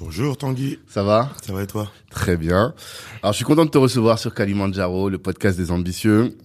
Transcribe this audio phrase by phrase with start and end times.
[0.00, 0.78] Bonjour Tanguy.
[0.88, 2.74] Ça va Ça va et toi Très bien.
[3.22, 6.38] Alors, je suis content de te recevoir sur Kalimandjaro, le podcast des ambitieux,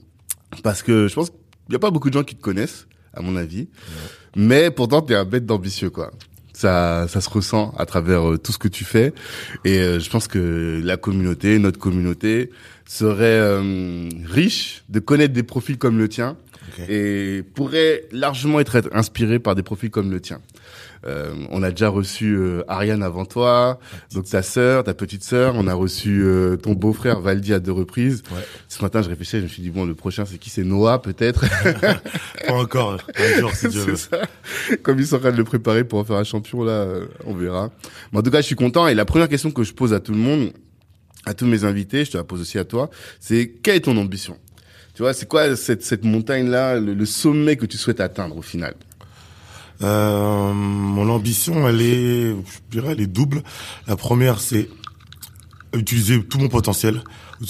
[0.61, 1.39] parce que je pense qu'il
[1.69, 3.69] n'y a pas beaucoup de gens qui te connaissent, à mon avis.
[4.35, 6.11] Mais pourtant, tu es un bête d'ambitieux, quoi.
[6.51, 9.13] Ça, ça se ressent à travers euh, tout ce que tu fais.
[9.63, 12.51] Et euh, je pense que la communauté, notre communauté,
[12.85, 16.35] serait euh, riche de connaître des profils comme le tien
[16.89, 20.41] et pourrait largement être inspiré par des profils comme le tien.
[21.07, 23.79] Euh, on a déjà reçu euh, Ariane avant toi,
[24.13, 25.53] donc ta sœur, ta petite sœur.
[25.55, 28.23] On a reçu euh, ton beau-frère Valdi à deux reprises.
[28.31, 28.41] Ouais.
[28.67, 30.49] Ce matin, je réfléchissais, je me suis dit bon, le prochain c'est qui?
[30.49, 31.45] C'est Noah peut-être?
[32.47, 33.95] Pas encore, un jour si Dieu c'est veut.
[33.95, 34.21] ça.
[34.83, 37.05] Comme ils sont en train de le préparer pour en faire un champion là, euh,
[37.25, 37.71] on verra.
[38.11, 38.87] Mais en tout cas, je suis content.
[38.87, 40.51] Et la première question que je pose à tout le monde,
[41.25, 42.89] à tous mes invités, je te la pose aussi à toi,
[43.19, 44.37] c'est quelle est ton ambition?
[44.95, 48.37] Tu vois, c'est quoi cette, cette montagne là, le, le sommet que tu souhaites atteindre
[48.37, 48.75] au final?
[49.81, 53.43] Euh, mon ambition, elle est, je dirais, elle est double.
[53.87, 54.69] La première, c'est
[55.73, 57.03] utiliser tout mon potentiel.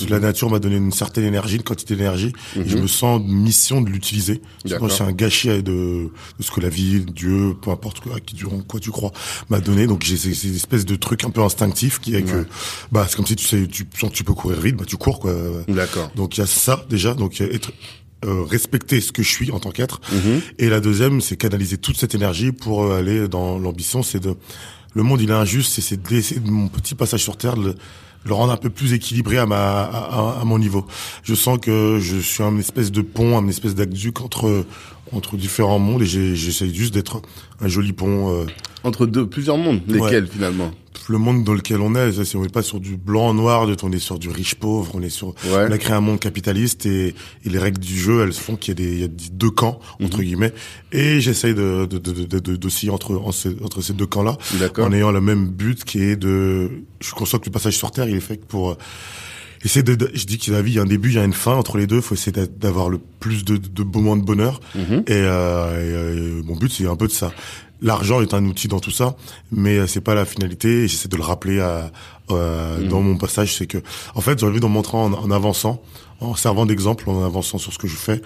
[0.09, 3.31] La nature m'a donné une certaine énergie, une quantité d'énergie, et je me sens de
[3.31, 4.41] mission de l'utiliser.
[4.65, 6.09] Sinon, c'est un gâchis de, de
[6.39, 8.35] ce que la vie, Dieu, peu importe quoi, qui
[8.67, 9.11] quoi tu crois,
[9.51, 9.85] m'a donné.
[9.85, 12.47] Donc j'ai ces, ces espèces de trucs un peu instinctifs qui est que,
[12.91, 14.97] bah, c'est comme si tu sais, tu sens que tu peux courir vite, bah tu
[14.97, 15.35] cours quoi.
[15.67, 16.09] D'accord.
[16.15, 17.71] Donc il y a ça déjà, donc il y a être
[18.25, 20.01] euh, respecter ce que je suis en tant qu'être.
[20.11, 20.41] Mhm.
[20.59, 24.03] Et la deuxième, c'est canaliser toute cette énergie pour euh, aller dans l'ambition.
[24.03, 24.35] C'est de
[24.93, 27.75] le monde il est injuste, c'est d'essayer de mon petit passage sur terre de le,
[28.25, 30.85] le rendre un peu plus équilibré à ma à mon niveau.
[31.23, 34.65] Je sens que je suis un espèce de pont, un espèce d'aqueduc entre
[35.11, 37.21] entre différents mondes et j'essaye juste d'être
[37.61, 38.33] un joli pont.
[38.33, 38.45] euh,
[38.83, 40.71] Entre deux, plusieurs mondes, lesquels finalement
[41.07, 43.67] le monde dans lequel on est, ça, c'est- on n'est pas sur du blanc noir,
[43.83, 45.67] on est sur du riche pauvre, on est sur Ouais.
[45.69, 47.09] on a créé un monde capitaliste et,
[47.43, 49.51] et les règles du jeu, elles font qu'il y a des il y a deux
[49.51, 50.23] camps entre Mhm.
[50.23, 50.53] guillemets
[50.91, 54.87] et j'essaye de de de de- de- d'osciller entre entre ces deux camps-là D'accord.
[54.87, 56.71] en ayant le même but qui est de
[57.01, 58.75] je conscient que le passage sur terre, il est fait pour euh,
[59.65, 61.23] essayer de, je dis que la vie il y a un début, il y a
[61.23, 64.23] une fin entre les deux, faut essayer d'a- d'avoir le plus de de moments de
[64.23, 65.03] bonheur Mhm.
[65.07, 67.31] et, euh, et, euh, mon but, c'est un peu de ça.
[67.81, 69.15] L'argent est un outil dans tout ça,
[69.51, 70.83] mais euh, c'est pas la finalité.
[70.83, 71.91] Et j'essaie de le rappeler à,
[72.31, 72.87] euh, Mhm.
[72.87, 73.79] dans mon passage, c'est que,
[74.15, 75.81] en fait, j'ai envie de me montrer en, en avançant,
[76.21, 78.21] en servant d'exemple, en avançant sur ce que je fais,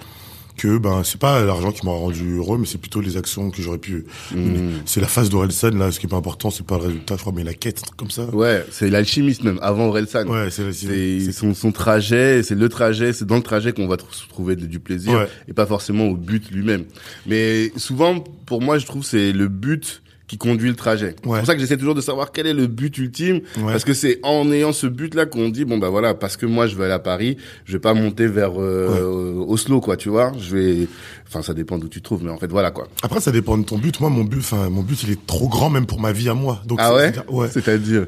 [0.60, 3.62] que ben c'est pas l'argent qui m'a rendu heureux, mais c'est plutôt les actions que
[3.62, 4.04] j'aurais pu.
[4.34, 4.72] mener.
[4.84, 5.90] C'est la phase d'Orelsan là.
[5.90, 8.10] Ce qui est pas important, c'est pas le résultat, je crois, mais la quête, comme
[8.10, 8.24] ça.
[8.34, 10.26] Ouais, c'est l'alchimiste même, avant Orelsan.
[10.26, 14.56] Ouais, c'est son, son trajet, c'est le trajet, c'est dans le trajet qu'on va trouver
[14.56, 15.28] du plaisir Ouais.
[15.48, 16.84] et pas forcément au but lui-même.
[17.26, 21.16] Mais souvent, pour moi, je trouve c'est le but qui conduit le trajet.
[21.20, 21.38] C'est Ouais.
[21.38, 23.72] pour ça que j'essaie toujours de savoir quel est le but ultime, Ouais.
[23.72, 26.68] parce que c'est en ayant ce but-là qu'on dit bon bah voilà, parce que moi
[26.68, 30.30] je vais aller à Paris, je vais pas monter vers euh, Oslo quoi, tu vois.
[30.38, 30.88] Je vais,
[31.26, 32.86] enfin ça dépend d'où tu te trouves, mais en fait voilà quoi.
[33.02, 33.98] Après, ça dépend de ton but.
[34.00, 36.34] Moi, mon but, enfin, mon but, il est trop grand même pour ma vie à
[36.34, 36.62] moi.
[36.64, 37.60] Donc, Ah c'est- ouais, c'est-.
[37.60, 38.06] C'est-à-dire?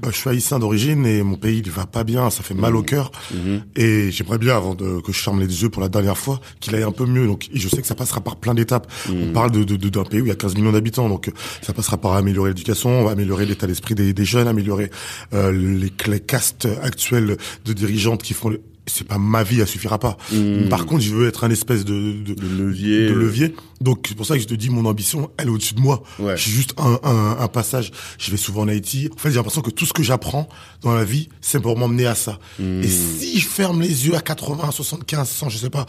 [0.00, 2.76] Bah, je suis haïtien d'origine et mon pays il va pas bien, ça fait mal
[2.76, 3.10] au cœur.
[3.34, 3.62] Mhm.
[3.74, 6.76] Et j'aimerais bien, avant de, que je ferme les yeux pour la dernière fois, qu'il
[6.76, 7.26] aille un peu mieux.
[7.26, 8.86] Donc, et je sais que ça passera par plein d'étapes.
[9.10, 11.28] On parle de, de- de- d'un pays où il y a 15 millions d'habitants, donc
[11.62, 14.90] ça passera par améliorer l'éducation, améliorer l'état d'esprit des, des jeunes, améliorer
[15.32, 18.48] euh, les, les castes actuelles de dirigeantes qui font.
[18.50, 18.60] Le...
[18.86, 20.18] C'est pas ma vie, elle suffira pas.
[20.30, 20.68] Mhm.
[20.68, 23.06] Par contre, je veux être un espèce de, de, De levier.
[23.06, 23.54] de levier.
[23.80, 26.02] Donc c'est pour ça que je te dis mon ambition, elle est au-dessus de moi.
[26.18, 26.36] Ouais.
[26.36, 27.92] Je suis juste un, un, un passage.
[28.18, 29.08] Je vais souvent en Haïti.
[29.14, 30.50] En fait, j'ai l'impression que tout ce que j'apprends
[30.82, 32.38] dans la vie, c'est pour m'emmener à ça.
[32.58, 32.82] Hmm.
[32.82, 35.86] Et si je ferme les yeux à 80, 75, 100, je sais pas,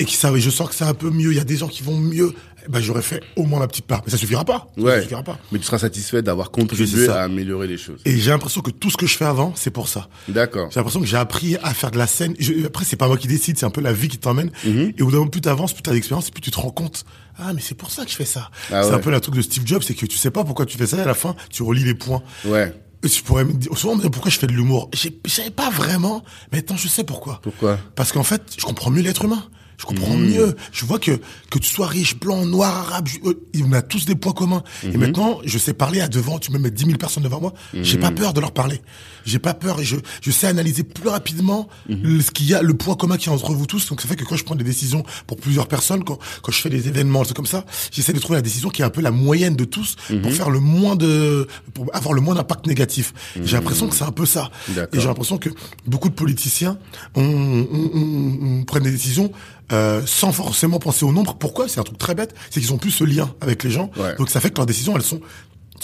[0.00, 1.30] et qui savent, je sens que c'est un peu mieux.
[1.30, 2.34] Il y a des gens qui vont mieux.
[2.66, 4.02] Eh ben, j'aurais fait au moins la petite part.
[4.04, 4.68] Mais ça suffira pas.
[4.76, 5.02] Ça Ouais.
[5.02, 5.38] suffira pas.
[5.50, 8.00] Mais tu seras satisfait d'avoir Je contribué à améliorer les choses.
[8.04, 10.08] Et j'ai l'impression que tout ce que je fais avant, c'est pour ça.
[10.28, 10.68] D'accord.
[10.70, 12.34] J'ai l'impression que j'ai appris à faire de la scène.
[12.38, 14.50] Je- après, c'est pas moi qui décide, c'est un peu la vie qui t'emmène.
[14.64, 14.92] Mhm.
[14.96, 17.04] Et au bout d'un moment, plus t'avances, plus t'as d'expérience, plus tu te rends compte.
[17.38, 18.50] Ah, mais c'est pour ça que je fais ça.
[18.70, 18.94] Ah c'est ouais.
[18.94, 20.86] un peu la truc de Steve Jobs, c'est que tu sais pas pourquoi tu fais
[20.86, 20.98] ça.
[20.98, 22.22] Et à la fin, tu relis les points.
[22.44, 22.72] Ouais.
[23.04, 24.88] Et tu pourrais me dire, souvent pourquoi je fais de l'humour?
[24.94, 26.22] Je savais pas vraiment,
[26.52, 27.40] mais maintenant je sais pourquoi.
[27.42, 27.78] Pourquoi?
[27.96, 29.42] Parce qu'en fait, je comprends mieux l'être humain.
[29.82, 30.26] Je comprends Mmh.
[30.26, 30.56] mieux.
[30.72, 31.18] Je vois que
[31.50, 33.34] que tu sois riche, blanc, noir, arabe, euh,
[33.68, 34.62] on a tous des points communs.
[34.84, 34.88] Mmh.
[34.94, 36.38] Et maintenant, je sais parler à devant.
[36.38, 37.52] Tu me mets 10 000 personnes devant moi.
[37.74, 38.80] J'ai pas peur de leur parler.
[39.24, 41.94] J'ai pas peur et je je sais analyser plus rapidement Mmh.
[42.02, 43.88] le- ce qu'il y a, le point commun qu'il y a entre vous tous.
[43.88, 46.60] Donc ça fait que quand je prends des décisions pour plusieurs personnes, quand quand je
[46.60, 49.00] fais des événements, c'est comme ça, j'essaie de trouver la décision qui est un peu
[49.00, 50.20] la moyenne de tous Mmh.
[50.22, 53.12] pour faire le moins de pour avoir le moins d'impact négatif.
[53.42, 54.50] J'ai l'impression que c'est un peu ça.
[54.92, 55.50] Et j'ai l'impression que
[55.86, 56.78] beaucoup de politiciens
[57.14, 59.32] on, on, on- on prennent des décisions
[59.72, 61.34] euh, sans forcément penser au nombre.
[61.34, 61.66] Pourquoi?
[61.68, 62.34] C'est un truc très bête.
[62.50, 63.90] C'est qu'ils ont plus ce lien avec les gens.
[63.96, 64.14] Ouais.
[64.16, 65.20] Donc ça fait que leurs décisions, elles sont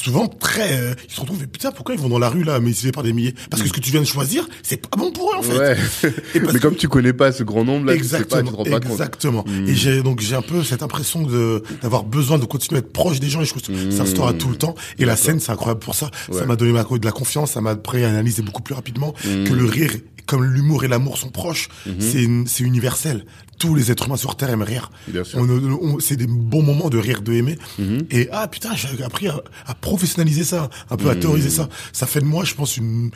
[0.03, 0.79] souvent très...
[0.79, 2.93] euh, ils se retrouvent, mais putain, pourquoi ils vont dans la rue là, mais ils
[2.93, 3.35] par des milliers?
[3.51, 5.59] Parce que ce que tu viens de choisir, c'est pas bon pour eux en fait.
[5.59, 5.77] Ouais.
[6.35, 8.51] Et Mais comme tu connais pas ce grand nombre là, tu sais pas, tu Exactement,
[8.51, 8.93] te rends pas compte.
[8.93, 9.45] exactement.
[9.47, 9.69] Mm.
[9.69, 12.93] Et j'ai donc j'ai un peu cette impression de d'avoir besoin de continuer à être
[12.93, 14.75] proche des gens et je trouve que ça restaure à tout le temps.
[14.99, 16.11] Et la scène, c'est incroyable pour ça.
[16.31, 16.39] Ouais.
[16.39, 17.75] Ça m'a donné ma- de la confiance, ça m'a
[18.05, 19.91] analyser beaucoup plus rapidement que le rire,
[20.27, 21.69] comme l'humour et l'amour sont proches,
[22.01, 23.25] c'est universel.
[23.59, 24.91] Tous les êtres humains sur Terre aiment rire.
[25.35, 27.59] On, on- c'est des bons moments de rire, de aimer.
[27.81, 28.07] Mm-hmm.
[28.13, 31.21] Et ah putain, j'ai appris à, à professionnaliser ça, un peu à Mm.
[31.21, 31.69] théoriser ça.
[31.93, 33.11] Ça fait de moi, je pense, une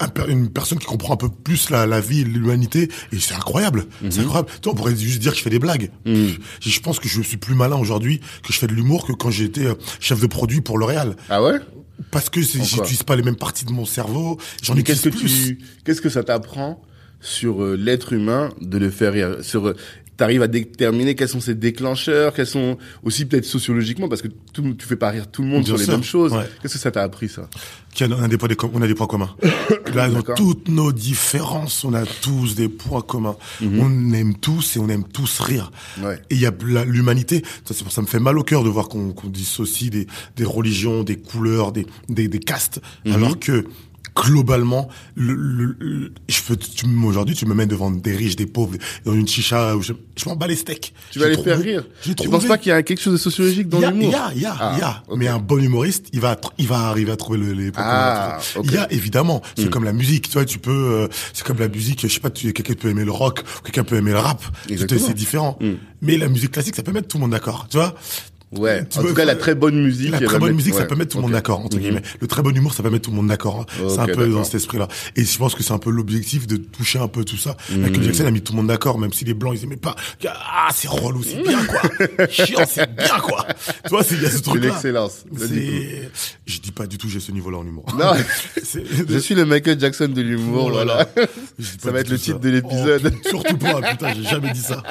[0.00, 3.20] un per- une personne qui comprend un peu plus la, la vie et l'humanité et
[3.20, 5.90] c'est incroyable c'est incroyable tu vois, on pourrait juste dire que je fais des blagues
[6.04, 6.26] Mm.
[6.60, 9.30] je, pense que je suis plus malin aujourd'hui que je fais de l'humour que quand
[9.30, 11.60] j'étais euh, chef de produit pour L'Oréal Ah ouais?
[12.10, 15.28] Parce que j'utilise pas les mêmes parties de mon cerveau j'en Mais qu'est-ce que plus
[15.32, 16.82] tu, qu'est-ce que ça t'apprend?
[17.22, 19.76] Sur euh, l'être humain de le faire rire Sur, euh,
[20.18, 24.74] t'arrives à déterminer quels sont ses déclencheurs, quels sont aussi peut-être sociologiquement parce que tout,
[24.74, 26.32] tu fais pas rire tout le monde Bien sur les mêmes choses.
[26.32, 26.44] ouais.
[26.60, 27.48] Qu'est-ce que ça t'a appris ça?
[28.00, 29.34] On a des points, on a des points communs.
[29.94, 33.36] Là, dans toutes nos différences, on a tous des points communs.
[33.62, 35.70] On aime tous et on aime tous rire.
[35.98, 36.04] Mhm.
[36.04, 36.18] Ouais.
[36.30, 36.52] Et il y a
[36.86, 37.42] l'humanité.
[37.64, 40.06] Ça, c'est pour ça me fait mal au cœur de voir qu'on qu'on dissocie des,
[40.36, 43.12] des religions, des couleurs, des, des, des castes, Mhm.
[43.14, 43.64] alors que
[44.14, 48.46] globalement, le, le- le- je peux, tu, aujourd'hui, tu me mets devant des riches, des
[48.46, 50.92] pauvres, dans une chicha, où je, je m'en bats les steaks.
[51.10, 51.84] Tu vas les faire rire.
[52.02, 53.90] Tu trouvé- penses pas qu'il y a quelque chose de sociologique dans il y a,
[53.90, 55.02] l'humour il y a, il y a, Ah, il y a.
[55.08, 55.18] ok.
[55.18, 58.38] Mais un bon humoriste, il va, il va arriver à trouver le- les Ah.
[58.62, 59.42] Il y a, évidemment.
[59.56, 59.70] C'est Hmm.
[59.70, 62.30] comme la musique, tu vois, tu peux, euh, c'est comme la musique, je sais pas,
[62.30, 64.42] tu, quelqu'un peut aimer le rock, quelqu'un peut aimer le rap.
[64.68, 65.56] C'est différent.
[65.60, 65.72] Hmm.
[66.02, 67.94] Mais la musique classique, ça peut mettre tout le monde d'accord, tu vois.
[68.52, 68.84] Ouais.
[68.88, 70.10] Tu en tout cas, la très bonne musique.
[70.10, 70.86] La très bonne mettre- musique, ça ouais.
[70.86, 71.82] peut mettre tout le monde d'accord, entre Mhm.
[71.82, 72.02] guillemets.
[72.20, 73.60] Le très bon humour, ça peut mettre tout le monde d'accord.
[73.60, 73.66] hein.
[73.84, 74.88] Ok, c'est un peu dans cet esprit-là.
[75.16, 77.56] Et je pense que c'est un peu l'objectif de toucher un peu tout ça.
[77.70, 78.02] Michael Mhm.
[78.04, 79.96] Jackson a mis tout le monde d'accord, même si les blancs, ils aimaient pas.
[80.28, 81.80] Ah, c'est relou, c'est bien, quoi.
[82.30, 83.46] Chiant, c'est bien, quoi.
[83.84, 84.68] Tu vois, c'est, il y a ce C'est truc-là.
[84.68, 85.24] l'excellence.
[85.36, 86.10] C'est,
[86.46, 87.86] je dis pas du tout, j'ai ce niveau-là en humour.
[87.98, 88.12] Non,
[89.08, 91.08] je suis le Michael Jackson de l'humour, Oh là voilà.
[91.80, 93.12] Ça va être le titre de l'épisode.
[93.24, 94.82] Oh, surtout pas, putain, j'ai jamais dit ça.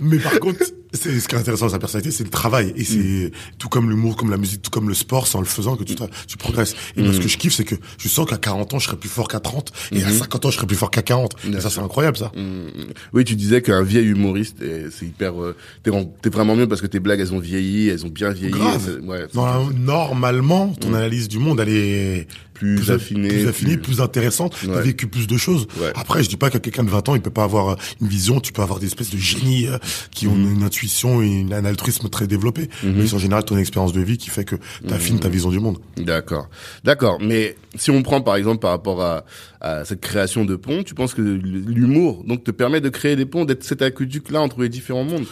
[0.00, 0.60] Mais par contre,
[0.92, 2.72] c'est ce qui est intéressant dans sa personnalité, c'est le travail.
[2.76, 5.46] Et c'est tout comme l'humour, comme la musique, tout comme le sport, c'est en le
[5.46, 5.94] faisant que tu,
[6.26, 6.74] tu progresses.
[6.96, 7.04] Et Mm.
[7.04, 9.08] moi, ce que je kiffe, c'est que je sens qu'à 40 ans, je serai plus
[9.08, 9.72] fort qu'à 30.
[9.92, 11.34] Et à 50 ans, je serai plus fort qu'à 40.
[11.36, 11.48] Mm-hmm.
[11.50, 12.32] Bien Et ça, c'est incroyable, ça.
[12.36, 12.92] Mm.
[13.12, 14.58] Oui, tu disais qu'un vieil humoriste,
[14.90, 15.40] c'est hyper.
[15.42, 18.08] euh, T'es en- t'es vraiment mieux parce que tes blagues, elles ont vieilli, elles ont
[18.10, 18.52] bien vieilli.
[18.52, 19.00] Grave.
[19.02, 22.28] Ouais, c'est- Dans la- normalement, ton analyse du monde, elle est
[22.60, 24.56] Plus affinée, plus affinée, plus- plus intéressante.
[24.62, 24.82] T'as Ouais.
[24.82, 25.66] vécu plus de choses.
[25.80, 25.92] Ouais.
[25.94, 28.06] Après, je dis pas que quelqu'un de 20 ans, il peut pas avoir euh, une
[28.08, 28.38] vision.
[28.40, 29.78] Tu peux avoir des espèces de génies euh,
[30.10, 30.52] qui ont Mm-hmm.
[30.54, 32.68] une intuition et un altruisme très développé.
[32.82, 35.20] Mais c'est en général ton expérience de vie qui fait que t'affines Mm-hmm.
[35.20, 35.78] ta vision du monde.
[35.96, 36.48] D'accord,
[36.84, 37.18] d'accord.
[37.20, 39.24] Mais si on prend par exemple par rapport à,
[39.60, 43.26] à cette création de ponts, tu penses que l'humour donc te permet de créer des
[43.26, 45.24] ponts, d'être cet aqueduc là entre les différents mondes?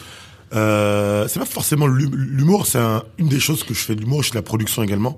[0.54, 4.00] Euh, c'est pas forcément l'hum- l'humour, c'est un- une des choses que je fais de
[4.00, 5.16] l'humour, je fais de la production également.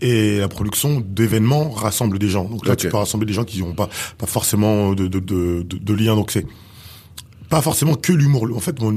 [0.00, 2.44] Et la production d'événements rassemble des gens.
[2.44, 3.88] Donc là, tu peux rassembler des gens qui n'ont pas,
[4.18, 5.20] pas forcément de, de,
[5.62, 6.16] de, lien.
[6.16, 6.46] Donc c'est
[7.48, 8.48] pas forcément que l'humour.
[8.54, 8.90] En fait, mon,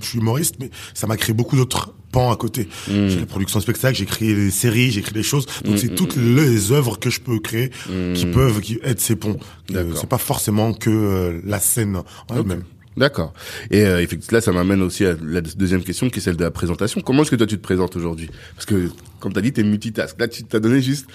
[0.00, 2.66] je suis humoriste, mais ça m'a créé beaucoup d'autres pans à côté.
[2.86, 5.44] J'ai la production de spectacle, j'ai créé des séries, j'ai créé des choses.
[5.64, 7.70] Donc c'est toutes les œuvres que je peux créer
[8.14, 9.36] qui peuvent qui être ces ponts.
[9.74, 12.04] Euh, c'est pas forcément que euh, la scène en
[12.40, 12.62] elle-même.
[12.98, 13.32] D'accord.
[13.70, 16.44] Et euh, effectivement, là, ça m'amène aussi à la deuxième question, qui est celle de
[16.44, 17.00] la présentation.
[17.00, 18.28] Comment est-ce que toi tu te présentes aujourd'hui?
[18.54, 18.90] Parce que,
[19.20, 20.18] comme t'as dit, t'es multitask.
[20.20, 21.06] Là, tu t'as donné juste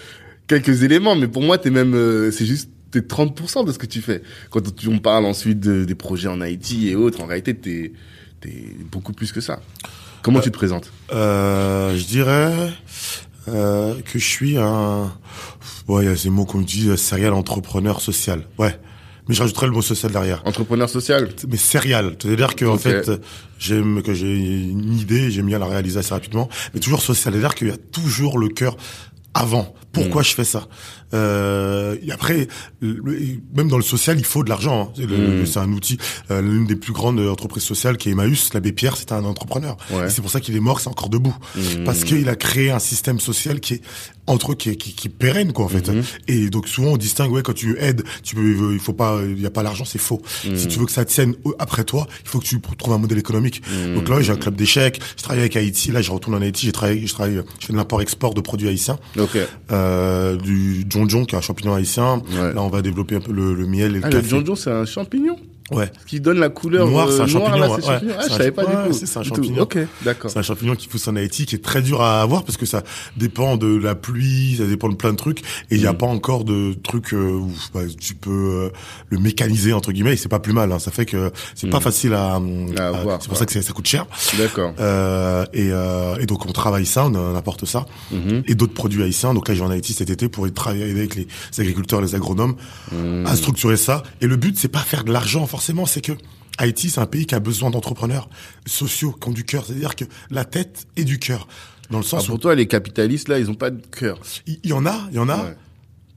[0.48, 3.86] quelques éléments, mais pour moi, t'es même, euh, c'est juste t'es 30% de ce que
[3.88, 4.22] tu fais.
[4.50, 7.92] Quand tu, on parle ensuite de- des projets en Haïti et autres, en réalité, t'es
[8.40, 9.62] t'es beaucoup plus que ça.
[10.22, 10.92] Comment tu te présentes?
[11.14, 12.54] Euh, je dirais
[13.48, 15.14] euh, que je suis un...
[15.88, 18.44] Ouais, il y a ces mots qu'on dit, euh, serial entrepreneur social.
[18.58, 18.78] Ouais.
[19.28, 20.42] Mais je rajouterais le mot social derrière.
[20.46, 21.30] Entrepreneur social.
[21.48, 23.10] Mais serial, c'est-à-dire que en fait,
[23.60, 27.56] j'aime que j'ai une idée, j'aime bien la réaliser assez rapidement, mais toujours social, c'est-à-dire
[27.56, 28.76] qu'il y a toujours le cœur
[29.34, 29.74] avant.
[29.92, 30.26] Pourquoi Mm.
[30.26, 30.68] je fais ça?
[31.14, 32.48] Euh, Et après,
[32.82, 34.90] même dans le social, il faut de l'argent.
[34.90, 34.94] hein.
[34.96, 35.46] C'est Mm.
[35.46, 35.98] c'est un outil.
[36.32, 39.78] Euh, L'une des plus grandes entreprises sociales, qui est Emmaüs, l'abbé Pierre, c'était un entrepreneur.
[39.92, 40.10] Ouais.
[40.10, 41.84] C'est pour ça qu'il est mort, c'est encore debout, Mm.
[41.86, 43.82] parce qu'il a créé un système social qui est
[44.26, 45.90] entre qui qui, qui est pérenne, quoi, en fait.
[45.90, 46.04] Mm-hmm.
[46.30, 49.40] Et donc souvent on distingue, ouais, quand tu aides, tu peux, il faut pas, il
[49.42, 50.22] y a pas l'argent, c'est faux.
[50.46, 50.56] Mm.
[50.56, 53.18] Si tu veux que ça tienne après toi, il faut que tu trouves un modèle
[53.20, 53.62] économique.
[53.96, 55.00] Donc là, j'ai un club d'échecs.
[55.18, 55.92] Je travaille avec Haïti.
[55.92, 56.66] Là, je retourne en Haïti.
[56.66, 59.38] J'ai travaillé, je travaille, je fais de l'import-export de produits haïtiens, Ok.
[59.72, 62.22] euh, du jonjon, qui est un champignon haïtien.
[62.32, 62.54] Ouais.
[62.54, 64.30] Là, on va développer un peu le, le miel et le Ah, le café.
[64.30, 65.38] jonjon, c'est un champignon?
[65.74, 65.92] Ouais.
[66.08, 67.78] qui donne la couleur Noir, c'est un euh, champignon, là, ouais.
[67.82, 68.14] c'est champignon.
[68.18, 68.94] Ah, je un savais pas du tout.
[68.94, 69.62] c'est- un champignon.
[69.64, 70.32] Ok, d'accord.
[70.32, 72.66] C'est un champignon qui pousse en Haïti, qui est très dur à avoir parce que
[72.66, 72.84] ça
[73.18, 75.40] dépend de la pluie, ça dépend de plein de trucs,
[75.70, 75.98] et il n'y a Mm.
[75.98, 78.70] pas encore de trucs euh, où bah, tu peux euh,
[79.10, 80.14] le mécaniser entre guillemets.
[80.14, 80.72] Et c'est pas plus mal.
[80.72, 80.80] Hein.
[80.80, 82.76] Ça fait que c'est pas facile à, Mm.
[82.78, 84.06] À avoir, c'est pour ça que ça coûte cher.
[84.38, 84.74] D'accord.
[84.80, 88.44] Euh, et, euh, et donc on travaille ça, on, on apporte ça, Mhm.
[88.48, 89.34] et d'autres produits haïtiens.
[89.34, 91.28] Donc là, je vais en Haïti cet été pour y travailler avec les
[91.58, 92.56] agriculteurs, les agronomes,
[92.92, 93.26] Mhm.
[93.26, 94.04] à structurer ça.
[94.22, 96.14] Et le but, c'est pas faire de l'argent forcément, c'est que
[96.58, 98.30] Haïti, c'est un pays qui a besoin d'entrepreneurs
[98.66, 101.48] sociaux, qui ont du cœur, c'est-à-dire que la tête et du cœur,
[101.90, 104.20] dans le Ah, sens où pour toi, les capitalistes, là, ils ont pas de cœur.
[104.46, 105.38] il y en a, il y en a.
[105.38, 105.58] Ouais.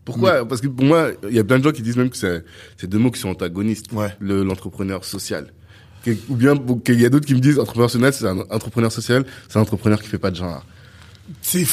[0.05, 0.47] Pourquoi?
[0.47, 2.87] Parce que pour moi, il y a plein de gens qui disent même que c'est
[2.87, 3.91] deux mots qui sont antagonistes.
[3.93, 4.15] Ouais.
[4.21, 5.53] Le l'entrepreneur social.
[6.29, 9.25] Ou bien qu'il y a d'autres qui me disent entrepreneur social, c'est un entrepreneur social,
[9.49, 10.65] c'est un entrepreneur qui fait pas de genre.
[11.43, 11.67] C'est,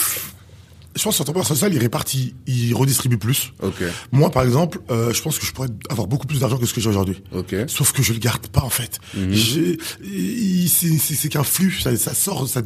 [0.95, 3.53] je pense que l'entrepreneur social, il répartit, il redistribue plus.
[3.61, 3.81] Ok.
[4.11, 6.73] Moi, par exemple, euh, je pense que je pourrais avoir beaucoup plus d'argent que ce
[6.73, 7.21] que j'ai aujourd'hui.
[7.33, 7.55] Ok.
[7.67, 8.99] Sauf que je le garde pas en fait.
[9.31, 12.47] J'ai- il- c'est qu'un flux, ça, ça sort.
[12.47, 12.61] Ça,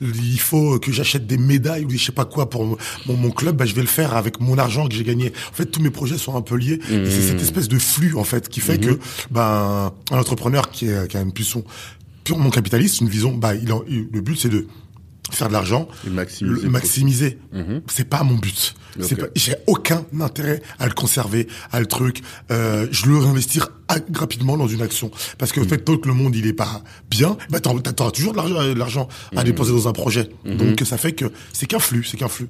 [0.00, 2.76] il faut que j'achète des médailles ou je sais pas quoi pour mon,
[3.06, 3.56] mon club.
[3.56, 5.32] Bah, je vais le faire avec mon argent que j'ai gagné.
[5.50, 6.80] En fait, tous mes projets sont un peu liés.
[6.90, 7.28] Et c'est Mhm.
[7.28, 8.98] cette espèce de flux en fait qui fait que
[9.30, 11.62] ben un entrepreneur qui, est, qui a une puissance
[12.24, 14.66] purement capitaliste, une vision, bah il en- il- le but c'est de
[15.34, 17.38] faire de l'argent, maximiser le maximiser.
[17.90, 18.74] C'est pas mon but.
[19.16, 22.20] Pas- J'ai aucun intérêt à le conserver, à le truc.
[22.50, 25.10] Euh, je le réinvestir à- rapidement dans une action.
[25.38, 25.64] Parce que Mm.
[25.64, 29.08] en fait, tant que le monde il est pas bien, bah t'auras toujours de l'argent,
[29.32, 29.38] Mm.
[29.38, 30.28] à déposer dans un projet.
[30.44, 30.56] Mm-hmm.
[30.56, 31.24] Donc ça fait que
[31.54, 32.48] c'est qu'un flux, c'est qu'un flux.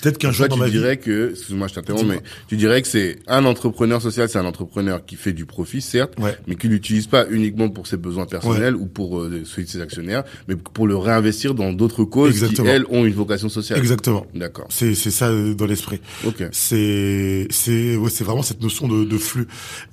[0.00, 0.72] Peut-être qu'un jour dans tu ma vie.
[0.72, 4.44] dirais que, excuse-moi, je t'interromps, mais tu dirais que c'est un entrepreneur social, c'est un
[4.46, 6.36] entrepreneur qui fait du profit, certes, Ouais.
[6.46, 9.80] mais qui l'utilise pas uniquement pour ses besoins personnels ou pour euh, celui de ses
[9.80, 12.64] actionnaires, mais pour le réinvestir dans d'autres causes Exactement.
[12.68, 13.78] qui, elles, ont une vocation sociale.
[13.78, 14.26] Exactement.
[14.34, 14.66] D'accord.
[14.70, 16.00] C'est c'est ça euh, dans l'esprit.
[16.26, 16.42] Ok.
[16.52, 19.46] C'est c'est ouais c'est vraiment cette notion de, de flux.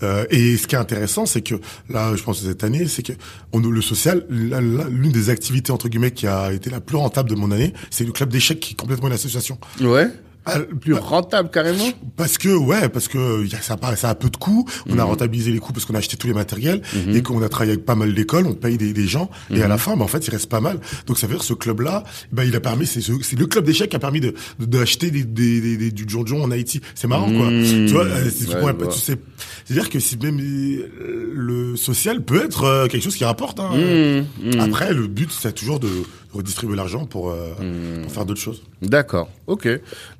[0.03, 1.55] Euh, et ce qui est intéressant, c'est que
[1.89, 3.13] là, je pense que cette année, c'est que
[3.53, 7.35] on le social, l'une des activités entre guillemets qui a été la plus rentable de
[7.35, 9.57] mon année, c'est le club d'échecs qui est complètement une association.
[9.81, 10.07] Ouais.
[10.45, 11.83] Ah, Plus bah, rentable, carrément.
[12.15, 14.65] parce que ouais, parce que y a, ça, a, ça a peu de coûts.
[14.87, 14.99] On Mhm.
[14.99, 16.81] a rentabilisé les coûts parce qu'on a acheté tous les matériels
[17.13, 18.47] et qu'on a travaillé avec pas mal d'écoles.
[18.47, 19.69] On paye des, des gens et à Mhm.
[19.69, 20.79] la fin, bah, en fait, il reste pas mal.
[21.05, 23.45] Donc ça veut dire que ce club-là, bah, il a permis, c'est ce- c'est le
[23.45, 26.81] club d'échecs qui a permis de de- d'acheter des, des, des, du jonjon en Haïti.
[26.95, 27.51] C'est marrant quoi.
[27.51, 27.85] Mhm.
[27.85, 29.17] Tu vois, euh, c'est- Ouais, ouais, tu sais,
[29.65, 33.59] c'est-à-dire que si même euh, le social peut être euh, quelque chose qui rapporte.
[33.59, 34.23] Hein.
[34.59, 35.89] Après, le but c'est toujours de
[36.31, 38.03] redistribuer l'argent pour, euh, Mhm.
[38.03, 38.63] pour faire d'autres choses.
[38.81, 39.29] D'accord.
[39.47, 39.67] Ok.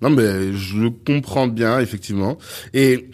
[0.01, 2.37] Non, mais je comprends bien, effectivement.
[2.73, 3.09] Et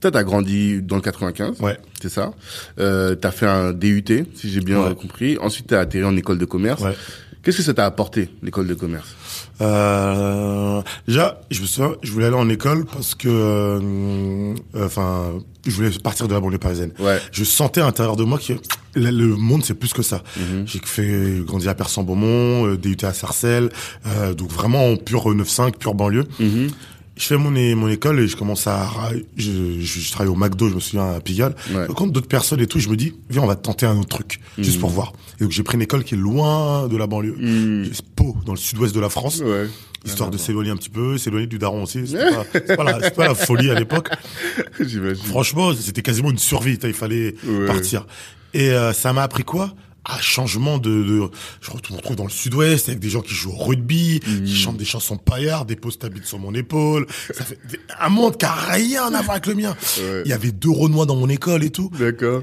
[0.00, 1.60] toi, t'as grandi dans le 95.
[1.60, 1.78] Ouais.
[2.00, 2.34] C'est ça?
[2.78, 4.94] Euh, t'as fait un DUT, si j'ai bien Ouais.
[4.94, 5.38] compris.
[5.40, 6.82] Ensuite, t'as atterri en école de commerce.
[6.82, 6.94] Ouais.
[7.42, 9.14] Qu'est-ce que ça t'a apporté, l'école de commerce?
[9.60, 15.32] Euh, déjà, je me souviens, je voulais aller en école parce que, euh, euh, enfin,
[15.66, 16.92] je voulais partir de la banlieue parisienne.
[16.98, 17.20] Ouais.
[17.32, 18.52] Je sentais à l'intérieur de moi que
[18.94, 20.22] le le monde c'est plus que ça.
[20.36, 20.64] Mhm.
[20.66, 23.70] J'ai fait grandir à Persan-Beaumont, euh, DUT à Sarcelles,
[24.06, 26.24] euh, donc vraiment en pur 9-5, pure banlieue.
[26.38, 26.70] Mhm.
[27.16, 28.88] Je fais mon, é- mon école et je commence à,
[29.36, 31.54] je, je, je travaille au McDo, je me souviens à Pigalle.
[31.72, 31.86] Ouais.
[31.86, 34.40] Rencontre d'autres personnes et tout, je me dis, viens, on va tenter un autre truc,
[34.58, 35.12] juste pour voir.
[35.38, 37.36] Et donc j'ai pris une école qui est loin de la banlieue.
[37.84, 39.68] J'ai Pau, dans le sud-ouest de la France Ouais.
[40.04, 42.04] histoire de s'éloigner un petit peu, s'éloigner du daron aussi.
[42.06, 44.10] C'était pas, c'est pas, la, c'est pas la folie à l'époque.
[44.80, 45.24] J'imagine.
[45.24, 46.78] Franchement, c'était quasiment une survie.
[46.82, 47.66] Il fallait Ouais.
[47.66, 48.06] partir.
[48.54, 49.72] Et euh, ça m'a appris quoi?
[50.06, 51.30] Un changement de, de
[51.60, 54.44] je me retrouve dans le sud-ouest avec des gens qui jouent au rugby, Mhm.
[54.44, 57.06] qui chantent des chansons paillardes, des posts habites sur mon épaule.
[57.32, 57.58] Ça fait
[58.00, 59.76] un monde qui a rien à voir avec le mien.
[59.98, 60.22] Ouais.
[60.24, 61.90] Il y avait deux Renois dans mon école et tout.
[61.98, 62.42] D'accord.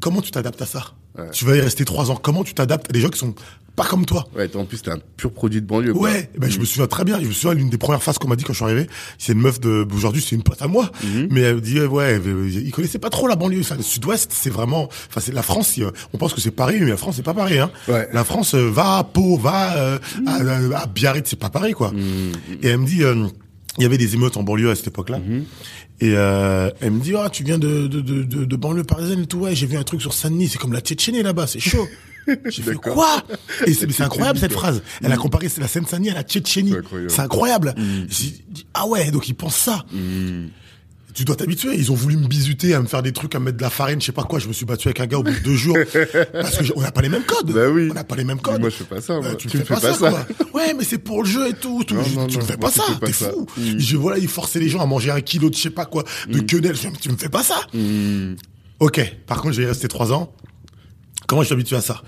[0.00, 0.94] Comment tu t'adaptes à ça?
[1.18, 1.30] Ouais.
[1.32, 2.16] Tu vas y rester trois ans.
[2.16, 3.34] Comment tu t'adaptes à des gens qui sont
[3.76, 5.92] pas comme toi Ouais, en plus, t'es un pur produit de banlieue.
[5.92, 6.02] quoi.
[6.10, 7.20] Ouais, ben, je me souviens très bien.
[7.20, 8.88] Je me souviens l'une des premières phrases qu'on m'a dit quand je suis arrivé.
[9.18, 11.28] C'est une meuf de aujourd'hui, c'est une pote à moi, Mhm.
[11.30, 13.60] mais elle me dit ouais, euh, il connaissait pas trop la banlieue.
[13.60, 15.78] Enfin, le Sud-Ouest, c'est vraiment, enfin, c'est la France.
[16.12, 17.58] On pense que c'est Paris, mais la France c'est pas Paris.
[17.60, 17.70] Hein.
[17.88, 18.08] Ouais.
[18.12, 21.74] La France euh, va à Pau, va euh, à, à, à Biarritz, c'est pas pareil
[21.74, 21.92] quoi.
[21.92, 22.32] Mhm.
[22.62, 23.02] Et elle me dit.
[23.04, 23.26] euh,
[23.76, 25.18] il y avait des émeutes en banlieue à cette époque-là.
[25.20, 25.44] Mhm.
[26.00, 29.22] Et euh, elle me dit, ah, tu viens de, de, de, de, de banlieue parisienne
[29.22, 29.38] et tout.
[29.38, 31.86] Ouais, j'ai vu un truc sur Saint-Denis, c'est comme la Tchétchénie là-bas, c'est chaud.
[32.50, 33.22] J'ai fait quoi?
[33.66, 34.82] Et c'est incroyable cette phrase.
[35.02, 36.74] Elle a comparé c'est la Seine-Saint-Denis à la Tchétchénie.
[37.08, 37.70] C'est incroyable.
[37.70, 37.74] Incroyable.
[37.78, 38.06] Mm.
[38.10, 39.86] J'ai dit, ah ouais, donc ils pensent ça.
[39.92, 40.50] Mhm.
[41.18, 41.74] Tu dois t'habituer.
[41.74, 43.70] Ils ont voulu me bisuter, à me faire des trucs, à me mettre de la
[43.70, 44.38] farine, je sais pas quoi.
[44.38, 45.76] Je me suis battu avec un gars au bout de deux jours.
[46.32, 47.50] Parce que on n'a pas les mêmes codes.
[47.52, 47.88] Bah oui.
[47.90, 48.60] On n'a pas les mêmes Mais codes.
[48.60, 49.14] Moi, je fais pas ça.
[49.14, 49.34] Bah, moi.
[49.34, 50.26] tu, me fais, pas, ça.
[50.54, 51.82] Ouais, mais c'est pour le jeu et tout.
[51.82, 51.96] tout.
[51.96, 53.48] Non, Je- non, tu non, me fais pas ça, t'es fou.
[53.56, 53.78] Mm.
[53.80, 56.04] Je voilà, ils forçaient les gens à manger un kilo de je sais pas quoi,
[56.28, 56.76] de quenelle.
[56.76, 57.56] Je Tu me fais pas ça.
[57.74, 58.36] Mhm.
[58.78, 59.16] Ok.
[59.26, 60.32] Par contre, je vais y rester trois ans.
[61.26, 62.00] Comment je suis habitué à ça?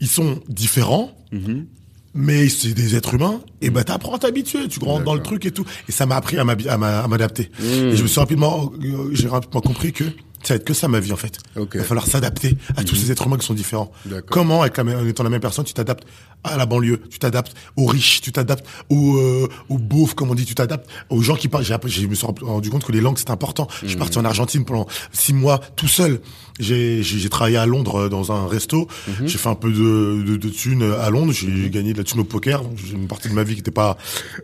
[0.00, 1.66] Ils sont différents, Mhm.
[2.14, 3.40] Mais c'est des êtres humains.
[3.60, 4.68] Et ben t'apprends à t'habituer.
[4.68, 5.64] Tu rentres dans le truc et tout.
[5.88, 7.50] Et ça m'a appris à m'adapter.
[7.60, 7.64] Mm.
[7.64, 10.04] Et je me suis rapidement, euh, j'ai rapidement compris que
[10.42, 11.38] ça va être que ça ma vie en fait.
[11.56, 13.92] Il va falloir s'adapter à tous ces êtres humains qui sont différents.
[14.30, 16.04] Comment, avec la même, en étant la même personne, tu t'adaptes
[16.42, 20.34] à la banlieue, tu t'adaptes aux riches, tu t'adaptes aux, euh, aux beaufs, comme on
[20.34, 21.64] dit, tu t'adaptes aux gens qui parlent.
[21.64, 23.68] J'ai, me suis rendu compte que les langues c'est important.
[23.82, 26.20] Je suis parti en Argentine pendant six mois tout seul.
[26.58, 28.88] J'ai, travaillé à Londres euh, dans un resto.
[29.24, 31.32] J'ai fait un peu de, de, de thunes à Londres.
[31.32, 32.62] J'ai gagné de la thune au poker.
[32.76, 33.96] J'ai une partie de ma vie qui était pas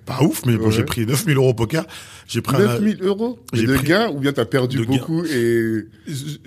[0.04, 0.72] pas ouf, mais bon, Ouais.
[0.72, 1.84] j'ai pris 9000 euros au poker.
[2.28, 5.86] J'ai pris un, 9000 euros J'ai de gains ou bien t'as perdu beaucoup et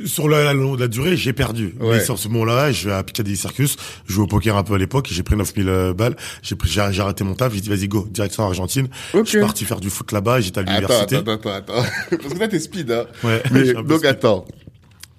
[0.06, 1.76] sur la, la, la durée, j'ai perdu.
[1.80, 1.98] Ouais.
[1.98, 4.74] Mais sur ce moment-là, je vais à Piccadilly Circus, je joue au poker un peu
[4.74, 7.62] à l'époque, j'ai pris 9000 euh, balles, j'ai pris, j'ai j'ai arrêté mon taf, j'ai
[7.62, 8.88] dit vas-y go, direction Argentine.
[9.14, 9.26] Ok.
[9.26, 11.16] Je suis parti faire du foot là-bas, j'étais à Attends, l'université.
[11.18, 11.84] attends, attends, attends.
[12.10, 13.06] Parce que là, t'es speed, hein.
[13.24, 14.06] Ouais, Mais, donc, speed.
[14.06, 14.46] attends.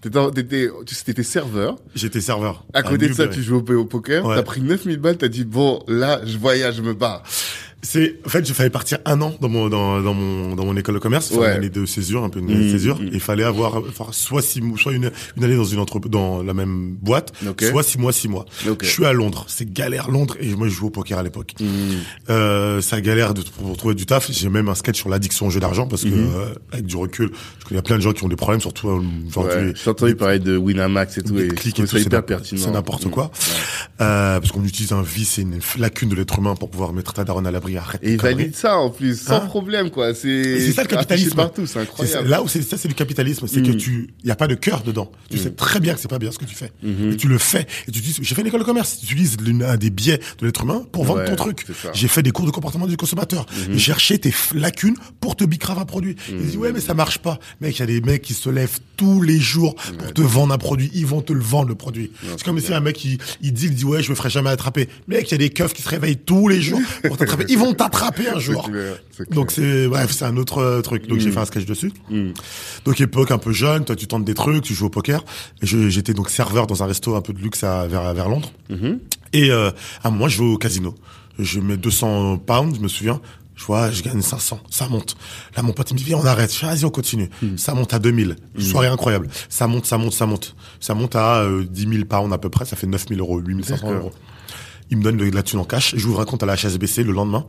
[0.03, 0.69] T'étais,
[1.05, 1.77] t'étais, serveur.
[1.95, 2.65] J'étais serveur.
[2.73, 4.25] À côté de ça, tu joues au, au poker.
[4.25, 4.35] Ouais.
[4.37, 7.23] T'as pris 9000 balles, t'as dit, bon, là, je voyage, je me barre.
[7.83, 10.77] C'est, en fait, je fallait partir un an dans mon, dans, dans mon, dans mon
[10.77, 11.47] école de commerce, Ouais.
[11.53, 13.01] une année de césure, un peu une année de Mmh, césure.
[13.01, 13.09] mmh.
[13.13, 16.43] Il fallait avoir, enfin, soit six mois, soit une, une année dans une entreprise, dans
[16.43, 17.63] la même boîte, Ok.
[17.65, 18.45] soit six mois, six mois.
[18.69, 18.85] Ok.
[18.85, 19.45] Je suis à Londres.
[19.49, 21.55] C'est galère Londres et moi, je joue au poker à l'époque.
[21.59, 21.65] Mmh.
[22.29, 24.31] Euh, ça galère de, pour trouver du taf.
[24.31, 26.31] J'ai même un sketch sur l'addiction au jeu d'argent parce que, Mhm.
[26.37, 29.01] euh, avec du recul, je connais plein de gens qui ont des problèmes, surtout euh,
[29.29, 29.69] aujourd'hui.
[29.69, 29.73] Ouais.
[29.83, 32.61] J'ai entendu parler de Winamax et tout, et trouve tout, hyper pertinent.
[32.63, 33.25] c'est n'importe quoi.
[33.25, 33.31] Ouais.
[34.03, 37.15] Euh, parce qu'on utilise un vice et une lacune de l'être humain pour pouvoir mettre
[37.15, 37.70] ta daronne à l'abri.
[37.77, 38.01] Arrête.
[38.03, 40.15] Et ils valident ça, en plus, sans Hein problème, quoi.
[40.15, 41.37] C'est, ça le capitalisme.
[41.37, 42.29] partout, c'est incroyable.
[42.29, 43.67] là où c'est ça, c'est du capitalisme, c'est Mm.
[43.67, 45.11] que tu, il y a pas de cœur dedans.
[45.31, 47.13] Tu sais très bien que c'est pas bien ce que tu fais, Mhm.
[47.13, 47.67] et tu le fais.
[47.89, 48.99] Et tu dis, j'ai fait une école de commerce.
[49.01, 51.67] Tu utilises l'une- un des biais de l'être humain pour vendre Ouais, ton truc.
[51.93, 53.47] J'ai fait des cours de comportement du consommateur.
[53.71, 56.17] J'ai cherché tes lacunes pour te bicrave un produit.
[56.29, 57.39] Ils disent ouais mais ça marche pas.
[57.61, 60.53] Mec, il y a des mecs qui se lèvent tous les jours pour te vendre
[60.55, 60.91] un produit.
[60.95, 62.11] Ils vont te le vendre le produit.
[62.23, 64.51] C'est comme si un mec il, il dit, il dit ouais je me ferai jamais
[64.51, 64.89] attraper.
[65.09, 67.45] Mec, il y a des keufs qui se réveillent tous les jours pour t'attraper.
[67.61, 68.71] Vont t'attraper un jour.
[68.71, 68.97] Clair.
[69.31, 71.07] Donc c'est bref, c'est un autre euh, truc.
[71.07, 71.93] Donc j'ai fait un sketch dessus.
[72.85, 75.25] Donc époque un peu jeune, toi tu tentes des trucs, tu joues au poker.
[75.63, 78.53] J'étais donc serveur dans un resto un peu de luxe à, vers vers Londres.
[79.33, 79.71] Et euh,
[80.03, 80.95] à un moment je vais au casino.
[81.39, 83.21] Je mets 200 pounds, je me souviens.
[83.57, 85.17] Je vois, je gagne 500, ça monte.
[85.55, 86.51] Là, mon pote, il me dit, viens, on arrête.
[86.51, 87.29] Je vas-y, on continue.
[87.59, 88.37] Ça monte à 2000.
[88.59, 89.29] Soirée incroyable.
[89.51, 90.57] Ça monte, ça monte, ça monte.
[90.81, 92.65] Ça monte à euh, 10 000 pounds à peu près.
[92.65, 93.91] Ça fait 9 000 euros, 8 500 D'accord.
[94.01, 94.13] euros.
[94.91, 95.95] Il me donne de la thune en cash.
[95.97, 97.47] J'ouvre un compte à la HSBC le lendemain.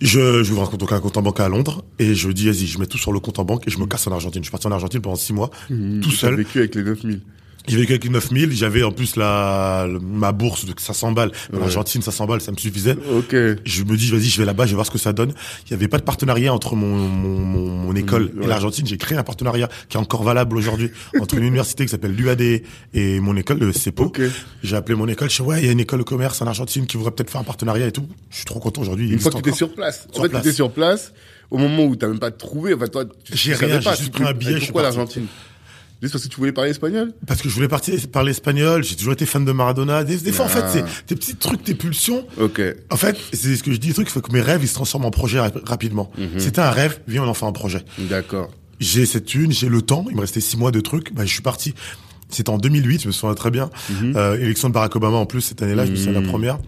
[0.00, 2.46] Je, je ouvre un compte, donc un compte en banque à Londres et je dis
[2.46, 4.40] vas-y je mets tout sur le compte en banque et je me casse en Argentine.
[4.42, 5.74] Je suis parti en Argentine pendant six mois tout
[6.10, 6.34] T'as seul.
[6.36, 7.20] vécu avec les 9000.
[7.68, 11.30] J'ai vécu avec 9000, j'avais en plus la, ma bourse de 500 balles.
[11.52, 11.62] En Ouais.
[11.64, 12.96] Argentine 500 balles ça me suffisait.
[13.16, 13.30] Ok.
[13.64, 15.32] Je me dis vas-y je vais là-bas, je vais voir ce que ça donne.
[15.66, 18.86] Il y avait pas de partenariat entre mon mon, mon, mon école Mmh, et l'Argentine.
[18.86, 22.40] J'ai créé un partenariat qui est encore valable aujourd'hui entre une université qui s'appelle l'UAD
[22.94, 24.04] et mon école le CEPO.
[24.04, 24.20] Ok.
[24.62, 26.46] J'ai appelé mon école, je dis ouais il y a une école de commerce en
[26.46, 28.06] Argentine qui voudrait peut-être faire un partenariat et tout.
[28.30, 29.10] Je suis trop content aujourd'hui.
[29.10, 30.06] Une fois que tu étais sur place.
[30.10, 30.42] En Sur fait, place.
[30.42, 31.12] tu étais sur place,
[31.50, 34.04] au moment où t'as même pas trouvé, enfin, toi, tu J'ai tu rien, j'ai juste
[34.04, 35.26] tu- pris un billet, Pourquoi l'Argentine?
[36.02, 37.12] Juste parce que tu voulais parler espagnol?
[37.26, 40.02] Parce que je voulais partir parler espagnol, j'ai toujours été fan de Maradona.
[40.04, 40.70] Des, des fois, en fait, Ah.
[40.72, 42.26] c'est tes petits trucs, tes pulsions.
[42.38, 42.60] Ok.
[42.90, 44.68] En fait, c'est ce que je dis, le truc, il faut que mes rêves, ils
[44.68, 46.10] se transforment en projet rap- rapidement.
[46.16, 46.38] Mhm.
[46.38, 47.84] C'était un rêve, viens, on en fait un projet.
[47.98, 48.50] D'accord.
[48.78, 51.30] J'ai cette thune, j'ai le temps, il me restait six mois de trucs, bah, je
[51.32, 51.74] suis parti.
[52.30, 53.68] C'était en 2008, je me souviens très bien.
[53.90, 54.14] Mhm.
[54.16, 56.58] Euh, élection de Barack Obama en plus cette année-là, je me souviens la première.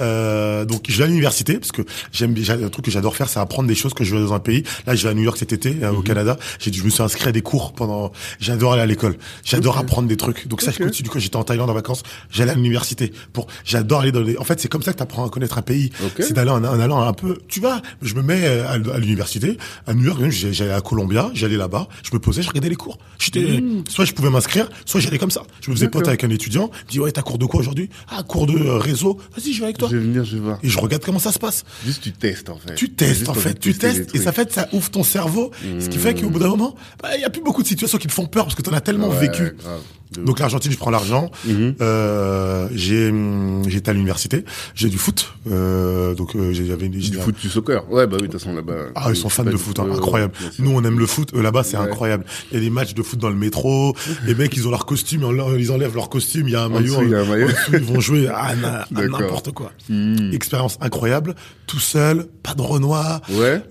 [0.00, 1.82] Euh, donc je vais à l'université parce que
[2.12, 4.32] j'aime j'ai un truc que j'adore faire c'est apprendre des choses que je veux dans
[4.32, 4.62] un pays.
[4.86, 5.98] Là je vais à New York cet été euh, Mhm.
[5.98, 6.36] au Canada.
[6.60, 9.16] J'ai je me suis inscrit à des cours pendant j'adore aller à l'école.
[9.44, 10.46] J'adore apprendre des trucs.
[10.48, 14.00] Donc ça je continue quand j'étais en Thaïlande en vacances j'allais à l'université pour j'adore
[14.02, 15.90] aller dans les en fait c'est comme ça que tu apprends à connaître un pays.
[16.20, 18.98] C'est d'aller en, en allant un peu tu vois je me mets euh, à, à
[18.98, 19.58] l'université.
[19.86, 22.98] À New York j'allais à Columbia j'allais là-bas je me posais je regardais les cours.
[23.18, 25.42] J'étais soit je pouvais m'inscrire soit j'allais comme ça.
[25.60, 27.88] Je me faisais pote avec un étudiant ouais t'as cours de quoi aujourd'hui?
[28.08, 29.18] Ah cours de euh, réseau.
[29.36, 30.58] Vas-y je vais avec toi Je vais venir, je vais voir.
[30.62, 31.64] et je regarde comment ça se passe.
[31.84, 32.74] Juste, tu testes, en fait.
[32.74, 35.98] Tu testes en fait, tu testes et ça fait ça ouvre ton cerveau, ce qui
[35.98, 38.12] fait qu'au bout d'un moment, bah, il y a plus beaucoup de situations qui te
[38.12, 39.54] font peur parce que tu en as tellement Ouais, vécu.
[39.60, 39.80] grave.
[40.16, 41.30] Donc l'Argentine, je prends l'argent.
[41.46, 41.74] Mhm.
[41.80, 44.44] Euh, j'ai hum, j'étais à l'université.
[44.74, 45.32] J'ai du foot.
[45.50, 47.90] Euh, donc euh, j'ai- j'avais Du foot, du soccer.
[47.90, 48.74] Ouais, bah oui, de toute façon, là-bas.
[48.94, 50.32] Ah, ils sont fans de foot, hein, incroyable.
[50.58, 51.30] Nous, on aime le foot.
[51.34, 51.84] Eux, là-bas, c'est Ouais.
[51.84, 52.24] incroyable.
[52.50, 53.94] Il y a des matchs de foot dans le métro.
[54.26, 55.22] Les mecs, ils ont leur costume,
[55.58, 56.48] ils enlèvent- leur costume.
[56.48, 56.94] Il y a un En maillot.
[56.94, 57.46] dessous, il y a un maillot.
[57.46, 58.54] en dessous, ils vont jouer à,
[58.90, 59.72] n'importe quoi.
[59.88, 60.32] Hmm.
[60.32, 61.34] Expérience incroyable.
[61.66, 63.20] Tout seul, pas de Renoir.
[63.30, 63.62] Ouais.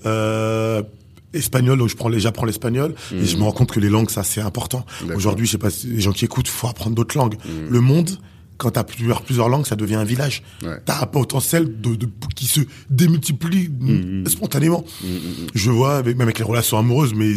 [1.38, 4.10] Espagnol, donc je prends les, j'apprends l'espagnol et je me rends compte que les langues,
[4.10, 4.86] ça c'est important.
[5.16, 7.36] Aujourd'hui, je sais pas, les gens qui écoutent, faut apprendre d'autres langues.
[7.70, 8.10] Le monde,
[8.58, 10.42] quand t'as plusieurs, plusieurs langues, ça devient un village.
[10.64, 10.80] Ouais.
[10.84, 13.70] T'as un potentiel de, de, qui se démultiplie
[14.26, 14.84] spontanément.
[15.54, 17.36] Je vois, avec, même avec les relations amoureuses, mes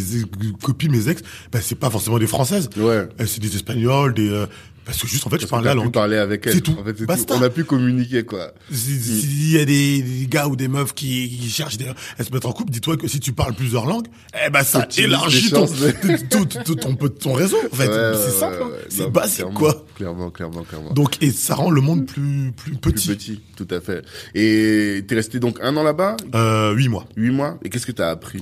[0.63, 2.71] copines, mes ex, ben, c'est pas forcément des françaises.
[2.77, 3.07] Ouais.
[3.21, 4.47] Euh, C'est des espagnols, des, euh,
[4.91, 5.93] parce que juste, en fait, je Parce a pu langue.
[5.93, 6.55] parler avec elle.
[6.55, 6.77] C'est tout.
[6.81, 7.35] En fait, c'est Basta.
[7.35, 7.41] tout.
[7.41, 8.53] On a pu communiquer, quoi.
[8.73, 11.87] Si- S'il y a des, des gars ou des meufs qui, qui cherchent des,
[12.19, 14.07] à se mettre en couple, dis-toi que si tu parles plusieurs langues,
[14.47, 17.57] eh ben ça élargit ton, ton, ton, ton, réseau.
[17.73, 18.67] En fait, Ouais, c'est ouais, simple, hein.
[18.67, 18.85] ouais.
[18.89, 19.87] c'est basique clairement, quoi.
[19.97, 20.93] Clairement, clairement, clairement.
[20.93, 23.09] Donc et ça rend le monde plus plus Plus petit.
[23.09, 24.05] petit, tout à fait.
[24.35, 27.07] Et t'es resté donc un an là-bas, Euh, huit mois.
[27.17, 27.59] huit mois?
[27.65, 28.41] Et qu'est-ce que t'as appris?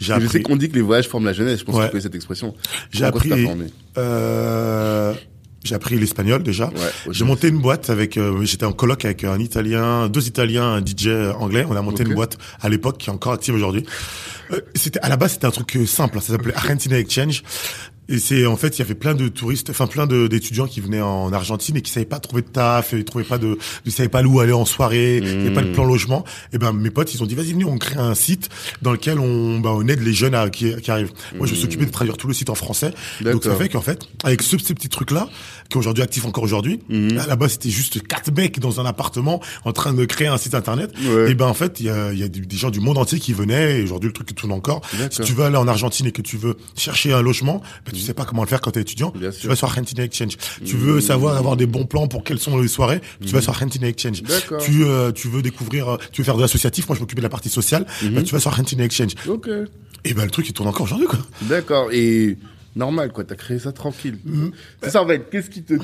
[0.00, 0.42] J'ai que Je sais appris.
[0.42, 1.58] qu'on dit que les voyages forment la jeunesse.
[1.60, 2.54] Je pense que tu connais cette expression.
[2.92, 3.30] J'ai appris.
[3.96, 5.12] Euh,
[5.64, 6.66] j'ai appris l'espagnol déjà.
[6.68, 8.16] Ouais, J'ai monté une boîte avec.
[8.16, 11.64] euh, J'étais en coloc avec un Italien, deux Italiens, un DJ anglais.
[11.68, 13.84] On a monté une boîte à l'époque qui est encore active aujourd'hui.
[14.52, 16.16] Euh, c'était à la base c'était un truc euh, simple.
[16.16, 17.42] hein, Ça s'appelait Argentina Exchange.
[18.08, 21.02] Et c'est en fait il y avait plein de touristes, enfin plein d'étudiants qui venaient
[21.02, 24.08] en Argentine et qui savaient pas trouver de taf, ils trouvaient pas de, ils savaient
[24.08, 26.24] pas où aller en soirée, il y avait pas de plan logement.
[26.52, 28.48] Et ben mes potes ils ont dit vas-y venez on crée un site
[28.80, 31.12] dans lequel on, bah, on aide les jeunes à- qui, qui arrivent.
[31.36, 32.92] Moi je me suis occupé de traduire tout le site en français.
[33.20, 35.28] Donc ça fait qu'en fait avec ce, ces petits trucs là
[35.68, 38.86] qui est aujourd'hui actif encore aujourd'hui, à la base c'était juste quatre mecs dans un
[38.86, 40.92] appartement en train de créer un site internet.
[41.04, 41.32] Ouais.
[41.32, 43.34] Et ben en fait il y a, y a des, gens du monde entier qui
[43.34, 44.80] venaient et aujourd'hui le truc tourne encore.
[45.10, 48.06] Si tu veux aller en Argentine et que tu veux chercher un logement, ben, tu
[48.06, 49.48] sais pas comment le faire quand t'es étudiant, Bien tu sûr.
[49.50, 50.36] vas sur Argentina Exchange.
[50.64, 53.50] Tu veux savoir avoir des bons plans pour quelles sont les soirées, tu vas sur
[53.52, 54.22] Argentina Exchange.
[54.60, 57.26] Tu euh, tu veux découvrir, euh, tu veux faire de l'associatif, moi je m'occupais de
[57.26, 59.12] la partie sociale, ben, tu vas sur Argentina Exchange.
[59.28, 59.48] Ok.
[60.04, 61.18] Et ben le truc il tourne encore aujourd'hui quoi.
[61.42, 61.88] D'accord.
[61.92, 62.36] Et
[62.76, 63.24] normal, quoi.
[63.24, 64.18] T'as créé ça tranquille.
[64.82, 65.28] C'est ça, en fait.
[65.30, 65.74] Qu'est-ce qui te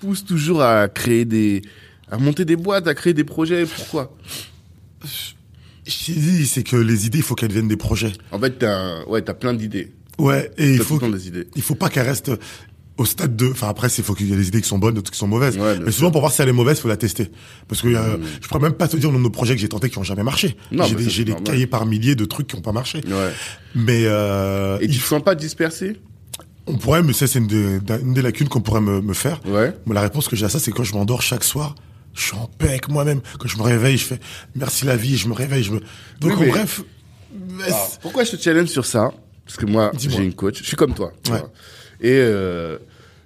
[0.00, 1.62] pousse toujours à créer des,
[2.10, 3.64] à monter des boîtes, à créer des projets?
[3.64, 4.14] Pourquoi?
[5.86, 8.12] Je t'ai dit c'est que les idées il faut qu'elles deviennent des projets.
[8.30, 9.92] En fait, t'as, ouais, t'as plein d'idées.
[10.18, 11.48] Ouais, et il faut des idées.
[11.56, 12.30] il faut pas qu'elle reste
[12.98, 14.94] au stade de enfin après c'est faut qu'il y ait des idées qui sont bonnes
[14.94, 15.56] d'autres qui sont mauvaises.
[15.56, 17.30] Ouais, mais souvent pour voir si elle est mauvaise faut la tester.
[17.66, 19.68] Parce que euh, je pourrais même pas te dire le nombre de projets que j'ai
[19.68, 20.56] tentés qui ont jamais marché.
[20.70, 23.00] J'ai des, j'ai cahiers par milliers de trucs qui ont pas marché.
[23.08, 23.32] Ouais.
[23.74, 25.96] mais euh, Et tu te sens pas dispersé?
[26.66, 29.40] On pourrait mais ça c'est une, des- une des lacunes qu'on pourrait me, me faire.
[29.46, 29.72] Ouais.
[29.86, 31.74] mais la réponse que j'ai à ça c'est quand je m'endors chaque soir
[32.14, 33.22] je suis en paix avec moi-même.
[33.40, 34.20] Quand je me réveille je fais
[34.54, 35.80] merci la vie je me réveille je me
[36.20, 36.82] donc Oui, en mais- bref
[37.56, 39.10] mais Alors, pourquoi je te challenge sur ça?
[39.44, 40.58] Parce que moi, j'ai une coach.
[40.60, 41.12] Je suis comme toi.
[41.30, 41.38] Ouais.
[42.00, 42.78] Et euh,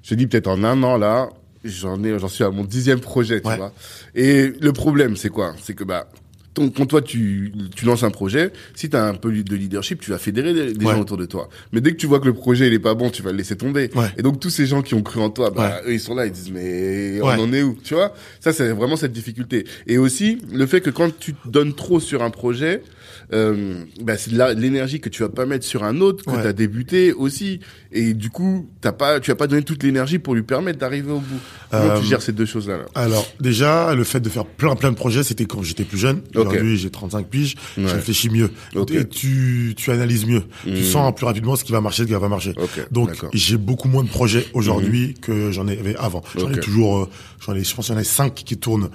[0.02, 1.28] je dis peut-être en un an là,
[1.64, 3.40] j'en ai, j'en suis à mon dixième projet.
[3.40, 3.56] Tu Ouais.
[3.56, 3.72] vois.
[4.14, 5.54] Et le problème, c'est quoi?
[5.62, 6.08] C'est que bah.
[6.54, 10.00] ton- Quand toi tu, tu lances un projet, si tu as un peu de leadership,
[10.00, 10.92] tu vas fédérer des, des Ouais.
[10.94, 11.50] gens autour de toi.
[11.72, 13.36] Mais dès que tu vois que le projet il est pas bon, tu vas le
[13.36, 13.90] laisser tomber.
[13.94, 14.06] Ouais.
[14.16, 16.24] Et donc tous ces gens qui ont cru en toi, bah, eux ils sont là,
[16.24, 17.76] ils disent mais on en est où?
[17.84, 18.14] Tu vois?
[18.40, 19.66] Ça c'est vraiment cette difficulté.
[19.86, 22.82] Et aussi le fait que quand tu donnes trop sur un projet,
[23.32, 26.42] euh, bah, c'est de l'énergie que tu vas pas mettre sur un autre que Ouais.
[26.42, 27.60] tu as débuté aussi
[27.92, 31.10] et du coup t'as pas tu as pas donné toute l'énergie pour lui permettre d'arriver
[31.10, 31.38] au bout
[31.70, 34.76] comment Euh, tu gères ces deux choses là, Alors déjà, le fait de faire plein
[34.76, 36.20] plein de projets, c'était quand j'étais plus jeune.
[36.34, 37.84] Aujourd'hui, j'ai 35 piges, Ouais.
[37.88, 38.50] je réfléchis mieux.
[38.92, 40.42] Et tu, tu analyses mieux.
[40.64, 40.82] Tu Mhm.
[40.84, 42.54] sens plus rapidement ce qui va marcher, ce qui va pas marcher.
[42.92, 46.22] Donc j'ai beaucoup moins de projets aujourd'hui que j'en avais avant.
[46.38, 47.08] J'en ai toujours, euh,
[47.44, 48.88] j'en ai, je pense qu'il y en a 5 qui tournent.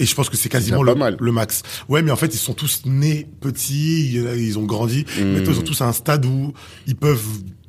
[0.00, 1.16] Et je pense que c'est quasiment le, pas mal.
[1.20, 1.62] le max.
[1.88, 5.04] Ouais, mais en fait, ils sont tous nés petits, ils ont grandi.
[5.18, 5.32] Mhm.
[5.34, 6.52] Maintenant, ils sont tous à un stade où
[6.86, 7.22] ils peuvent,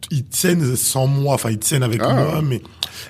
[0.09, 2.13] ils tiennent sans moi, enfin, ils tiennent avec Ah.
[2.13, 2.61] moi, mais,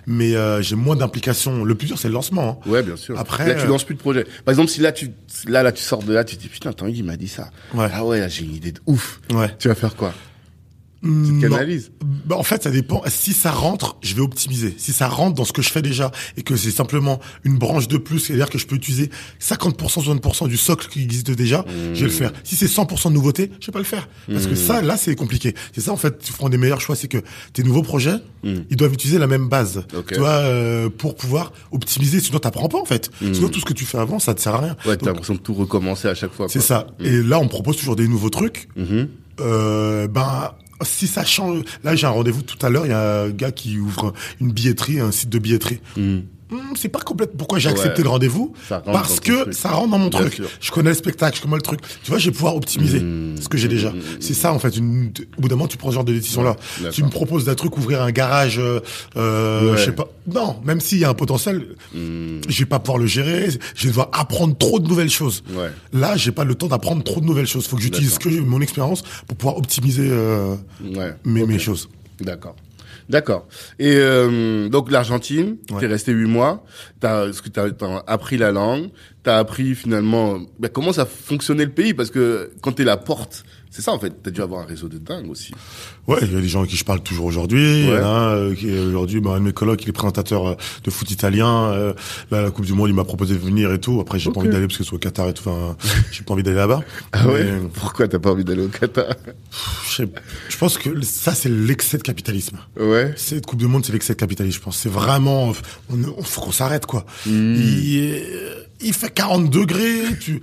[0.07, 1.63] mais euh, j'ai moins d'implication.
[1.63, 2.59] Le plus dur, c'est le lancement.
[2.65, 2.69] hein.
[2.69, 4.91] ouais bien sûr Après, là tu euh, lances plus de projet par exemple si là
[4.91, 5.09] tu
[5.47, 7.49] là là tu sors de là tu te dis putain Tanguy il m'a dit ça
[7.73, 7.87] Ouais.
[7.93, 9.49] ah ouais là, j'ai une idée de ouf Ouais.
[9.59, 10.13] tu vas faire quoi?
[12.25, 13.01] Bah, en fait, ça dépend.
[13.07, 14.73] Si ça rentre, je vais optimiser.
[14.77, 17.87] Si ça rentre dans ce que je fais déjà et que c'est simplement une branche
[17.87, 19.09] de plus, c'est-à-dire que je peux utiliser
[19.41, 22.31] 50%, 60% du socle qui existe déjà, je vais le faire.
[22.43, 24.07] Si c'est 100% de nouveauté, je vais pas le faire.
[24.31, 25.55] Parce que ça, là, c'est compliqué.
[25.73, 27.19] C'est ça, en fait, tu prends des meilleurs choix, c'est que
[27.53, 29.83] tes nouveaux projets, ils doivent utiliser la même base.
[29.97, 30.13] Ok.
[30.13, 32.19] Tu vois, euh, pour pouvoir optimiser.
[32.19, 33.09] Sinon, t'apprends pas, en fait.
[33.33, 34.77] Sinon, tout ce que tu fais avant, ça te sert à rien.
[34.85, 36.87] ouais t'as l'impression de tout recommencer à chaque fois c'est ça.
[36.99, 38.67] Et là, on propose toujours des nouveaux trucs.
[38.75, 39.07] Mhm.
[39.39, 40.51] Euh, ben,
[40.83, 43.51] si ça change, là j'ai un rendez-vous tout à l'heure, il y a un gars
[43.51, 45.79] qui ouvre une billetterie, un site de billetterie.
[45.97, 46.23] Mhm.
[46.51, 47.37] Hmm, c'est pas complète.
[47.37, 48.03] Pourquoi j'ai accepté Ouais.
[48.03, 48.53] le rendez-vous
[48.85, 50.33] Parce que ça rentre dans mon Bien truc.
[50.33, 50.49] sûr.
[50.59, 51.79] Je connais le spectacle, je connais le truc.
[52.03, 53.35] Tu vois, je vais pouvoir optimiser Hmm.
[53.41, 53.93] ce que j'ai déjà.
[54.19, 54.75] C'est ça en fait.
[54.77, 55.11] Une...
[55.37, 56.55] Au bout d'un moment, tu prends ce genre de décision là.
[56.91, 58.79] Tu me proposes d'un truc, ouvrir un garage, euh,
[59.15, 59.77] euh, Ouais.
[59.77, 60.07] je sais pas.
[60.27, 62.41] Non, même s'il y a un potentiel, Hmm.
[62.47, 63.49] je vais pas pouvoir le gérer.
[63.75, 65.43] Je vais devoir apprendre trop de nouvelles choses.
[65.93, 67.65] Là, j'ai pas le temps d'apprendre trop de nouvelles choses.
[67.67, 70.55] Faut que j'utilise que mon expérience pour pouvoir optimiser euh,
[71.25, 71.89] mes choses.
[72.19, 72.55] D'accord.
[73.11, 73.45] D'accord.
[73.77, 75.81] Et euh, donc l'Argentine, Ouais.
[75.81, 76.63] t'es resté huit mois.
[77.01, 78.89] T'as, que t'as, t'as appris la langue
[79.23, 81.93] T'as appris finalement bah, comment ça fonctionnait le pays?
[81.93, 84.13] Parce que quand t'es la porte, c'est ça en fait.
[84.21, 85.53] T'as dû avoir un réseau de dingue aussi.
[86.07, 87.89] Ouais, il y a des gens avec qui je parle toujours aujourd'hui.
[87.89, 87.95] Ouais.
[87.97, 88.53] euh,
[88.89, 91.71] aujourd'hui, bah, un de mes colocs, il est présentateur euh, de foot italien.
[91.71, 91.93] Euh,
[92.31, 93.99] là, la Coupe du Monde, il m'a proposé de venir et tout.
[94.01, 94.35] Après, j'ai Ok.
[94.35, 95.47] pas envie d'aller parce que c'est au Qatar et tout.
[95.47, 95.75] Enfin,
[96.11, 96.81] j'ai pas envie d'aller là-bas.
[97.13, 97.43] Ah ouais?
[97.45, 99.05] Mais, Pourquoi t'as pas envie d'aller au Qatar?
[99.89, 100.03] Je,
[100.57, 102.57] pense que ça, c'est l'excès de capitalisme.
[102.79, 103.13] Ouais.
[103.15, 104.57] Cette Coupe du Monde, c'est l'excès de capitalisme.
[104.59, 104.77] Je pense.
[104.77, 105.53] C'est vraiment,
[105.89, 107.05] on, on faut qu'on s'arrête quoi.
[107.25, 107.55] Hmm.
[107.55, 108.25] Il, est-
[108.81, 110.01] il fait 40 degrés.
[110.19, 110.41] Tu,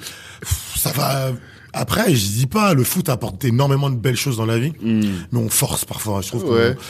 [0.76, 1.32] ça va.
[1.78, 5.38] Après, je dis pas, le foot apporte énormément de belles choses dans la vie, mais
[5.38, 6.20] on force parfois.
[6.22, 6.44] Je trouve.
[6.50, 6.74] Ouais.
[6.74, 6.80] qu'on-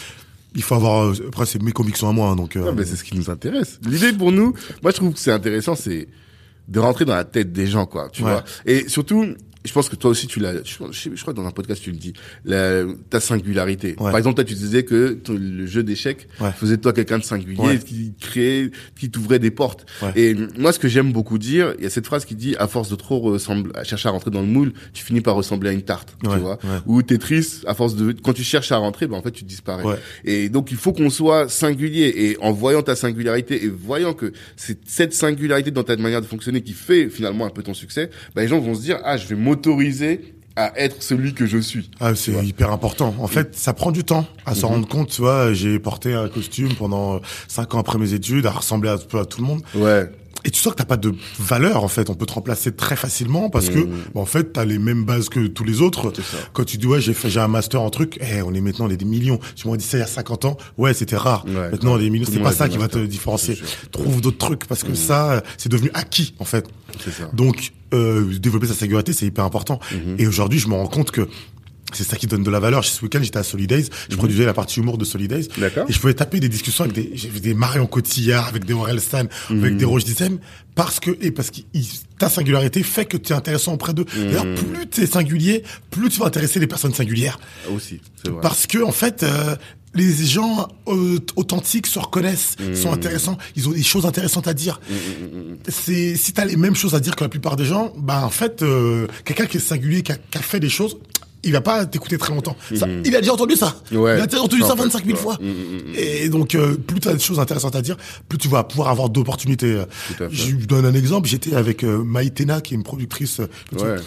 [0.54, 1.08] il faut avoir.
[1.10, 2.56] euh, Après, c'est mes convictions à moi, hein, donc.
[2.56, 3.78] euh, Non, mais c'est ce qui nous intéresse.
[3.86, 6.08] L'idée pour nous, moi je trouve que c'est intéressant, c'est
[6.68, 8.08] de rentrer dans la tête des gens, quoi.
[8.10, 8.30] Tu Ouais.
[8.32, 8.44] vois.
[8.66, 9.26] Et surtout,
[9.64, 10.54] je pense que toi aussi tu l'as.
[10.64, 10.76] Je,
[11.20, 12.12] crois que dans un podcast tu le dis.
[12.44, 13.90] La, ta singularité.
[13.98, 14.10] Ouais.
[14.10, 16.52] Par exemple, toi tu disais que ton- le jeu d'échecs Ouais.
[16.52, 17.78] faisait de toi quelqu'un de singulier, Ouais.
[17.78, 19.86] qui créait, qui t'ouvrait des portes.
[20.16, 22.66] Et moi, ce que j'aime beaucoup dire, il y a cette phrase qui dit à
[22.68, 25.70] force de trop ressembler, à chercher à rentrer dans le moule, tu finis par ressembler
[25.70, 26.16] à une tarte.
[26.22, 26.58] Tu vois.
[26.86, 29.84] Ou Tetris, à force de quand tu cherches à rentrer, ben en fait tu disparais.
[30.24, 32.12] Et donc, il faut qu'on soit singulier.
[32.16, 36.26] Et en voyant ta singularité et voyant que c'est cette singularité dans ta manière de
[36.26, 39.16] fonctionner qui fait finalement un peu ton succès, bah, les gens vont se dire, ah,
[39.16, 41.90] je vais m'autoriser à être celui que je suis.
[42.00, 43.14] Ah, c'est hyper important.
[43.20, 44.56] En fait, ça prend du temps à Mhm.
[44.56, 45.08] s'en rendre compte.
[45.08, 48.98] Tu vois, j'ai porté un costume pendant cinq ans après mes études, à ressembler un
[48.98, 49.62] peu à tout le monde.
[49.74, 50.10] Ouais.
[50.44, 52.10] Et tu sens que t'as pas de valeur en fait.
[52.10, 53.80] On peut te remplacer très facilement parce que,
[54.14, 56.12] bon, en fait, t'as les mêmes bases que tous les autres.
[56.14, 56.36] Ça.
[56.52, 58.18] Quand tu dis ouais, j'ai fait, j'ai un master en truc.
[58.20, 59.40] Eh, on est maintenant on est des millions.
[59.56, 60.56] Tu m'aurais dit ça il y a 50 ans.
[60.76, 61.44] Ouais, c'était rare.
[61.46, 61.70] Ouais.
[61.70, 62.28] maintenant, on est des millions.
[62.30, 63.58] C'est pas ça qui va te différencier.
[63.90, 66.66] Trouve d'autres trucs parce que ça, euh, c'est devenu acquis en fait.
[67.02, 67.28] C'est ça.
[67.32, 69.80] Donc, euh, développer sa singularité, c'est hyper important.
[69.92, 70.16] Mhm.
[70.18, 71.28] Et aujourd'hui, je me rends compte que
[71.92, 72.84] c'est ça qui donne de la valeur.
[72.84, 75.48] Ce week-end, j'étais à Solidays, je produisais la partie humour de Solidays.
[75.56, 75.86] Mhm.
[75.88, 79.24] Et je pouvais taper des discussions avec des, j'avais des Marion Cotillard, avec des Orelsan,
[79.50, 79.58] Mhm.
[79.64, 80.38] avec des Roche Dizem,
[80.74, 81.60] parce que, et parce que
[82.18, 84.04] ta singularité fait que tu es intéressant auprès d'eux.
[84.16, 84.24] Mhm.
[84.26, 87.38] D'ailleurs, plus tu es singulier, plus tu vas intéresser les personnes singulières.
[87.66, 88.40] Ah, Aussi, c'est vrai.
[88.42, 89.56] Parce que, en fait, euh,
[89.94, 92.74] les gens euh, authentiques se reconnaissent, Mhm.
[92.76, 94.80] sont intéressants, ils ont des choses intéressantes à dire.
[95.68, 98.30] C'est si t'as les mêmes choses à dire que la plupart des gens, bah en
[98.30, 100.98] fait, euh, quelqu'un qui est singulier, qui a, qui a fait des choses,
[101.48, 102.56] il va pas t'écouter très longtemps.
[102.74, 103.74] Ça, il a déjà entendu ça.
[103.90, 103.98] Mhm.
[103.98, 104.16] Ouais.
[104.18, 105.22] Il a déjà entendu En ça fait, 25 000 ouais.
[105.22, 105.38] fois.
[105.40, 105.94] Mm, mm, mm.
[105.96, 107.96] Et donc, euh, plus tu as des choses intéressantes à dire,
[108.28, 109.82] plus tu vas pouvoir avoir d'opportunités.
[110.30, 111.28] Je vous donne un exemple.
[111.28, 113.40] J'étais avec euh, Maïtena, qui est une productrice.
[113.40, 114.00] euh, Ouais.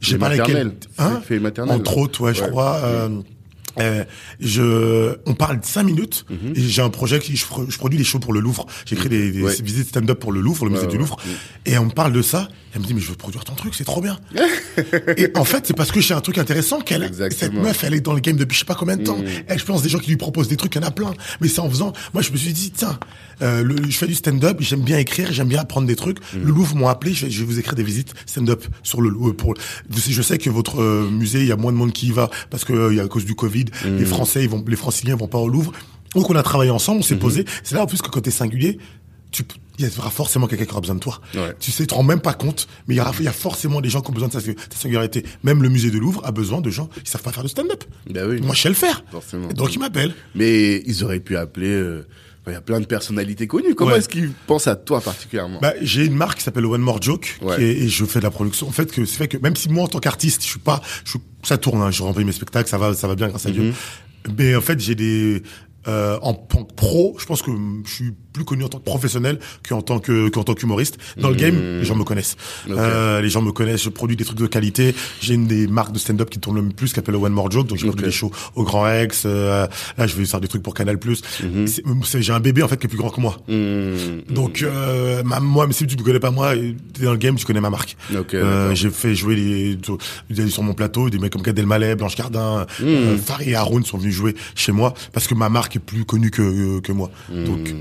[0.00, 0.46] j'ai Les pas laquelle.
[0.46, 0.76] maternelles.
[0.98, 1.76] Hein Fait maternelle.
[1.76, 2.76] Entre autres, ouais, je crois.
[2.84, 3.08] Euh,
[3.78, 4.04] euh,
[4.40, 6.52] je, on parle de cinq minutes Mhm.
[6.56, 8.66] et j'ai un projet qui je, je produis des shows pour le Louvre.
[8.86, 9.54] J'écris des, des Ouais.
[9.62, 11.00] visites stand-up pour le Louvre, le musée Ouais, du ouais.
[11.02, 11.16] Louvre.
[11.66, 12.48] Et on me parle de ça.
[12.74, 14.18] Elle me dit mais je veux produire ton truc, c'est trop bien.
[15.16, 18.00] et en fait c'est parce que j'ai un truc intéressant qu'elle, cette meuf, elle est
[18.00, 19.18] dans le game depuis je sais pas combien de temps.
[19.18, 19.24] Mhm.
[19.48, 21.12] Elle, je pense des gens qui lui proposent des trucs, il y en a plein.
[21.40, 22.98] Mais c'est en faisant, moi je me suis dit tiens,
[23.42, 26.18] euh, le- je fais du stand-up, j'aime bien écrire, j'aime bien apprendre des trucs.
[26.34, 26.42] Mhm.
[26.44, 29.08] Le Louvre m'ont appelé, je vais, je vais vous écrire des visites stand-up sur le
[29.08, 29.32] Louvre.
[29.32, 29.54] Pour,
[29.90, 32.30] je sais que votre euh, musée, il y a moins de monde qui y va
[32.50, 33.98] parce que euh, y a à cause du Covid, Mhm.
[33.98, 35.72] les Français, ils vont, les Franciliens vont pas au Louvre.
[36.14, 37.44] Donc on a travaillé ensemble, on s'est posé.
[37.62, 38.78] C'est là en plus que quand t'es singulier,
[39.30, 39.44] tu
[39.78, 41.20] il y aura forcément quelqu'un qui aura besoin de toi.
[41.34, 41.54] Ouais.
[41.58, 43.32] Tu sais, tu te rends même pas compte, mais il y, aura, il y a
[43.32, 44.40] forcément des gens qui ont besoin de ta,
[44.76, 45.24] singularité.
[45.42, 47.82] Même le musée de Louvre a besoin de gens qui savent pas faire de stand-up.
[48.10, 48.42] Bah oui.
[48.42, 49.02] Moi, je sais le faire.
[49.10, 49.48] Forcément.
[49.48, 50.12] Et Donc, ils m'appellent.
[50.34, 51.70] Mais ils auraient pu appeler.
[51.70, 52.06] euh,
[52.50, 53.74] Il y a plein de personnalités connues.
[53.74, 53.98] Comment Ouais.
[53.98, 57.36] est-ce qu'ils pensent à toi particulièrement Bah, j'ai une marque qui s'appelle One More Joke,
[57.42, 57.56] Ouais.
[57.56, 58.68] qui est- et je fais de la production.
[58.68, 60.80] En fait, que c'est fait que même si moi, en tant qu'artiste, je suis pas,
[61.04, 63.50] je, ça tourne, hein, je remplis mes spectacles, ça va, ça va bien, grâce à
[63.50, 63.62] Dieu.
[63.62, 64.34] Mhm.
[64.38, 65.42] Mais en fait, j'ai des,
[65.88, 67.50] euh, en tant que pro, je pense que
[67.86, 70.98] je suis plus connu en tant que professionnel qu'en tant que qu'en tant qu'humoriste.
[71.16, 72.36] Dans le game, les gens me connaissent.
[72.68, 73.82] Euh, les gens me connaissent.
[73.82, 74.94] Je produis des trucs de qualité.
[75.20, 77.66] J'ai une des marques de stand-up qui tourne le plus, qui s'appelle One More Joke.
[77.66, 78.10] Donc j'ai produit Ok.
[78.10, 79.24] des shows au Grand Rex.
[79.26, 79.66] euh,
[79.98, 81.22] là, je vais faire des trucs pour Canal Plus.
[81.42, 81.66] Mhm.
[81.66, 83.36] C'est- J'ai un bébé en fait qui est plus grand que moi.
[83.48, 84.32] Mmh.
[84.34, 87.34] Donc euh, ma, moi, mais si tu ne connais pas moi, t'es dans le game,
[87.36, 87.96] tu connais ma marque.
[88.16, 89.78] Ok, Euh, j'ai fait jouer les,
[90.50, 93.98] sur mon plateau des mecs comme Gad Elmaleh, Blanche Cardin, euh, Farid et Haroun sont
[93.98, 97.10] venus jouer chez moi parce que ma marque est plus connue que que moi.
[97.28, 97.74] Donc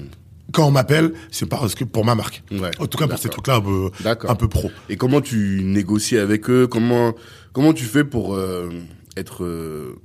[0.51, 2.43] quand on m'appelle, c'est parce que pour ma marque.
[2.51, 4.31] Ouais, en tout cas pour ces trucs-là un peu, D'accord.
[4.31, 4.71] un peu pro.
[4.89, 6.67] Et comment tu négocies avec eux?
[6.67, 7.13] Comment
[7.53, 8.69] comment tu fais pour euh,
[9.15, 9.95] être euh,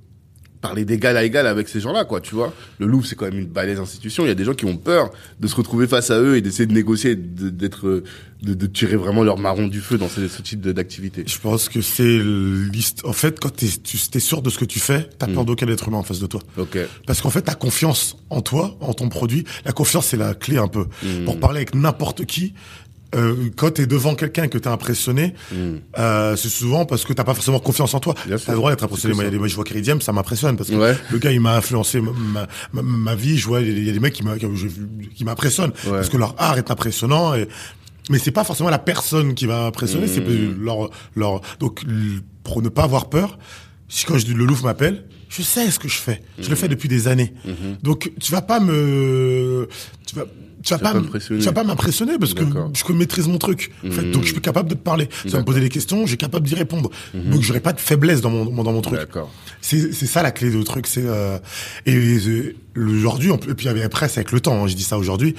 [0.65, 2.51] parler d'égal à égal avec ces gens-là, quoi, tu vois.
[2.79, 4.25] Le Louvre, c'est quand même une balèze institution.
[4.25, 6.41] Il y a des gens qui ont peur de se retrouver face à eux et
[6.41, 8.03] d'essayer de négocier, de- d'être,
[8.43, 11.23] de, de tirer vraiment leur marron du feu dans ce, ce type d'activité.
[11.27, 14.65] Je pense que c'est l'hist- En fait, quand t'es, tu es sûr de ce que
[14.65, 15.35] tu fais, t'as Mm.
[15.35, 16.41] peur d'aucun être humain en face de toi.
[17.07, 19.45] Parce qu'en fait, t'as confiance en toi, en ton produit.
[19.67, 20.87] La confiance, c'est la clé un peu.
[21.03, 21.25] Mm.
[21.27, 22.55] Pour parler avec n'importe qui,
[23.15, 25.35] euh, quand t'es devant quelqu'un que t'as impressionné,
[25.99, 28.15] euh, c'est souvent parce que t'as pas forcément confiance en toi.
[28.15, 29.15] T'as le droit d'être impressionné.
[29.15, 29.33] Moi, il y a ça.
[29.33, 30.97] des, moi, je vois Keridiem, ça m'impressionne parce que Ouais.
[31.11, 33.39] le gars, il m'a influencé ma, ma, ma- ma vie.
[33.39, 35.91] Je vois, il y a des mecs qui m'impressionnent Ouais.
[35.93, 37.49] parce que leur art est impressionnant et
[38.11, 40.63] mais c'est pas forcément la personne qui va impressionner, c'est Mm.
[40.63, 41.83] leur leur donc
[42.43, 43.39] pour ne pas avoir peur.
[43.89, 45.05] Si quand je dis le Louvre m'appelle,
[45.37, 46.23] je sais ce que je fais.
[46.39, 47.33] Je le fais depuis des années.
[47.83, 49.69] Donc tu vas pas me
[50.07, 50.25] tu vas
[50.63, 50.95] tu vas pas,
[51.41, 52.43] tu vas pas m'impressionner parce que
[52.75, 53.71] je maîtrise mon truc.
[53.87, 55.09] En fait, donc je suis capable de te parler.
[55.23, 56.91] Tu vas me poser des questions, j'ai capable d'y répondre.
[57.13, 58.95] Donc j'aurai pas de faiblesse dans mon dans mon truc.
[59.61, 60.87] C'est c'est ça la clé du truc.
[60.87, 61.39] C'est euh,
[61.85, 64.65] et euh, aujourd'hui, et puis avec presse avec le temps.
[64.65, 65.35] hein, je dis ça aujourd'hui.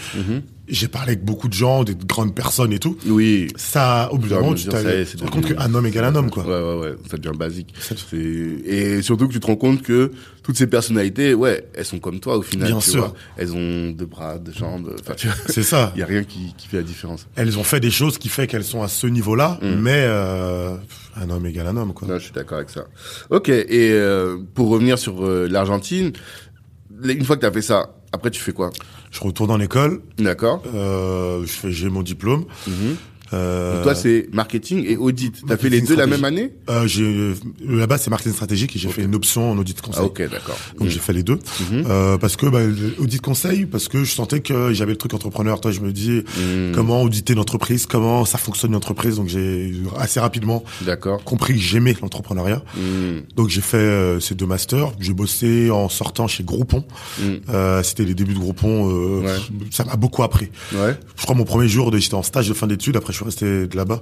[0.67, 2.97] J'ai parlé avec beaucoup de gens, des grandes personnes et tout.
[3.05, 3.47] Oui.
[3.55, 6.31] Ça, au bout d'un moment, tu ça te rends compte qu'un homme égale un homme,
[6.31, 6.43] quoi.
[6.43, 6.49] Ouais,
[6.79, 7.73] ouais, ouais, ça devient basique.
[7.79, 11.99] C'est- Et surtout que tu te rends compte que toutes ces personnalités, ouais, elles sont
[11.99, 12.67] comme toi au final.
[12.69, 13.01] Bien tu sûr.
[13.01, 13.13] vois.
[13.37, 14.95] Elles ont deux bras, deux jambes.
[15.47, 15.91] C'est ça.
[15.95, 17.27] Il y a rien qui, qui fait la différence.
[17.35, 19.75] Elles ont fait des choses qui fait qu'elles sont à ce niveau-là, Mm.
[19.81, 20.75] mais euh,
[21.15, 22.07] un homme égale un homme, quoi.
[22.07, 22.85] Non, je suis d'accord avec ça.
[23.29, 23.49] Ok.
[23.49, 26.11] Et euh, pour revenir sur euh, l'Argentine,
[27.03, 28.71] une fois que tu as fait ça, après tu fais quoi?
[29.11, 30.63] Je retourne en école, D'accord.
[30.73, 32.45] euh, je fais, j'ai mon diplôme.
[32.67, 32.95] Mhm.
[33.33, 35.33] Euh, toi, c'est marketing et audit.
[35.47, 36.51] T'as fait les deux la même année?
[36.69, 37.33] Euh, j'ai
[37.65, 40.01] là-bas c'est marketing stratégique et j'ai fait une option en audit conseil.
[40.03, 40.57] Ah, ok, d'accord.
[40.79, 41.39] Donc j'ai fait les deux
[41.73, 42.59] euh, parce que bah,
[42.99, 45.59] audit conseil parce que je sentais que j'avais le truc entrepreneur.
[45.59, 46.73] Toi je me dis Mhm.
[46.75, 49.15] comment auditer une entreprise, comment ça fonctionne une entreprise?
[49.15, 51.23] Donc j'ai assez rapidement D'accord.
[51.23, 52.61] compris que j'aimais l'entrepreneuriat.
[52.77, 53.23] Mhm.
[53.35, 54.91] Donc j'ai fait euh, ces deux masters.
[54.99, 56.83] J'ai bossé en sortant chez Groupon.
[57.19, 57.39] Mhm.
[57.49, 58.89] Euh, C'était les débuts de Groupon.
[58.89, 59.31] Euh, Ouais.
[59.71, 60.49] Ça m'a beaucoup appris.
[60.73, 60.95] Ouais.
[61.15, 62.97] Je crois mon premier jour, j'étais en stage de fin d'études.
[62.97, 64.01] Après je suis resté là-bas.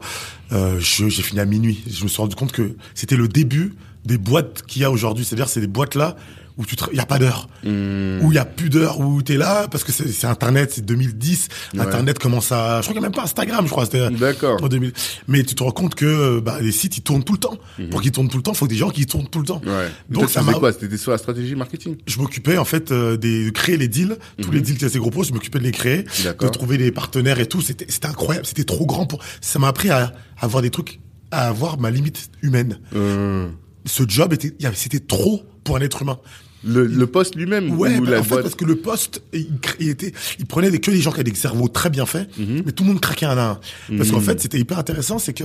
[0.52, 1.84] Euh, j'ai fini à minuit.
[1.88, 5.24] Je me suis rendu compte que c'était le début des boîtes qu'il y a aujourd'hui.
[5.24, 6.16] C'est-à-dire c'est des boîtes là
[6.58, 8.20] où tu il y a pas d'heure, Mhm.
[8.24, 10.86] où il y a plus d'heure, où tu es là parce que c'est Internet, c'est
[10.86, 11.48] 2010.
[11.74, 11.80] Ouais.
[11.82, 13.86] Internet commence à, je crois qu'il n'y a même pas Instagram, je crois.
[13.88, 14.64] D'accord.
[14.64, 14.94] en 2000.
[15.28, 17.58] Mais tu te rends compte que bah, les sites ils tournent tout le temps.
[17.90, 19.62] Pour qu'ils tournent tout le temps, il faut des gens qui tournent tout le temps.
[19.66, 19.72] Mhm.
[19.72, 19.88] Ouais.
[20.10, 20.72] Donc, ça m'a- quoi?
[20.74, 21.98] C'était sur la stratégie marketing?
[22.08, 25.00] Je m'occupais en fait euh, des, de créer les deals, tous les deals qui étaient
[25.00, 26.52] gros je m'occupais de les créer, de Mhm.
[26.52, 27.62] Trouver des partenaires et tout.
[27.62, 29.20] C'était c'était incroyable, c'était trop grand pour.
[29.42, 31.00] Ça m'a appris à, à avoir des trucs,
[31.32, 32.80] à avoir ma limite humaine.
[32.96, 33.48] Euh,
[33.86, 36.20] Ce job était, c'était trop pour un être humain.
[36.64, 39.22] le, le poste lui-même Ouais, ou bah, la en fait, boîte parce que le poste,
[39.34, 42.30] il, était, il prenait des, que des gens qui avaient des cerveaux très bien faits,
[42.38, 42.64] Mhm.
[42.66, 43.96] mais tout le monde craquait un à un.
[43.98, 45.44] Parce qu'en fait, c'était hyper intéressant, c'est que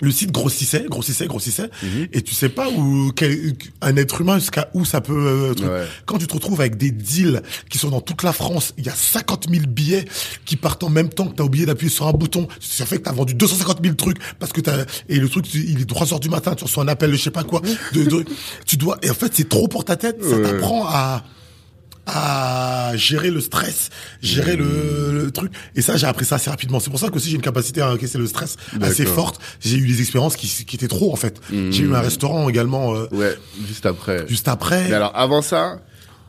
[0.00, 2.08] le site grossissait, grossissait, grossissait, Mhm.
[2.12, 5.12] et tu sais pas où quel, un être humain jusqu'à où ça peut.
[5.14, 5.68] euh, truc.
[5.68, 5.84] Ouais.
[6.06, 8.88] Quand tu te retrouves avec des deals qui sont dans toute la France, il y
[8.88, 10.04] a 50 000 billets
[10.44, 12.48] qui partent en même temps que t'as oublié d'appuyer sur un bouton.
[12.60, 15.80] Ça fait que t'as vendu 250 000 trucs parce que t'as et le truc il
[15.80, 17.60] est 3 heures du matin, tu reçois un appel je sais pas quoi.
[17.92, 18.24] De, de-
[18.66, 20.22] tu dois et en fait c'est trop pour ta tête.
[20.22, 20.42] Ça Ouais.
[20.42, 21.22] t'apprend à
[22.06, 23.90] à gérer le stress,
[24.22, 25.52] gérer le, le truc.
[25.76, 26.80] Et ça, j'ai appris ça assez rapidement.
[26.80, 29.40] C'est pour ça que aussi j'ai une capacité à encaisser le stress assez forte.
[29.60, 31.40] J'ai eu des expériences qui, qui étaient trop en fait.
[31.50, 33.36] J'ai eu un restaurant également euh, Ouais,
[33.66, 34.26] juste après.
[34.28, 34.88] juste après.
[34.88, 35.80] Mais alors, avant ça,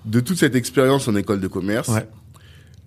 [0.05, 2.07] de toute cette expérience en école de commerce, Ouais.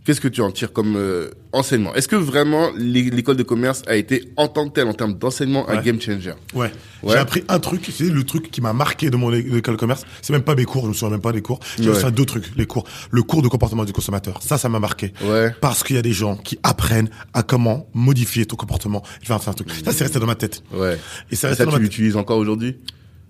[0.06, 1.94] Qu'est-ce que tu en tires comme euh, enseignement?
[1.94, 5.14] Est-ce que vraiment l'é- l'école de commerce a été en tant que telle, en termes
[5.18, 6.32] d'enseignement, un game changer?
[6.54, 6.70] Ouais.
[7.02, 7.12] Ouais.
[7.12, 10.04] J'ai appris un truc, c'est le truc qui m'a marqué de mon école de commerce.
[10.22, 11.60] C'est même pas mes cours, je me souviens même pas des cours.
[11.78, 12.10] J'ai Ouais.
[12.12, 12.84] deux trucs, les cours.
[13.10, 14.40] Le cours de comportement du consommateur.
[14.42, 15.12] Ça, ça m'a marqué.
[15.24, 15.54] Ouais.
[15.60, 19.02] Parce qu'il y a des gens qui apprennent à comment modifier ton comportement.
[19.22, 19.70] Je vais faire un truc.
[19.84, 20.62] Ça, c'est resté dans ma tête.
[20.72, 20.98] Ouais.
[21.30, 21.90] Et ça Et reste ça, dans tu ma tête.
[21.90, 22.76] l'utilises encore aujourd'hui?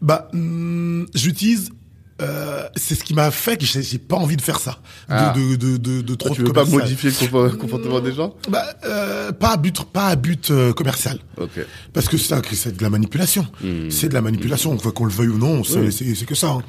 [0.02, 1.70] Bah, hum, j'utilise.
[2.22, 4.72] Euh, c'est ce qui m'a fait que j'ai pas envie de faire ça.
[5.08, 5.34] De, Ah.
[5.36, 8.34] de, de, de, de trop Tu de veux pas modifier le compo- comportement des gens?
[8.48, 11.18] Bah, euh, pas à but, pas à but euh, commercial.
[11.38, 11.60] Ok.
[11.92, 13.46] Parce que c'est c'est de la manipulation.
[13.90, 14.76] C'est de la manipulation.
[14.78, 16.48] Qu'on qu'on le veuille ou non, c'est que ça.
[16.52, 16.62] hein.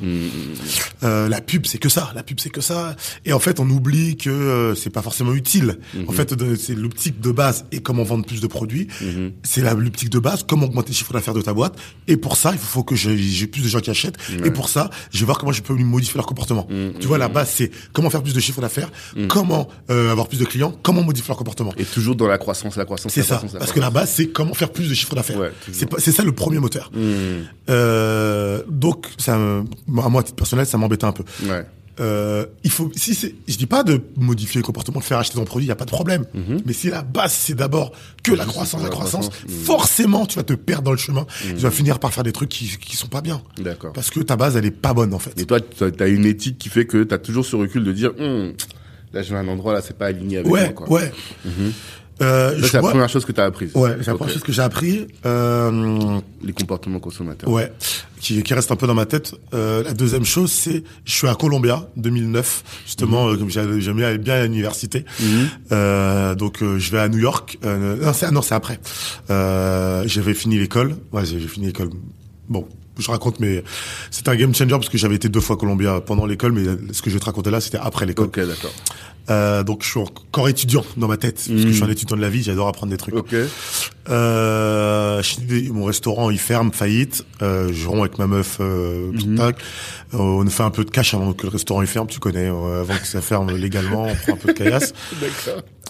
[1.04, 2.12] Euh, la pub, c'est que ça.
[2.16, 2.96] La pub, c'est que ça.
[3.26, 5.80] Et en fait, on oublie que c'est pas forcément utile.
[6.08, 8.88] En fait, de- c'est l'optique de base et comment vendre plus de produits.
[9.44, 11.76] C'est l'optique de base, comment augmenter le chiffre d'affaires de ta boîte.
[12.08, 14.18] Et pour ça, il faut que j'ai j'ai plus de gens qui achètent.
[14.44, 16.68] Et pour ça, je vais voir comment je peux modifier leur comportement.
[17.00, 18.90] Tu vois, la base, c'est comment faire plus de chiffre d'affaires,
[19.28, 21.74] comment euh, avoir plus de clients, comment modifier leur comportement.
[21.78, 23.36] Et toujours dans la croissance, la croissance, C'est la ça.
[23.38, 25.38] croissance, la Parce que la base, c'est comment faire plus de chiffre d'affaires.
[25.38, 25.52] Ouais,
[26.00, 26.92] c'est ça le premier moteur.
[27.70, 29.40] Euh, donc, ça, à
[29.88, 31.24] moi, à titre personnel, ça m'embêtait un peu.
[31.46, 31.66] Ouais.
[32.00, 35.36] Euh, il faut, si c'est, je dis pas de modifier le comportement, de faire acheter
[35.36, 36.26] ton produit, il y a pas de problème.
[36.66, 37.92] Mais si la base c'est d'abord
[38.24, 39.30] que la croissance, la croissance,
[39.64, 41.26] forcément tu vas te perdre dans le chemin.
[41.42, 43.42] Tu vas finir par faire des trucs qui qui sont pas bien.
[43.58, 43.94] D'accord.
[43.94, 45.40] Parce que ta base elle est pas bonne en fait.
[45.40, 47.92] Et toi, tu as une éthique qui fait que tu as toujours ce recul de
[47.92, 48.54] dire, Hum,
[49.14, 50.74] là, je vais à un endroit, là, c'est pas aligné avec Ouais, moi.
[50.74, 50.90] Quoi.
[50.90, 51.12] ouais.
[52.22, 53.72] Euh, c'est la vois- première chose que tu as apprise.
[53.76, 55.08] Ouais, c'est la première chose que j'ai appris.
[55.26, 57.50] Euh, Les comportements consommateurs.
[57.50, 57.72] Ouais,
[58.20, 59.34] qui, qui reste un peu dans ma tête.
[59.54, 64.36] Euh, la deuxième chose, c'est je suis à Columbia 2009, justement, comme j'aimais aller bien
[64.36, 65.06] à l'université.
[65.72, 67.58] Euh, donc euh, je vais à New York.
[67.66, 68.80] Euh, non, c'est non, c'est après.
[69.30, 70.96] Euh, j'avais fini l'école.
[71.12, 71.90] Ouais, j'ai fini l'école.
[72.50, 72.68] Bon.
[73.00, 73.64] Je raconte, mais
[74.10, 76.64] c'était un game changer parce que j'avais été deux fois Columbia pendant l'école, mais
[76.94, 78.26] ce que je vais te raconter là, c'était après l'école.
[78.26, 78.72] Ok, d'accord.
[79.30, 82.16] Euh, donc je suis encore étudiant dans ma tête, parce que je suis un étudiant
[82.16, 83.14] de la vie, j'adore apprendre des trucs.
[83.16, 83.36] Ok.
[84.10, 85.22] Euh,
[85.72, 87.26] mon restaurant il ferme, faillite.
[87.42, 89.12] Euh, je romps avec ma meuf, euh.
[90.14, 92.50] Euh, on fait un peu de cash avant que le restaurant il ferme, tu connais.
[92.50, 94.94] euh, avant que ça ferme légalement, on prend un peu de caillasse.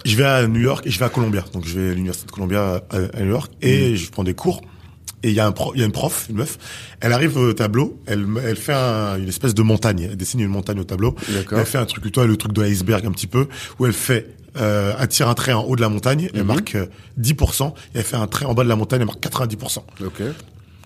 [0.05, 1.43] Je vais à New York et je vais à Columbia.
[1.53, 4.33] Donc je vais à l'université de Columbia à, à New York et je prends des
[4.33, 4.61] cours.
[5.23, 6.57] Et il y a un pro, il y a une prof, une meuf.
[6.99, 10.07] Elle arrive au tableau, elle, elle fait un- une espèce de montagne.
[10.11, 11.15] Elle dessine une montagne au tableau.
[11.59, 13.47] Elle fait un truc, toi, le truc de l'iceberg un petit peu,
[13.79, 16.75] où elle fait, euh, elle tire un trait en haut de la montagne, elle marque
[16.75, 16.85] euh,
[17.19, 19.83] 10%, et elle fait un trait en bas de la montagne, elle marque 90%.
[20.05, 20.21] Ok.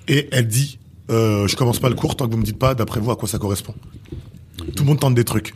[0.07, 0.79] Et elle dit,
[1.09, 3.17] euh, je commence pas le cours tant que vous me dites pas, d'après vous, à
[3.17, 3.75] quoi ça correspond.
[4.57, 5.53] Tout le monde tente des trucs.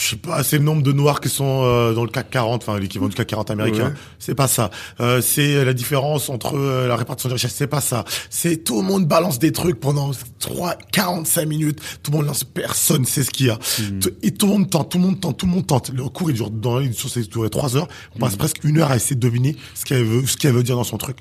[0.00, 2.62] Je sais pas, c'est le nombre de noirs qui sont euh, dans le CAC 40,
[2.62, 3.88] enfin l'équivalent du CAC 40 américain.
[3.88, 3.94] Ouais.
[4.18, 4.70] C'est pas ça.
[5.00, 7.54] Euh, c'est la différence entre euh, la répartition des richesses.
[7.54, 8.04] C'est pas ça.
[8.30, 11.80] C'est tout le monde balance des trucs pendant 3, 45 minutes.
[12.02, 12.44] Tout le monde lance.
[12.44, 13.58] Personne sait ce qu'il y a.
[14.00, 15.90] Tout- Et tout le monde tente, tout le monde tente, tout le monde tente.
[15.90, 17.88] Le cours il dure dans il dure, il durait 3 heures.
[18.14, 20.62] On passe presque une heure à essayer de deviner ce qu'elle veut, ce qu'elle veut
[20.62, 21.18] dire dans son truc.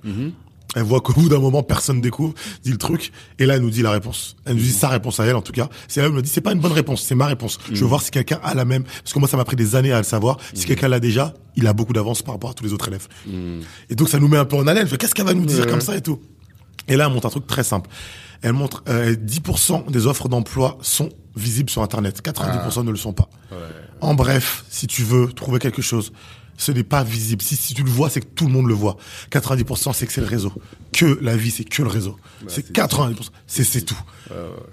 [0.75, 3.69] Elle voit qu'au bout d'un moment, personne découvre, dit le truc, et là, elle nous
[3.69, 4.35] dit la réponse.
[4.45, 5.69] Elle nous dit sa réponse à elle, en tout cas.
[5.87, 7.57] C'est elle me dit, c'est pas une bonne réponse, c'est ma réponse.
[7.71, 9.75] Je veux voir si quelqu'un a la même, parce que moi, ça m'a pris des
[9.75, 10.37] années à le savoir.
[10.53, 13.07] Si quelqu'un l'a déjà, il a beaucoup d'avance par rapport à tous les autres élèves.
[13.89, 14.87] Et donc, ça nous met un peu en haleine.
[14.87, 16.19] Qu'est-ce qu'elle va nous dire comme ça et tout?
[16.87, 17.89] Et là, elle montre un truc très simple.
[18.41, 22.21] Elle montre, euh, 10% des offres d'emploi sont visibles sur Internet.
[22.23, 23.29] 90% ne le sont pas.
[24.01, 26.11] En bref, si tu veux trouver quelque chose,
[26.57, 27.41] ce n'est pas visible.
[27.41, 28.97] Si, si tu le vois, c'est que tout le monde le voit.
[29.31, 30.51] 90% c'est que c'est le réseau.
[30.91, 32.17] Que la vie, c'est que le réseau.
[32.47, 33.15] c'est c'est 90%.
[33.45, 33.99] C'est, c'est tout.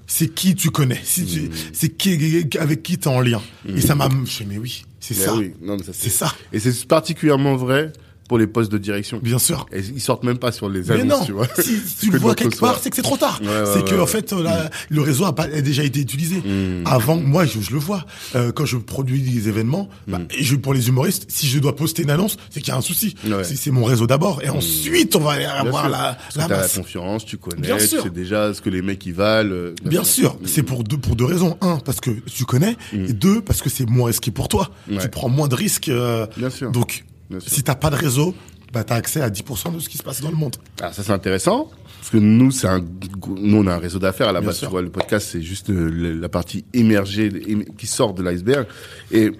[0.06, 1.00] C'est qui tu connais.
[1.04, 3.42] Si tu, c'est qui, avec qui t'es en lien.
[3.68, 5.34] Et ça m'a, je fais, mais oui, c'est ça.
[5.34, 5.52] oui,
[5.92, 6.34] C'est ça.
[6.52, 7.92] Et c'est particulièrement vrai
[8.28, 9.18] pour les postes de direction.
[9.22, 9.66] Bien sûr.
[9.72, 11.46] Et ils sortent même pas sur les Mais annonces, non, tu vois.
[11.58, 13.40] si, si tu que le vois quelque part, c'est que c'est trop tard.
[13.42, 16.36] Ouais, c'est ouais, que en fait, la- le réseau a, pas, a déjà été utilisé.
[16.36, 16.84] Mm.
[16.86, 18.04] Avant, moi, je, je le vois.
[18.34, 20.26] Euh, quand je produis des événements, bah, Mm.
[20.38, 22.76] et je, pour les humoristes, si je dois poster une annonce, c'est qu'il y a
[22.76, 23.14] un souci.
[23.42, 27.36] C'est, mon réseau d'abord, et ensuite on va aller avoir la, la la confiance, tu
[27.38, 28.02] connais, Bien tu sûr.
[28.02, 29.50] sais déjà ce que les mecs ils valent.
[29.52, 31.56] euh, Bien sûr, c'est pour deux pour deux raisons.
[31.60, 34.70] Un, parce que tu connais, et deux, parce que c'est moins risqué pour toi.
[34.88, 34.98] Mm.
[34.98, 35.88] Tu prends moins de risques.
[35.88, 36.70] euh, Bien sûr.
[36.70, 37.04] Donc.
[37.40, 38.34] Si t'as pas de réseau,
[38.72, 40.56] bah t'as accès à 10% de ce qui se passe dans le monde.
[40.82, 44.28] Ah, ça c'est intéressant parce que nous c'est un nous on a un réseau d'affaires
[44.28, 44.68] à la Bien base sûr.
[44.68, 48.66] tu vois le podcast c'est juste euh, la partie émergée éme- qui sort de l'iceberg
[49.12, 49.32] et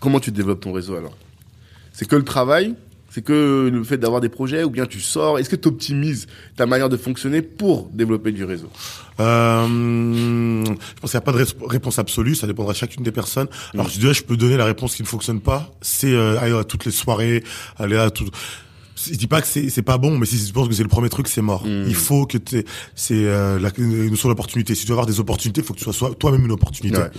[0.00, 1.16] comment tu développes ton réseau alors?
[1.92, 2.74] C'est que le travail
[3.10, 6.26] c'est que le fait d'avoir des projets ou bien tu sors est-ce que tu optimises
[6.56, 8.70] ta manière de fonctionner pour développer du réseau?
[9.18, 9.66] Euh,
[10.64, 13.48] je pense qu'il n'y a pas de réponse absolue, ça dépendra de chacune des personnes.
[13.74, 16.56] Alors je dirais, je peux donner la réponse qui ne fonctionne pas, c'est euh, aller
[16.56, 17.44] à toutes les soirées,
[17.76, 18.28] aller à tout.
[19.06, 20.88] Je dis pas que c'est c'est pas bon, mais si tu penses que c'est le
[20.88, 21.62] premier truc, c'est mort.
[21.66, 24.74] Il faut que tu c'est euh, la une notion d'opportunité.
[24.74, 26.98] Si tu veux avoir des opportunités, il faut que tu sois soi- toi-même une opportunité
[26.98, 27.10] ouais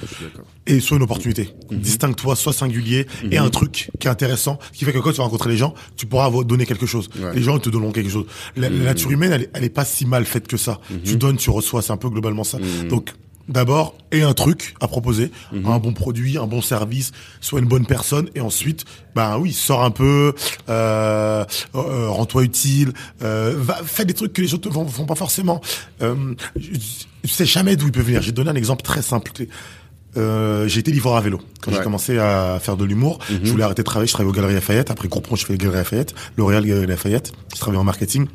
[0.68, 1.50] et sois une opportunité.
[1.72, 5.24] Distingue-toi, sois singulier et un truc qui est intéressant, qui fait que quand tu vas
[5.24, 7.10] rencontrer les gens, tu pourras donner quelque chose.
[7.20, 7.34] Ouais.
[7.34, 8.26] Les gens ils te donneront quelque chose.
[8.56, 10.80] La, la nature humaine, elle, elle est pas si mal faite que ça.
[11.04, 12.58] Tu donnes, tu reçois, c'est un peu globalement ça.
[12.90, 13.10] Donc
[13.48, 17.86] d'abord, et un truc à proposer, un bon produit, un bon service, soit une bonne
[17.86, 18.86] personne, et ensuite,
[19.16, 20.34] ben oui, sors un peu,
[20.70, 25.16] euh, euh, rends-toi utile, euh, va, fais des trucs que les autres ne font, pas
[25.16, 25.62] forcément.
[26.02, 28.22] Euh, je, sais jamais d'où il peut venir.
[28.22, 29.32] J'ai donné un exemple très simple.
[30.18, 33.20] Euh, j'ai été livreur à vélo quand j'ai commencé à faire de l'humour.
[33.30, 34.08] Je voulais arrêter de travailler.
[34.08, 34.92] Je travaillais aux Galeries Lafayette.
[34.92, 37.32] Après Groupon, je fais les Galeries Lafayette, L'Oréal Galeries Lafayette.
[37.54, 38.28] Je travaillais en marketing.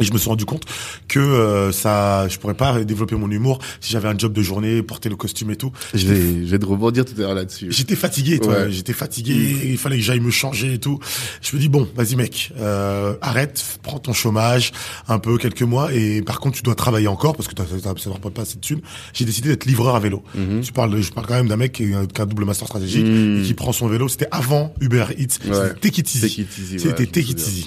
[0.00, 0.64] Et je me suis rendu compte
[1.06, 4.82] que euh, ça, je pourrais pas développer mon humour si j'avais un job de journée,
[4.82, 5.70] porter le costume et tout.
[5.94, 8.54] je vais je vais te rebondir tout à l'heure là-dessus J'étais fatigué, toi.
[8.54, 8.70] Ouais.
[8.72, 9.34] J'étais fatigué.
[9.64, 10.98] Il fallait que j'aille me changer et tout.
[11.42, 14.72] Je me dis bon, vas-y mec, euh, arrête, prends ton chômage
[15.08, 17.94] un peu quelques mois et par contre tu dois travailler encore parce que t'as- t'as-
[17.98, 18.80] ça ne rapporte pas assez de thunes.
[19.12, 20.22] J'ai décidé d'être livreur à vélo.
[20.34, 20.62] Mhm.
[20.62, 22.66] Tu parles, je parle quand même d'un mec qui a, qui a un double master
[22.66, 24.08] stratégique et qui prend son vélo.
[24.08, 25.38] C'était avant Uber Eats.
[25.44, 25.50] Mhm.
[25.52, 25.58] Ouais.
[25.68, 26.20] C'était Take It Easy.
[26.22, 27.38] Take It Easy, ouais, C'était Take It.
[27.40, 27.66] Easy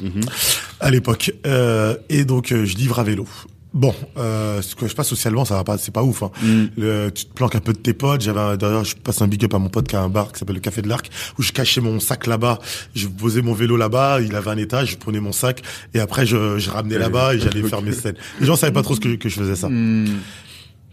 [0.80, 1.32] à l'époque.
[1.46, 3.28] Euh, et donc euh, je livre à vélo.
[3.74, 6.24] Bon, euh, ce que je passe socialement, ça va pas, c'est pas ouf.
[6.24, 6.32] Hein.
[6.42, 6.64] Mm.
[6.78, 8.22] Le, tu te planques un peu de tes potes.
[8.22, 10.40] J'avais d'ailleurs, je passe un big up à mon pote qui a un bar qui
[10.40, 12.60] s'appelle le Café de l'Arc, où je cachais mon sac là-bas.
[12.96, 14.22] Je posais mon vélo là-bas.
[14.22, 14.92] Il avait un étage.
[14.92, 15.62] Je prenais mon sac
[15.94, 18.16] et après je, je ramenais là-bas et j'allais faire mes scènes.
[18.40, 19.68] Les gens savaient pas trop ce que, que je faisais ça.
[19.68, 20.06] Mm.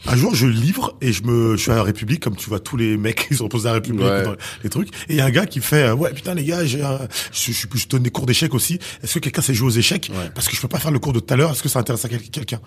[0.07, 2.59] Un jour, je livre et je me, je suis à la République, comme tu vois
[2.59, 4.24] tous les mecs qui sont posés à la République Ouais.
[4.24, 4.34] dans
[4.64, 4.88] les trucs.
[5.09, 6.98] Et il y a un gars qui fait, euh, ouais, putain les gars, j'ai, un-
[7.32, 8.80] je, je, je donne des cours d'échecs aussi.
[9.03, 10.30] Est-ce que quelqu'un sait jouer aux échecs Ouais.
[10.34, 11.53] Parce que je peux pas faire le cours de tout à l'heure.
[11.53, 12.61] Est-ce que ça intéresse à quel- quelqu'un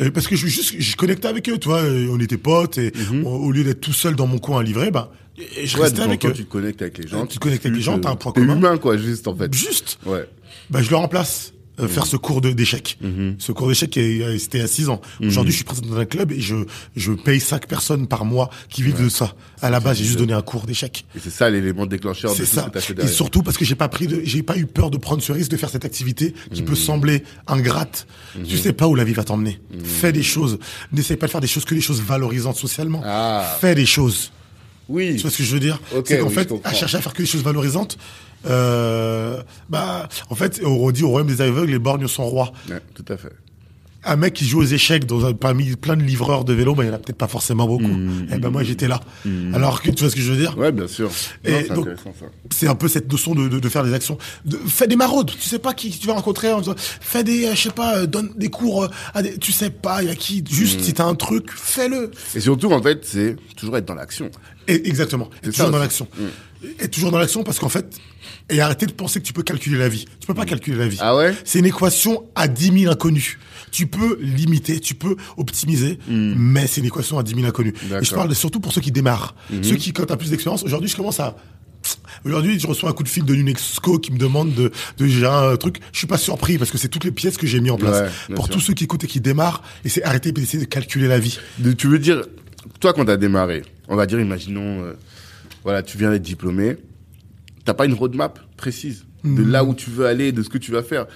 [0.00, 1.82] Euh, Parce que je juste, je connectais avec eux, tu vois.
[1.82, 2.92] euh, On était potes et
[3.24, 5.78] au, au lieu d'être tout seul dans mon coin à livrer, bah, je Mhm.
[5.78, 6.32] Ouais, restais avec eux.
[6.32, 7.24] tu te connectes avec les gens.
[7.26, 8.56] Tu te connectes avec les gens, t'as un point commun.
[8.56, 9.52] humain, quoi, juste, en fait.
[9.54, 10.28] Juste, Ouais.
[10.70, 11.52] bah, je le remplace.
[11.78, 11.88] Euh, Mhm.
[11.88, 12.98] faire ce cours d'échecs.
[13.38, 13.98] Ce cours d'échecs,
[14.38, 15.00] c'était à 6 ans.
[15.20, 15.28] Mhm.
[15.28, 16.56] Aujourd'hui, je suis président d'un club et je,
[16.96, 19.34] je paye 5 personnes par mois qui vivent de ça.
[19.62, 21.06] À la base, j'ai juste donné un cours d'échecs.
[21.16, 22.62] Et c'est ça l'élément déclencheur de tout ce ça.
[22.62, 24.90] que t'as fait Et surtout parce que j'ai pas pris de, j'ai pas eu peur
[24.90, 26.68] de prendre ce risque de faire cette activité qui Mhm.
[26.68, 28.06] peut sembler ingrate.
[28.46, 29.60] Tu sais pas où la vie va t'emmener.
[29.84, 30.58] Fais des choses.
[30.92, 33.02] N'essaye pas de faire des choses que des choses valorisantes socialement.
[33.04, 33.56] Ah.
[33.60, 34.32] Fais des choses.
[34.88, 35.16] Oui.
[35.16, 35.78] Tu vois ce que je veux dire?
[35.94, 37.98] Ok, C'est qu'en oui, fait, à chercher à faire que des choses valorisantes,
[38.46, 42.52] euh, bah, en fait, on dit au royaume des aveugles, les borgnes sont rois.
[42.68, 43.32] Ouais, tout à fait.
[44.04, 46.84] Un mec qui joue aux échecs dans un, parmi plein de livreurs de vélo, bah,
[46.84, 47.82] il y en a peut-être pas forcément beaucoup.
[47.88, 48.28] Mmh.
[48.32, 49.00] Eh ben moi, j'étais là.
[49.52, 50.56] Alors que tu vois ce que je veux dire?
[50.56, 51.10] Ouais, bien sûr.
[51.44, 54.16] Et Non, c'est donc- un peu cette notion de, de, de faire des actions.
[54.44, 55.32] De, fais des maraudes.
[55.32, 56.52] Tu sais pas qui tu vas rencontrer.
[56.52, 59.50] En disant, fais des, euh, je sais pas, euh, donne des cours à des, tu
[59.50, 60.42] sais pas, il y a qui.
[60.42, 60.54] Mmh.
[60.54, 62.12] Juste, si t'as un truc, fais-le.
[62.36, 64.30] Et surtout, en fait, c'est toujours être dans l'action.
[64.68, 65.30] Et, exactement.
[65.42, 66.06] Et toujours dans l'action.
[66.80, 67.98] Et toujours dans l'action parce qu'en fait,
[68.50, 70.04] et arrêtez de penser que tu peux calculer la vie.
[70.20, 70.98] Tu peux pas calculer la vie.
[71.00, 71.34] Ah ouais?
[71.44, 73.38] C'est une équation à 10 000 inconnus.
[73.70, 77.74] Tu peux limiter, tu peux optimiser, mais c'est une équation à 10 000 inconnus.
[78.00, 79.34] Et je parle surtout pour ceux qui démarrent.
[79.62, 81.36] Ceux qui, quand t'as plus d'expérience, aujourd'hui, je commence à,
[82.24, 85.52] Aujourd'hui, je reçois un coup de fil de l'UNESCO qui me demande de, de gérer
[85.52, 85.80] un truc.
[85.92, 88.10] Je suis pas surpris parce que c'est toutes les pièces que j'ai mis en place.
[88.28, 88.54] Ouais, pour sûr.
[88.54, 91.38] tous ceux qui écoutent et qui démarrent, et c'est arrêter d'essayer de calculer la vie.
[91.58, 92.22] De- tu veux dire,
[92.80, 94.94] toi, quand t'as démarré, on va dire, imaginons, euh,
[95.64, 96.76] voilà, tu viens d'être diplômé,
[97.64, 99.50] t'as pas une roadmap précise de Hmm.
[99.50, 101.06] là où tu veux aller, de ce que tu vas faire.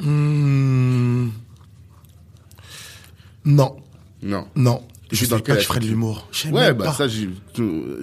[0.00, 1.28] Hmm.
[3.44, 3.76] Non,
[4.22, 4.46] Non.
[4.54, 4.82] non.
[5.08, 6.26] Tu Je savais pas que je ferais de l'humour.
[6.50, 6.92] Ouais, bah pas.
[6.94, 7.28] ça, tu,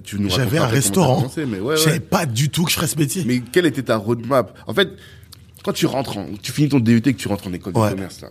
[0.03, 1.15] tu nous J'avais un restaurant.
[1.17, 1.85] commencé, mais ouais, Je ouais.
[1.85, 3.23] savais pas du tout que je ferais ce métier.
[3.25, 4.55] Mais quelle était ta roadmap?
[4.67, 4.89] En fait,
[5.63, 7.89] quand tu rentres, en, tu finis ton DUT, que tu rentres en école Ouais.
[7.89, 8.29] de commerce là.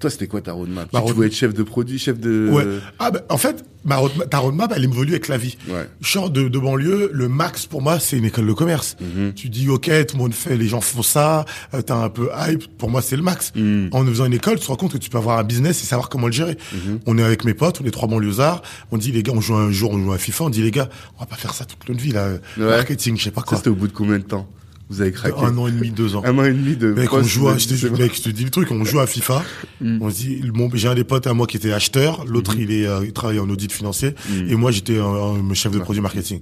[0.00, 2.48] Toi, c'était quoi ta roadmap Ma Tu road- voulais être chef de produit, chef de.
[2.50, 2.64] Ouais.
[2.98, 5.58] Ah ben, en fait, ma roadmap, ta roadmap, elle évolue avec la vie.
[5.68, 5.86] Ouais.
[6.00, 8.96] Je sors de, de banlieue, le max pour moi, c'est une école de commerce.
[9.00, 9.34] Mhm.
[9.34, 11.44] Tu dis, ok, tout le monde fait, les gens font ça,
[11.74, 12.64] euh, t'as un peu hype.
[12.78, 13.52] Pour moi, c'est le max.
[13.54, 13.90] Mhm.
[13.92, 15.86] En faisant une école, tu te rends compte que tu peux avoir un business et
[15.86, 16.56] savoir comment le gérer.
[16.72, 17.00] Mhm.
[17.06, 18.62] On est avec mes potes, on est trois banlieusards.
[18.92, 20.44] On dit, les gars, on joue un jour, on joue à FIFA.
[20.44, 20.88] On dit, les gars,
[21.18, 22.28] on va pas faire ça toute notre vie, là.
[22.56, 22.64] Ouais.
[22.64, 23.56] Marketing, je sais pas Ça, quoi.
[23.58, 24.48] c'était au bout de combien de temps
[24.90, 26.22] Vous avez craqué Un an et demi, deux ans.
[26.24, 26.92] Un an et demi de.
[26.92, 29.06] Mec, on joue à, je te, mec, je te dis le truc, on joue à
[29.06, 29.44] FIFA.
[29.80, 32.72] On se dit, bon, j'ai un des potes à moi qui était acheteur, l'autre il
[32.72, 34.14] est, euh, il travaille en audit financier,
[34.48, 36.40] et moi j'étais un chef de produit marketing.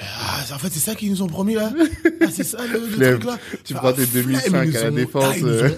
[0.00, 1.72] Ah, en fait, c'est ça qu'ils nous ont promis là?
[2.20, 3.38] Ah, c'est ça le, truc là.
[3.64, 5.70] Tu Ah, prends tes flemme, 2005 ils nous à la défense, Ah, euh.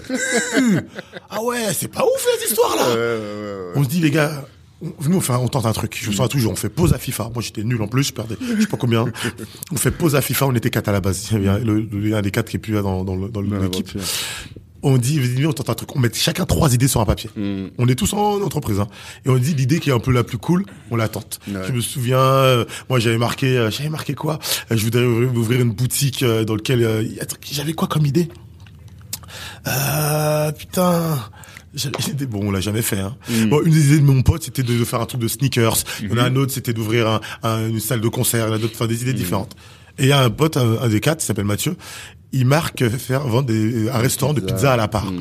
[1.29, 2.89] Ah ouais, c'est pas ouf cette histoire là.
[2.89, 3.71] Ouais, ouais, ouais.
[3.75, 4.45] On se dit les gars,
[4.81, 5.97] nous un- on tente un truc.
[6.01, 7.31] Je me souviens toujours, on fait pause à FIFA.
[7.33, 9.05] Moi j'étais nul en plus, je perdais, je sais pas combien.
[9.71, 11.29] On fait pause à FIFA, on était quatre à la base.
[11.31, 13.89] Il y le, le, un des quatre qui est plus là dans, dans, l'équipe.
[14.81, 15.93] On dit, on tente un truc.
[15.93, 17.29] On met chacun trois idées sur un papier.
[17.35, 17.67] Mm.
[17.77, 18.79] On est tous en entreprise.
[18.79, 18.87] Hein.
[19.25, 21.41] Et on dit l'idée qui est un peu la plus cool, on la tente.
[21.49, 21.59] Ouais.
[21.67, 24.39] Je me souviens, euh, moi j'avais marqué, euh, j'avais marqué quoi?
[24.71, 28.29] Euh, Je voudrais ouvrir, une boutique euh, dans euh, a- j'avais quoi comme idée?
[29.67, 31.19] Euh, Putain.
[31.73, 32.99] J'étais bon, on l'a jamais fait.
[32.99, 33.15] Hein.
[33.47, 35.77] Bon, une des idées de mon pote, c'était de, faire un truc de sneakers.
[36.01, 38.45] Il y en a un autre, c'était d'ouvrir un, un- une salle de concert.
[38.47, 39.55] Il y en a d'autres, enfin des idées différentes.
[39.97, 41.75] Et il y a un pote, un, un des quatre, qui s'appelle Mathieu.
[42.31, 45.11] Il marque euh, faire vendre des, un restaurant de pizza à la part.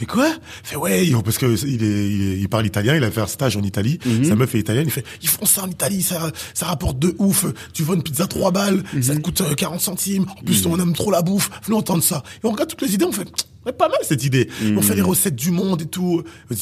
[0.00, 0.26] Mais quoi?
[0.64, 3.20] Il fait ouais, parce que il, est, il, est- il parle italien, il a fait
[3.20, 3.98] un stage en Italie.
[4.24, 4.84] Sa meuf est italienne.
[4.86, 7.46] Il fait ils font ça en Italie, ça ça rapporte de ouf.
[7.72, 10.26] Tu vends une pizza 3 balles, ça te coûte euh, 40 centimes.
[10.28, 11.50] En plus on aime trop la bouffe.
[11.64, 12.22] Venez entendre ça.
[12.42, 13.28] Et on regarde toutes les idées, on fait
[13.66, 14.48] ouais, pas mal cette idée.
[14.76, 16.22] On fait les recettes du monde et tout.
[16.50, 16.54] On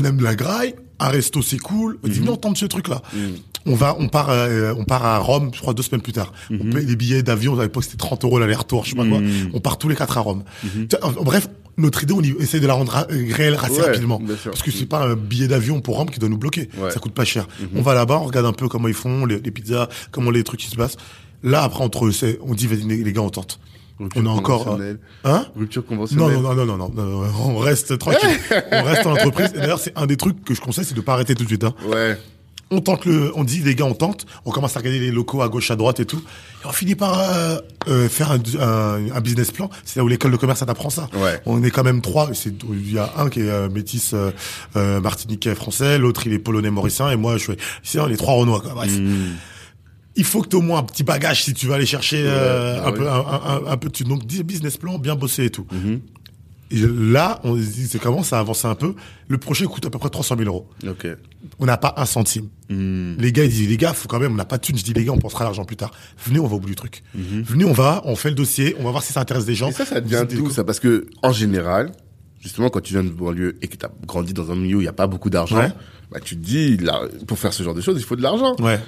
[0.00, 1.98] On aime la graille, un resto c'est cool.
[2.04, 3.02] On dit venez entendre ce truc là.
[3.66, 6.32] On va, on part, euh, on part à Rome, je crois deux semaines plus tard.
[6.50, 7.58] On paye les billets d'avion.
[7.58, 9.18] À l'époque c'était 30 euros l'aller-retour, je sais pas quoi.
[9.52, 10.44] On part tous les quatre à Rome.
[11.22, 14.20] Bref, notre idée, on essaie de la rendre réelle assez Ouais, rapidement.
[14.44, 16.68] Parce que c'est pas un billet d'avion pour Rome qui doit nous bloquer.
[16.78, 16.90] Ouais.
[16.90, 17.48] Ça coûte pas cher.
[17.74, 20.44] On va là-bas, on regarde un peu comment ils font, les, les pizzas, comment les
[20.44, 20.96] trucs qui se passent.
[21.42, 22.12] Là, après, entre eux,
[22.42, 23.60] on dit, les gars, on tente.
[24.00, 24.78] Rupture on a encore,
[25.24, 25.46] hein?
[25.56, 26.32] Rupture Non, conventionnelle.
[26.34, 28.38] non, non, non, non, non, non, on reste tranquille.
[28.72, 29.52] on reste en entreprise.
[29.52, 31.64] D'ailleurs, c'est un des trucs que je conseille, c'est de pas arrêter tout de suite,
[31.64, 31.74] hein.
[31.86, 32.16] Ouais.
[32.72, 34.26] On tente le, on dit les gars, on tente.
[34.44, 36.22] On commence à regarder les locaux à gauche, à droite et tout.
[36.62, 39.68] Et on finit par euh, euh, faire un, un, un business plan.
[39.84, 41.08] C'est là où l'école de commerce ça t'apprend ça.
[41.14, 41.42] Ouais.
[41.46, 42.30] On est quand même trois.
[42.32, 44.30] C'est il y a un qui est euh, métis euh,
[44.76, 47.52] euh, martiniquais français, l'autre il est polonais mauricien et moi je suis.
[47.82, 48.60] C'est on est trois renois.
[48.60, 48.72] Quoi.
[48.74, 48.96] Bref.
[48.96, 49.32] Hmm.
[50.16, 52.22] Il faut que tu aies au moins un petit bagage si tu vas aller chercher
[52.26, 55.50] euh, bah un, peu, un, un, un peu de donc business plan, bien bosser et
[55.50, 55.66] tout.
[55.70, 56.00] Mhm.
[56.72, 58.94] Et là, on se dit, c'est comment ça avance un peu?
[59.26, 60.68] Le projet coûte à peu près 300 000 euros.
[61.58, 62.48] On n'a pas un centime.
[62.68, 63.16] Hmm.
[63.18, 64.78] Les gars, ils disent, les gars, faut quand même, on n'a pas de thunes.
[64.78, 65.90] Je dis, les gars, on pensera à l'argent plus tard.
[66.24, 67.02] Venez, on va au bout du truc.
[67.16, 67.42] Mhm.
[67.42, 69.68] Venez, on va, on fait le dossier, on va voir si ça intéresse des gens.
[69.70, 70.62] Et ça, ça devient d'où ça?
[70.62, 71.90] Parce que en général,
[72.40, 74.80] justement, quand tu viens de banlieue et que tu as grandi dans un milieu où
[74.80, 75.72] il n'y a pas beaucoup d'argent, Ouais.
[76.12, 78.54] bah, tu te dis, là, pour faire ce genre de choses, il faut de l'argent.
[78.60, 78.78] Ouais.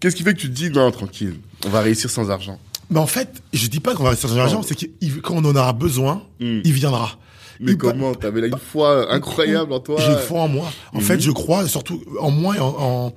[0.00, 1.36] Qu'est-ce qui fait que tu te dis, non, tranquille,
[1.66, 2.58] on va réussir sans argent?
[2.90, 4.86] Mais en fait, je dis pas qu'on va rester sans argent, c'est que
[5.20, 6.60] quand on en aura besoin, Mm.
[6.64, 7.18] il viendra.
[7.60, 8.14] Mais Il- comment?
[8.14, 10.00] T'avais là une foi incroyable en toi.
[10.00, 10.72] J'ai foi en moi.
[10.94, 13.12] En fait, je crois surtout en moi et en, en-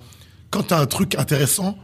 [0.51, 1.77] quand t'as un truc intéressant,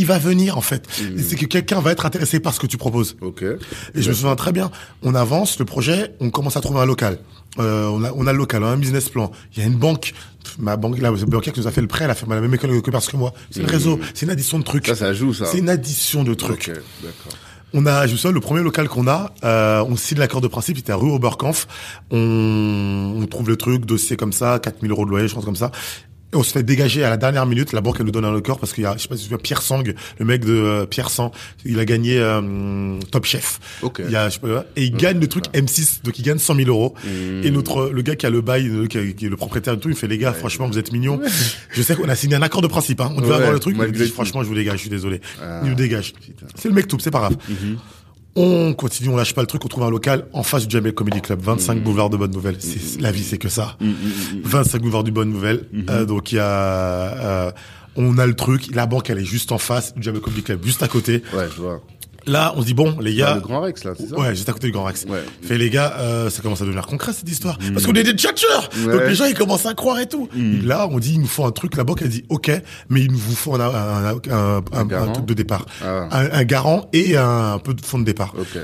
[0.00, 0.86] il va venir en fait.
[1.16, 3.16] Et C'est que quelqu'un va être intéressé par ce que tu proposes.
[3.20, 3.42] Ok.
[3.42, 4.70] Et je me souviens très bien,
[5.02, 7.18] on avance le projet, on commence à trouver un local.
[7.58, 9.30] Euh, on, a, on a le local, on a un business plan.
[9.54, 10.12] Il y a une banque,
[10.58, 12.54] ma banque, la banquière qui nous a fait le prêt, elle a fait la même
[12.54, 13.32] école de commerce que moi.
[13.50, 13.72] C'est le Mhm.
[13.72, 14.86] réseau, c'est une addition de trucs.
[14.86, 15.46] Ça, ça joue, ça.
[15.46, 16.68] C'est une addition de trucs.
[16.68, 17.32] D'accord.
[17.72, 20.48] On a, je me souviens, le premier local qu'on a, euh, on signe l'accord de
[20.48, 21.68] principe, c'était à rue Oberkampf.
[22.10, 25.56] On, on trouve le truc, dossier comme ça, 4000 euros de loyer, je pense comme
[25.56, 25.70] ça.
[26.32, 27.72] Et on se fait dégager à la dernière minute.
[27.72, 29.24] La banque, elle nous donne un locker parce qu'il y a, je sais pas si
[29.24, 31.32] tu vois, Pierre Sang, le mec de euh, Pierre Sang,
[31.64, 33.58] il a gagné euh, Top Chef.
[33.82, 34.00] Ok.
[34.04, 36.38] Il y a, je sais pas, et il gagne le truc M6, donc il gagne
[36.38, 36.94] 100 000 euros.
[37.04, 37.08] Mmh.
[37.44, 39.78] Et notre, le gars qui a le bail, qui, a- qui est le propriétaire et
[39.80, 41.20] tout, il fait les gars, franchement, vous êtes mignons.
[41.72, 43.12] Je sais qu'on a signé un accord de principe, hein.
[43.16, 45.20] On devait avoir le truc, mais il dit, franchement, je vous dégage, je suis désolé.
[45.42, 46.12] Ah, il nous dégage.
[46.54, 47.36] C'est le mec tout, c'est pas grave.
[47.48, 47.76] Mhm.
[48.36, 50.94] On continue, on lâche pas le truc, on trouve un local en face du Jamel
[50.94, 51.80] Comedy Club, 25 Mmh.
[51.80, 52.56] boulevard de Bonne Nouvelle.
[52.60, 53.76] C'est la vie, c'est que ça.
[53.80, 55.64] Mm, mm, mm, 25 boulevard du Bonne Nouvelle.
[55.88, 57.50] Euh, donc il y a, euh,
[57.96, 60.64] on a le truc, la banque elle est juste en face du Jamel Comedy Club,
[60.64, 61.22] juste à côté.
[61.34, 61.82] Ouais, je vois.
[62.26, 63.34] Là, on se dit bon, les Ah, gars.
[63.36, 65.04] le Grand Rex, là, c'est ça Ouais, juste à côté du Grand Rex.
[65.08, 65.24] Ouais.
[65.42, 67.58] Fait les gars, euh, ça commence à devenir concret cette histoire.
[67.72, 68.92] Parce qu'on est des tchatcheurs Ouais.
[68.92, 70.28] Donc les gens ils commencent à croire et tout.
[70.34, 70.54] Mm.
[70.54, 72.50] Et là, on dit il nous faut un truc, la banque elle dit OK,
[72.88, 74.16] mais il nous vous faut un, un,
[74.72, 75.66] un, truc de départ.
[75.82, 76.08] Ah.
[76.12, 78.34] Un, garant et un, peu de fonds de départ.
[78.38, 78.58] Ok.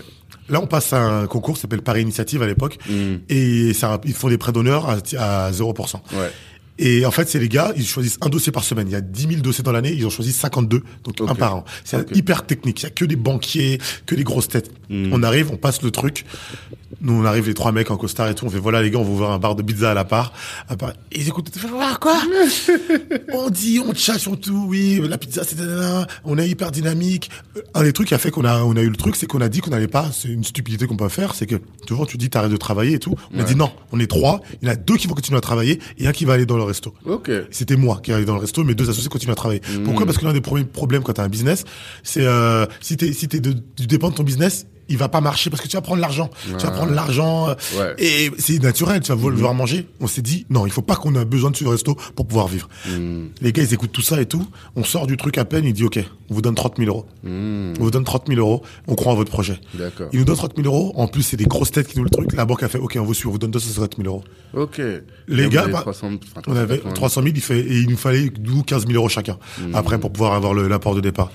[0.49, 2.79] Là, on passe à un concours qui s'appelle Paris Initiative à l'époque.
[2.89, 3.17] Mm.
[3.29, 4.97] Et ça, ils font des prêts d'honneur à,
[5.47, 5.95] à 0%.
[6.13, 6.31] Ouais.
[6.79, 8.89] Et en fait, c'est les gars, ils choisissent un dossier par semaine.
[8.89, 11.57] Il y a 10 000 dossiers dans l'année, ils ont choisi 52, donc un par
[11.57, 11.65] an.
[11.85, 12.83] C'est hyper technique.
[12.83, 14.71] Il y a que des banquiers, que des grosses têtes.
[14.89, 15.13] Mm.
[15.13, 16.25] On arrive, on passe le truc.
[17.01, 18.47] Nous, on arrive les trois mecs en costard et tout.
[18.47, 20.33] On fait voilà les gars, on va ouvrir un bar de pizza à la part.
[20.69, 20.93] À part.
[21.13, 21.51] Et ils écoutent.
[21.81, 22.17] Ah, quoi?
[23.33, 24.67] On dit, on chasse sur tout.
[24.69, 25.57] Oui, la pizza, c'est
[26.25, 27.31] on est hyper dynamique.
[27.75, 29.41] Un des trucs qui a fait qu'on a, on a eu le truc, c'est qu'on
[29.41, 30.11] a dit qu'on n'allait pas.
[30.13, 31.57] C'est une stupidité qu'on peut faire, c'est que
[31.87, 33.15] souvent tu dis t'arrêtes de travailler et tout.
[33.35, 34.41] On a dit non, on est trois.
[34.63, 36.47] Il y en a deux qui vont continuer à travailler et un qui va aller
[36.47, 36.95] dans le resto.
[37.05, 37.31] Ok.
[37.51, 39.61] C'était moi qui allais dans le resto, mes deux associés continuent à travailler.
[39.61, 39.83] Mmh.
[39.85, 41.65] Pourquoi Parce que l'un des premiers problèmes quand tu as un business,
[42.03, 45.69] c'est euh, si de, tu dépends de ton business, il va pas marcher parce que
[45.69, 46.31] tu vas prendre l'argent.
[46.45, 47.95] Tu vas prendre l'argent euh, Ouais.
[47.99, 49.01] et c'est naturel.
[49.01, 49.87] Tu vas vouloir manger.
[50.01, 52.47] On s'est dit non, il faut pas qu'on ait besoin de ce resto pour pouvoir
[52.49, 52.69] vivre.
[52.89, 53.27] Mm.
[53.41, 54.47] Les gars, ils écoutent tout ça et tout.
[54.77, 55.65] On sort du truc à peine.
[55.65, 55.99] Il dit ok,
[56.31, 57.07] on vous donne 30 000 euros.
[57.25, 57.75] Mm.
[57.79, 58.63] On vous donne 30 000 euros.
[58.87, 59.59] On croit en votre projet.
[59.75, 60.09] D'accord.
[60.13, 60.93] Il nous donne 30 000 euros.
[60.97, 62.33] En plus, c'est des grosses têtes qui nous le truc.
[62.35, 63.27] La banque a fait ok, on vous suit.
[63.27, 64.25] On vous donne 250 000 euros.
[64.55, 64.81] Ok.
[65.29, 66.93] Les Et gars, bah, 300, enfin, On avait 380.
[66.95, 69.39] 300 000, il fait, et il nous fallait nous 15 000 euros chacun.
[69.75, 71.31] Après, pour pouvoir avoir l'apport de départ.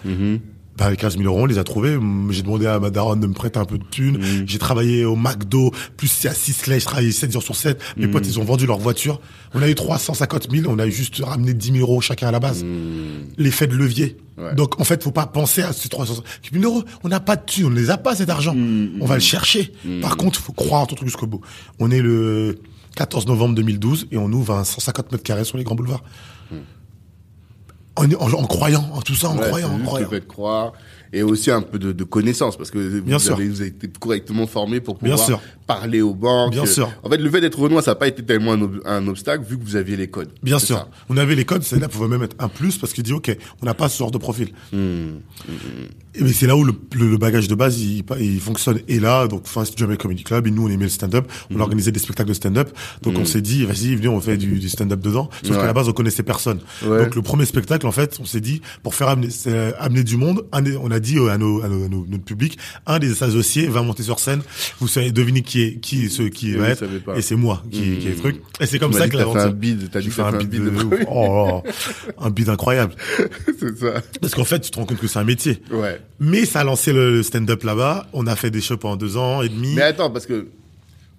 [0.78, 1.97] Bah, les 15 000 euros, on les a trouvés.
[2.30, 4.17] J'ai demandé à ma daronne de me prêter un peu de thunes.
[4.17, 4.43] Mhm.
[4.47, 7.80] J'ai travaillé au McDo, plus c'est à 6 je travaillais 7 jours sur 7.
[7.97, 8.11] Mes Mhm.
[8.13, 9.19] potes, ils ont vendu leur voiture.
[9.53, 12.39] On a eu 350 000, on a juste ramené 10 000 euros chacun à la
[12.39, 12.63] base.
[12.63, 12.67] Mm.
[13.38, 14.17] L'effet de levier.
[14.38, 14.55] Ouais.
[14.55, 16.84] Donc, en fait, faut pas penser à ces 350 000 euros.
[17.03, 18.55] On n'a pas de thunes, on ne les a pas, cet argent.
[19.01, 19.74] On va le chercher.
[20.01, 21.41] Par contre, faut croire en ton truc jusqu'au bout.
[21.80, 22.59] On est le
[22.95, 26.03] 14 novembre 2012 et on ouvre un 150 mètres carrés sur les grands boulevards.
[27.97, 30.09] En, en- en croyant, en tout ça, en Ouais, croyant, en croyant.
[30.27, 30.71] croire
[31.14, 33.34] et aussi un peu de, de connaissance parce que vous, Bien sûr.
[33.36, 35.41] avez, vous avez été correctement formé pour Bien pouvoir sûr.
[35.68, 36.51] parler aux banques.
[36.51, 36.89] Bien sûr.
[37.03, 39.43] En fait, le fait d'être renois, ça n'a pas été tellement un, ob- un obstacle
[39.47, 40.30] vu que vous aviez les codes.
[40.43, 40.78] Bien sûr.
[40.78, 40.88] ça.
[41.09, 43.36] On avait les codes, c'est là pouvait même être un plus parce qu'il dit ok,
[43.62, 44.49] on n'a pas ce genre de profil.
[44.72, 45.20] Hmm.
[46.14, 48.80] Et mais c'est là où le, le- le bagage de base il, il fonctionne.
[48.89, 51.55] Et là, donc fin du Jamel Comedy Club, et nous on aimait le stand-up, on
[51.55, 51.62] Mhm.
[51.62, 52.70] organisait des spectacles de stand-up.
[53.01, 55.30] Donc on s'est dit vas-y, venez, on fait du, du stand-up dedans.
[55.43, 55.62] Sauf Ouais.
[55.62, 56.59] qu'à la base on connaissait personne.
[56.86, 57.03] Ouais.
[57.05, 59.30] Donc le premier spectacle en fait, on s'est dit pour faire amener,
[59.80, 62.99] amener du monde, on a dit à, nos, à, nos- à nos- notre public, un
[62.99, 64.41] des associés va monter sur scène.
[64.80, 66.86] Vous savez devinez qui est qui est ce qui Et va être.
[67.18, 67.97] Et c'est moi qui, Mhm.
[67.99, 68.41] qui est le truc.
[68.62, 70.49] Et c'est comme ça que que t'as l'aventure- un bid, t'as fait t'as un bid
[70.49, 70.89] de de ouf.
[70.89, 71.06] premier.
[71.12, 71.62] Oh,
[72.20, 72.93] un bid incroyable.
[73.60, 74.02] c'est ça.
[74.22, 75.62] Parce qu'en fait, tu te rends compte que c'est un métier.
[75.72, 75.99] Ouais.
[76.20, 78.08] Mais ça a lancé le le stand-up là-bas.
[78.14, 79.74] On a fait des shows pendant deux ans et demi.
[79.76, 80.47] Mais attends, parce que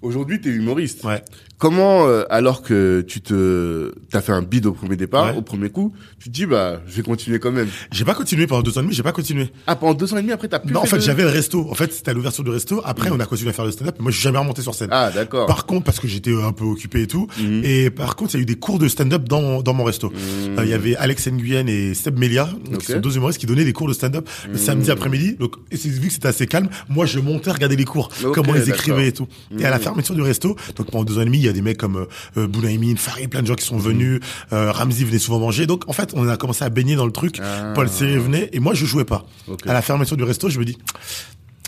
[0.00, 1.04] Aujourd'hui, tu es humoriste.
[1.04, 1.22] Ouais.
[1.62, 5.38] Comment, euh, alors que tu te, t'as fait un bid au premier départ, Ouais.
[5.38, 7.68] au premier coup, tu te dis, bah, je vais continuer quand même.
[7.92, 9.48] J'ai pas continué pendant deux ans et demi, j'ai pas continué.
[9.68, 11.28] Ah, pendant deux ans et demi après, t'as plus Non, en fait, de- j'avais le
[11.28, 11.68] resto.
[11.70, 12.82] En fait, c'était à l'ouverture du resto.
[12.84, 13.94] Après, on a continué à faire le stand-up.
[14.00, 14.88] Moi, je suis jamais remonté sur scène.
[14.90, 15.46] Ah, d'accord.
[15.46, 17.28] Par contre, parce que j'étais un peu occupé et tout.
[17.40, 17.60] Mhm.
[17.64, 19.84] Et par contre, il y a eu des cours de stand-up dans mon, dans mon
[19.84, 20.10] resto.
[20.10, 20.58] Mhm.
[20.58, 22.48] Euh, Il y avait Alex Nguyen et Seb Melia,
[22.80, 24.58] qui sont deux humoristes qui donnaient des cours de stand-up le Mhm.
[24.58, 25.36] samedi après-midi.
[25.38, 29.06] Donc, vu que c'était assez calme, moi, je montais regarder les cours, comment ils écrivaient
[29.06, 29.28] et tout.
[29.60, 31.78] Et à la fermeture du resto, donc pendant deux ans et demi, a des mecs
[31.78, 34.20] comme euh, euh, Bounaïmin, Farid, plein de gens qui sont venus.
[34.52, 35.66] Euh, Ramzi venait souvent manger.
[35.66, 37.38] Donc, en fait, on a commencé à baigner dans le truc.
[37.42, 37.72] Ah.
[37.74, 39.26] Paul Seri venait et moi, je jouais pas.
[39.48, 39.66] Ok.
[39.66, 40.78] À la fermeture du resto, je me dis,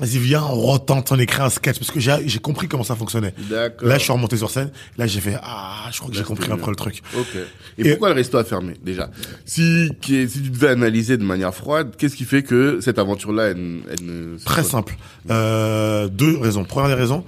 [0.00, 3.34] vas-y, viens, on retente, on écrit un sketch parce que j'ai compris comment ça fonctionnait.
[3.50, 4.70] Là, je suis remonté sur scène.
[4.98, 7.02] Là, j'ai fait ah, je crois que j'ai compris après le truc.
[7.78, 9.10] Et, Et- pourquoi le resto a fermé, déjà?
[9.44, 14.06] Si, tu devais analyser de manière froide, qu'est-ce qui fait que cette aventure-là, elle, elle
[14.06, 14.38] ne...
[14.44, 14.96] Très simple.
[15.30, 16.64] Euh, deux raisons.
[16.64, 17.24] Première des raisons,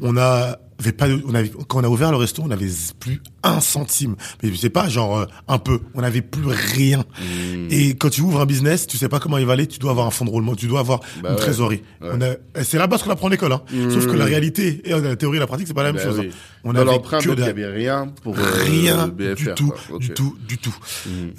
[0.00, 2.68] on a avait pas, de- on avait, quand on a ouvert le resto, on n'avait
[3.00, 4.14] plus un centime.
[4.42, 5.80] Mais c'est pas genre euh, un peu.
[5.94, 7.04] On n'avait plus rien.
[7.20, 7.66] Hmm.
[7.70, 9.66] Et quand tu ouvres un business, tu sais pas comment il va aller.
[9.66, 10.54] Tu dois avoir un fonds de roulement.
[10.54, 11.40] Tu dois avoir Bah une ouais.
[11.40, 11.82] trésorerie.
[12.00, 12.08] Ouais.
[12.12, 13.52] On a, c'est la base qu'on apprend à l'école.
[13.52, 13.62] Hein.
[13.90, 16.08] Sauf que la réalité et la théorie et la pratique, c'est pas la même Bah
[16.10, 16.18] chose.
[16.20, 16.28] oui.
[16.32, 16.36] hein.
[16.64, 19.34] On Dans donc, il y avait rien pour euh, rien BFR.
[19.36, 19.78] du tout, quoi.
[19.96, 20.00] Ok.
[20.00, 20.76] du tout, du tout.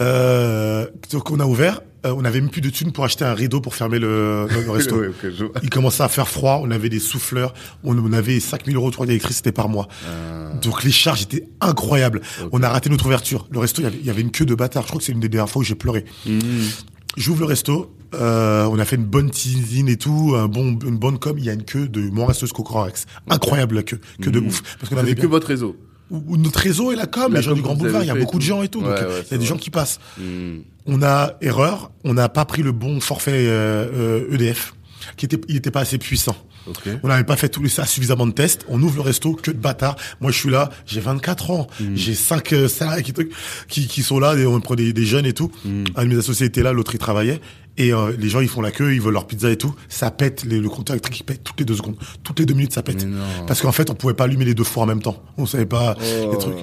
[0.01, 3.33] Euh, donc on a ouvert, euh, on avait même plus de thunes pour acheter un
[3.33, 5.01] rideau pour fermer le, le- le resto.
[5.23, 5.45] Je.
[5.63, 9.51] Il commençait à faire froid, on avait des souffleurs, on, on avait 5000 euros, d'électricité
[9.51, 9.87] par mois.
[10.07, 10.53] Ah.
[10.61, 12.21] Donc les charges étaient incroyables.
[12.51, 13.47] On a raté notre ouverture.
[13.51, 14.83] Le resto, il y avait, une queue de bâtard.
[14.83, 16.05] Je crois que c'est une des dernières fois où j'ai pleuré.
[16.25, 16.41] Mhm.
[17.17, 20.97] J'ouvre le resto, euh, on a fait une bonne teasing et tout, un bon, une
[20.97, 21.37] bonne com.
[21.37, 23.05] Il y a une queue de mon resteuse Cocorex.
[23.29, 24.61] Incroyable la queue, queue de ouf.
[24.79, 25.75] Parce qu'on avait que bien- votre réseau.
[26.11, 28.37] Ou notre réseau et la com, les gens du Grand Boulevard, il y a beaucoup
[28.37, 28.47] de tout.
[28.49, 29.99] gens et tout, donc il y a des gens qui passent.
[30.17, 30.61] Mhm.
[30.87, 33.87] On a erreur, on n'a pas pris le bon forfait euh,
[34.29, 34.73] euh, EDF,
[35.17, 36.35] qui était, il était pas assez puissant.
[36.67, 36.89] Ok.
[37.03, 38.65] On n'avait pas fait les ça suffisamment de tests.
[38.69, 39.95] On ouvre le resto, que de bâtards.
[40.19, 41.95] Moi, je suis là, j'ai 24 ans, Mhm.
[41.95, 43.13] j'ai cinq euh, salariés qui,
[43.67, 45.51] qui qui sont là, et on prend des, des jeunes et tout.
[45.65, 45.85] Mhm.
[45.95, 47.39] Un de mes associés était là, l'autre il travaillait.
[47.79, 49.73] Et euh, les gens ils font la queue, ils veulent leur pizza et tout.
[49.87, 52.53] Ça pète, les- le compteur électrique il pète toutes les deux secondes, toutes les deux
[52.53, 53.07] minutes ça pète.
[53.47, 55.23] Parce qu'en fait on pouvait pas allumer les deux fours en même temps.
[55.37, 56.29] On savait pas Oh.
[56.31, 56.55] les trucs.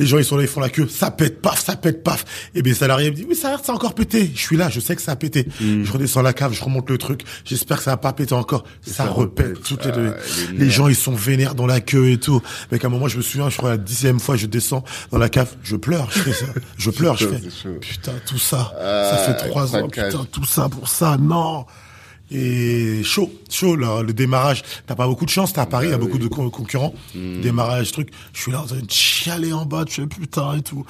[0.00, 2.24] Les gens ils sont là, ils font la queue, ça pète, paf, ça pète, paf.
[2.54, 4.30] Et bien salarié me dit oui ça a l'air, ça a encore pété.
[4.34, 5.46] Je suis là, je sais que ça a pété.
[5.60, 5.84] Mhm.
[5.84, 7.20] Je redescends la cave, je remonte le truc.
[7.44, 8.64] J'espère que ça va pas péter encore.
[8.80, 9.62] Ça, ça repète repète.
[9.62, 10.14] toutes les Ah,
[10.52, 12.40] les Les gens ils sont vénères dans la queue et tout.
[12.72, 14.82] Mais qu'à un moment je me souviens, je crois la dixième fois je descends
[15.12, 16.46] dans la cave, je pleure, je fais ça.
[16.78, 17.40] Je pleure, je fais
[17.80, 21.66] putain tout ça, Ah, ça fait trois ans, putain tout ça pour ça, non.
[22.32, 24.62] Et chaud, chaud là, le démarrage.
[24.86, 26.50] T'as pas beaucoup de chance, t'es à Paris, il y a Bah beaucoup de con-
[26.50, 26.94] concurrents.
[27.14, 28.10] Démarrage, truc.
[28.32, 30.84] Je suis là en train de chialer en bas, je fais putain et tout.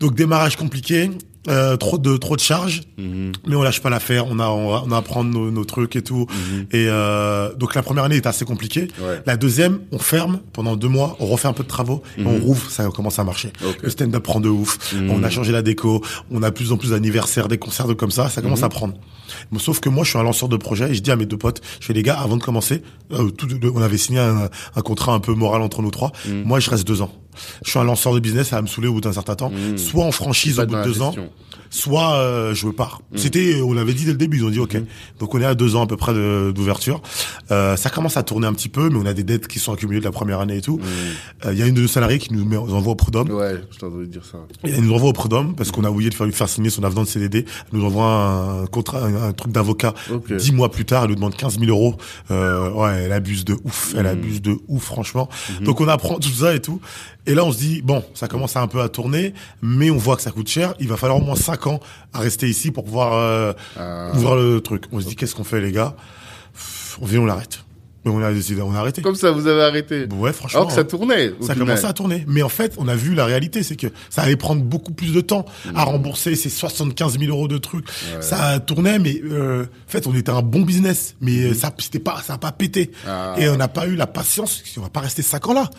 [0.00, 1.10] Donc démarrage compliqué,
[1.48, 3.32] euh, trop de trop de charges, Mhm.
[3.46, 4.26] mais on lâche pas l'affaire.
[4.28, 6.26] On a on, on a à prendre nos, nos trucs et tout.
[6.72, 8.88] Et euh, donc la première année est assez compliquée.
[9.02, 9.22] Ouais.
[9.26, 12.38] La deuxième, on ferme pendant deux mois, on refait un peu de travaux, et on
[12.38, 13.52] rouvre, ça commence à marcher.
[13.66, 13.80] Ok.
[13.82, 14.94] Le stand-up prend de ouf.
[15.10, 18.10] On a changé la déco, on a plus en plus d'anniversaires, des concerts de comme
[18.10, 18.94] ça, ça commence à prendre.
[19.50, 21.26] Mais sauf que moi, je suis un lanceur de projet et je dis à mes
[21.26, 24.48] deux potes, je fais les gars, avant de commencer, euh, tout, on avait signé un,
[24.76, 26.12] un contrat un peu moral entre nous trois.
[26.44, 27.10] Moi, je reste deux ans.
[27.64, 29.50] Je suis un lanceur de business, ça va me saouler au bout d'un certain temps.
[29.76, 31.14] Soit en franchise au bout de deux ans.
[31.74, 33.00] Soit euh, je pars.
[33.16, 34.76] C'était, on l'avait dit dès le début, ils ont dit ok.
[35.18, 37.02] Donc on est à deux ans à peu près de- d'ouverture.
[37.50, 39.72] Euh, ça commence à tourner un petit peu, mais on a des dettes qui sont
[39.72, 40.78] accumulées de la première année et tout.
[41.44, 43.28] Euh, Il y a une de nos salariés qui nous met, nous envoie au prud'homme.
[43.30, 44.38] Ouais, je t'ai entendu dire ça.
[44.62, 46.84] Elle nous envoie au prud'homme parce qu'on a oublié de faire lui faire signer son
[46.84, 47.44] avenant de CDD.
[47.72, 49.94] Elle nous envoie un contrat, un, un truc d'avocat.
[50.12, 50.32] Ok.
[50.32, 51.96] Dix mois plus tard, elle nous demande 15 000 euros.
[52.30, 53.94] Euh, ouais, elle abuse de ouf.
[53.98, 55.28] Elle abuse de ouf, franchement.
[55.62, 56.80] Donc on apprend tout ça et tout.
[57.26, 59.96] Et là, on se dit bon, ça commence à un peu à tourner, mais on
[59.96, 60.74] voit que ça coûte cher.
[60.78, 61.36] Il va falloir au moins
[61.66, 61.80] ans
[62.12, 64.10] à rester ici pour pouvoir euh, Ah.
[64.14, 64.84] ouvrir le truc.
[64.92, 65.94] On se dit qu'est-ce qu'on fait, les gars?
[67.00, 67.64] On vient, on l'arrête.
[68.04, 69.02] Mais on a décidé, on a arrêté.
[69.02, 70.06] Comme ça, vous avez arrêté.
[70.14, 70.60] Ouais, franchement.
[70.60, 71.32] Alors que ça tournait.
[71.40, 72.24] ça commençait à tourner.
[72.28, 75.12] Mais en fait, on a vu la réalité, c'est que ça allait prendre beaucoup plus
[75.12, 75.76] de temps Mmh.
[75.76, 77.86] à rembourser ces 75 000 euros de trucs.
[78.20, 81.98] Ça tournait, mais euh, en fait, on était un bon business, mais euh, ça, c'était
[81.98, 82.90] pas, ça a pas pété.
[82.92, 83.08] Mmh.
[83.08, 83.34] Ah.
[83.38, 84.62] Et on n'a pas eu la patience.
[84.76, 85.70] On va pas rester 5 ans là.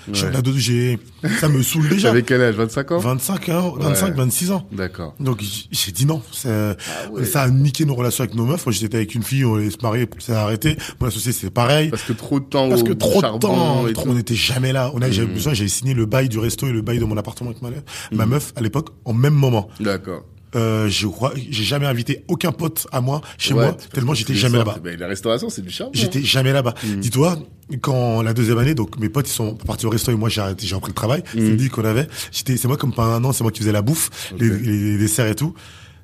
[0.56, 1.00] J'ai,
[1.40, 2.10] ça me saoule déjà.
[2.10, 2.98] T'avais quel âge 25 ans?
[3.00, 4.12] 25 ans, 25, Ouais.
[4.16, 4.68] 26 ans.
[4.72, 5.16] D'accord.
[5.20, 6.22] Donc j'ai dit non.
[6.32, 7.26] Ça, Ah ouais.
[7.26, 8.66] ça a niqué nos relations avec nos meufs.
[8.66, 10.78] Moi j'étais avec une fille, on allait se marier, ça a arrêté.
[11.00, 11.90] Mon associé c'est pareil.
[11.90, 14.10] Parce que trop de temps Parce que trop de temps, et trop- tout.
[14.10, 14.92] on n'était jamais là.
[14.94, 15.34] On a, j'avais Mhm.
[15.34, 17.70] besoin, j'avais signé le bail du resto et le bail de mon appartement avec ma,
[18.12, 19.70] ma meuf à l'époque en même moment.
[19.80, 20.24] D'accord.
[20.56, 24.36] Euh, je crois, j'ai jamais invité aucun pote à moi chez Ouais, moi tellement j'étais
[24.36, 24.78] jamais là-bas.
[24.82, 25.92] ben, la restauration, c'est du charbon.
[25.94, 26.74] J'étais jamais là-bas.
[26.82, 27.02] Mhm.
[27.02, 27.38] Dis-toi,
[27.82, 30.40] quand la deuxième année, donc mes potes ils sont partis au resto et moi j'ai
[30.40, 31.24] arrêté, j'ai repris le travail.
[31.36, 31.42] Mhm.
[31.46, 32.08] C'est dit qu'on avait.
[32.32, 34.98] J'étais, c'est moi comme pendant un an, c'est moi qui faisais la bouffe, les- les
[34.98, 35.54] desserts et tout.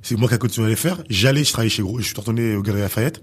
[0.02, 0.98] C'est moi qui a continué à les faire.
[1.10, 3.22] J'allais, je travaillais chez Gros, je suis retourné au Galerie Lafayette.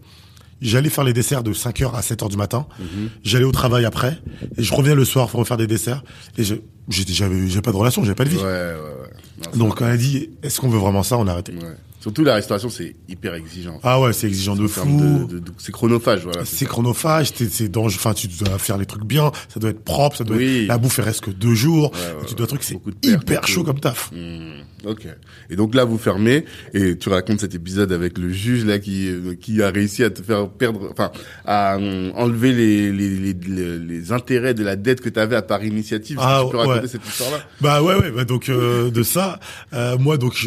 [0.61, 2.67] J'allais faire les desserts de 5h à 7h du matin.
[2.81, 3.11] Mhm.
[3.23, 4.19] J'allais au travail après.
[4.57, 6.03] Et je revenais le soir pour refaire des desserts.
[6.37, 6.57] Et je-
[6.89, 8.37] j'avais, pas de relation, j'avais pas de vie.
[8.37, 9.49] Ouais, ouais, ouais.
[9.55, 11.17] Non, Donc, quand elle a dit, est-ce qu'on veut vraiment ça?
[11.19, 11.53] On a arrêté.
[12.01, 13.80] Surtout la restauration, c'est hyper exigeant.
[13.82, 14.86] Ah ouais, c'est exigeant de fou.
[15.28, 16.44] de- de- de- c'est chronophage, voilà.
[16.44, 17.96] C'est chronophage, c'est dangereux.
[17.99, 20.61] Enfin, tu dois faire les trucs bien, ça doit être propre, ça doit Oui.
[20.62, 21.90] être, la bouffe elle reste que deux jours.
[21.92, 24.12] Ouais, ouais, tu dois truc, c'est hyper chaud comme taf.
[24.12, 25.09] Hmm, ok.
[25.51, 29.09] Et donc là, vous fermez et tu racontes cet épisode avec le juge là qui
[29.09, 31.11] euh, qui a réussi à te faire perdre, enfin,
[31.44, 35.34] à euh, enlever les les, les les les intérêts de la dette que tu avais
[35.36, 36.18] à Paris Initiative.
[36.20, 38.11] Ah, tu peux raconter cette histoire-là Bah ouais, ouais.
[38.12, 39.40] Bah donc euh, de ça,
[39.72, 40.46] euh, moi donc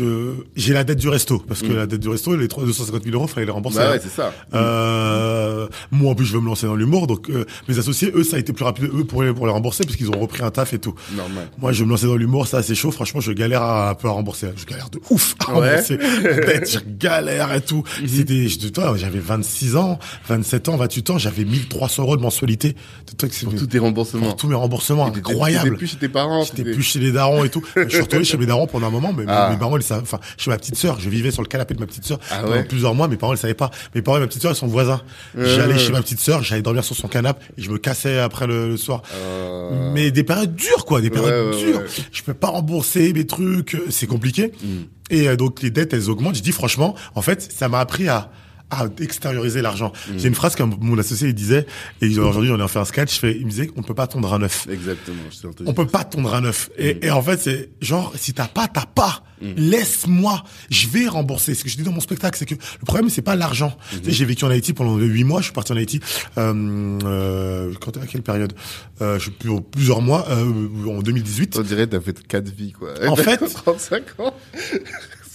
[0.55, 3.15] j'ai la dette du resto parce que la dette du resto, les 3 250 000
[3.15, 3.79] euros, fallait les rembourser.
[3.79, 3.81] Mm.
[3.81, 3.91] Bah hein.
[3.93, 4.33] ouais, c'est ça.
[4.53, 8.23] Euh, moi en plus je veux me lancer dans l'humour, donc euh, mes associés eux
[8.23, 10.43] ça a été plus rapide eux pour les pour les rembourser parce qu'ils ont repris
[10.43, 10.93] un taf et tout.
[11.15, 11.49] Normal.
[11.59, 12.91] Moi je veux me lancer dans l'humour, ça c'est chaud.
[12.91, 15.69] Franchement je galère à, un peu à rembourser, je galère de ouf à Ouais.
[15.75, 15.97] rembourser.
[16.71, 17.83] Je galère et tout.
[18.01, 18.07] Mhm.
[18.07, 22.75] C'était je- toi j'avais 26 ans, 27 ans, 28 ans, j'avais 1300 euros de mensualité.
[23.09, 24.21] De toi, Pour tous tes remboursements.
[24.27, 25.63] pour tous mes remboursements, incroyable.
[25.71, 26.43] T'étais plus chez tes parents.
[26.43, 27.63] J'étais plus chez les darons et tout.
[27.75, 29.49] Je suis retourné chez mes darons pendant un moment, mais Ah.
[29.51, 30.99] mes parents, ils enfin, chez ma petite sœur.
[30.99, 32.63] Je vivais sur le canapé de ma petite sœur Ah pendant ouais.
[32.63, 33.07] plusieurs mois.
[33.07, 33.71] Mes parents, ils savaient pas.
[33.95, 35.01] Mes parents et ma petite sœur, ils sont voisins.
[35.35, 38.47] J'allais chez ma petite sœur, j'allais dormir sur son canapé et je me cassais après
[38.47, 39.01] le, le soir.
[39.15, 41.81] Euh, Mais des périodes dures, quoi, des périodes ouais, dures.
[42.11, 44.51] Je peux pas rembourser mes trucs, euh, c'est compliqué.
[44.63, 44.67] Mm.
[45.09, 46.35] Et euh, donc les dettes, elles augmentent.
[46.35, 48.31] Je dis franchement, en fait, ça m'a appris à
[48.71, 49.91] à extérioriser l'argent.
[50.09, 50.17] Mm.
[50.17, 51.65] J'ai une phrase que mon associé il disait,
[52.01, 54.07] et aujourd'hui on a fait un sketch, je fais, il me disait qu'on peut pas
[54.07, 54.67] tondre un œuf.
[54.69, 55.17] Exactement.
[55.29, 55.47] je.
[55.65, 56.69] On peut pas tondre un œuf.
[56.69, 56.81] Mm.
[56.81, 59.23] Et, et en fait, c'est genre, si t'as pas, t'as pas.
[59.57, 60.43] Laisse-moi.
[60.69, 61.55] Je vais rembourser.
[61.55, 63.75] Ce que je dis dans mon spectacle, c'est que le problème, c'est pas l'argent.
[63.93, 64.09] Mm-hmm.
[64.09, 65.39] J'ai vécu en Haïti pendant huit mois.
[65.39, 65.99] Je suis parti en Haïti.
[66.37, 68.53] Euh, euh, quand, à quelle période?
[69.01, 70.27] Euh, Je plus, plusieurs mois.
[70.29, 70.45] Euh,
[70.87, 71.57] en 2018.
[71.57, 72.93] On dirait t'as fait quatre vies, quoi.
[73.07, 74.33] En fait- 35 ans.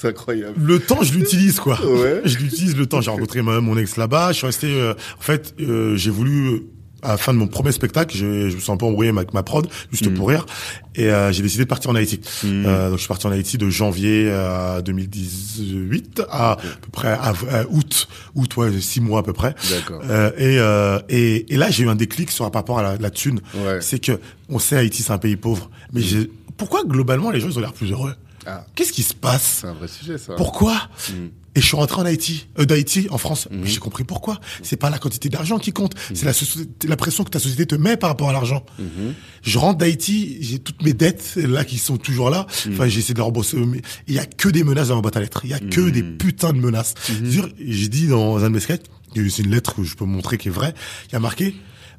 [0.06, 0.54] C'est incroyable.
[0.62, 1.78] Le temps, je l'utilise quoi.
[1.84, 2.22] Ouais.
[2.24, 3.00] Je l'utilise le temps.
[3.00, 4.32] J'ai rencontré mon ex là-bas.
[4.32, 4.66] Je suis resté.
[4.68, 6.62] euh, en fait, euh, j'ai voulu.
[7.02, 9.32] À la fin de mon premier spectacle, je, je me suis un peu embrouillé avec
[9.34, 10.44] ma prod, juste pour rire,
[10.96, 12.20] et euh, j'ai décidé de partir en Haïti.
[12.44, 17.08] Euh, donc je suis parti en Haïti de janvier à 2018 à à peu près
[17.08, 19.54] à, à août, août ouais, six mois à peu près.
[19.70, 20.02] D'accord.
[20.38, 20.56] Et,
[21.08, 23.40] et et là j'ai eu un déclic sur par rapport à la, la thune.
[23.54, 23.78] Ouais.
[23.80, 26.00] C'est que on sait Haïti c'est un pays pauvre, mais
[26.56, 28.14] pourquoi globalement les gens ils ont l'air plus heureux?
[28.46, 30.34] Ah, Qu'est-ce qui se passe c'est un vrai sujet, ça.
[30.34, 31.26] pourquoi Mm.
[31.56, 33.48] Et je suis rentré en Haïti, euh, d'Haïti, en France.
[33.50, 33.64] Mhm.
[33.64, 34.38] J'ai compris pourquoi.
[34.62, 36.32] C'est pas la quantité d'argent qui compte, c'est la,
[36.86, 38.62] la pression que ta société te met par rapport à l'argent.
[39.42, 42.46] Je rentre d'Haïti, j'ai toutes mes dettes là qui sont toujours là.
[42.68, 43.56] Enfin, j'ai essayé de les rembourser.
[43.56, 45.40] mais Il y a que des menaces dans ma boîte à lettres.
[45.44, 46.92] Il y a que des putains de menaces.
[47.58, 48.84] J'ai dit dans un de mes sketchs,
[49.14, 50.74] c'est une lettre que je peux montrer qui est vraie.
[51.08, 51.54] Il y a marqué.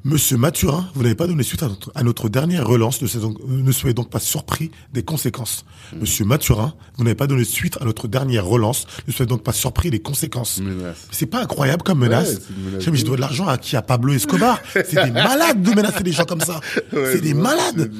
[0.08, 3.26] Monsieur Mathurin, vous n'avez pas donné suite à notre, à notre dernière relance, ne soyez,
[3.26, 5.66] donc, euh, ne soyez donc pas surpris des conséquences.
[6.00, 9.52] Monsieur Mathurin, vous n'avez pas donné suite à notre dernière relance, ne soyez donc pas
[9.52, 10.62] surpris des conséquences.
[11.10, 12.36] C'est pas incroyable comme menace.
[12.36, 13.76] Ouais, Je dois de l'argent à qui?
[13.76, 14.58] À Pablo Escobar.
[14.72, 16.60] C'est des malades de menacer des gens comme ça.
[16.92, 17.92] Ouais, c'est des malades.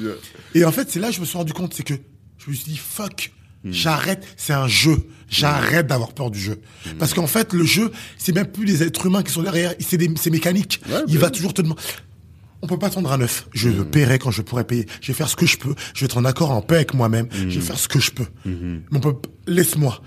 [0.55, 1.93] Et en fait, c'est là que je me suis rendu compte, c'est que
[2.39, 3.31] je me suis dit, fuck,
[3.63, 3.71] Hmm.
[3.71, 4.97] j'arrête, c'est un jeu.
[5.29, 6.59] J'arrête d'avoir peur du jeu.
[6.85, 6.91] Hmm.
[6.97, 9.97] Parce qu'en fait, le jeu, c'est même plus les êtres humains qui sont derrière, c'est
[9.97, 10.81] des- c'est mécanique.
[10.89, 11.81] Ouais, Il bah va toujours te demander.
[12.61, 13.47] On peut pas tendre un œuf.
[13.53, 13.85] Je Hmm.
[13.85, 14.85] paierai quand je pourrai payer.
[15.01, 15.75] Je vais faire ce que je peux.
[15.93, 17.25] Je vais être en accord, en paix avec moi-même.
[17.27, 17.49] Hmm.
[17.49, 18.25] Je vais faire ce que je peux.
[18.45, 19.13] Mais on peut,
[19.47, 20.01] laisse-moi.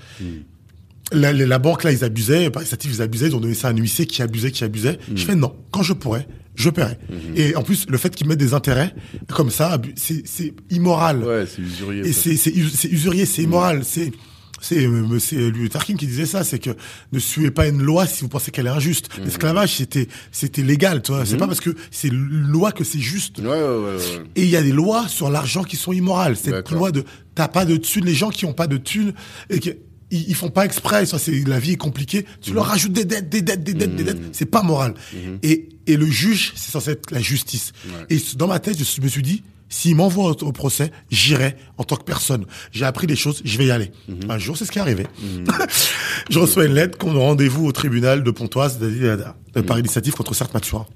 [1.13, 3.73] La, la, la banque, là, ils abusaient, par ils abusaient, ils ont donné ça à
[3.73, 4.99] un huissier qui abusait, qui abusait.
[5.15, 6.99] Je fais non, quand je pourrais, je paierai.
[7.37, 8.95] Et en plus, le fait qu'ils mettent des intérêts,
[9.29, 11.23] comme ça, c'est c'est immoral.
[11.25, 12.07] Ouais, c'est usurier.
[12.09, 14.13] Et c'est c'est us- c'est usurier, c'est immoral, c'est
[14.61, 16.71] c'est euh, c'est Luther King qui disait ça, c'est que
[17.13, 19.09] ne suivez pas une loi si vous pensez qu'elle est injuste.
[19.25, 21.27] L'esclavage c'était c'était légal, tu vois.
[21.27, 23.39] C'est pas parce que c'est loi que c'est juste.
[23.41, 23.59] Ouais, ouais,
[23.97, 23.97] ouais.
[24.37, 26.37] Et il y a des lois sur l'argent qui sont immorales.
[26.37, 27.03] Cette loi de
[27.35, 29.15] t'as pas de thunes, les gens qui ont pas de thunes
[29.51, 29.73] et qui
[30.13, 32.25] ils, ils font pas exprès, ça c'est la vie est compliquée.
[32.41, 32.57] Tu Mhm.
[32.57, 34.21] leur rajoutes des dettes, des dettes, des dettes, des dettes.
[34.33, 34.95] C'est pas moral.
[35.43, 37.73] Et et le juge, c'est censé être la justice.
[38.09, 41.83] Et dans ma tête, je me suis dit, s'il m'envoie au, au procès, j'irai en
[41.83, 42.45] tant que personne.
[42.71, 43.91] J'ai appris des choses, je vais y aller.
[44.07, 44.31] Mhm.
[44.31, 45.07] Un jour, c'est ce qui est arrivé.
[46.31, 49.25] je reçois une lettre qu'on a rendez-vous au tribunal de Pontoise, de, de, de
[49.61, 49.67] Mhm.
[49.67, 50.87] par initiative contre Certes Mathurin.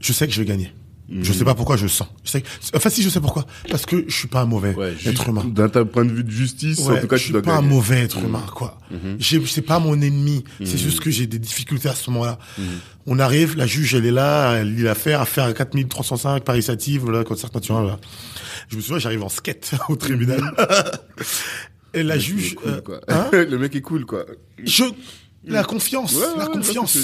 [0.00, 0.72] Je sais que je vais gagner.
[1.22, 2.08] Je sais pas pourquoi je sens.
[2.24, 2.44] Je sais
[2.74, 3.44] enfin si je sais pourquoi.
[3.68, 5.44] Parce que je suis pas un mauvais Ouais, être humain.
[5.44, 7.56] D'un point de vue de justice, en tout cas, je tu suis dois pas un
[7.62, 7.68] gagner.
[7.68, 8.78] Mauvais être humain, quoi.
[9.18, 10.44] J'ai- C'est pas mon ennemi.
[10.64, 12.38] C'est juste que j'ai des difficultés à ce moment-là.
[12.58, 12.64] Mhm.
[13.06, 17.24] On arrive, la juge, elle est là, elle lit l'affaire, affaire 4305 par initiative, là,
[17.24, 17.98] concert naturel, là.
[18.68, 20.40] Je me souviens, j'arrive en skate au tribunal.
[21.94, 24.24] Et la Le juge, cool, euh, hein le mec est cool, quoi.
[24.62, 24.84] je,
[25.44, 26.96] la confiance, Ouais, la confiance.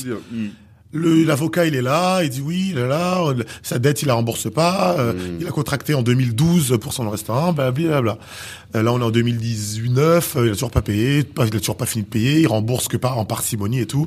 [1.25, 3.23] L'avocat il est là, il dit oui, il est là,
[3.63, 5.39] sa dette il la rembourse pas, euh, Mm.
[5.41, 8.19] il a contracté en 2012 pour son restaurant, blablabla.
[8.75, 11.61] Euh, Là on est en 2019, euh, il a toujours pas payé, pas- il a
[11.61, 14.07] toujours pas fini de payer, il rembourse que par en parcimonie et tout.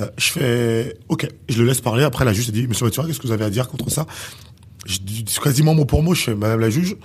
[0.00, 2.04] Euh, je fais ok, je le laisse parler.
[2.04, 4.06] Après la juge a dit Monsieur Mathurin, qu'est-ce que vous avez à dire contre ça?
[4.86, 6.96] Je dis quasiment mot pour mot, je fais Madame la juge,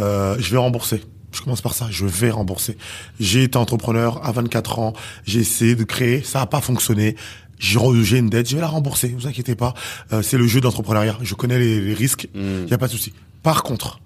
[0.00, 1.02] euh, je vais rembourser.
[1.32, 2.78] Je commence par ça, je vais rembourser.
[3.20, 4.94] J'ai été entrepreneur à 24 ans,
[5.26, 7.14] j'ai essayé de créer, ça n'a pas fonctionné.
[7.58, 9.74] J'ai une dette, je vais la rembourser, vous inquiétez pas.
[10.12, 12.92] Euh, c'est le jeu d'entrepreneuriat, je connais les, les risques, il y a pas de
[12.92, 13.12] souci.
[13.42, 14.00] Par contre,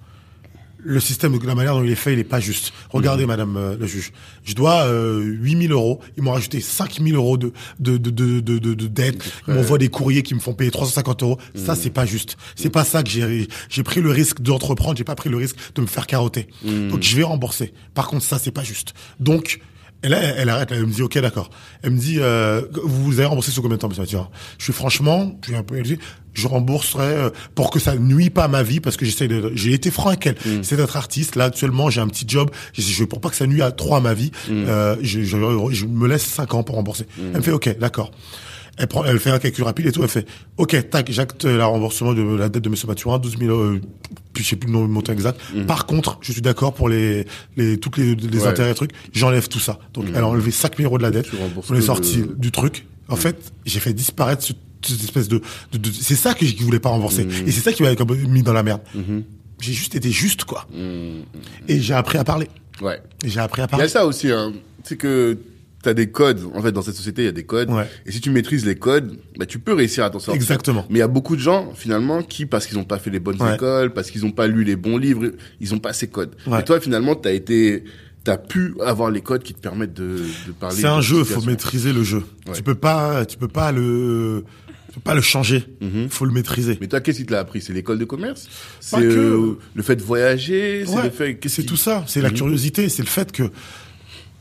[0.83, 2.73] le système, de la manière dont il est fait, il est pas juste.
[2.91, 4.13] Regardez, madame euh, le juge,
[4.45, 8.11] je dois euh, 8 000 euros, ils m'ont rajouté 5 000 euros de, de, de,
[8.11, 11.39] de, de, de, de dette, ils m'envoient des courriers qui me font payer 350 euros.
[11.55, 12.37] Ça, c'est pas juste.
[12.57, 15.57] C'est pas ça que j'ai j'ai pris le risque d'entreprendre, j'ai pas pris le risque
[15.75, 16.49] de me faire carotter.
[16.65, 17.73] Donc, je vais rembourser.
[17.95, 18.95] Par contre, ça, c'est pas juste.
[19.19, 19.61] Donc,
[20.03, 21.51] et là, elle arrête, elle me dit, ok, d'accord.
[21.83, 24.19] Elle me dit, euh, vous vous avez remboursé sur combien de temps, monsieur Mathieu
[24.59, 25.99] Je suis franchement, je suis un peu élevé,
[26.33, 29.53] je rembourserai euh, pour que ça nuit pas à ma vie, parce que j'essaie de,
[29.55, 30.37] j'ai été franc avec elle.
[30.63, 31.37] C'est d'être artiste.
[31.37, 32.51] Là, actuellement, j'ai un petit job.
[32.73, 35.37] Je, pour pas que ça nuit à trop à ma vie, euh, je, je,
[35.71, 37.07] je me laisse 5 ans pour rembourser.
[37.19, 38.11] Elle me fait, ok, d'accord.
[38.81, 40.03] Elle prend, elle fait un calcul rapide et tout.
[40.03, 40.27] Elle fait,
[40.57, 43.81] ok, tac, j'acte la remboursement de la dette de Monsieur Mathurin, 12 000, euh,
[44.33, 45.39] puis je sais plus le montant exact.
[45.67, 47.27] Par contre, je suis d'accord pour les,
[47.59, 48.47] les, toutes les, les Ouais.
[48.49, 48.93] intérêts et trucs.
[49.13, 49.79] J'enlève tout ça.
[49.93, 51.27] Donc, elle a enlevé 5 000 euros de la dette.
[51.69, 52.87] On est sorti du truc.
[53.09, 54.53] En fait, j'ai fait disparaître ce-
[54.83, 57.29] cette espèce de, de, de- c'est ça que je voulais pas rembourser.
[57.47, 57.91] Et c'est ça qui m'a
[58.29, 58.81] mis dans la merde.
[59.61, 60.67] J'ai juste été juste, quoi.
[61.69, 62.49] Et j'ai appris à parler.
[62.81, 62.99] Ouais.
[63.23, 63.85] Et j'ai appris à Il y parler.
[63.85, 64.55] a ça aussi, hein.
[64.85, 65.37] C'est que
[65.83, 66.41] t'as des codes.
[66.55, 67.71] En fait, dans cette société, il y a des codes.
[67.71, 67.87] Ouais.
[68.07, 70.35] Et si tu maîtrises les codes, bah, tu peux réussir à t'en sortir.
[70.41, 70.85] Exactement.
[70.91, 73.21] Mais il y a beaucoup de gens, finalement, qui, parce qu'ils n'ont pas fait les
[73.21, 73.55] bonnes Ouais.
[73.55, 76.35] écoles, parce qu'ils n'ont pas lu les bons livres, ils ont pas ces codes.
[76.47, 76.61] Ouais.
[76.61, 77.85] Et toi, finalement, t'as été,
[78.25, 80.77] t'as pu avoir les codes qui te permettent de, de parler.
[80.77, 82.23] C'est un jeu, faut maîtriser le jeu.
[82.47, 82.53] Ouais.
[82.55, 84.45] Tu peux pas, tu peux pas le,
[84.89, 85.65] tu peux pas le changer.
[85.81, 86.09] Mhm.
[86.11, 86.77] Faut le maîtriser.
[86.83, 87.63] Mais toi, qu'est-ce qui te l'a appris?
[87.63, 88.49] C'est l'école de commerce?
[88.81, 89.07] C'est Pas que.
[89.07, 90.85] euh, le fait de voyager?
[90.87, 91.39] C'est Ouais, fait...
[91.49, 92.05] c'est qui- tout ça.
[92.07, 92.35] C'est la Mhm.
[92.35, 92.89] curiosité.
[92.91, 93.45] C'est le fait que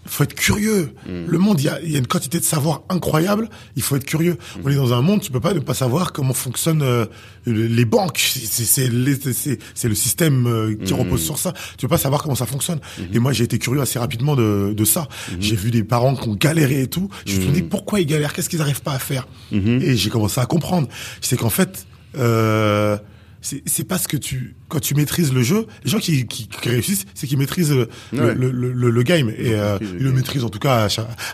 [0.10, 0.94] faut être curieux.
[1.08, 1.26] Mhm.
[1.28, 3.50] Le monde, il y a, y a une quantité de savoir incroyable.
[3.76, 4.38] Il faut être curieux.
[4.58, 4.62] Mhm.
[4.66, 7.06] On est dans un monde, tu peux pas ne pas savoir comment fonctionnent euh,
[7.46, 8.20] les banques.
[8.20, 11.00] C'est- le système euh, qui Mhm.
[11.00, 11.54] repose sur ça.
[11.78, 12.80] Tu peux pas savoir comment ça fonctionne.
[13.14, 15.08] Et moi, j'ai été curieux assez rapidement de, de ça.
[15.32, 15.38] Mhm.
[15.42, 17.10] J'ai vu des parents qui ont galéré et tout.
[17.26, 18.34] Je me suis dit pourquoi ils galèrent?
[18.34, 19.28] Qu'est-ce qu'ils arrivent pas à faire?
[19.52, 20.88] Et j'ai commencé à comprendre.
[21.22, 21.86] C'est qu'en fait.
[22.18, 22.98] Euh,
[23.42, 26.70] c'est c'est parce que tu quand tu maîtrises le jeu les gens qui, qui, qui
[26.70, 28.36] réussissent c'est qu'ils maîtrisent le, Ouais.
[28.36, 30.88] le, le, le, game et euh, ils le maîtrisent en tout cas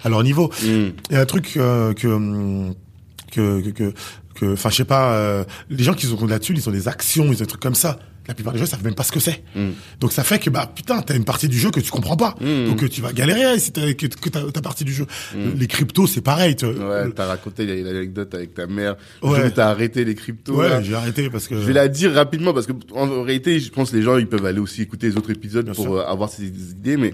[0.03, 0.89] à, leur niveau Mm.
[1.09, 2.77] il y a un truc euh, que
[3.31, 3.93] que
[4.35, 7.25] que enfin je sais pas euh, les gens qui ont là-dessus ils ont des actions
[7.25, 9.19] ils ont des trucs comme ça la plupart des gens savent même pas ce que
[9.19, 9.69] c'est Mm.
[9.99, 12.35] donc ça fait que bah putain t'as une partie du jeu que tu comprends pas
[12.41, 12.65] Mm.
[12.67, 15.05] donc euh, tu vas galérer si t'as que, que t'as ta partie du jeu
[15.57, 18.95] les cryptos c'est pareil tu- Ouais, t'as raconté l'anecdote avec ta mère.
[19.21, 19.49] Ouais.
[19.51, 20.55] T'as arrêté les cryptos.
[20.55, 23.69] ouais j'ai arrêté parce que Je vais la dire rapidement parce que en réalité, je
[23.71, 25.95] pense que les gens ils peuvent aller aussi écouter les autres épisodes Bien pour sûr.
[25.97, 27.13] euh, avoir ces idées, mais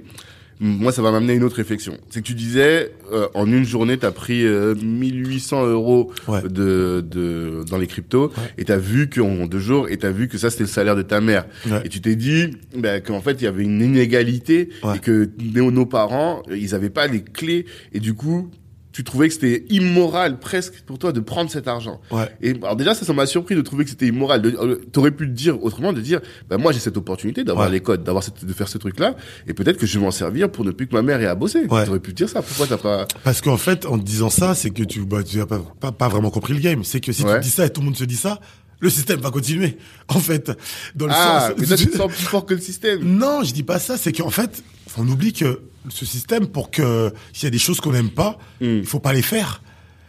[0.63, 1.97] moi ça va m'amener à une autre réflexion.
[2.11, 6.41] C'est que tu disais euh, en une journée t'as pris euh, 1800 euros Ouais.
[6.43, 8.43] de, de dans les cryptos Ouais.
[8.59, 11.01] et t'as vu qu'en deux jours et t'as vu que ça c'était le salaire de
[11.01, 11.81] ta mère Ouais.
[11.85, 14.97] et tu t'es dit bah, qu'en fait il y avait une inégalité Ouais.
[14.97, 18.49] et que nos, nos parents ils avaient pas les clés et du coup
[18.91, 22.01] tu trouvais que c'était immoral presque pour toi de prendre cet argent.
[22.11, 24.45] ouais Et alors déjà ça ça m'a surpris de trouver que c'était immoral.
[24.45, 26.19] Euh, T'aurais pu le dire autrement, de dire
[26.49, 27.71] bah moi j'ai cette opportunité d'avoir Ouais.
[27.73, 29.15] les codes, d'avoir de faire ce truc là,
[29.47, 31.35] et peut-être que je vais m'en servir pour ne plus que ma mère ait à
[31.35, 31.65] bosser.
[31.69, 31.85] Ouais.
[31.85, 32.41] T'aurais pu dire ça.
[32.41, 35.39] Pourquoi t'as pas Parce qu'en fait, en te disant ça, c'est que tu bah, tu
[35.39, 36.83] as pas, pas, pas vraiment compris le game.
[36.83, 38.39] C'est que si tu dis ça et tout le monde se dit ça,
[38.81, 39.77] le système va continuer.
[40.09, 40.51] En fait,
[40.95, 41.57] dans le Ah, sens.
[41.59, 43.01] mais toi tu te sens plus fort que le système.
[43.03, 43.97] Non, je dis pas ça.
[43.97, 44.61] C'est qu'en fait,
[44.97, 48.37] on oublie que ce système, pour que s'il y a des choses qu'on n'aime pas,
[48.59, 48.79] Hmm.
[48.79, 49.61] il faut pas les faire.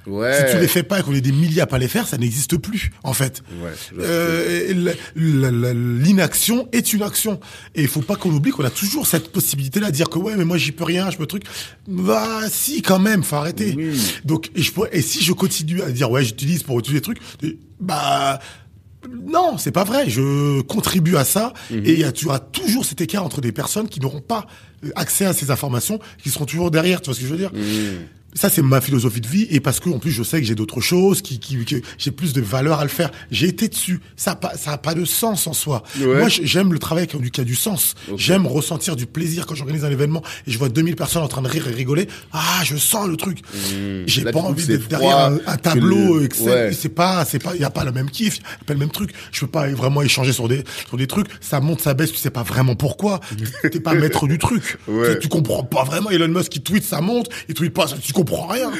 [0.05, 0.37] Ouais.
[0.49, 2.19] Si tu les fais pas et qu'on est des milliers à pas les faire, ça
[2.19, 2.91] n'existe plus.
[3.05, 3.41] En fait.
[3.63, 3.71] Ouais.
[4.01, 7.39] Euh, L'inaction est une action.
[7.75, 10.35] Et il faut pas qu'on oublie qu'on a toujours cette possibilité-là de dire que ouais,
[10.37, 11.45] mais moi j'y peux rien, je peux truc.
[11.87, 13.75] Bah si, quand même, faut arrêter.
[13.77, 13.97] Oui.
[14.25, 17.05] Donc et, je pourrais- et si je continue à dire ouais, j'utilise pour utiliser des
[17.05, 17.19] trucs,
[17.81, 18.41] bah
[19.11, 20.09] non, c'est pas vrai.
[20.09, 21.83] Je contribue à ça Mhm.
[21.87, 24.47] et il y a, tu auras toujours cet écart entre des personnes qui n'auront pas
[24.85, 27.01] euh, accès à ces informations, qui seront toujours derrière.
[27.01, 27.53] Tu vois ce que je veux dire?
[27.53, 27.59] Mmh.
[28.35, 30.55] Ça, c'est ma philosophie de vie, et parce que en plus, je sais que j'ai
[30.55, 33.11] d'autres choses, qui, qui, que j'ai plus de valeur à le faire.
[33.31, 34.01] J'ai été dessus.
[34.17, 35.83] Ça a pas, ça a pas de sens en soi.
[36.01, 36.19] Ouais.
[36.19, 37.95] Moi, j'aime le travail qui a du, qui a du sens.
[38.17, 41.43] J'aime ressentir du plaisir quand j'organise un événement et je vois 2000 personnes en train
[41.43, 42.09] de rire et rigoler.
[42.33, 43.39] Ah, je sens le truc.
[44.07, 44.25] J'ai Mmh.
[44.25, 46.29] Là, pas envie d'être derrière un, tableau le-.
[46.43, 46.73] Ouais.
[46.73, 48.91] C'est pas, c'est pas, y a pas le même kiff, y a pas le même
[48.91, 49.11] truc.
[49.33, 51.27] Je peux pas vraiment échanger sur des, sur des trucs.
[51.41, 53.21] Ça monte, ça baisse, tu sais pas vraiment pourquoi.
[53.63, 54.79] T'es pas maître du truc.
[54.89, 55.15] Ouais.
[55.15, 56.11] Tu, tu comprends pas vraiment.
[56.11, 57.29] Elon Musk, il tweet, ça monte.
[57.49, 58.71] Il tweet pas, ça- tu comprends comprends rien.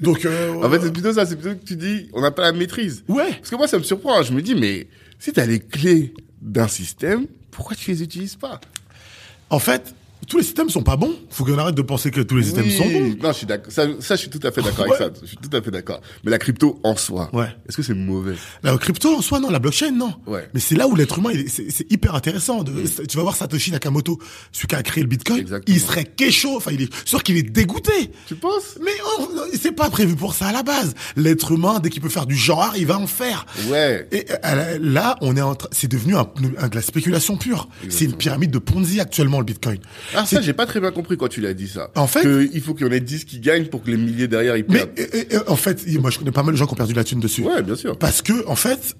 [0.00, 2.42] Donc, euh, En fait, c'est plutôt ça, c'est plutôt que tu dis, on n'a pas
[2.42, 3.04] la maîtrise.
[3.08, 3.32] ouais.
[3.34, 4.18] Parce que moi, ça me surprend.
[4.18, 4.22] hein.
[4.22, 4.86] Je me dis, mais
[5.18, 8.60] si t'as les clés d'un système, pourquoi tu les utilises pas?
[9.50, 9.94] En fait,
[10.28, 11.14] tous les systèmes sont pas bons.
[11.30, 12.76] Faut qu'on arrête de penser que tous les systèmes Oui.
[12.76, 13.16] sont bons.
[13.22, 13.72] Non, je suis d'accord.
[13.72, 15.00] Ça, ça, je suis tout à fait d'accord Ouais.
[15.00, 15.20] avec ça.
[15.22, 16.00] Je suis tout à fait d'accord.
[16.24, 17.46] Mais la crypto en soi, Ouais.
[17.68, 18.34] est-ce que c'est mauvais?
[18.62, 19.50] La crypto en soi, non.
[19.50, 20.14] La blockchain, non.
[20.26, 20.48] Ouais.
[20.54, 22.62] Mais c'est là où l'être humain, c'est hyper intéressant.
[22.62, 22.72] De,
[23.08, 24.18] Tu vas voir Satoshi Nakamoto,
[24.52, 25.40] celui qui a créé le Bitcoin.
[25.40, 25.76] Exactement.
[25.76, 26.56] Il serait kécho.
[26.56, 27.92] Enfin, il est sûr qu'il est dégoûté.
[28.28, 28.78] Tu penses?
[28.82, 29.28] Mais oh,
[29.60, 30.94] c'est pas prévu pour ça à la base.
[31.16, 33.44] L'être humain, dès qu'il peut faire du genre, il va en faire.
[33.68, 34.06] Ouais.
[34.12, 36.26] Et euh, là, on est en train, c'est devenu un,
[36.58, 37.68] un- de la spéculation pure.
[37.88, 39.78] C'est une pyramide de Ponzi actuellement le Bitcoin.
[40.14, 41.90] Ah, ça, j'ai pas très bien compris quand tu l'as dit ça.
[41.94, 43.96] En fait- Que il faut qu'il y en ait 10 qui gagnent pour que les
[43.96, 44.90] milliers derrière ils Mais perdent.
[45.34, 47.20] euh, en fait, moi je connais pas mal de gens qui ont perdu la thune
[47.20, 47.42] dessus.
[47.42, 47.98] Ouais, bien sûr.
[47.98, 48.96] Parce que en fait,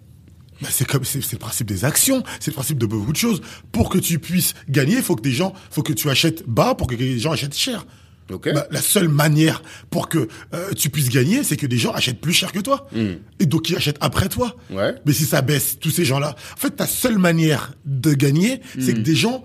[0.60, 3.40] bah, c'est comme c'est le principe des actions, c'est le principe de beaucoup de choses.
[3.72, 6.74] Pour que tu puisses gagner, il faut que des gens, faut que tu achètes bas
[6.74, 7.84] pour que les gens achètent cher.
[8.30, 8.50] Ok.
[8.54, 12.20] Bah, la seule manière pour que euh, tu puisses gagner, c'est que des gens achètent
[12.20, 12.86] plus cher que toi.
[13.40, 14.56] Et donc ils achètent après toi.
[14.70, 14.76] Hmm.
[14.76, 14.94] Ouais.
[15.04, 18.94] Mais si ça baisse, tous ces gens-là, en fait, ta seule manière de gagner, c'est
[18.94, 19.02] que Hmm.
[19.02, 19.44] des gens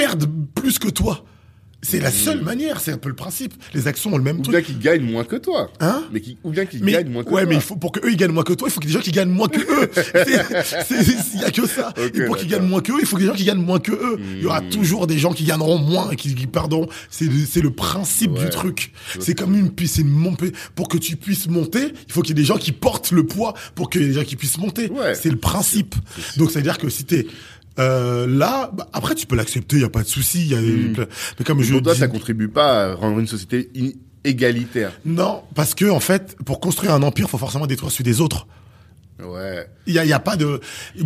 [0.00, 1.24] perdent plus que toi.
[1.80, 3.54] C'est la seule manière, c'est un peu le principe.
[3.72, 4.50] Les actions ont le même Ou truc.
[4.52, 5.70] bien qu'ils gagnent moins que toi.
[5.78, 7.48] Hein mais qui, Ou bien qu'ils gagnent moins que ouais, toi.
[7.48, 8.92] mais il faut, pour que eux ils gagnent moins que toi, il faut ait des
[8.92, 9.88] gens qui gagnent moins que eux.
[11.36, 11.94] Il y a que ça.
[11.96, 13.62] Ok, et pour qu'ils gagnent moins que eux, il faut que des gens qui gagnent
[13.62, 14.18] moins que eux.
[14.34, 16.88] Il y aura toujours des gens qui gagneront moins et qui, qui perdront.
[17.10, 18.44] C'est le, le principe Ouais.
[18.44, 18.92] du truc.
[19.20, 20.50] C'est comme une c'est une montée.
[20.74, 23.24] Pour que tu puisses monter, il faut qu'il y ait des gens qui portent le
[23.24, 24.90] poids pour que les gens qui puissent monter.
[24.90, 25.14] Ouais.
[25.14, 25.94] C'est le principe.
[26.38, 27.24] Donc ça veut dire que si t'es
[27.78, 30.40] euh, là, bah, après tu peux l'accepter, il y a pas de souci.
[30.42, 30.60] il Y a,
[31.38, 33.70] Mais comme je Pour toi, dis, ça contribue pas à rendre une société
[34.24, 34.92] égalitaire.
[35.04, 38.46] non, parce que en fait, pour construire un empire, faut forcément détruire celui des autres.
[39.22, 39.66] Ouais.
[39.86, 40.60] Il y a, il y a pas de.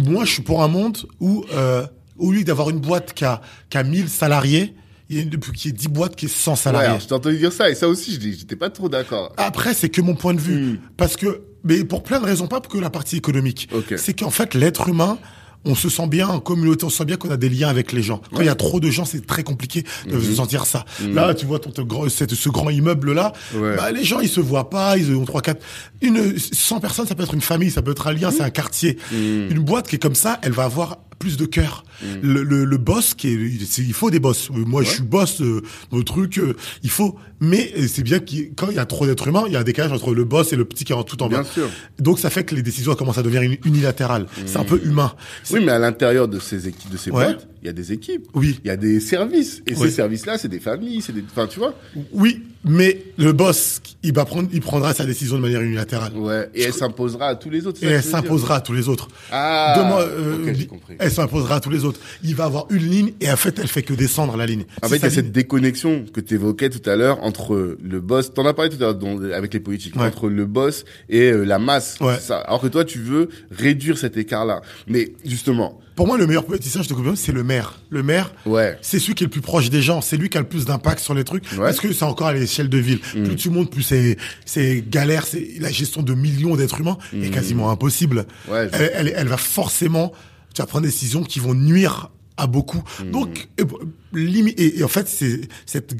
[0.05, 1.87] Moi, je suis pour un monde où, euh,
[2.19, 4.75] au lieu d'avoir une boîte qui a, qui a 1000 salariés,
[5.09, 6.89] il y a une qui est 10 boîtes qui est 100 Ouais, salariés.
[6.89, 9.33] alors, je t'ai entendu dire ça, et ça aussi, j'étais pas trop d'accord.
[9.37, 10.55] Après, c'est que mon point de vue.
[10.73, 10.79] Hmm.
[10.97, 13.69] Parce que, mais pour plein de raisons, pas que la partie économique.
[13.75, 13.95] Ok.
[13.97, 15.19] C'est qu'en fait, l'être humain,
[15.65, 17.93] on se sent bien en communauté, on se sent bien qu'on a des liens avec
[17.93, 18.21] les gens.
[18.35, 20.23] Quand il y a trop de gens, c'est très compliqué de Mhm.
[20.25, 20.85] se sentir ça.
[21.13, 23.77] Là, tu vois ton, ton gros- cette- ce grand immeuble là, Ouais.
[23.77, 25.63] bah, les gens ils se voient pas, ils ont trois quatre
[26.01, 28.35] une 100 personnes, ça peut être une famille, ça peut être un lien, Mhm.
[28.39, 28.99] c'est un quartier.
[29.13, 31.85] Une boîte qui est comme ça, elle va avoir plus de cœur.
[32.03, 32.09] Mhm.
[32.23, 33.33] Le, le, le boss qui est,
[33.79, 34.51] il faut des boss.
[34.51, 35.61] Euh, Moi, je suis boss euh,
[35.93, 37.17] le truc, euh, il faut.
[37.41, 39.61] Mais euh, c'est bien qu'il quand il y a trop d'êtres humains, il y a
[39.61, 41.45] un décalage entre le boss et le petit qui est tout en Bien bas.
[41.45, 41.69] sûr.
[42.01, 44.27] Donc ça fait que les décisions commencent à devenir uni- unilatérales.
[44.47, 45.13] C'est un peu humain.
[45.53, 47.25] Oui, mais à l'intérieur de ces équipes, de ces Ouais.
[47.25, 48.27] boîtes, il y a des équipes.
[48.35, 48.59] Oui.
[48.65, 49.63] Il y a des services.
[49.67, 49.87] Et Ouais.
[49.89, 51.75] ces services-là, c'est des familles, c'est des, enfin, tu vois.
[52.13, 56.13] Oui, mais le boss, il va prendre, il prendra sa décision de manière unilatérale.
[56.17, 56.49] Ouais.
[56.55, 57.83] Et elle s'imposera à tous les autres.
[57.83, 59.09] Et elle s'imposera à tous les autres.
[59.31, 59.75] Ah.
[60.01, 60.95] Euh, j'ai compris.
[60.99, 61.99] Elle s'imposera à tous les autres.
[62.23, 64.65] Il va avoir une ligne et en fait, elle fait que descendre la ligne.
[64.83, 68.01] En fait, il y a cette déconnexion que tu évoquais tout à l'heure entre le
[68.01, 70.07] boss, t'en as parlé tout à l'heure avec les politiques, Ouais.
[70.07, 71.97] entre le boss et euh, la masse.
[72.01, 72.19] Ouais.
[72.19, 72.39] Ça.
[72.39, 74.63] Alors que toi, tu veux réduire cet écart-là.
[74.87, 77.79] Mais justement, Pour moi, le meilleur politicien, je te comprends, c'est le maire.
[77.91, 78.79] Le maire, ouais.
[78.81, 80.65] c'est celui qui est le plus proche des gens, c'est lui qui a le plus
[80.65, 81.59] d'impact sur les trucs, Ouais.
[81.59, 82.33] parce que c'est encore à
[82.69, 83.01] de ville.
[83.17, 83.23] Mm.
[83.25, 87.31] Plus tu montes, plus c'est c'est galère, c'est la gestion de millions d'êtres humains est
[87.31, 88.27] quasiment impossible.
[88.49, 88.53] Mm.
[88.53, 90.13] Ouais, je- elle, elle, elle va forcément,
[90.55, 92.11] tu vas prendre des décisions qui vont nuire
[92.43, 92.83] à beaucoup.
[93.05, 93.11] Mm.
[93.13, 95.95] Donc, et, et, en fait, c'est cette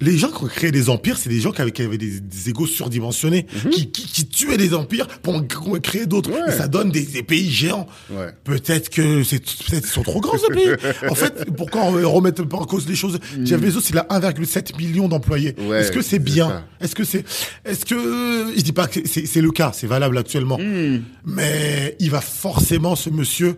[0.00, 2.20] les gens qui ont créé des empires, c'est des gens qui avaient, qui avaient des,
[2.20, 6.30] des égos surdimensionnés, qui, qui, qui tuaient des empires pour en cr- créer d'autres.
[6.30, 6.48] Ouais.
[6.48, 7.86] Et ça donne des, des pays géants.
[8.10, 8.28] Ouais.
[8.44, 10.68] Peut-être que c'est peut-être sont trop grands ces pays.
[11.08, 13.18] En fait, pourquoi on remettre pas en cause les choses?
[13.44, 15.54] Jeff Bezos, il a 1,7 million d'employés.
[15.58, 16.64] Ouais, Est-ce que c'est bien?
[16.80, 17.24] Est-ce que c'est
[17.64, 20.58] Est-ce que je dis pas que c'est- le cas, c'est valable actuellement.
[20.58, 21.02] Mm.
[21.24, 23.56] Mais il va forcément ce monsieur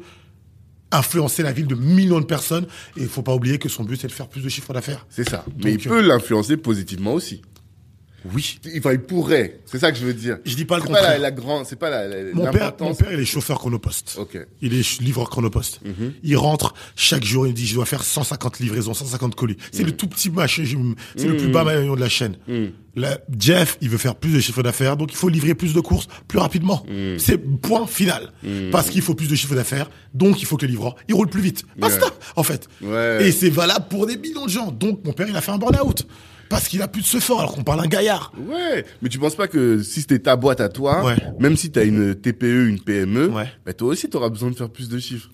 [0.92, 2.66] influencer la ville de millions de personnes
[2.96, 5.06] et il faut pas oublier que son but c'est de faire plus de chiffre d'affaires.
[5.08, 5.44] C'est ça.
[5.62, 7.42] Mais il Donc, peut l'influencer positivement aussi.
[8.34, 8.58] Oui.
[8.78, 9.60] Enfin, il pourrait.
[9.66, 10.38] C'est ça que je veux dire.
[10.44, 11.20] Je dis pas le C'est pas la, contraire.
[11.20, 14.16] la grande, c'est pas la, la- Mon père, mon père, il est chauffeur chronopost.
[14.18, 14.38] Ok.
[14.60, 15.80] Il est livreur chronopost.
[15.84, 16.12] Mhm.
[16.22, 19.56] Il rentre chaque jour, il dit je dois faire 150 livraisons, 150 colis.
[19.72, 19.86] C'est Mhm.
[19.86, 20.64] le tout petit machin,
[21.16, 22.36] c'est le plus bas maillon de la chaîne.
[22.46, 22.72] Mhm.
[22.96, 25.80] Là, Jeff, il veut faire plus de chiffre d'affaires, donc il faut livrer plus de
[25.80, 26.84] courses plus rapidement.
[26.90, 27.18] Mhm.
[27.18, 28.32] C'est point final.
[28.72, 31.28] Parce qu'il faut plus de chiffre d'affaires, donc il faut que le livreur, il roule
[31.28, 31.64] plus vite.
[31.78, 32.06] Basta,
[32.36, 32.68] en fait.
[32.82, 33.18] Ouais.
[33.28, 34.72] Et c'est valable pour des millions de gens.
[34.72, 36.06] Donc mon père, il a fait un burn-out.
[36.50, 38.32] Parce qu'il a plus de ce fort, alors qu'on parle d'un gaillard.
[38.46, 41.16] Ouais, mais tu penses pas que si c'était ta boîte à toi, Ouais.
[41.38, 43.46] même si t'as une TPE, une PME, Ouais.
[43.64, 45.30] bah toi aussi t'auras besoin de faire plus de chiffres.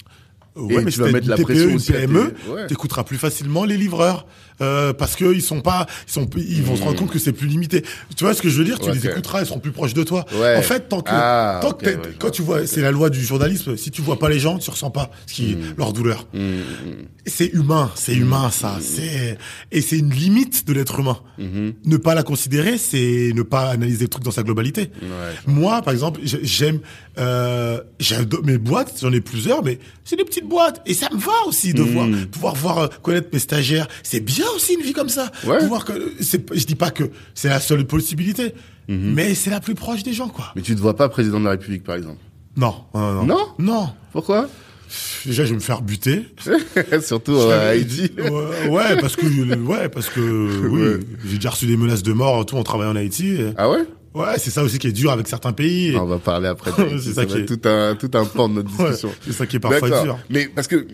[0.55, 2.33] Ouais, Et mais tu vas mettre une la TPE, pression une aussi à tes- PME,
[2.69, 4.27] t'écouteras plus facilement les livreurs.
[4.63, 7.33] Euh, parce que ils sont pas, ils sont, ils vont se rendre compte que c'est
[7.33, 7.83] plus limité.
[8.17, 8.79] Tu vois ce que je veux dire?
[8.79, 8.93] Tu Hmm.
[8.95, 10.25] Les écouteras, ils seront plus proches de toi.
[10.35, 10.57] Ouais.
[10.57, 13.21] En fait, tant que, Ah, tant que ouais, quand tu vois, c'est la loi du
[13.23, 13.77] journalisme.
[13.77, 16.27] Si tu vois pas les gens, tu ressens pas ce qui, leur douleur.
[16.33, 16.61] Hmm,
[17.27, 18.79] C'est humain, c'est humain ça.
[18.81, 19.37] C'est
[19.73, 21.19] et c'est une limite de l'être humain.
[21.39, 21.71] hmm.
[21.85, 24.91] Ne pas la considérer, c'est ne pas analyser le truc dans sa globalité.
[25.03, 25.09] Ouais.
[25.47, 26.79] Moi, par exemple, j'ai- j'aime,
[27.19, 27.81] euh,
[28.45, 31.73] mes boîtes, j'en ai plusieurs, mais c'est des petites boîtes et ça me va aussi
[31.75, 33.89] de voir, pouvoir voir euh, connaître mes stagiaires.
[34.03, 35.31] C'est bien aussi une vie comme ça.
[35.45, 35.59] Ouais.
[35.59, 37.05] Pouvoir que, c'est, je dis pas que
[37.35, 38.53] c'est la seule possibilité,
[38.89, 40.53] mais c'est la plus proche des gens, quoi.
[40.57, 42.19] Mais tu te vois pas président de la République, par exemple?
[42.57, 43.47] Non, non, non, Non?
[43.59, 43.89] Non.
[44.13, 44.49] Pourquoi?
[45.27, 46.27] Déjà, je vais me faire buter.
[47.03, 48.11] Surtout à Haïti.
[48.19, 50.21] Ouais, ouais, parce que, ouais, parce que,
[50.69, 51.01] oui, Ouais.
[51.27, 53.37] j'ai déjà reçu des menaces de mort, tout en travaillant en Haïti.
[53.57, 53.85] Ah ouais?
[54.15, 55.89] Ouais, c'est ça aussi qui est dur avec certains pays.
[55.89, 56.71] et- On va parler après.
[57.03, 59.11] C'est ça qui est- tout un, tout un pan de notre Ouais, discussion.
[59.27, 60.19] c'est ça qui est parfois dur.
[60.31, 60.87] Mais parce que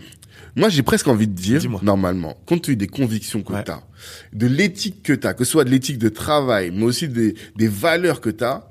[0.56, 3.64] moi, j'ai presque envie de dire, normalement, compte tenu des convictions que Ouais.
[3.64, 3.82] tu as,
[4.32, 7.34] de l'éthique que tu as, que ce soit de l'éthique de travail, mais aussi des,
[7.56, 8.68] des valeurs que tu as,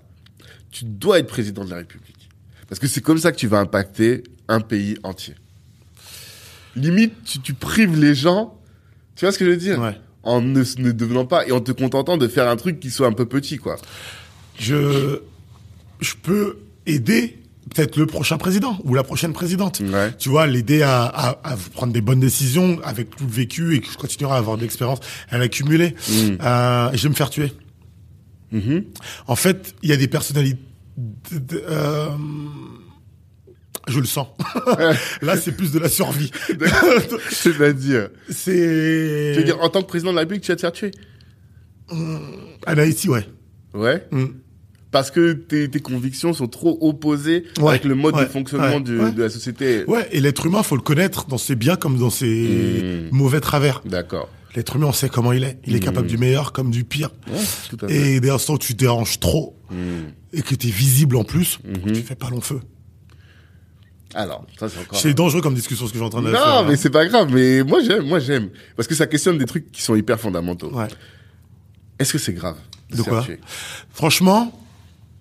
[0.70, 2.30] tu dois être président de la République.
[2.70, 5.36] Parce que c'est comme ça que tu vas impacter un pays entier.
[6.76, 8.58] Limite, tu, tu prives les gens,
[9.16, 9.80] tu vois ce que je veux dire?
[9.80, 9.99] Ouais.
[10.24, 13.08] En ne, ne devenant pas, et en te contentant de faire un truc qui soit
[13.08, 13.76] un peu petit, quoi.
[14.58, 15.20] je,
[15.99, 17.40] je peux aider
[17.73, 19.80] peut-être le prochain président ou la prochaine présidente.
[19.81, 20.11] Ouais.
[20.18, 23.81] Tu vois, l'aider à, à, à prendre des bonnes décisions avec tout le vécu et
[23.81, 24.99] que je continuerai à avoir de l'expérience
[25.30, 25.95] à l'accumuler.
[26.10, 26.38] Mm.
[26.41, 27.52] Euh, je vais me faire tuer.
[28.52, 28.84] Mhm.
[29.27, 30.60] En fait, il y a des personnalités.
[31.31, 32.07] de- de- euh,
[33.88, 34.27] je le sens.
[35.22, 36.30] Là, c'est plus de la survie.
[37.31, 39.31] C'est-à-dire, c'est.
[39.34, 40.91] tu veux dire, en tant que président de la République, tu vas te faire tuer?
[42.65, 43.26] À Haïti, ouais?
[43.73, 44.06] Ouais.
[44.91, 48.76] Parce que tes, tes convictions sont trop opposées Ouais, avec le mode ouais, de fonctionnement
[48.76, 49.11] ouais, du- ouais.
[49.13, 49.85] de la société.
[49.85, 53.15] Ouais, et l'être humain, faut le connaître dans ses biens comme dans ses Mm.
[53.15, 53.81] mauvais travers.
[53.85, 54.27] D'accord.
[54.53, 55.59] L'être humain, on sait comment il est.
[55.65, 57.09] Il est capable du meilleur comme du pire.
[57.69, 57.95] Tout à fait.
[57.95, 59.77] Et dès l'instant où tu déranges trop Mm.
[60.34, 62.59] et que tu es visible en plus, tu fais pas long feu.
[64.13, 64.99] Alors, ça c'est encore.
[64.99, 66.65] C'est dangereux comme discussion ce que j'ai en train de Non, faire.
[66.65, 66.77] mais hein.
[66.77, 67.30] c'est pas grave.
[67.34, 70.69] Mais moi j'aime, moi j'aime, parce que ça questionne des trucs qui sont hyper fondamentaux.
[70.73, 70.88] Ouais.
[71.97, 72.57] Est-ce que c'est grave
[72.93, 73.26] De quoi
[73.91, 74.51] Franchement,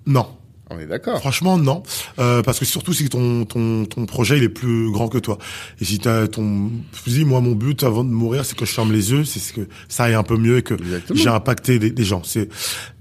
[0.06, 0.26] non.
[0.72, 1.18] On est d'accord.
[1.18, 1.82] Franchement, non.
[2.20, 5.36] Euh, parce que surtout si ton, ton, ton projet il est plus grand que toi.
[5.80, 6.70] Et si t'as ton,
[7.04, 9.40] je dis moi mon but avant de mourir, c'est que je ferme les yeux, c'est
[9.40, 10.76] ce que ça aille un peu mieux et que
[11.12, 12.22] j'ai impacté des, des gens.
[12.22, 12.48] C'est,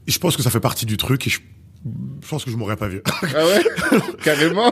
[0.08, 1.42] je pense que ça fait partie du truc et je,
[2.22, 3.02] je pense que je mourrai pas vieux.
[3.06, 3.64] Ah ouais?
[4.24, 4.72] Carrément?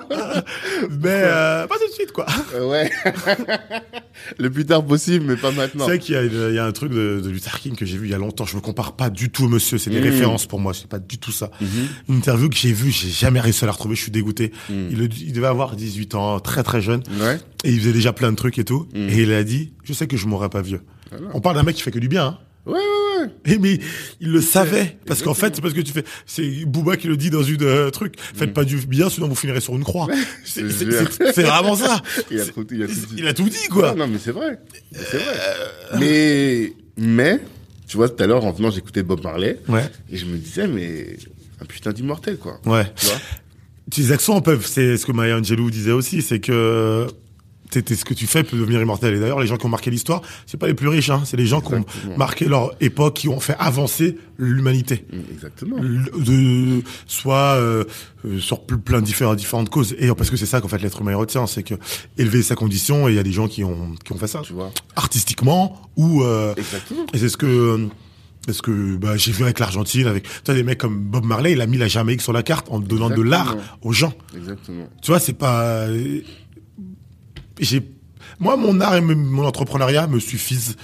[1.01, 2.25] Mais euh, pas tout de suite quoi.
[2.53, 2.91] Euh, Ouais.
[4.39, 5.85] Le plus tard possible, mais pas maintenant.
[5.85, 8.07] C'est vrai qu'il y a, y un truc de, de Luther King que j'ai vu
[8.07, 8.45] il y a longtemps.
[8.45, 9.77] Je me compare pas du tout au monsieur.
[9.77, 10.03] C'est des Mm.
[10.03, 10.73] références pour moi.
[10.73, 11.49] C'est pas du tout ça.
[11.61, 11.67] Mhm.
[12.09, 13.95] Une interview que j'ai vue, j'ai jamais réussi à la retrouver.
[13.95, 14.51] Je suis dégoûté.
[14.69, 14.73] Mm.
[14.91, 17.03] Il, devait avoir 18 ans, très très jeune.
[17.21, 17.39] Ouais.
[17.63, 18.87] Et il faisait déjà plein de trucs et tout.
[18.93, 19.09] Mm.
[19.09, 20.81] Et il a dit, je sais que je mourrai pas vieux.
[21.11, 21.27] Voilà.
[21.33, 22.25] On parle d'un mec qui fait que du bien.
[22.25, 22.37] Hein.
[22.67, 23.53] Ouais, ouais, ouais.
[23.53, 23.79] Et mais
[24.19, 27.17] il le savait parce qu'en fait c'est parce que tu fais c'est Booba qui le
[27.17, 30.07] dit dans une euh, truc faites pas du bien sinon vous finirez sur une croix
[30.45, 31.41] c'est Mm.
[31.41, 33.15] vraiment ça Il a tout, il a tout dit.
[33.17, 34.59] il a tout dit quoi non, mais c'est vrai.
[34.93, 35.99] C'est vrai.
[35.99, 37.39] Mais, mais,
[37.87, 39.59] tu vois, tout à l'heure, en venant, j'écoutais Bob Marley.
[39.69, 41.17] ouais Et je me disais, mais,
[41.61, 42.59] un putain d'immortel, quoi.
[42.65, 43.15] ouais Tu vois
[43.89, 47.07] tes accents peuvent c'est ce que Maya Angelou disait aussi c'est que
[47.69, 49.13] t'es- ce que tu fais peut devenir immortel.
[49.15, 51.21] Et d'ailleurs les gens qui ont marqué l'histoire c'est pas les plus riches hein.
[51.25, 51.85] C'est les gens qui ont
[52.17, 55.05] marqué leur époque qui ont fait avancer l'humanité.
[55.11, 55.77] Mm, Exactement.
[55.79, 57.83] De soit euh,
[58.25, 59.95] euh, sur ple- plein de différentes différentes causes.
[59.99, 61.75] Et parce que c'est ça qu'en fait l'être humain retient c'est que
[62.17, 64.41] élever sa condition et il y a des gens qui ont qui ont fait ça.
[64.43, 64.71] Tu vois.
[64.95, 67.05] Artistiquement ou euh, Exactement.
[67.13, 67.87] et c'est ce que
[68.47, 71.51] est-ce que bah, j'ai vu avec l'Argentine avec tu vois des mecs comme Bob Marley
[71.53, 74.13] il a mis la Jamaïque sur la carte en donnant de l'art aux gens.
[74.35, 74.87] Exactement.
[75.01, 75.87] tu vois c'est pas
[77.59, 77.81] j'ai
[78.39, 80.75] moi mon art et mon entrepreneuriat me suffisent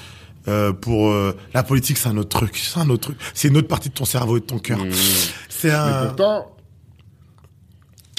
[0.48, 3.18] euh, pour euh, la politique c'est un autre truc c'est un autre truc.
[3.34, 4.80] C'est une autre partie de ton cerveau et de ton cœur.
[4.80, 4.92] Mm.
[5.50, 6.56] c'est Mais un pourtant,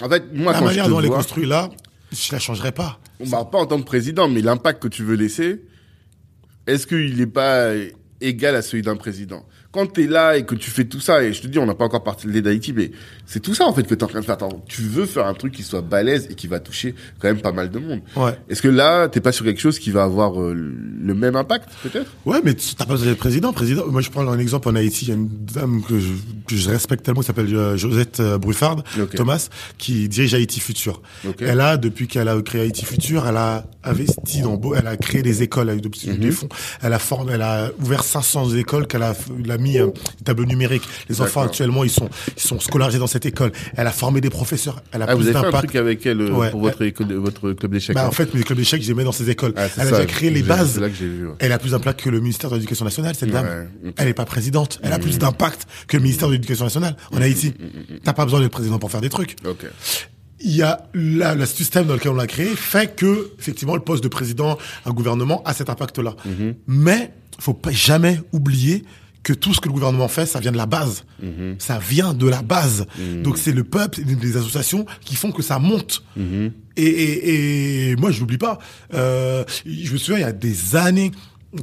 [0.03, 1.71] en fait, moi, la quand je manière te dont elle est vois, construite là
[2.13, 2.99] je la changerai pas.
[3.27, 5.63] Bah, pas en tant que président, mais l'impact que tu veux laisser,
[6.67, 7.73] est-ce qu'il n'est pas
[8.21, 9.45] égal à celui d'un président?
[9.75, 11.67] Quand tu es là et que tu fais tout ça, et je te dis, on
[11.67, 12.93] n'a pas encore parlé d'Haïti, mais
[13.27, 14.35] c'est tout ça en fait que tu es en train de faire.
[14.37, 17.41] Attends, tu veux faire un truc qui soit balèze et qui va toucher quand même
[17.41, 18.01] pas mal de monde.
[18.17, 21.35] ouais Est-ce que là, t'es pas sur quelque chose qui va avoir euh, le même
[21.37, 22.09] impact, peut-être?
[22.25, 23.53] Ouais, mais tu- t'as pas besoin d'être président.
[23.53, 25.07] Président, moi je prends un exemple en Haïti.
[25.07, 26.13] Il y a une dame que je,
[26.47, 28.85] que je respecte tellement, qui s'appelle euh, Josette euh, Bruffard.
[29.17, 31.03] Thomas, qui dirige Haïti Futur.
[31.27, 31.37] Ok.
[31.41, 34.97] Elle a, depuis qu'elle a créé Haïti Futur, elle a investi dans, beau- elle a
[34.97, 36.17] créé des écoles avec de- Mhm.
[36.19, 36.49] des fonds.
[36.83, 39.15] Elle a formé, elle a ouvert 500 écoles qu'elle a,
[39.45, 39.87] elle a mis mis euh,
[40.19, 40.83] des tableaux numériques.
[41.09, 43.51] Les enfants actuellement, ils sont, ils sont scolarisés dans cette école.
[43.77, 44.83] Elle a formé des professeurs.
[44.93, 46.51] Elle a Ah, vous plus avez fait un truc avec elle euh, Ouais.
[46.51, 47.95] pour votre école, votre club d'échecs.
[47.95, 49.55] Bah, hein en fait, mes clubs d'échecs, les mets dans ces écoles.
[49.57, 50.79] Ah, elle a déjà créé les j'ai- bases.
[50.79, 51.27] Là que j'ai vu.
[51.27, 51.35] ouais.
[51.39, 53.69] Elle a plus d'impact que le ministère de l'Éducation nationale, cette dame.
[53.97, 54.79] Elle n'est pas présidente.
[54.83, 57.55] Elle a plus d'impact que le ministère de l'Éducation nationale en Haïti.
[58.05, 59.37] T'as pas besoin d'être président pour faire des trucs.
[60.41, 63.81] Il y a là, le système dans lequel on l'a créé fait que, effectivement, le
[63.81, 66.17] poste de président, un gouvernement a cet impact-là.
[66.67, 68.85] Mais, faut pas jamais oublier
[69.25, 71.05] que tout ce que le gouvernement fait, ça vient de la base.
[71.59, 72.87] Ça vient de la base.
[73.23, 76.05] Donc c'est le peuple, et les associations qui font que ça monte.
[76.77, 78.59] Et, et, et moi, je n'oublie pas.
[78.95, 81.11] Euh, je me souviens, il y a des années,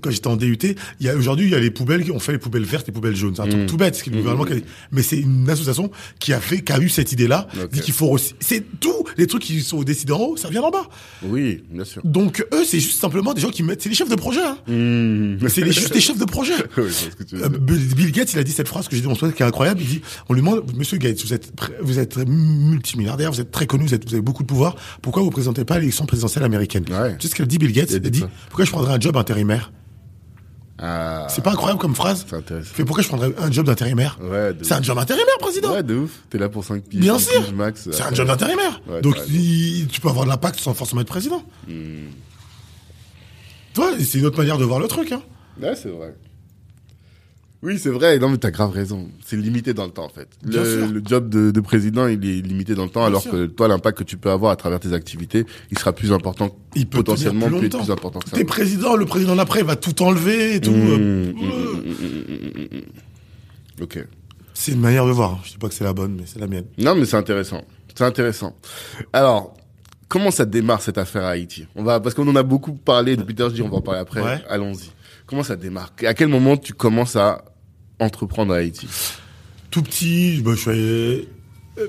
[0.01, 0.57] quand j'étais en DUT,
[0.99, 2.88] il y a aujourd'hui, il y a les poubelles qui ont fait les poubelles vertes
[2.88, 3.34] et les poubelles jaunes.
[3.35, 4.57] C'est un truc tout bête, ce le gouvernement qui a-
[4.91, 8.18] mais c'est une association qui a fait, qui a eu cette idée-là, dit qu'il faut.
[8.39, 10.88] C'est tous les trucs qui sont décidés en haut, ça vient d'en bas.
[11.23, 12.01] Oui, bien sûr.
[12.05, 14.41] Donc eux, c'est juste simplement des gens qui mettent, c'est les chefs de projet.
[14.41, 14.57] Hein.
[14.68, 15.47] Mmh.
[15.49, 16.53] C'est juste des chefs de projet.
[16.77, 16.85] Oui,
[17.18, 17.49] que tu veux Euh.
[17.49, 19.81] Bill Gates, il a dit cette phrase que j'ai dit en soi qui est incroyable.
[19.81, 21.51] Il dit, on lui demande, Monsieur Gates, vous êtes,
[21.81, 24.76] vous êtes multimilliardaire, vous êtes très connu, vous, êtes, vous avez beaucoup de pouvoir.
[25.01, 27.15] Pourquoi vous présentez pas l'élection présidentielle américaine Ouais.
[27.18, 27.91] Tu sais ce qu'a dit Bill Gates?
[27.91, 28.30] Il a dit dit, quoi?
[28.49, 29.72] pourquoi je prendrais un job intérimaire?
[30.81, 31.27] Ah.
[31.29, 32.73] C'est pas incroyable comme phrase C'est intéressant.
[32.73, 35.71] Fait pourquoi je prendrais un job d'intérimaire Ouais, C'est un job intérimaire, président.
[35.73, 36.11] Ouais, de ouf.
[36.29, 36.99] T'es là pour 5 piges.
[36.99, 37.43] Bien 5 sûr.
[37.43, 37.89] piges max.
[37.91, 38.81] C'est un job d'intérimaire.
[38.89, 41.43] Ouais, Donc il- tu peux avoir de l'impact sans forcément être président.
[41.67, 42.07] Hmm.
[43.73, 45.11] Toi, c'est une autre manière de voir le truc.
[45.11, 45.21] Hein.
[45.61, 46.15] Ouais, c'est vrai.
[47.63, 48.17] Oui, c'est vrai.
[48.17, 49.07] Non, mais t'as grave raison.
[49.23, 50.27] C'est limité dans le temps, en fait.
[50.43, 53.31] Le, le job de, de président, il est limité dans le temps, Bien alors sûr.
[53.31, 56.55] que toi, l'impact que tu peux avoir à travers tes activités, il sera plus important,
[56.75, 58.35] Il peut potentiellement plus plus, plus important que ça.
[58.35, 60.71] T'es président, le président d'après il va tout enlever et tout.
[60.71, 63.83] Mmh, Euh, mmh, mmh, mmh, mmh.
[63.83, 64.07] Ok.
[64.55, 65.39] C'est une manière de voir.
[65.43, 66.65] Je dis pas que c'est la bonne, mais c'est la mienne.
[66.79, 67.63] Non, mais c'est intéressant.
[67.95, 68.55] C'est intéressant.
[69.13, 69.53] Alors,
[70.07, 71.67] comment ça démarre cette affaire à Haïti?
[71.75, 73.49] On va parce qu'on en a beaucoup parlé depuis l'heure.
[73.49, 74.21] Je dis on va en parler après.
[74.21, 74.41] Ouais.
[74.49, 74.91] Allons-y.
[75.27, 75.93] Comment ça démarre?
[76.05, 77.45] À quel moment tu commences à
[78.02, 78.88] entreprendre à Haïti
[79.69, 81.28] Tout petit, je suis allé...
[81.80, 81.88] euh,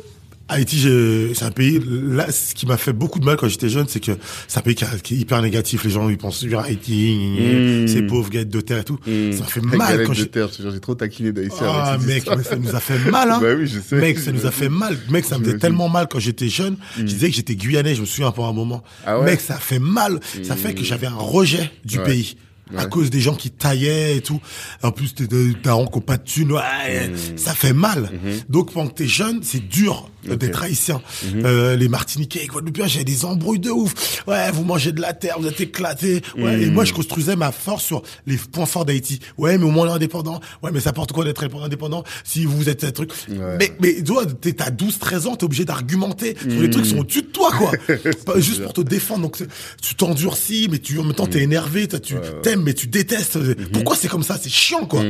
[0.49, 0.87] Haïti,
[1.35, 1.81] c'est un pays.
[1.89, 4.13] Là, ce qui m'a fait beaucoup de mal quand j'étais jeune, c'est que
[4.49, 5.83] c'est un pays qui, est hyper négatif.
[5.85, 7.89] Les gens, ils pensent sur Haïti, Mmh.
[7.89, 8.99] c'est pauvre, galette de terre et tout.
[9.07, 9.33] Mmh.
[9.33, 10.27] Ça m'a fait mal galette quand de j'ai.
[10.29, 11.57] terre, j'ai trop taquiné d'Haïtien.
[11.67, 13.39] Ah, mec, mais ça nous a fait mal, hein.
[13.43, 13.97] Bah oui, je sais.
[13.97, 14.99] Mec, ça nous a fait mal.
[15.09, 16.77] Mec, ça me faisait tellement mal quand j'étais jeune.
[16.99, 18.83] Je disais que j'étais guyanais, je me souviens pendant un moment.
[19.07, 19.25] Ah ouais?
[19.25, 20.21] Mec, ça fait mal.
[20.43, 22.05] Ça fait que j'avais un rejet du Ouais.
[22.05, 22.37] pays.
[22.77, 24.40] À cause des gens qui taillaient et tout.
[24.82, 25.27] En plus, t'es
[25.62, 26.53] darons qui pas de thunes.
[26.53, 28.11] Ouais, ça fait mal.
[28.49, 31.03] Donc, pendant que t'es jeune, c'est dur d'être haïtien.
[31.44, 34.23] Euh, les Martiniquais, les Guadeloupéens, j'avais des embrouilles de ouf.
[34.27, 36.23] Ouais, vous mangez de la terre, vous êtes éclatés.
[36.36, 39.20] Ouais, et moi, je construisais ma force sur les points forts d'Haïti.
[39.39, 40.40] Ouais, mais au moins, on est indépendant.
[40.62, 43.11] Ouais, mais ça apporte quoi d'être indépendant si vous êtes un truc?
[43.28, 43.57] Ouais.
[43.59, 46.99] Mais, mais, toi, t'es, t'as 12, 13 ans, t'es obligé d'argumenter les trucs qui sont
[46.99, 47.73] au-dessus de toi, quoi.
[48.40, 49.23] Juste pour te défendre.
[49.23, 49.39] Donc,
[49.81, 53.39] tu t'endurcis, mais tu, en même temps, t'es énervé, tu t'aimes, mais tu détestes.
[53.73, 54.39] Pourquoi c'est comme ça?
[54.41, 55.03] C'est chiant, quoi.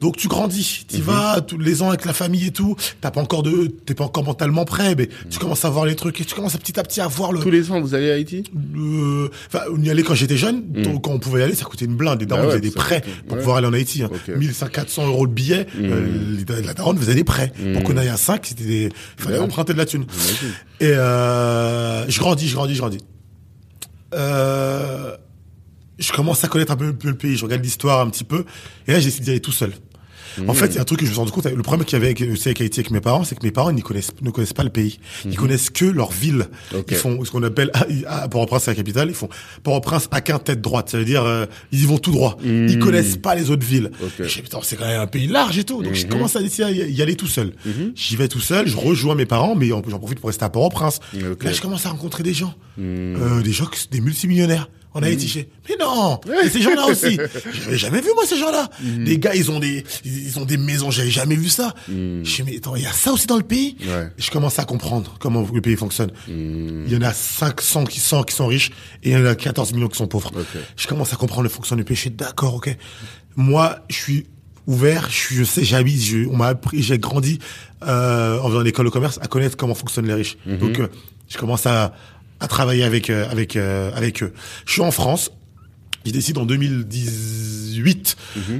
[0.00, 0.86] Donc, tu grandis.
[0.88, 2.76] Tu vas tous les ans avec la famille et tout.
[3.00, 5.94] T'as pas encore de, t'es pas encore mentalement prêt, mais tu commences à voir les
[5.96, 7.94] trucs et tu commences à petit à petit à voir le, Tous les ans, vous
[7.94, 8.44] allez à Haïti?
[8.74, 11.64] Le- enfin, on y allait quand j'étais jeune, donc quand on pouvait y aller, ça
[11.64, 12.20] coûtait une blinde.
[12.20, 13.38] Les darons ouais, faisaient des prêts coûtait- pour ouais.
[13.40, 14.02] pouvoir aller en Haïti.
[14.02, 14.10] Hein.
[14.12, 14.36] Ok.
[14.36, 17.52] 1400 euros le billet, euh, la daronne faisait des prêts.
[17.74, 18.88] Pour qu'on aille à 5, c'était des,
[19.18, 20.04] il fallait emprunter de la thune.
[20.80, 22.98] Et euh, je grandis, je grandis, je grandis.
[24.14, 25.16] Euh,
[25.98, 28.44] je commence à connaître un peu, peu le pays, je regarde l'histoire un petit peu,
[28.86, 29.72] et là j'ai décidé d'y aller tout seul.
[30.48, 31.44] En fait, il y a un truc que je me suis rendu compte.
[31.46, 33.52] Le problème qu'il y avait avec, aussi avec Haïti avec mes parents, c'est que mes
[33.52, 34.98] parents ils connaissent, ne connaissent pas le pays.
[35.24, 36.48] Ils connaissent que leur ville.
[36.90, 37.70] Ils font ce qu'on appelle
[38.08, 39.10] à Port-au-Prince, c'est la capitale.
[39.10, 39.28] Ils font
[39.62, 40.88] Port-au-Prince à qu'un tête droite.
[40.90, 42.36] Ça veut dire euh, ils y vont tout droit.
[42.42, 43.92] Ils connaissent pas les autres villes.
[44.02, 44.10] Ok.
[44.18, 45.84] Et Je dis, putain, c'est quand même un pays large et tout.
[45.84, 47.52] Donc je commence à décider à y aller tout seul.
[47.94, 48.66] J'y vais tout seul.
[48.66, 50.98] Je rejoins mes parents, mais en- j'en profite pour rester à Port-au-Prince.
[51.46, 54.68] Là, je commence à rencontrer des gens, euh, des gens, des multimillionnaires.
[54.94, 57.18] En Haïti, je fais, mais non, et ces gens-là aussi.
[57.64, 58.70] J'avais jamais vu, moi, ces gens-là.
[58.98, 61.74] Les gars, ils ont des, ils ont des maisons, j'avais jamais vu ça.
[61.88, 63.76] Je fais, mais attends, il y a ça aussi dans le pays?
[63.86, 64.08] Ouais.
[64.16, 66.12] Je commence à comprendre comment le pays fonctionne.
[66.28, 68.70] Il y en a 500 qui sont, qui sont riches
[69.02, 70.30] et il y en a 14 millions qui sont pauvres.
[70.34, 70.46] Ok.
[70.76, 71.96] Je commence à comprendre le fonctionnement du pays.
[71.96, 72.76] Je suis d'accord, ok.
[73.36, 74.26] Moi, je suis
[74.66, 77.38] ouvert, je, suis, je sais, j'habite, je- on m'a appris, j'ai grandi
[77.86, 80.36] euh, en faisant l'école de commerce à connaître comment fonctionnent les riches.
[80.46, 80.86] Donc, euh,
[81.28, 81.94] je commence à,
[82.44, 84.32] à travailler avec euh, avec euh, avec eux.
[84.66, 85.30] Je suis en France.
[86.06, 88.16] Je décide en 2018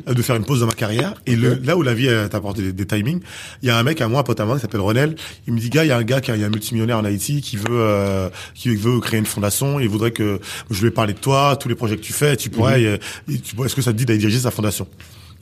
[0.09, 1.13] euh, de faire une pause dans ma carrière.
[1.27, 3.21] Et le, là où la vie t'a apporté des, des timings,
[3.63, 5.15] il y a un mec à moi, un pote à moi, qui s'appelle Ronel.
[5.47, 6.97] Il me dit, gars, il y a un gars qui a- y a un multimillionnaire
[6.99, 9.79] en Haïti qui veut euh, qui veut créer une fondation.
[9.79, 10.41] Il voudrait que
[10.71, 12.35] je lui ai parlé de toi, tous les projets que tu fais.
[12.39, 12.97] Tu pourrais, euh,
[13.29, 14.89] tu pourrais- est-ce que ça te dit d'aller diriger sa fondation?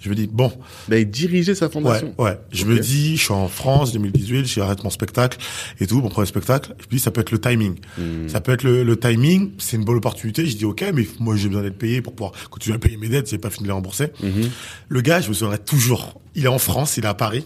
[0.02, 0.52] Je me dis, bon,
[0.88, 2.12] D'aller diriger sa fondation.
[2.18, 2.38] Ouais, ouais.
[2.50, 5.38] Je me dis, je suis en France, 2018, j'arrête mon spectacle
[5.80, 6.74] et tout, mon premier spectacle.
[6.80, 7.76] Je me dis, ça peut être le timing.
[7.96, 8.28] Hmm.
[8.28, 9.52] Ça peut être le, le timing.
[9.58, 10.44] C'est une bonne opportunité.
[10.44, 13.08] Je dis, ok, mais moi, j'ai besoin d'être payé pour pouvoir continuer à payer mes
[13.08, 13.30] dettes.
[13.30, 14.08] J'ai pas fini de les rembourser.
[14.22, 14.50] Mhm.
[14.88, 16.20] Le gars, je me souviendrai toujours.
[16.34, 17.44] Il est en France, il est à Paris.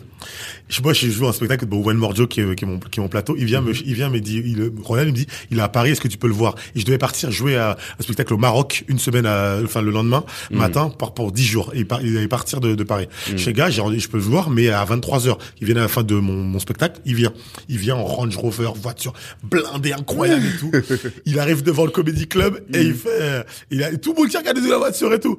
[0.68, 2.78] Je, moi, je joue un spectacle de One More Joe qui est, qui est mon,
[2.80, 3.36] qui est mon plateau.
[3.38, 5.68] Il vient me, il vient me dire, il, Ronald il me dit, il est à
[5.68, 6.56] Paris, est-ce que tu peux le voir?
[6.74, 9.90] Et je devais partir jouer à un spectacle au Maroc une semaine, à, enfin le
[9.92, 10.58] lendemain Mhm.
[10.58, 11.70] matin, pour pour dix jours.
[11.74, 13.06] Et il, allait partir de, de Paris.
[13.30, 13.38] Mhm.
[13.38, 15.38] Chez gars, je peux le voir, mais à 23 heures.
[15.60, 17.32] Il vient à la fin de mon, mon spectacle, il vient,
[17.68, 19.12] il vient en Range Rover, voiture
[19.44, 20.72] blindée, incroyable et tout.
[21.26, 22.86] Il arrive devant le Comedy Club et Mhm.
[22.86, 25.36] il fait, euh, il a tout le monde qui regarde de la voiture et tout.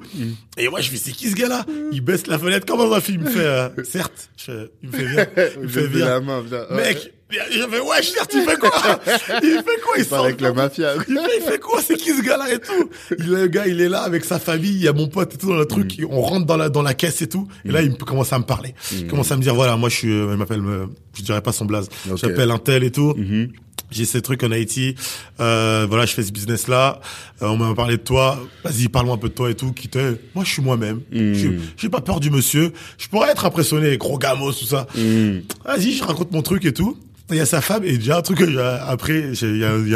[0.56, 1.64] Et moi, je fais, c'est qui ce gars-là?
[1.92, 3.24] Il baisse la fenêtre comme dans un film.
[3.38, 4.52] Il fait, euh, certes, je
[4.82, 6.06] il me fait bien, il me fait bien.
[6.06, 6.40] la main.
[6.42, 6.76] Ouais.
[6.76, 8.70] Mec, je fais, ouais, certes, il fait quoi?
[9.42, 9.94] Il fait quoi?
[9.98, 10.94] Il parle sort avec la mafia.
[11.08, 11.80] il fait, il fait quoi?
[11.82, 12.90] C'est qui ce gars-là et tout?
[13.18, 15.36] Il, Le gars, il est là avec sa famille, il y a mon pote et
[15.36, 16.06] tout dans le truc, Mm.
[16.10, 17.46] on rentre dans la dans la caisse et tout.
[17.66, 18.74] Et là, il me- commence à me parler.
[18.92, 21.42] Il commence à me dire, voilà, moi je suis, euh, il m'appelle, euh, je dirais
[21.42, 22.16] pas son blaze, Ok.
[22.16, 23.14] j'appelle un tel et tout.
[23.16, 23.52] Mhm.
[23.90, 24.94] J'ai ces trucs en Haïti,
[25.40, 27.00] euh, voilà, je fais ce business-là.
[27.42, 28.38] Euh, on m'a parlé de toi.
[28.64, 29.72] Vas-y, parle-moi un peu de toi et tout.
[29.72, 31.00] Qui t'es Moi, je suis moi-même.
[31.10, 31.32] Mm.
[31.34, 32.72] Je- J'ai pas peur du monsieur.
[32.98, 34.86] Je pourrais être impressionné, gros gamos, tout ça.
[34.94, 35.42] Mhm.
[35.64, 36.98] Vas-y, je raconte mon truc et tout.
[37.30, 39.88] Il y a sa femme et déjà un truc que j'ai- il y a, y,
[39.88, 39.94] y y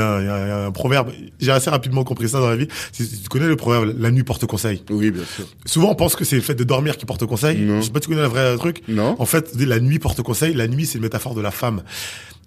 [0.66, 1.10] un proverbe,
[1.40, 2.68] j'ai assez rapidement compris ça dans la vie.
[2.94, 4.82] Tu connais le proverbe, la nuit porte conseil.
[4.90, 5.46] Oui, bien sûr.
[5.64, 7.58] Souvent on pense que c'est le fait de dormir qui porte conseil.
[7.60, 7.80] Non.
[7.80, 8.82] Je sais pas tu connais le vrai truc.
[8.88, 9.16] Non.
[9.18, 10.52] En fait, la nuit porte conseil.
[10.54, 11.82] La nuit c'est une métaphore de la femme.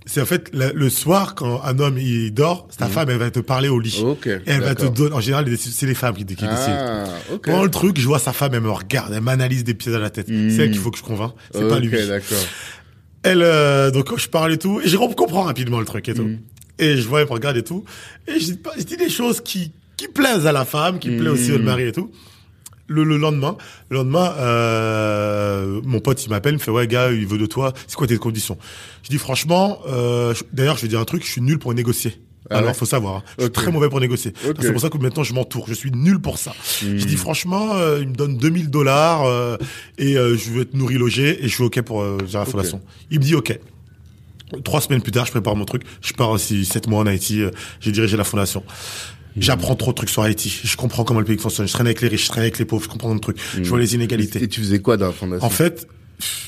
[0.07, 3.39] C'est en fait le soir quand un homme il dort, ta femme elle va te
[3.39, 4.01] parler au lit.
[4.03, 4.09] Mhm.
[4.09, 4.91] Ok, Et elle va te d'accord.
[4.91, 5.15] donner.
[5.15, 6.77] En général, c'est les femmes qui, qui décident.
[6.79, 7.45] Ah, ok.
[7.45, 9.97] Pendant le truc, je vois sa femme, elle me regarde, elle m'analyse des pieds à
[9.97, 10.27] la tête.
[10.27, 11.31] C'est elle qu'il faut que je convainc.
[11.51, 11.89] C'est pas lui.
[13.25, 16.23] Elle, euh, donc je parle et tout, et je comprends rapidement le truc et tout.
[16.23, 16.39] Mm.
[16.79, 17.83] Et je vois, elle me regarde et tout,
[18.27, 21.09] et je dis, pas- je dis des choses qui qui plaisent à la femme, qui
[21.09, 21.63] plaisent aussi au Mm.
[21.63, 22.11] mari et tout.
[22.87, 23.57] Le, le lendemain,
[23.89, 27.45] le lendemain, euh, mon pote il m'appelle, il me fait ouais gars, il veut de
[27.45, 28.57] toi, c'est quoi tes conditions?
[29.03, 32.15] Je dis franchement, euh, d'ailleurs je vais dire un truc, je suis nul pour négocier.
[32.49, 33.23] Ah Alors ouais faut savoir, hein.
[33.39, 34.31] je suis très mauvais pour négocier.
[34.59, 36.53] C'est pour ça que maintenant je m'entoure, je suis nul pour ça.
[36.81, 39.57] Je dis franchement, euh, il me donne 2000 dollars euh,
[39.97, 42.81] et euh, je veux être nourri logé et je suis ok pour euh, la fondation.
[43.09, 43.59] Il me dit ok.
[44.63, 45.81] Trois semaines plus tard, je prépare mon truc.
[46.01, 47.41] Je pars aussi sept mois en Haïti.
[47.41, 47.49] euh,
[47.79, 48.63] J'ai dirigé la fondation.
[49.37, 50.55] J'apprends trop de trucs sur Haïti.
[50.63, 51.67] Je comprends comment le pays fonctionne.
[51.67, 52.83] Je traîne avec les riches, je traîne avec les pauvres.
[52.83, 53.37] Je comprends plein de trucs.
[53.57, 54.41] Je vois les inégalités.
[54.43, 55.45] Et tu faisais quoi dans la fondation?
[55.45, 55.87] En fait,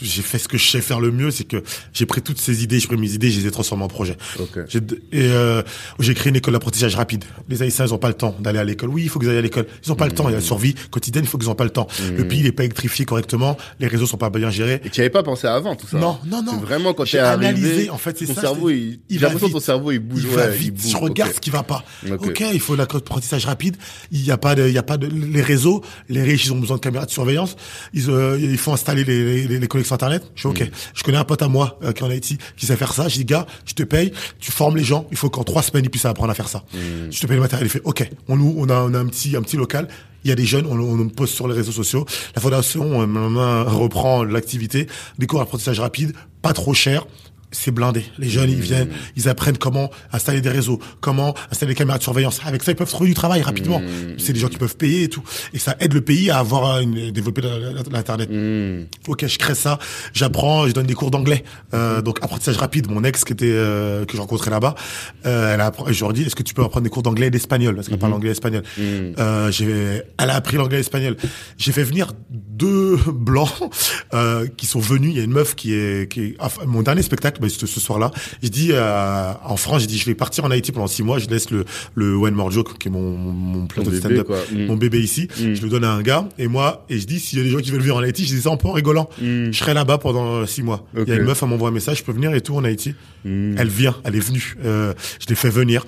[0.02, 1.64] j'ai fait ce que je sais faire le mieux, c'est que
[1.94, 4.16] j'ai pris toutes ces idées, j'ai pris mes idées, je les ai transformées en projet.
[4.40, 4.60] Ok.
[4.68, 4.80] J'ai
[5.12, 5.62] et euh,
[6.00, 7.26] j'ai créé une école d'apprentissage rapide.
[7.50, 8.90] Les Haïtiens, ils ont pas le temps d'aller à l'école.
[8.90, 9.68] Oui, il faut qu'ils aillent à l'école.
[9.86, 10.28] Ils ont pas le temps.
[10.30, 11.88] Il y a la survie quotidienne, il faut qu'ils ont pas le temps.
[12.16, 13.58] Le pays n'est pas électrifié correctement.
[13.80, 14.82] Les réseaux sont pas bien gérés.
[14.86, 15.98] Et tu avais pas pensé avant tout ça?
[15.98, 16.54] Non, non, non.
[16.54, 17.48] C'est vraiment quand t'es arrivé.
[17.48, 20.22] analysé, en fait, c'est ton ça, cerveau, il, il va ton cerveau, il bouge.
[20.24, 20.76] Il va vite.
[20.76, 20.92] bouge.
[20.92, 21.36] je regarde Ok.
[21.36, 21.84] ce qui va pas.
[22.10, 22.28] Ok.
[22.28, 23.78] Ok, il faut l'apprentissage rapide.
[24.12, 26.54] Il y a pas de, il y a pas de, les réseaux, les riches, ils
[26.54, 27.56] ont besoin de caméras de surveillance.
[27.94, 30.24] Ils, euh, il faut installer les, les, les connexions internet.
[30.36, 30.62] Je suis ok.
[30.62, 30.72] Mm.
[30.94, 33.08] Je connais un pote à moi euh, qui est en Haïti qui sait faire ça.
[33.08, 35.08] Je dis gars, je te paye, tu formes les gens.
[35.12, 36.64] Il faut qu'en trois semaines ils puissent apprendre à faire ça.
[36.74, 37.12] Mm.
[37.12, 37.68] Je te paye le matériel.
[37.68, 38.10] Il fait ok.
[38.28, 39.88] On on a, on a un petit, un petit local.
[40.24, 42.06] Il y a des jeunes, on, on poste sur les réseaux sociaux.
[42.36, 47.06] La fondation euh, reprend l'activité, des cours d'apprentissage rapide, pas trop cher.
[47.52, 48.04] C'est blindé.
[48.20, 52.04] Les jeunes, ils viennent, ils apprennent comment installer des réseaux, comment installer des caméras de
[52.04, 52.42] surveillance.
[52.46, 53.82] Avec ça, ils peuvent trouver du travail rapidement.
[54.18, 55.24] C'est des gens qui peuvent payer et tout.
[55.54, 57.42] Et ça aide le pays à avoir une, développer
[57.92, 58.30] l'internet.
[58.30, 58.84] Hmm.
[59.08, 59.80] Ok, je crée ça,
[60.14, 61.44] j'apprends, je donne des cours d'anglais.
[61.74, 62.92] Euh, donc apprentissage rapide.
[62.92, 64.76] Mon ex qui était euh, que je rencontrais là-bas,
[65.26, 67.28] euh, elle a, appris- je leur dis, est-ce que tu peux apprendre des cours d'anglais
[67.28, 67.76] et d'espagnol?
[67.76, 68.64] Parce qu'elle parle anglais et espagnol.
[68.80, 71.16] Euh, j'ai, elle a appris l'anglais et l'espagnol.
[71.58, 73.50] J'ai fait venir deux blancs
[74.14, 75.12] euh, qui sont venus.
[75.14, 77.66] Il y a une meuf qui est, qui est enfin, mon dernier spectacle, bah, ce
[77.68, 78.12] soir-là.
[78.44, 81.20] Je dis euh, en France, j'ai dit, je vais partir en Haïti pendant six mois.
[81.20, 81.66] Je laisse le
[81.96, 84.32] le One More Joke qui est mon mon, plateau de bébé, stand-up.
[84.52, 84.66] Mm.
[84.66, 85.28] mon bébé ici.
[85.38, 87.52] Je le donne à un gars et moi et je dis s'il y a des
[87.52, 89.10] gens qui veulent venir en Haïti, je dis ça en peu en rigolant.
[89.22, 90.86] Je serai là-bas pendant six mois.
[90.96, 92.64] Il y a une meuf, elle m'envoie un message, je peux venir et tout en
[92.64, 92.96] Haïti.
[93.26, 94.56] Elle vient, elle est venue.
[94.64, 95.86] Euh, je l'ai fait venir.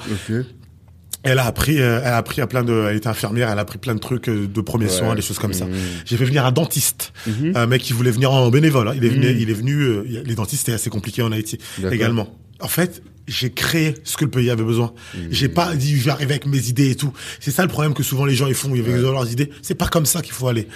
[1.23, 3.61] Elle a appris, euh, elle a appris à plein de, elle était infirmière, elle a
[3.61, 4.91] appris plein de trucs euh, de premiers Ouais.
[4.91, 5.65] soins, des choses comme ça.
[5.65, 5.73] Mhm.
[6.05, 7.51] J'ai fait venir un dentiste, Mhm.
[7.55, 8.87] un mec qui voulait venir en bénévole.
[8.87, 8.93] hein.
[8.95, 9.37] Il est venu, Mhm.
[9.39, 9.73] il est venu.
[9.81, 11.57] euh, les dentistes c'était assez compliqué en Haïti
[11.91, 12.33] également.
[12.61, 14.93] En fait, j'ai créé ce que le pays avait besoin.
[15.13, 15.27] Mhm.
[15.29, 17.11] J'ai pas dit je vais arriver avec mes idées et tout.
[17.41, 19.49] C'est ça le problème que souvent les gens ils font, ils veulent leurs idées.
[19.61, 20.67] C'est pas comme ça qu'il faut aller.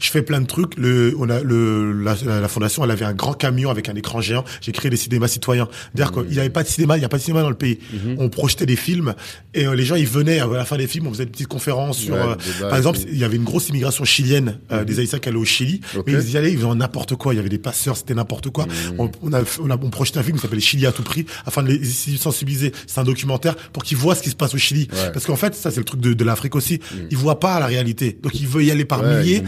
[0.00, 0.76] Je fais plein de trucs.
[0.76, 4.20] Le, on a le, la, la fondation, elle avait un grand camion avec un écran
[4.20, 4.44] géant.
[4.60, 5.68] J'ai créé des cinémas citoyens.
[5.94, 7.54] D'ailleurs, qu'il n'y avait pas de cinéma, il n'y a pas de cinéma dans le
[7.56, 7.78] pays.
[8.18, 9.14] On projetait des films
[9.54, 11.06] et euh, les gens, ils venaient à la fin des films.
[11.06, 12.14] On faisait des petites conférences sur.
[12.14, 15.28] Ouais, euh, par exemple, il y avait une grosse immigration chilienne euh, des Haïtiens qui
[15.28, 15.80] allaient au Chili.
[15.96, 16.04] Ok.
[16.06, 17.34] Mais ils y allaient, ils faisaient n'importe quoi.
[17.34, 18.66] Il y avait des passeurs, c'était n'importe quoi.
[18.98, 21.26] On, on a, on a, on projetait un film qui s'appelait Chili à tout prix
[21.44, 21.84] afin de les
[22.16, 22.72] sensibiliser.
[22.86, 24.88] C'est un documentaire pour qu'ils voient ce qui se passe au Chili.
[24.92, 25.10] Ouais.
[25.12, 26.80] Parce qu'en fait, ça c'est le truc de, de l'Afrique aussi.
[27.10, 28.18] Ils voient pas la réalité.
[28.22, 29.42] Donc ils veulent y aller par Ouais, milliers.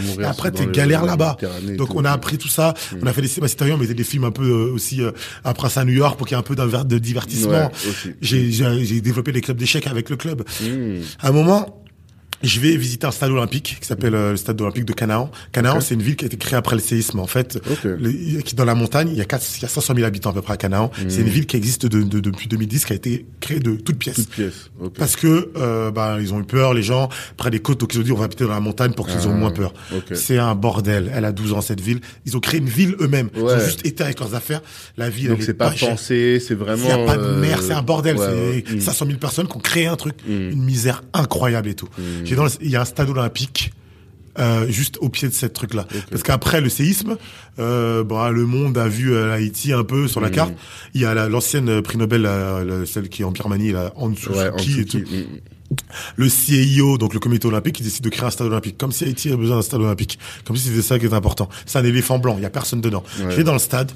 [0.47, 1.37] Après, t'es galère là-bas.
[1.77, 2.75] Donc on a appris tout ça.
[3.01, 3.49] On a fait des cinémas
[3.79, 5.13] mais des films un peu euh, aussi euh,
[5.45, 7.71] à Prince à New York pour qu'il y ait un peu d'un de divertissement.
[7.71, 8.17] Ouais.
[8.21, 10.43] J'ai développé des clubs d'échecs avec le club.
[10.61, 11.01] Hmm.
[11.21, 11.82] À un moment,
[12.43, 15.31] je vais visiter un stade olympique qui s'appelle euh, le stade olympique de Canaan.
[15.53, 17.57] Canaan, c'est une ville qui a été créée après le séisme en fait.
[17.71, 17.85] Ok.
[17.85, 20.31] Le- qui dans la montagne, il y a 4, il y a 500 000 habitants
[20.31, 20.91] à peu près à Canaan.
[21.09, 23.99] C'est une ville qui existe de, de- depuis 2010, qui a été créée de toutes
[23.99, 24.17] pièces.
[24.17, 24.71] Toute pièce.
[24.81, 24.95] Ok.
[24.99, 28.01] Parce que euh, bah, ils ont eu peur, les gens, près des côtes, donc ils
[28.01, 29.73] ont dit on va habiter dans la montagne pour qu'ils Ah, aient moins peur.
[30.13, 31.11] C'est un bordel.
[31.15, 32.01] Elle a 12 ans cette ville.
[32.27, 33.29] Ils ont créé une ville eux-mêmes.
[33.35, 33.65] Ils ont Ouais.
[33.65, 34.63] juste été avec leurs affaires.
[34.97, 35.91] La ville, Donc c'est est pas chère.
[35.91, 36.83] pensé, c'est vraiment.
[36.89, 38.17] Il n'y a pas de euh, mer, c'est un bordel.
[38.17, 38.27] ouais,
[38.65, 38.77] c'est ouais.
[38.79, 38.81] Mm.
[38.81, 41.89] 500 000 personnes qui ont créé un truc, une misère incroyable et tout.
[42.33, 42.35] Mm.
[42.35, 43.73] J'ai dans le- Il y a un stade olympique.
[44.39, 47.19] euh, juste au pied de cette truc là parce qu'après le séisme
[47.59, 50.25] euh, bah, le monde a vu euh, Haïti un peu sur Mm.
[50.25, 50.53] la carte
[50.95, 53.93] il y a la- l'ancienne prix Nobel la- la- celle qui est en Birmanie là
[53.95, 54.49] en dessous Ouais,
[54.79, 55.05] et tout mm.
[56.17, 58.77] le CIO, donc le comité olympique, qui décide de créer un stade olympique.
[58.79, 60.19] Comme si Haïti avait besoin d'un stade olympique.
[60.47, 61.49] Comme si c'était ça qui est important.
[61.67, 63.03] C'est un éléphant blanc, il y a personne dedans.
[63.21, 63.31] Ouais.
[63.31, 63.91] Je vais dans le stade.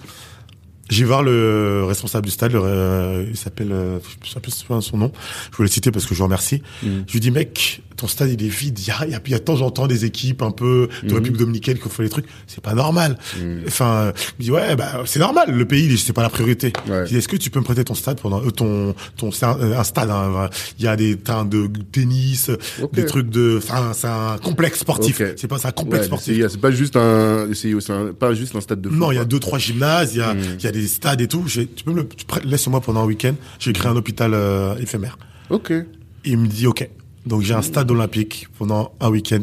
[0.89, 4.97] Vais voir le responsable du stade, le, euh, il s'appelle, euh, je sais plus son
[4.97, 5.11] nom,
[5.51, 6.63] je voulais le citer parce que je vous remercie.
[6.83, 6.89] Mm.
[7.09, 9.21] Je lui dis, mec, ton stade il est vide, il y a, il y a,
[9.25, 11.15] il y a de temps en temps des équipes un peu de Mhm.
[11.15, 13.19] République Dominicaine qui font les trucs, c'est pas normal.
[13.37, 13.63] Mm.
[13.67, 16.73] Enfin, euh, il me dit, ouais, bah, c'est normal, le pays, c'est pas la priorité.
[16.89, 17.03] Ouais.
[17.05, 19.47] Je dis, est-ce que tu peux me prêter ton stade pendant, euh, ton, ton, c'est
[19.47, 20.49] un, un stade, hein,
[20.79, 22.49] il y a des terrains de tennis,
[22.93, 25.21] des trucs de, un, c'est un complexe sportif.
[25.37, 26.47] C'est pas, c'est un complexe Ouais, sportif.
[26.49, 27.73] c'est pas juste un, c'est
[28.19, 28.99] pas juste un stade de foot.
[28.99, 30.41] Non, il y a deux, trois gymnases, il y a, Mm.
[30.59, 31.45] il y a des stades et tout.
[31.49, 32.07] Tu peux me
[32.45, 33.35] laisse-moi pendant un week-end.
[33.59, 35.19] J'ai créé un hôpital euh, éphémère.
[35.51, 35.71] Ok.
[35.71, 35.85] Et
[36.25, 36.89] il me dit, OK.
[37.25, 39.41] Donc, j'ai un stade olympique pendant un week-end.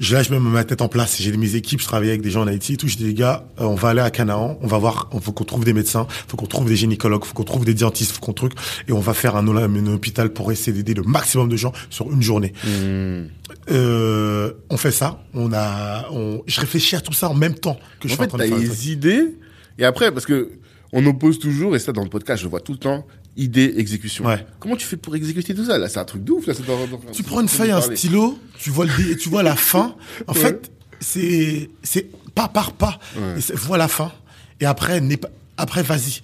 [0.00, 1.22] Je- Là, je mets ma tête en place.
[1.22, 2.88] J'ai mes équipes, je travaille avec des gens en Haïti et tout.
[2.88, 4.58] Je dis, les gars, euh, on va aller à Canaan.
[4.60, 7.32] On va voir, il faut qu'on trouve des médecins, faut qu'on trouve des gynécologues, faut
[7.34, 8.52] qu'on trouve des dentistes, faut qu'on truc.
[8.88, 9.46] Et on va faire un,
[9.86, 12.52] hôpital pour essayer d'aider le maximum de gens sur une journée.
[12.64, 13.28] Mm.
[13.70, 15.22] Euh, on fait ça.
[15.32, 18.20] On a, on, je réfléchis à tout ça en même temps que je En suis
[18.20, 18.70] en fait, train t'as de faire truc.
[18.70, 19.36] les idées,
[19.78, 20.50] et après, parce que
[20.92, 23.04] on oppose toujours, et ça dans le podcast, je vois tout le temps,
[23.36, 24.24] idée, exécution.
[24.26, 24.46] Ouais.
[24.60, 25.76] Comment tu fais pour exécuter tout ça?
[25.78, 26.46] Là, c'est un truc de ouf.
[26.46, 29.42] Là, c'est dans- dans- Tu prends une feuille, un stylo, tu vois le tu vois
[29.42, 29.96] la fin.
[30.28, 30.38] En Ouais.
[30.40, 30.70] fait,
[31.00, 32.98] c'est c'est pas par pas.
[33.16, 33.40] Ouais.
[33.50, 34.12] Et Vois la fin
[34.60, 36.20] et après pas après vas-y.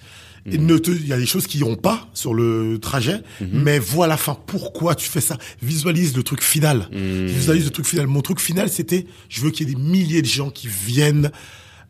[0.51, 0.65] Et Mhm.
[0.65, 3.61] ne te- Il y a des choses qui iront pas sur le trajet, Mhm.
[3.63, 4.35] mais vois la fin.
[4.47, 5.37] Pourquoi tu fais ça?
[5.61, 6.87] Visualise le truc final.
[6.91, 7.27] Mhm.
[7.27, 8.07] Visualise le truc final.
[8.07, 11.29] Mon truc final, c'était, je veux qu'il y ait des milliers de gens qui viennent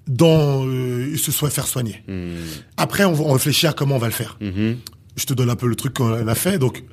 [0.07, 2.03] dans euh, se soient faire soigner.
[2.07, 2.35] Mhm.
[2.77, 4.77] Après, on, va- on réfléchit à comment on va le faire Mhm.
[5.15, 6.57] je te donne un peu le truc qu'on a fait.
[6.57, 6.83] Donc,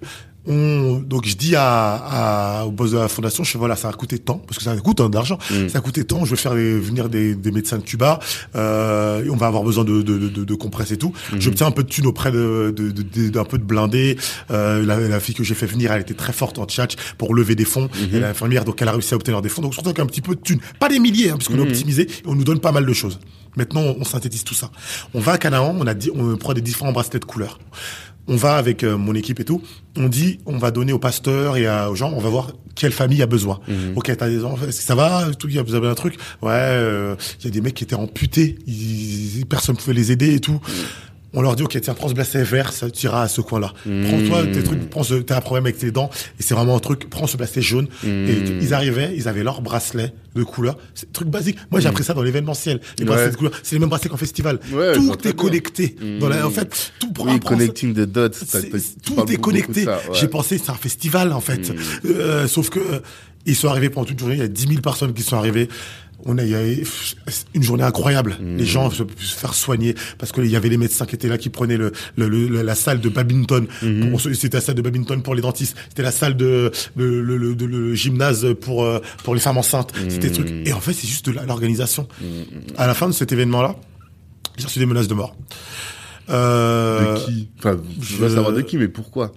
[0.46, 3.88] on, donc je dis à, à- au boss de la fondation, je fais voilà, ça
[3.88, 5.38] a coûté tant, parce que ça coûte hein, d'argent.
[5.50, 5.68] Mm.
[5.68, 6.24] Ça a coûté tant.
[6.24, 8.18] Je vais faire des- venir des, des médecins de Cuba.
[8.56, 11.12] Euh, et on va avoir besoin de, de, de, de compresses et tout.
[11.32, 11.40] Mm-hmm.
[11.40, 14.16] J'obtiens un peu de thunes auprès de, de, de, de- d'un peu de blindés.
[14.50, 17.34] Euh, la, la fille que j'ai fait venir, elle était très forte en tchatch pour
[17.34, 17.86] lever des fonds.
[17.88, 18.14] Mm-hmm.
[18.16, 19.60] Et l'infirmière, donc elle a réussi à obtenir des fonds.
[19.62, 21.66] Donc surtout avec un petit peu de thunes, pas des milliers, hein, puisqu'on Mm-hmm.
[21.66, 22.02] est optimisé.
[22.02, 23.18] Et on nous donne pas mal de choses.
[23.56, 24.70] Maintenant, on, on synthétise tout ça.
[25.14, 27.58] On va à Canaan, on a dit, on prend des différents bracelets de couleurs.
[28.28, 29.62] On va avec euh, mon équipe et tout.
[29.96, 32.92] On dit, on va donner aux pasteurs et à- aux gens, on va voir quelle
[32.92, 33.58] famille a besoin.
[33.96, 36.14] Ok, t'as des enfants, est-ce que ça va Tout, vous avez un truc?
[36.42, 40.12] Ouais, euh, il y a des mecs qui étaient amputés, ils, personne ne pouvait les
[40.12, 40.60] aider et tout.
[41.34, 43.74] On leur dit, ok, tiens, prends ce bracelet vert, ça tira à ce coin-là.
[43.84, 46.80] Prends-toi tes trucs, prends ce, t'as un problème avec tes dents, et c'est vraiment un
[46.80, 47.86] truc, prends ce bracelet jaune.
[48.04, 50.78] Et ils arrivaient, ils avaient leur bracelet de couleur.
[50.94, 51.58] C'est un truc basique.
[51.70, 52.80] Moi, j'ai appris ça dans l'événementiel.
[52.98, 53.10] Les Ouais.
[53.10, 54.58] bracelets de couleur, c'est les mêmes bracelets qu'en festival.
[54.72, 55.96] Ouais, tout est connecté.
[56.18, 58.28] Dans la, en fait, tout pour Oui, connecting the dots.
[59.04, 59.86] tout est connecté.
[59.86, 59.94] ouais.
[60.14, 61.72] J'ai pensé c'est un festival en fait.
[62.06, 63.00] Euh, sauf que euh,
[63.44, 64.34] ils sont arrivés pendant toute une journée.
[64.36, 65.68] Il y a 10 000 personnes qui sont arrivées.
[66.24, 66.62] On a, il y a
[67.54, 68.36] une journée incroyable.
[68.40, 71.38] Les gens se, se faire soigner parce qu'il y avait les médecins qui étaient là
[71.38, 73.66] qui prenaient le, le- le- la salle de badminton.
[74.18, 75.76] Ceux- C'était la salle de badminton pour les dentistes.
[75.88, 79.92] C'était la salle de le, le, gymnase pour euh, pour les femmes enceintes.
[80.08, 80.50] C'était des trucs.
[80.66, 82.08] Et en fait, c'est juste de l'organisation.
[82.76, 83.76] À la fin de cet événement-là,
[84.56, 85.36] j'ai reçu des menaces de mort.
[86.30, 87.48] Euh, De qui?
[87.58, 89.32] Enfin, je veux savoir de qui, mais pourquoi?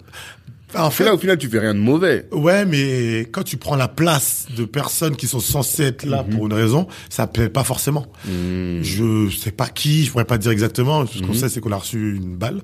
[0.75, 2.27] En Fait là, au final, tu fais rien de mauvais.
[2.31, 6.45] Ouais, mais quand tu prends la place de personnes qui sont censées être là pour
[6.47, 8.05] une raison, ça plaît pas forcément.
[8.25, 11.05] Je sais pas qui, je pourrais pas dire exactement.
[11.05, 12.61] Tout ce qu'on sait, c'est qu'on a reçu une balle.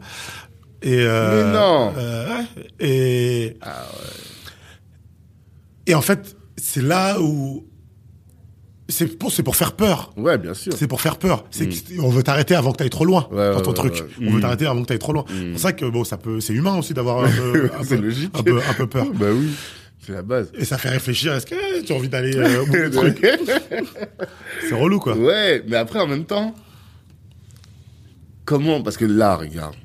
[0.84, 1.94] Et euh, Mais non.
[1.98, 2.46] euh, ouais.
[2.80, 3.58] Et
[5.86, 7.66] et en fait, c'est là où
[8.89, 10.14] c'est pour c'est pour faire peur.
[10.18, 10.72] Ouais, bien sûr.
[10.77, 11.45] C'est pour faire peur.
[11.51, 13.93] C'est que- on veut t'arrêter avant que t'ailles trop loin Ouais, dans ton ouais, truc.
[13.95, 14.07] ouais, ouais.
[14.27, 14.41] On veut Mm.
[14.41, 15.26] t'arrêter avant que t'ailles trop loin.
[15.27, 17.97] C'est pour ça que bon, ça peut, c'est humain aussi d'avoir un peu, un C'est
[17.97, 18.31] peu- logique.
[18.38, 19.07] un peu, un peu peur.
[19.14, 19.49] Bah oui,
[20.05, 20.51] c'est la base.
[20.57, 21.34] Et ça fait réfléchir.
[21.34, 23.27] Est-ce que tu as envie d'aller euh, au bout du truc
[24.69, 25.18] C'est relou, quoi.
[25.18, 26.55] Ouais, mais après, en même temps,
[28.45, 29.76] comment Parce que là, regarde,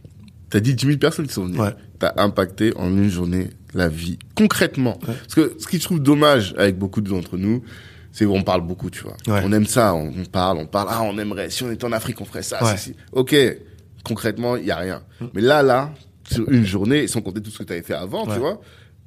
[0.51, 1.59] t'as dit 10 000 personnes qui sont venues.
[1.61, 1.75] Ouais.
[1.99, 4.99] T'as impacté en une journée la vie, concrètement.
[5.05, 7.63] Parce que ce qui je trouve dommage avec beaucoup d'entre nous,
[8.13, 9.17] c'est qu'on parle beaucoup, tu vois.
[9.27, 9.43] Ouais.
[9.45, 10.89] On aime ça, on, on parle, on parle.
[10.91, 12.63] Ah, on aimerait, si on était en Afrique, on ferait ça.
[12.63, 12.77] Ouais.
[12.77, 12.95] si, si.
[13.13, 13.35] Ok,
[14.05, 15.03] concrètement, il y a rien.
[15.35, 15.93] Mais là, là,
[16.31, 18.35] sur une journée, sans compter tout ce que tu avais fait avant, Ouais.
[18.35, 18.61] tu vois,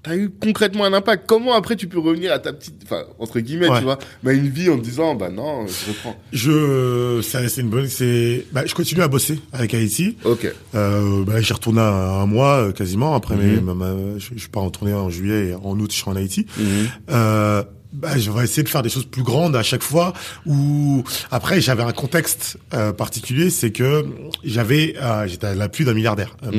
[0.03, 1.23] t'as eu concrètement un impact.
[1.27, 4.49] Comment après tu peux revenir à ta petite, enfin entre guillemets, tu vois, bah une
[4.49, 6.15] vie en te disant bah non, je reprends.
[6.31, 10.17] Je, c'est c'est une bonne, c'est, bah, je continue à bosser avec Haïti.
[10.23, 10.45] Ok.
[10.75, 13.61] Euh, bah, j'y retourné un, mois euh, quasiment après Mhm.
[13.61, 16.15] ma- ma- je, je suis pas retourné en juillet et en août je suis en
[16.15, 16.45] Haïti.
[16.59, 16.65] Mhm.
[17.09, 17.63] Euh,
[17.95, 20.13] bah, je vais essayer de faire des choses plus grandes à chaque fois.
[20.45, 24.05] Ou après, j'avais un contexte euh, particulier, c'est que
[24.43, 26.51] j'avais, euh, j'étais à l'appui d'un milliardaire, un.
[26.51, 26.55] Mhm.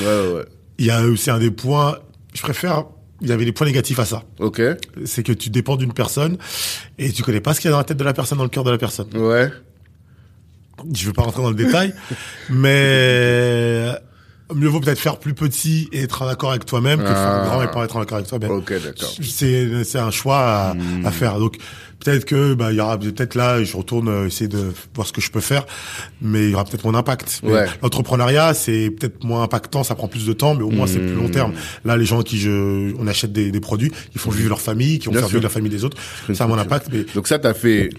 [0.00, 0.32] euh.
[0.32, 0.44] Ouais, ouais.
[0.78, 1.98] Il y a aussi un des points.
[2.34, 2.84] Je préfère.
[3.20, 4.22] Il y avait des points négatifs à ça.
[4.38, 4.62] Ok.
[5.04, 6.38] C'est que tu dépends d'une personne
[6.98, 8.44] et tu connais pas ce qu'il y a dans la tête de la personne, dans
[8.44, 9.08] le cœur de la personne.
[9.16, 9.50] Ouais.
[10.94, 11.92] Je veux pas rentrer dans le détail,
[12.50, 13.90] mais
[14.54, 17.44] mieux vaut peut-être faire plus petit et être en accord avec toi-même que faire Ah.
[17.46, 18.50] grand et pas être en accord avec toi-même.
[18.50, 19.12] Ok, d'accord.
[19.22, 21.04] C'est c'est un choix à, Hmm.
[21.06, 21.38] à faire.
[21.38, 21.56] Donc
[22.00, 25.12] peut-être que bah il y aura peut-être là je retourne euh, essayer de voir ce
[25.12, 25.66] que je peux faire,
[26.22, 27.40] mais il y aura peut-être mon impact.
[27.42, 27.66] Ouais.
[27.82, 31.12] L'entrepreneuriat c'est peut-être moins impactant, ça prend plus de temps, mais au moins c'est plus
[31.14, 31.18] Hmm.
[31.18, 31.52] long terme.
[31.84, 34.98] Là les gens qui je on achète des, des produits, ils font vivre leur famille,
[34.98, 35.28] qui faire sûr.
[35.28, 35.96] vivre la famille des autres.
[36.34, 37.90] Ça a mon impact, mais Donc ça, t'as fait,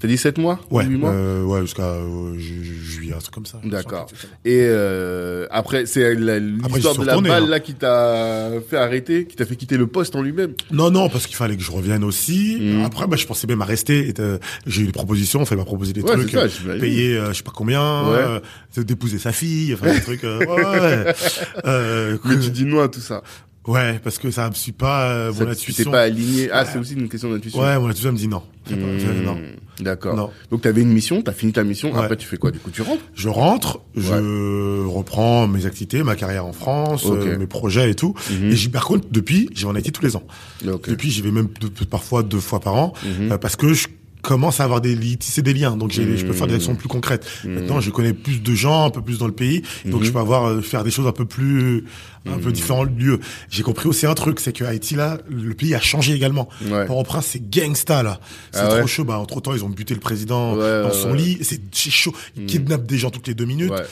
[0.00, 3.18] t'as dit 7 mois ouais, 8 mois euh, ouais jusqu'à euh, ju- ju- juillet un
[3.18, 3.60] truc comme ça.
[3.64, 4.06] D'accord.
[4.44, 7.46] Et euh, après, c'est l'histoire de la balle hein.
[7.48, 10.54] là qui t'a fait arrêter, qui t'a fait quitter le poste en lui-même.
[10.70, 12.58] Non, non, parce qu'il fallait que je revienne aussi.
[12.60, 12.84] Mhm.
[12.84, 14.12] Après, bah, je pensais même à rester.
[14.18, 16.80] Euh, J'ai eu des propositions, on fait m'a proposé des Ouais, trucs, ça, euh, j'imagine.
[16.80, 18.40] payer je sais pas combien, Ouais.
[18.78, 20.24] euh, d'épouser sa fille, enfin des trucs.
[20.24, 21.14] euh, ouais,
[21.66, 23.22] euh, Mais tu dis non à tout ça.
[23.66, 25.90] Ouais, parce que ça me suit pas euh, mon tu t'es intuition.
[25.90, 26.50] pas aligné.
[26.50, 27.60] Ah, c'est aussi une question d'intuition.
[27.60, 28.42] Ouais, mon intuition me dit non.
[28.70, 29.36] Mmh, non.
[29.80, 30.16] D'accord.
[30.16, 30.30] Non.
[30.50, 31.92] Donc t'avais une mission, t'as fini ta mission.
[31.92, 31.98] Ouais.
[32.00, 33.02] Après, tu fais quoi Du coup, tu rentres?
[33.14, 38.14] Je rentre, je reprends mes activités, ma carrière en France, euh, mes projets et tout.
[38.30, 38.50] Mhm.
[38.52, 40.22] Et j'y, par contre, depuis, j'y vais en Haïti tous les ans.
[40.64, 43.32] Depuis, j'y vais même deux- parfois deux fois par an, Mhm.
[43.32, 43.88] euh, parce que je
[44.24, 47.24] commence à avoir des tisser des liens, donc je peux faire des actions plus concrètes.
[47.44, 50.06] Maintenant, je connais plus de gens, un peu plus dans le pays, donc Mhm.
[50.06, 51.84] je peux avoir euh, faire des choses un peu plus,
[52.26, 53.20] un peu différents lieux.
[53.50, 56.48] J'ai compris aussi un truc, c'est que Haïti là, le pays a changé également.
[56.66, 56.86] Ouais.
[56.86, 58.18] Port-au-Prince, c'est gangsta là,
[58.50, 59.04] c'est Ah trop ouais chaud.
[59.04, 62.14] Bah, entre temps, ils ont buté le président Ouais, dans son lit, c'est, c'est chaud.
[62.36, 63.70] Ils kidnappent des gens toutes les deux minutes.
[63.70, 63.82] Ouais.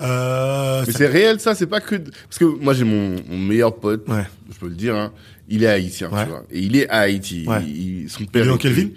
[0.00, 3.38] Euh, Mais ça- c'est réel ça, c'est pas que parce que moi j'ai mon, mon
[3.38, 4.24] meilleur pote, Ouais.
[4.52, 5.12] je peux le dire, hein,
[5.48, 6.22] il est haïtien, Ouais.
[6.24, 7.44] tu vois, et il est à Haïti.
[7.48, 7.62] Ouais.
[7.66, 8.44] Il- il- son père.
[8.46, 8.92] Il est quelle ville?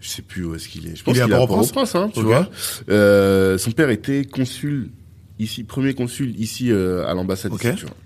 [0.00, 0.96] Je sais plus où est-ce qu'il est.
[0.96, 2.48] Je pense Il est est à Port-au-Prince Port-au-Prince, hein, tu vois.
[2.88, 4.90] Euh, son père était consul
[5.40, 7.64] ici, premier consul ici euh, à l'ambassade Ok.
[7.64, 7.96] ici, tu vois.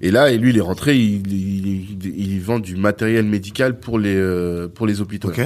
[0.00, 3.78] Et là, et lui, il est rentré, il, il, il- il vend du matériel médical
[3.80, 5.28] pour les euh, pour les hôpitaux.
[5.28, 5.40] Ok.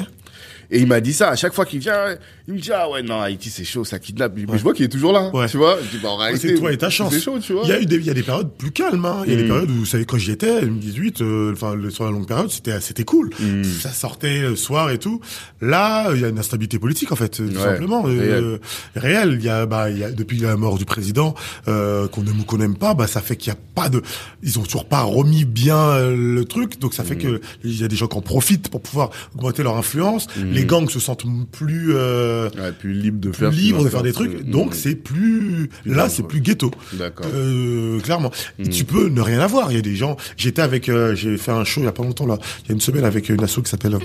[0.70, 2.16] Et il m'a dit ça, à chaque fois qu'il vient,
[2.48, 4.32] il me dit, ah ouais, non, Haïti, c'est chaud, ça kidnappe.
[4.36, 5.48] Mais je vois qu'il est toujours là, Ouais.
[5.48, 5.78] tu vois.
[5.82, 7.12] Je dis, bah, en réalité, c'est toi et ta chance.
[7.12, 7.62] C'est chaud, tu vois.
[7.64, 9.22] Il y a eu des, il y a des périodes plus calmes, hein.
[9.26, 9.48] Il y a des Mm.
[9.48, 12.50] périodes où, vous savez, quand j'y étais, 2018, euh, enfin, le- sur la longue période,
[12.50, 13.30] c'était, c'était cool.
[13.38, 13.64] Mm.
[13.64, 15.20] Ça sortait le soir et tout.
[15.60, 18.04] Là, il y a une instabilité politique, en fait, tout Ouais, simplement.
[18.06, 18.58] Euh,
[18.94, 19.36] réel.
[19.40, 21.34] Il y a, bah, il y a, depuis la mort du président,
[21.68, 24.02] euh, qu'on aime ou qu'on n'aime pas, bah, ça fait qu'il y a pas de,
[24.42, 26.78] ils ont toujours pas remis bien euh, le truc.
[26.80, 27.18] Donc, ça fait Mm.
[27.18, 30.26] que il y a des gens qui en profitent pour pouvoir augmenter leur influence.
[30.56, 30.60] Mm.
[30.60, 33.50] Les gangs se sentent plus, euh, Ouais, plus libre de plus faire.
[33.50, 34.48] libres de faire des trucs.
[34.48, 34.74] Donc, Mm.
[34.74, 36.70] c'est plus, là, c'est plus ghetto.
[36.94, 37.26] D'accord.
[37.34, 38.30] Euh, clairement.
[38.58, 38.68] Mm.
[38.68, 39.70] Tu peux ne rien avoir.
[39.72, 40.16] Il y a des gens.
[40.36, 40.88] J'étais avec.
[40.88, 42.38] euh, j'ai fait un show il y a pas longtemps là.
[42.64, 43.98] Il y a une semaine avec une asso qui s'appelle.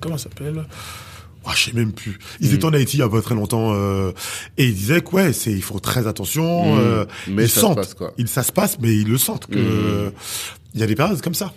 [0.00, 0.64] Comment s'appelle?
[1.48, 2.18] Oh, je sais même plus.
[2.40, 2.54] Ils Mm.
[2.54, 4.10] étaient en Haïti il y a pas très longtemps euh,
[4.58, 6.74] et ils disaient que ouais, c'est il faut très attention.
[6.74, 6.78] Mm.
[6.80, 8.12] euh, Mais ils ça se sentent, passe, quoi.
[8.18, 10.12] ils ça se passe, mais ils le sentent que Mm.
[10.74, 11.52] Il y a des périodes comme ça.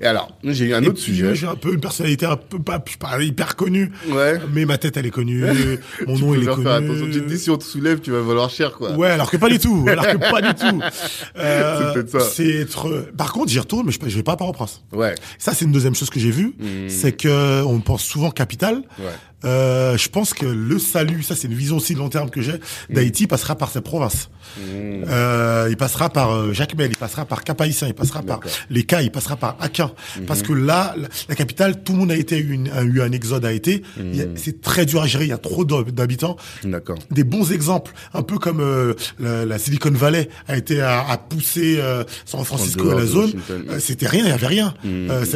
[0.00, 1.34] Et alors, j'ai eu un Et autre sujet.
[1.34, 4.40] J'ai un peu une personnalité un peu pas, je hyper connue, Ouais.
[4.52, 5.44] mais ma tête elle est connue,
[6.06, 6.68] mon nom il est connu.
[6.68, 7.06] attention.
[7.06, 8.92] Tu te dis, si on te soulève, tu vas valoir cher, quoi.
[8.92, 9.84] Ouais, alors que pas du tout.
[9.88, 10.80] Alors que pas du tout.
[11.36, 13.06] Euh, C'est être.
[13.16, 14.82] Par contre, j'y retourne, mais je, je vais pas à Port-au-Prince.
[14.92, 15.14] Ouais.
[15.38, 16.88] Ça, c'est une deuxième chose que j'ai vue, Mm.
[16.88, 18.82] c'est que on pense souvent capitale.
[18.98, 19.06] Ouais.
[19.44, 22.40] Euh, je pense que le salut, ça c'est une vision aussi de long terme que
[22.42, 22.54] j'ai,
[22.90, 24.28] d'Haïti passera par cette province.
[24.58, 24.60] Mm.
[25.08, 28.40] Euh, il passera par euh, Jacmel, il passera par Cap-Haïtien, il passera par
[28.70, 29.90] les cas, il passera par Akin.
[30.18, 30.26] Mhm.
[30.26, 33.10] Parce que là, la, la capitale, tout le monde a été une, a eu un
[33.12, 33.82] exode à été.
[33.96, 34.34] Mhm.
[34.36, 36.98] C'est très dur à gérer, il y a trop d'hab- d'habitants D'accord.
[37.10, 41.16] des bons exemples, un peu comme euh, la, la Silicon Valley a été à, à
[41.18, 43.32] pousser euh, San Francisco dehors la zone.
[43.78, 44.74] C'était rien, il y avait rien.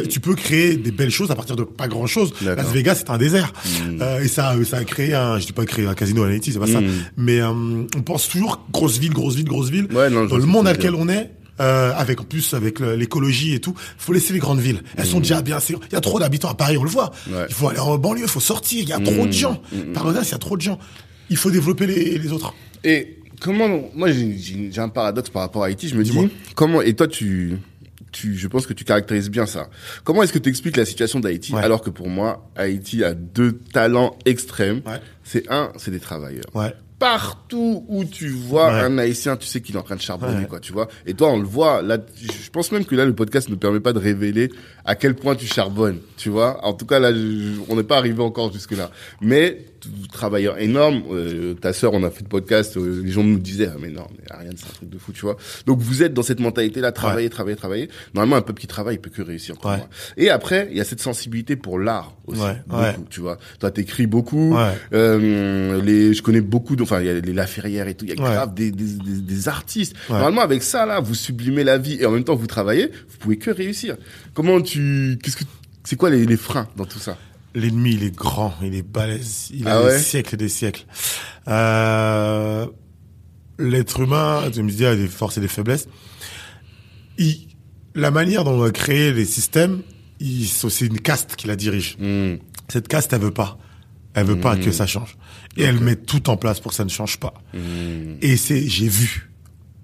[0.09, 2.33] Tu peux créer des belles choses à partir de pas grand chose.
[2.41, 3.51] Las Vegas c'est un désert.
[4.01, 6.27] Euh, et ça, euh, ça a créé un, je dis pas créer un casino à
[6.27, 6.81] Haïti, c'est pas ça.
[6.81, 6.89] Mhm.
[7.17, 9.87] Mais euh, on pense toujours grosse ville, grosse ville, grosse ville.
[9.93, 11.31] Ouais, non, Dans le monde veux lequel on est.
[11.61, 14.81] Euh, avec en plus avec l'écologie et tout, faut laisser les grandes villes.
[14.95, 15.57] Elles sont déjà bien.
[15.69, 17.11] Il y a trop d'habitants à Paris, on le voit.
[17.29, 17.47] Ouais.
[17.49, 18.81] Il faut aller en banlieue, il faut sortir.
[18.81, 19.31] Il y a trop de Mhm.
[19.33, 19.61] gens.
[19.73, 19.91] Mhm.
[19.91, 20.79] Par exemple, il y a trop de gens.
[21.29, 22.53] Il faut développer les, les autres.
[22.85, 25.89] Et comment, moi, j'ai- un paradoxe par rapport à Haïti.
[25.89, 26.29] Je me dis, Dis-moi.
[26.55, 27.57] comment, et toi, tu,
[28.11, 29.69] tu, je pense que tu caractérises bien ça.
[30.03, 31.61] Comment est-ce que tu expliques la situation d'Haïti Ouais.
[31.63, 34.81] alors que pour moi, Haïti a deux talents extrêmes?
[34.85, 34.99] Ouais.
[35.23, 36.45] C'est un, c'est des travailleurs.
[36.53, 36.73] Ouais.
[36.99, 40.59] partout où tu vois un haïtien, tu sais qu'il est en train de charbonner, quoi,
[40.59, 40.89] tu vois.
[41.05, 41.81] Et toi, on le voit.
[41.81, 44.49] Là, je pense même que là, le podcast ne permet pas de révéler
[44.83, 46.63] à quel point tu charbonnes, tu vois.
[46.65, 48.91] En tout cas, là, je- on n'est pas arrivé encore jusque là.
[49.21, 49.65] Mais
[50.11, 51.03] travailleur énorme.
[51.11, 52.77] euh, ta sœur, on a fait le podcast.
[52.77, 55.11] euh, les gens nous disaient, ah mais non, mais Ariane, c'est un truc de fou,
[55.11, 55.37] tu vois.
[55.65, 57.89] Donc vous êtes dans cette mentalité-là, travailler, travailler, travailler.
[58.13, 59.55] Normalement, un peuple qui travaille, il peut que réussir.
[59.65, 59.83] Ouais.
[60.17, 62.95] Et après, il y a cette sensibilité pour l'art aussi, Ouais, beaucoup, ouais.
[63.09, 63.37] tu vois.
[63.59, 64.55] Toi, t'écris beaucoup.
[64.55, 64.71] Ouais.
[64.93, 68.05] Euh, les, je connais beaucoup, de- enfin, il y a les Laferrière et tout.
[68.05, 68.29] Il y a Ouais.
[68.33, 69.95] grave des, des, des, des artistes.
[70.09, 70.15] Ouais.
[70.15, 72.87] Normalement, avec ça, là, vous sublimez la vie et en même temps, vous travaillez.
[73.09, 73.95] Vous pouvez que réussir.
[74.33, 75.43] Comment tu, qu'est-ce que,
[75.83, 77.17] c'est quoi les, les freins dans tout ça?
[77.55, 80.49] L'ennemi, il est grand, il est balèze, il Ah a ouais des siècles et des
[80.49, 80.85] siècles.
[81.47, 82.67] Euh,
[83.57, 85.87] L'être humain, tu me dis, a des forces et des faiblesses.
[87.17, 87.49] Il,
[87.95, 89.81] la manière dont on a créé les systèmes,
[90.19, 91.97] c'est une caste qui la dirige.
[91.99, 92.35] Hmm.
[92.69, 93.57] Cette caste, elle veut pas.
[94.13, 95.17] Elle veut pas que ça change.
[95.57, 97.33] Et elle met tout en place pour que ça ne change pas.
[97.53, 98.15] Hmm.
[98.21, 99.31] Et c'est, j'ai vu,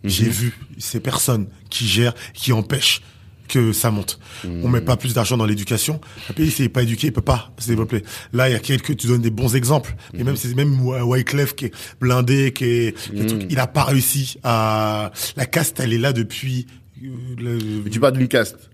[0.04, 3.02] j'ai vu ces personnes qui gèrent, qui empêchent
[3.48, 4.20] que ça monte.
[4.64, 6.00] On met pas plus d'argent dans l'éducation.
[6.30, 8.04] Un pays, s'il n'est pas éduqué, il peut pas se développer.
[8.34, 9.96] Là, il y a quelques, tu donnes des bons exemples.
[10.14, 12.96] Mais même, c'est même Wyclef qui est blindé, qui est,
[13.28, 16.68] truc, il a pas réussi à, la caste, elle est là depuis,
[17.04, 17.08] euh,
[17.38, 18.70] le- Mais tu parles d'une caste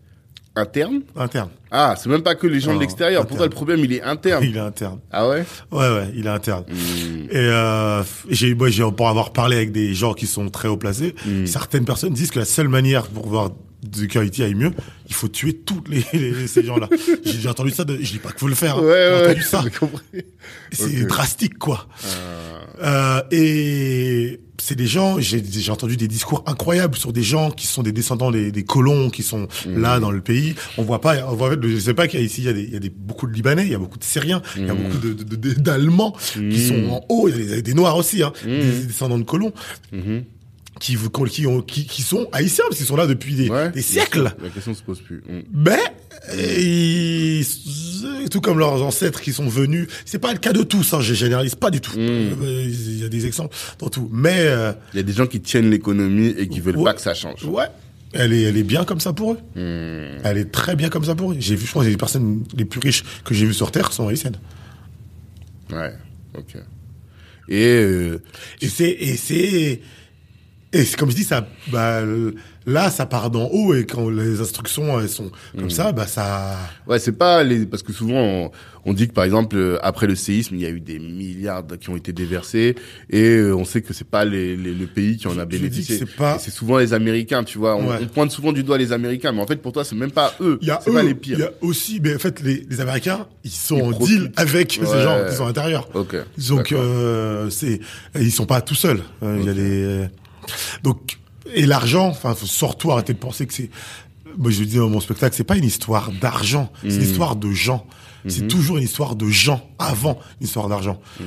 [0.56, 1.02] interne?
[1.16, 1.50] Interne.
[1.72, 3.26] Ah, c'est même pas que les gens de l'extérieur.
[3.26, 3.50] Pour toi, interne.
[3.52, 4.44] le problème, il est interne?
[4.44, 5.00] Il est interne.
[5.12, 5.46] Ah ouais?
[5.72, 6.66] Ouais, ouais, il est interne.
[6.68, 7.24] Hmm.
[7.32, 10.78] Et euh, j'ai, moi, j'ai pour avoir parlé avec des gens qui sont très haut
[10.78, 11.16] placés,
[11.46, 13.52] certaines personnes disent que la seule manière pour voir
[13.84, 14.72] de qualité aille mieux,
[15.08, 16.88] il faut tuer tous les, les- ces gens-là.
[17.26, 17.84] j'ai, j'ai entendu ça.
[17.84, 18.78] De, je dis pas qu'il faut le faire.
[18.78, 18.82] hein.
[18.84, 19.64] Ouais, j'ai ouais, entendu ça.
[20.72, 21.88] C'est drastique, quoi.
[22.06, 27.52] Euh, Euh, et c'est des gens, j'ai, j'ai entendu des discours incroyables sur des gens
[27.52, 30.56] qui sont des descendants des, des colons qui sont là dans le pays.
[30.80, 32.54] On voit pas, on voit, je sais pas qu'il y a ici, il y a
[32.54, 34.66] des, il y a des, beaucoup de Libanais, il y a beaucoup de Syriens, il
[34.66, 37.62] y a beaucoup de, de- de- d'Allemands qui sont en haut, il y a des,
[37.62, 39.54] des Noirs aussi, hein, des descendants de colons
[39.92, 40.24] mhm.
[40.82, 40.98] Qui,
[41.30, 43.70] qui, ont, qui, qui sont haïtiens parce qu'ils sont là depuis des, Ouais.
[43.72, 44.34] des siècles.
[44.42, 45.24] La question se pose plus.
[45.30, 45.42] Hmm.
[45.54, 45.78] Mais
[48.30, 50.94] tout comme leurs ancêtres qui sont venus, c'est pas le cas de tous.
[50.94, 51.98] Hein, je généralise pas du tout.
[51.98, 52.00] Mm.
[52.42, 54.10] Euh, Il y a des exemples dans tout.
[54.12, 56.84] Mais euh, Il y a des gens qui tiennent l'économie et qui veulent Ouais.
[56.86, 57.44] pas que ça change.
[57.46, 57.66] ouais,
[58.14, 59.38] elle est, elle est bien comme ça pour eux.
[59.56, 60.20] Hmm.
[60.24, 61.36] Elle est très bien comme ça pour eux.
[61.40, 63.92] J'ai vu, je pense, que les personnes les plus riches que j'ai vues sur Terre
[63.94, 64.38] sont haïtiennes.
[65.72, 65.94] Ouais,
[66.38, 66.56] ok.
[67.50, 68.22] Et euh,
[68.62, 69.82] Et c'est, et c'est,
[70.74, 72.02] et c'est comme je dis, ça, bah,
[72.66, 76.58] là, ça part d'en haut et quand les instructions elles sont comme ça, bah ça.
[76.88, 78.52] ouais, c'est pas les parce que souvent on,
[78.86, 81.64] on dit que par exemple euh, après le séisme il y a eu des milliards
[81.80, 82.76] qui ont été déversés
[83.10, 85.98] et euh, on sait que c'est pas les, les- le pays qui en a bénéficié.
[85.98, 87.76] c'est pas- Et C'est souvent les Américains, tu vois.
[87.76, 87.98] On, Ouais.
[88.02, 90.34] on pointe souvent du doigt les Américains, mais en fait pour toi c'est même pas
[90.42, 90.58] eux.
[90.62, 91.40] Il y a C'est eux, pas les il pires.
[91.40, 94.18] y a aussi, mais en fait, les, les Américains, ils sont Ils en profitent.
[94.20, 94.88] deal avec Ouais.
[94.88, 95.90] ces gens qui sont à l'intérieur.
[95.96, 96.16] Ok.
[96.48, 97.80] Donc, euh, c'est,
[98.20, 99.02] ils sont pas tout seuls.
[99.24, 100.08] Euh, Il y a des,
[100.84, 101.20] donc,
[101.54, 103.70] et l'argent, enfin, faut surtout arrêter de penser que c'est,
[104.38, 107.52] moi, je dis dans mon spectacle, c'est pas une histoire d'argent, c'est une histoire de
[107.52, 107.86] gens.
[108.28, 111.02] C'est toujours une histoire de gens avant une histoire d'argent.
[111.20, 111.24] Mm.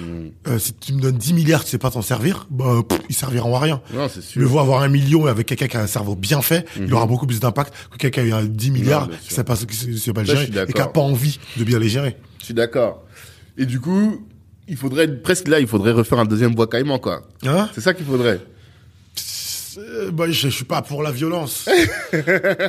[0.46, 3.14] Euh, si tu me donnes 10 milliards, tu sais pas t'en servir, bah, pff, ils
[3.14, 3.80] serviront à rien.
[3.92, 4.22] Non, sûr.
[4.40, 7.06] le vois avoir un million avec quelqu'un qui a un cerveau bien fait, il aura
[7.06, 9.20] beaucoup plus d'impact que quelqu'un qui a 10 milliards, sûr.
[9.22, 11.80] qui sait pas, qui sait- pas le gérer, et qui a pas envie de bien
[11.80, 12.16] les gérer.
[12.38, 13.02] Je suis d'accord.
[13.58, 14.24] Et du coup,
[14.68, 17.22] il faudrait presque là, il faudrait refaire un deuxième bois caïman quoi.
[17.44, 17.68] Hein?
[17.74, 18.40] C'est ça qu'il faudrait.
[19.78, 21.68] Euh, bah, je, je suis pas pour la violence.
[22.14, 22.68] Euh,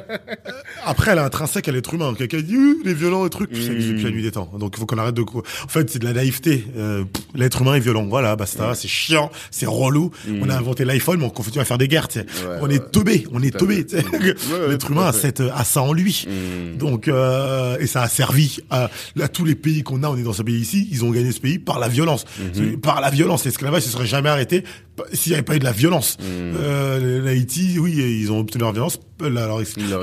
[0.83, 2.13] Après, elle est intrinsèque à l'être humain.
[2.17, 4.49] Quelqu'un dit, euh, les violents, les trucs, c'est depuis la nuit des temps.
[4.57, 6.65] Donc, il faut qu'on arrête de, en fait, c'est de la naïveté.
[6.77, 7.03] Euh,
[7.35, 8.05] l'être humain est violent.
[8.05, 10.11] Voilà, basta, c'est chiant, c'est relou.
[10.41, 12.07] On a inventé l'iPhone, mais on continue à faire des guerres.
[12.15, 12.25] Ouais,
[12.61, 16.25] on est teubé, on est teubé, ouais, L'être humain a cette, a ça en lui.
[16.27, 16.77] Mm.
[16.77, 20.23] Donc, euh, et ça a servi à, à tous les pays qu'on a, on est
[20.23, 22.25] dans ce pays ici, ils ont gagné ce pays par la violence.
[22.39, 22.79] Mhm.
[22.79, 23.45] Par la violence.
[23.45, 24.63] L'esclavage, ne serait jamais arrêté
[25.13, 26.17] s'il n'y avait pas eu de la violence.
[26.19, 26.25] Mhm.
[26.59, 29.59] Euh, l'Haïti, oui, ils ont obtenu leur violence, la- leur,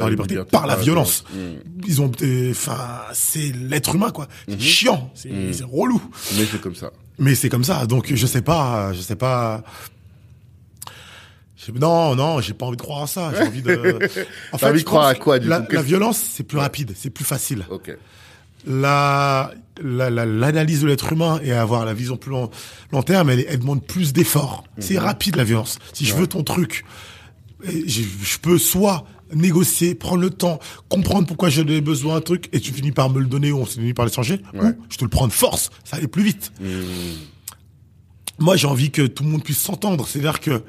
[0.09, 1.25] liberté par la violence.
[1.33, 1.83] Mm.
[1.87, 2.11] Ils ont,
[2.51, 4.29] enfin, c'est l'être humain, quoi.
[4.49, 5.31] C'est chiant, c'est
[5.65, 6.03] relou.
[6.37, 6.93] Mais c'est comme ça.
[7.19, 7.87] Mais c'est comme ça.
[7.87, 9.63] Donc, je sais pas, je sais pas.
[11.75, 13.33] Non, non, j'ai pas envie de croire à ça.
[13.37, 13.99] J'ai envie de.
[14.53, 15.73] En envie de croire à quoi, du la, coup?
[15.75, 17.65] la violence, c'est plus rapide, c'est plus facile.
[17.71, 17.97] Ok.
[18.67, 19.53] La,
[19.83, 22.51] la, la- l'analyse de l'être humain et avoir la vision plus long,
[22.93, 24.65] long terme, elle, elle demande plus d'efforts.
[24.79, 25.79] C'est rapide la violence.
[25.93, 26.85] Si je veux ton truc,
[27.65, 30.59] je, je peux soit négocier, prendre le temps,
[30.91, 33.59] comprendre pourquoi j'en ai besoin d'un truc, et tu finis par me le donner ou
[33.61, 34.69] on finit par l'échanger, Ouais.
[34.69, 36.53] ou je te le prends de force, ça allait plus vite.
[36.61, 36.67] Mm.
[38.39, 40.07] Moi, j'ai envie que tout le monde puisse s'entendre.
[40.07, 40.63] C'est-à-dire que,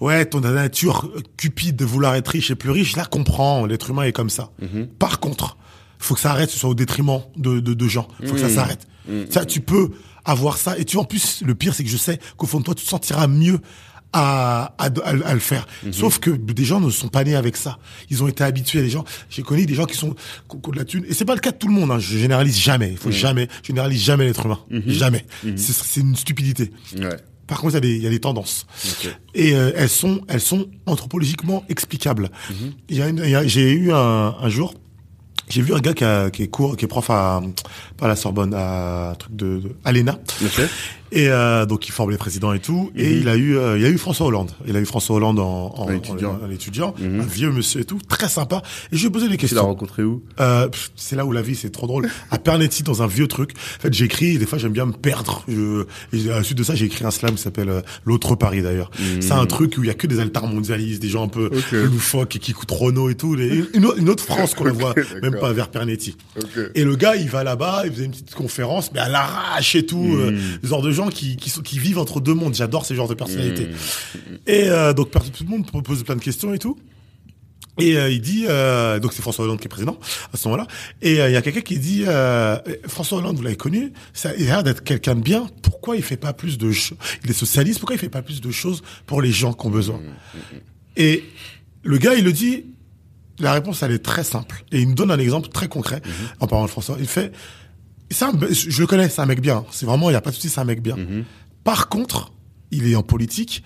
[0.00, 4.02] ouais, ton nature cupide de vouloir être riche et plus riche, là, comprends, l'être humain
[4.04, 4.50] est comme ça.
[4.98, 5.56] Par contre,
[5.98, 8.08] faut que ça arrête, ce soit au détriment de, de, de gens.
[8.24, 8.86] faut que ça s'arrête.
[9.30, 9.90] Ça, tu peux
[10.24, 10.76] avoir ça.
[10.78, 12.74] Et tu vois, en plus, le pire, c'est que je sais qu'au fond de toi,
[12.74, 13.58] tu te sentiras mieux
[14.12, 15.66] à, à, à, le faire.
[15.92, 17.78] Sauf que des gens ne sont pas nés avec ça.
[18.10, 18.80] Ils ont été habitués.
[18.82, 20.14] Les gens, j'ai connu des gens qui sont
[20.48, 21.04] qui ont de la thune.
[21.08, 21.90] Et c'est pas le cas de tout le monde.
[21.90, 21.98] Hein.
[21.98, 22.90] Je généralise jamais.
[22.90, 23.48] Il faut jamais.
[23.62, 24.60] Je généralise jamais l'être humain.
[24.86, 25.26] Jamais.
[25.56, 26.70] C'est une stupidité.
[26.96, 27.08] Ouais.
[27.46, 28.66] Par contre, il y a des, il y a des tendances.
[29.34, 32.30] Et euh, elles sont, elles sont anthropologiquement explicables.
[32.90, 34.74] J'ai eu un, un jour,
[35.48, 37.40] j'ai vu un gars qui, a, qui est cours, qui est prof à,
[37.96, 40.18] pas à la Sorbonne, à un truc de, de à l'ENA.
[41.10, 42.90] Et euh, donc il forme les présidents et tout.
[42.96, 44.50] Et il a eu, euh, il a eu François Hollande.
[44.66, 46.38] Il a eu François Hollande en, en, Un étudiant.
[46.42, 48.62] en- en étudiant, un vieux monsieur et tout, très sympa.
[48.92, 49.62] Et je lui ai posé des Tu l'as questions.
[49.66, 50.22] rencontré où?
[50.40, 52.08] Euh, c'est là où la vie c'est trop drôle.
[52.30, 53.52] À Pernetti dans un vieux truc.
[53.78, 54.38] En fait, j'écris.
[54.38, 55.44] Des fois, j'aime bien me perdre.
[55.48, 58.34] Je, et à la suite de ça, j'ai écrit un slam qui s'appelle euh, l'autre
[58.36, 58.90] Paris d'ailleurs.
[59.20, 62.36] C'est un truc où il y a que des altermondialistes, des gens un peu loufoques
[62.36, 63.34] et qui écoutent Renault et tout.
[63.34, 66.16] Les- une, autre- une autre France qu'on ne voit même pas vers Pernetti.
[66.74, 69.86] Et le gars, il va là-bas, il faisait une petite conférence, mais à l'arrache et
[69.86, 70.14] tout.
[70.16, 72.54] euh, genre de gens qui, qui, sont, qui vivent entre deux mondes.
[72.54, 73.68] J'adore ces genres de personnalités.
[74.46, 76.76] Et euh, donc, tout le monde pose plein de questions et tout.
[77.80, 79.96] Et euh, il dit, euh, donc c'est François Hollande qui est président
[80.32, 80.66] à ce moment-là,
[81.00, 82.02] et euh, il y a quelqu'un qui dit,
[82.88, 86.02] François Hollande, vous l'avez connu, ça, il a l'air d'être quelqu'un de bien, pourquoi il
[86.02, 88.82] fait pas plus de choses, il est socialiste, pourquoi il fait pas plus de choses
[89.06, 90.00] pour les gens qui ont besoin?
[90.96, 91.22] Et
[91.84, 92.64] le gars, il le dit,
[93.38, 96.02] la réponse, elle est très simple, et il me donne un exemple très concret,
[96.40, 97.30] en parlant de François, il fait,
[98.22, 100.34] un- je le connais, c'est un mec bien, c'est vraiment, il y a pas de
[100.34, 100.96] souci, c'est un mec bien.
[101.64, 102.32] Par contre,
[102.70, 103.62] il est en politique,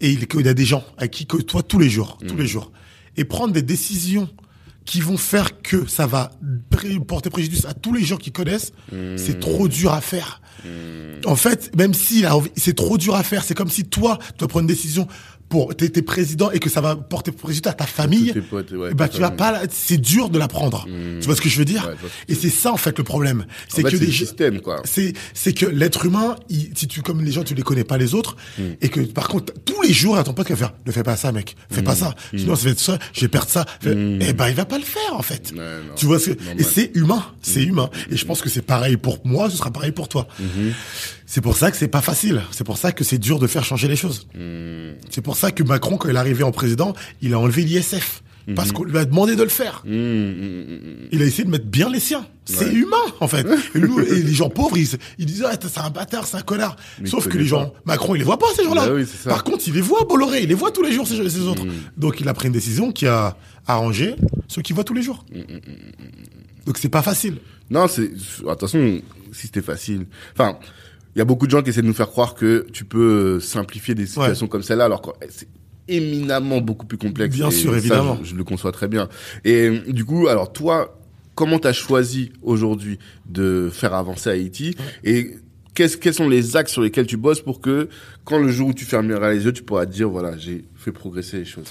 [0.00, 2.72] et il, il a des gens avec qui côtoie tous les jours, tous les jours.
[3.16, 4.28] Et prendre des décisions
[4.86, 6.30] qui vont faire que ça va
[7.06, 8.72] porter préjudice à tous les gens qui connaissent,
[9.16, 10.40] c'est trop dur à faire.
[11.26, 12.24] En fait, même si
[12.56, 15.06] c'est trop dur à faire, c'est comme si toi, tu dois prendre une décision
[15.50, 18.32] pour t'es t'es président et que ça va porter préjudice à ta famille.
[18.48, 20.86] Potes, ouais, bah ta tu vas pas, c'est dur de la prendre.
[21.20, 23.44] Tu vois ce que je veux dire Ouais, Et c'est ça en fait le problème,
[23.68, 24.80] c'est En fait, que c'est des le gens- système, quoi.
[24.84, 27.98] c'est c'est que l'être humain, il, si tu comme les gens tu les connais pas
[27.98, 28.62] les autres Hmm.
[28.80, 31.02] et que par contre tous les jours a ton pote qui va faire ne fais
[31.02, 31.84] pas ça mec, fais Hmm.
[31.84, 32.14] pas ça.
[32.34, 33.66] Sinon ça va être ça, je vais perdre ça.
[33.80, 33.90] Fait,
[34.20, 35.50] Eh ben il va pas le faire en fait.
[35.50, 35.94] Ouais, non.
[35.96, 36.56] tu vois ce que, Normal.
[36.56, 36.60] Hmm.
[36.60, 39.72] et c'est humain, c'est humain et je pense que c'est pareil pour moi, ce sera
[39.72, 40.28] pareil pour toi.
[41.32, 43.62] C'est pour ça que c'est pas facile, c'est pour ça que c'est dur de faire
[43.62, 44.26] changer les choses.
[44.34, 44.94] Hmm.
[45.10, 46.92] C'est pour ça que Macron quand il est arrivé en président,
[47.22, 48.24] il a enlevé l'ISF
[48.56, 49.84] parce qu'on lui a demandé de le faire.
[49.86, 51.06] Hum.
[51.12, 52.26] Il a essayé de mettre bien les siens.
[52.46, 53.46] C'est humain, en fait.
[53.76, 54.88] Et, nous, et les gens pauvres, ils,
[55.18, 56.74] ils disent, ah, c'est un bâtard, c'est un connard.
[57.00, 57.80] Mais Sauf que les gens, pas.
[57.84, 58.88] Macron, il les voit pas, ces gens-là.
[58.88, 59.04] Bah oui.
[59.24, 61.64] Par contre, il les voit, Bolloré, il les voit tous les jours, ces, ces autres.
[61.96, 63.36] Donc, il a pris une décision qui a
[63.68, 64.16] arrangé
[64.48, 65.24] ceux qui voient tous les jours.
[66.66, 67.36] Donc, c'est pas facile.
[67.70, 68.10] Non, c'est
[68.48, 69.00] attention,
[69.30, 70.06] si c'était facile.
[70.32, 70.58] Enfin,
[71.14, 73.36] il y a beaucoup de gens qui essaient de nous faire croire que tu peux
[73.36, 75.48] euh, simplifier des situations comme celle-là, alors que c'est
[75.88, 77.34] éminemment beaucoup plus complexe.
[77.34, 78.18] Bien Et sûr, ça, évidemment.
[78.22, 79.08] je, je le conçois très bien.
[79.44, 80.96] Et euh, du coup, alors toi,
[81.34, 85.32] comment t'as choisi aujourd'hui de faire avancer Haïti et
[85.74, 87.88] qu'est-ce, quels sont les axes sur lesquels tu bosses pour que
[88.24, 90.92] quand le jour où tu fermeras les yeux, tu pourras te dire voilà, j'ai fait
[90.92, 91.66] progresser les choses?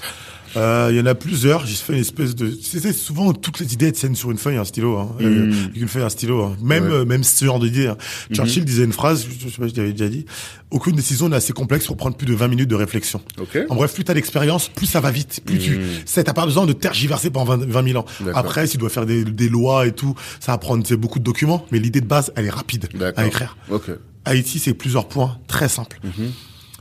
[0.58, 1.66] Euh, Il y en a plusieurs.
[1.66, 2.52] J'ai fait une espèce de.
[2.62, 4.98] C'était souvent toutes les idées tiennent sur une feuille, un stylo.
[4.98, 5.16] Hein.
[5.22, 6.44] Euh, Une feuille, un stylo.
[6.44, 6.58] hein.
[6.62, 6.88] Même Mm.
[6.88, 6.90] Ouais.
[6.92, 7.02] Mm-hmm.
[7.02, 7.88] euh, même ce genre d'idée.
[7.88, 7.98] hein.
[8.34, 9.26] Churchill disait une phrase.
[9.30, 10.26] Je, je sais pas si je t'avais déjà dit.
[10.72, 13.22] Aucune décision n'est assez complexe pour prendre plus de 20 minutes de réflexion.
[13.40, 13.58] Ok.
[13.70, 15.42] En bref, plus t'as d'expérience, plus ça va vite.
[15.46, 18.06] Plus tu, c'est t'as pas besoin de tergiverser pendant 20, 20 000 ans.
[18.22, 18.30] Mm.
[18.36, 21.24] Après, si tu dois faire des, des lois et tout, ça va prendre beaucoup de
[21.24, 21.66] documents.
[21.72, 23.58] Mais l'idée de base, elle est rapide à écrire.
[23.70, 23.90] Ok.
[24.26, 26.00] Haïti, c'est plusieurs points très simples.
[26.04, 26.32] Mhm.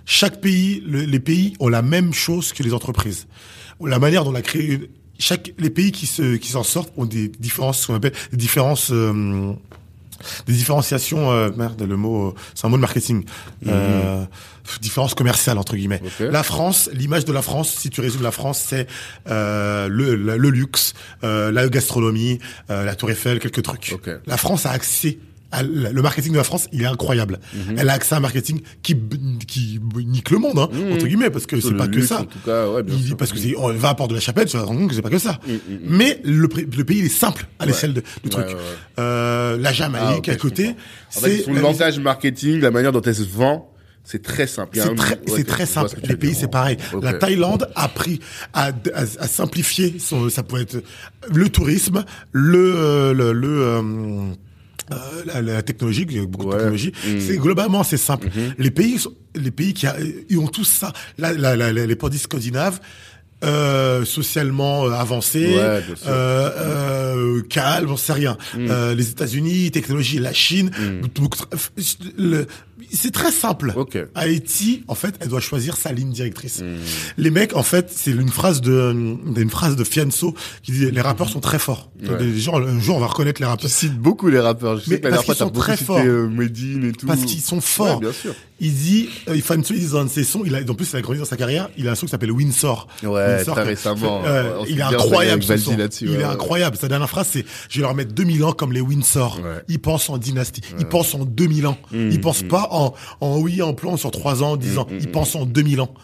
[0.04, 3.26] Chaque pays, le- les pays ont la même chose que les entreprises.
[3.84, 7.04] La manière dont on a créé, chaque les pays qui se qui s'en sortent ont
[7.06, 8.90] des différences, ce qu'on appelle des différences.
[8.90, 9.52] euh,
[10.48, 13.24] des différenciations, euh, merde, le mot, euh, c'est un mot de marketing,
[13.68, 14.24] euh,
[14.80, 16.02] différence commerciale entre guillemets.
[16.18, 16.30] Mhm.
[16.30, 18.88] La France, l'image de la France, si tu résumes la France, c'est
[19.30, 23.94] euh, le, le, le luxe, euh, la gastronomie, euh, la Tour Eiffel, quelques trucs.
[24.26, 25.18] La France a accès.
[25.52, 27.38] L- le marketing de la France, il est incroyable.
[27.54, 27.76] Mhm.
[27.78, 28.96] Elle a accès à un marketing qui
[29.46, 32.20] qui nique le monde, hein, entre guillemets, parce que c'est pas que ça.
[32.20, 33.16] En tout cas, ouais, bien Il- sûr.
[33.16, 34.90] parce que c'est, on va à Porte de la Chapelle, tu vas te rendre compte
[34.90, 35.40] que c'est pas que ça.
[35.84, 38.54] Mais le, pays, il est simple à l'échelle de, de ouais, ouais.
[38.98, 40.74] Euh, la Jamaïque Ah, à côté,
[41.10, 43.72] c'est son langage marketing, la manière dont elle se vend,
[44.04, 44.78] c'est très simple.
[44.80, 45.96] A c'est très, ouais, simple.
[46.04, 46.78] Les pays, c'est pareil.
[47.02, 48.20] La Thaïlande a pris
[48.54, 50.82] à, à, à simplifier son, ça peut être
[51.32, 53.80] le tourisme, le, euh, le, le,
[54.92, 56.52] euh, la, la technologie, il y a beaucoup Ouais.
[56.54, 56.92] de technologie.
[57.06, 57.20] Mm.
[57.20, 58.28] C'est globalement c'est simple.
[58.34, 58.54] Mhm.
[58.58, 58.98] Les pays,
[59.34, 59.96] les pays qui a-
[60.28, 60.92] ils ont tous ça.
[61.18, 61.32] La,
[61.86, 62.80] les pays scandinaves,
[63.44, 68.36] euh, socialement euh, avancé, Ouais, euh, euh, calme, on sait rien.
[68.56, 68.66] Mm.
[68.70, 70.70] Euh, les États-Unis, technologie, la Chine,
[71.14, 71.34] donc,
[72.16, 72.46] le-
[72.96, 73.72] c'est très simple.
[73.76, 73.98] Ok.
[74.14, 76.60] Haïti, en fait, elle doit choisir sa ligne directrice.
[76.60, 76.76] Mm.
[77.18, 78.92] Les mecs, en fait, c'est une phrase de
[79.36, 81.90] une phrase de Fianso qui dit les rappeurs sont très forts.
[82.02, 82.18] Ouais.
[82.20, 84.76] Les gens, un jour, on va reconnaître les Tu rappeurs cites beaucoup les rappeurs.
[84.78, 85.98] Je sais Mais que la parce qu'ils sont très forts.
[86.04, 87.06] euh, Medine et tout.
[87.06, 87.96] parce qu'ils sont forts.
[87.96, 88.34] Ouais, bien sûr.
[88.60, 90.96] Il dit, euh, il dit dans un de ses sons, il a, en plus, il
[90.96, 92.88] a grandi dans sa carrière, il a un son qui s'appelle Windsor.
[93.04, 95.76] Ouais, Windsor, très récemment, euh, il est incroyable, ce son.
[96.00, 96.76] Il ouais, est incroyable.
[96.76, 99.38] Sa dernière phrase, c'est, je vais leur mettre 2000 ans comme les Windsor.
[99.42, 99.62] Ouais.
[99.68, 100.62] Ils pensent en dynastie.
[100.78, 101.78] Ils pensent en 2000 ans.
[101.92, 104.86] Mmh, Ils pensent pas en, en oui, en plan sur 3 ans, 10 ans.
[104.90, 105.94] mmh, Ils pensent en 2000 ans.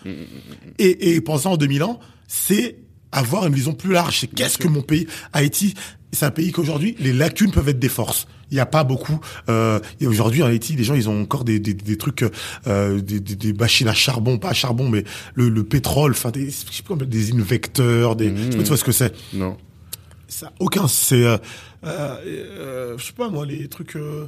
[0.79, 1.99] Et, et penser en 2000 ans,
[2.29, 2.77] c'est
[3.11, 4.21] avoir une vision plus large.
[4.21, 5.75] C'est qu'est-ce que mon pays, Haïti,
[6.15, 8.27] c'est un pays qu'aujourd'hui, les lacunes peuvent être des forces.
[8.51, 9.19] Il n'y a pas beaucoup.
[9.49, 12.25] Euh, et aujourd'hui, en Haïti, les gens, ils ont encore des, des, des trucs,
[12.67, 15.05] euh, des, des, des machines à charbon, pas à charbon, mais
[15.35, 18.63] le, le pétrole, enfin des, je sais pas comment- des invecteurs, des, je sais pas
[18.63, 19.13] tu vois ce que c'est.
[19.33, 19.57] Non.
[20.29, 21.37] Ça, aucun, c'est, euh,
[21.85, 23.95] euh, euh, je sais pas moi, les trucs.
[23.97, 24.27] Euh,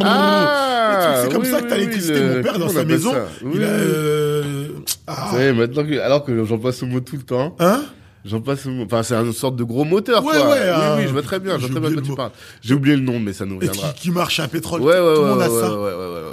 [0.00, 2.18] Ah, c'est comme oui, ça que t'as oui, l'électricité.
[2.20, 3.28] le- Mon père, dans sa maison, ça?
[3.42, 3.68] Oui, il a.
[3.76, 4.84] oui.
[5.06, 7.82] Ah, Vous savez, maintenant que, alors que j'emploie ce mot tout le temps, hein?
[8.24, 8.66] J'en passe.
[8.84, 10.50] Enfin, c'est une sorte de gros moteur, Ouais, quoi.
[10.50, 11.96] ouais, oui, euh, oui, je vois très bien, je j'ai vois très bien oublié de
[11.96, 12.16] le quoi tu mot.
[12.16, 12.32] parles.
[12.62, 13.92] J'ai oublié le nom, mais ça nous et qui, reviendra.
[13.94, 14.80] qui marche à pétrole.
[14.82, 15.48] Ouais, ouais, tout le monde a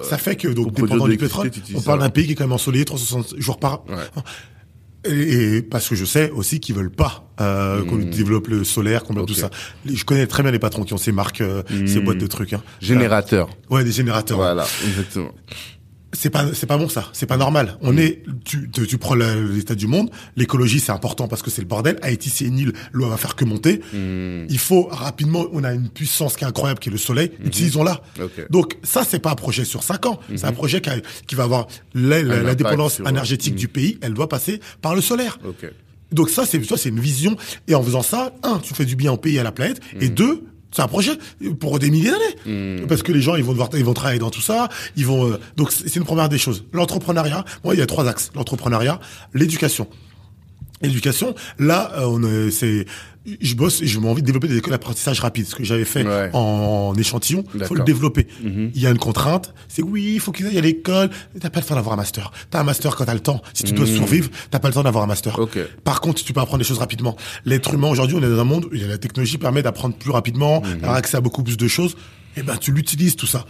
[0.04, 0.10] ça.
[0.10, 2.52] Ça fait que, donc, dépendant du pétrole, on parle d'un pays qui est quand même
[2.54, 3.86] ensoleillé 360 jours par an.
[5.06, 9.04] Et, et parce que je sais aussi qu'ils veulent pas euh, qu'on développe le solaire,
[9.06, 9.34] qu'on développe Hmm.
[9.34, 9.50] Tout ça.
[9.86, 12.28] Les- Je connais très bien les patrons qui ont ces marques, euh, ces boîtes de
[12.28, 12.52] trucs.
[12.52, 12.62] Hein.
[12.82, 13.48] Générateur.
[13.72, 14.36] Euh, ouais, des générateurs.
[14.38, 15.32] Voilà, exactement.
[16.12, 17.08] C'est pas, c'est pas bon ça.
[17.14, 17.78] C'est pas normal.
[17.82, 20.10] On est, tu, tu, tu prends l'état du monde.
[20.36, 21.98] L'écologie c'est important parce que c'est le bordel.
[22.02, 23.82] Haïti c'est une île, l'eau va faire que monter.
[23.94, 24.46] Hmm.
[24.50, 25.46] Il faut rapidement.
[25.54, 27.32] On a une puissance qui est incroyable, qui est le soleil.
[27.46, 28.02] Utilisons-la.
[28.22, 28.48] Ok.
[28.50, 30.20] Donc ça c'est pas un projet sur cinq ans.
[30.36, 33.08] C'est un projet qui, a- qui va avoir la, la- Un la impact dépendance sur-
[33.08, 33.98] énergétique du pays.
[34.02, 35.38] Elle doit passer par le solaire.
[36.12, 37.38] Donc ça, c'est ça, c'est une vision.
[37.68, 39.80] Et en faisant ça, un, tu fais du bien au pays et à la planète,
[40.02, 41.14] et deux, c'est un projet
[41.60, 42.86] pour des milliers d'années.
[42.88, 44.70] Parce que les gens, ils vont devoir, ils vont travailler dans tout ça.
[44.96, 45.32] Ils vont.
[45.32, 46.64] euh, donc c'est c'est une première des choses.
[46.74, 47.44] L'entrepreneuriat.
[47.64, 48.32] Moi, il y a trois axes.
[48.36, 49.00] L'entrepreneuriat,
[49.34, 49.88] l'éducation.
[50.82, 52.86] L'éducation, là, euh, on est- c'est,
[53.42, 56.04] je bosse et je envie de développer des écoles d'apprentissage rapide, ce que j'avais fait
[56.06, 56.30] Ouais.
[56.34, 57.44] en, en échantillon.
[57.66, 58.28] Faut le développer.
[58.44, 61.10] Il y a une contrainte, c'est oui, il faut qu'ils aillent à l'école.
[61.40, 62.32] T'as pas le temps d'avoir un master.
[62.50, 63.42] T'as un master quand t'as le temps.
[63.54, 65.38] Si tu dois survivre, t'as pas le temps d'avoir un master.
[65.38, 65.60] Ok.
[65.84, 67.16] Par contre, tu peux apprendre des choses rapidement.
[67.46, 70.62] L'être humain aujourd'hui, on est dans un monde où la technologie permet d'apprendre plus rapidement,
[70.62, 71.96] d'avoir accès à beaucoup plus de choses.
[72.38, 73.46] Eh ben, tu l'utilises tout ça.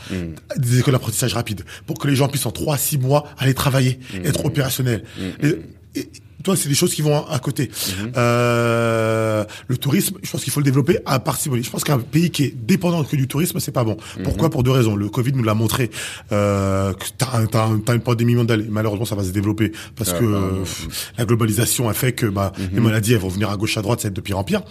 [0.57, 3.99] Des écoles d'apprentissage rapide pour que les gens puissent en 3 6 mois aller travailler,
[4.25, 5.03] être opérationnels.
[5.43, 6.09] Et- et-
[6.43, 7.69] toi, c'est des choses qui vont à côté.
[8.17, 11.51] Euh, le tourisme, je pense qu'il faut le développer à partir.
[11.61, 13.97] Je pense qu'un pays qui est dépendant que du tourisme, c'est pas bon.
[14.23, 14.49] Pourquoi?
[14.49, 14.95] Pour deux raisons.
[14.95, 15.89] Le Covid nous l'a montré.
[16.31, 18.61] Euh, t'as, t'as, t'as une pandémie mondiale.
[18.61, 22.25] Et Malheureusement, ça va se développer parce que euh, pff, la globalisation a fait que
[22.25, 24.37] bah, les maladies elles vont venir à gauche à droite, ça va être de pire
[24.37, 24.61] en pire.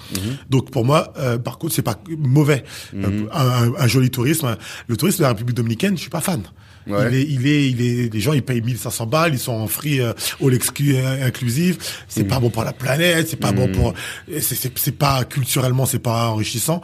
[0.50, 2.64] Donc pour moi, euh, par contre, c'est pas mauvais.
[2.94, 6.20] Euh, un, un- un joli tourisme, le tourisme de la République dominicaine, je suis pas
[6.20, 6.42] fan.
[6.88, 7.08] Ouais.
[7.10, 9.66] Il est, il est, il est, les gens, ils payent 1500 balles, ils sont en
[9.66, 10.12] free, euh,
[10.42, 11.78] all exclu, euh, inclusive.
[12.08, 13.94] C'est pas bon pour la planète, c'est pas bon pour,
[14.30, 16.80] et c'est, pas culturellement, c'est pas enrichissant.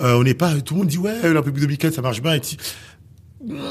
[0.00, 2.34] Euh, on n'est pas, tout le monde dit, ouais, la République dominicaine, ça marche bien.
[2.34, 2.40] Et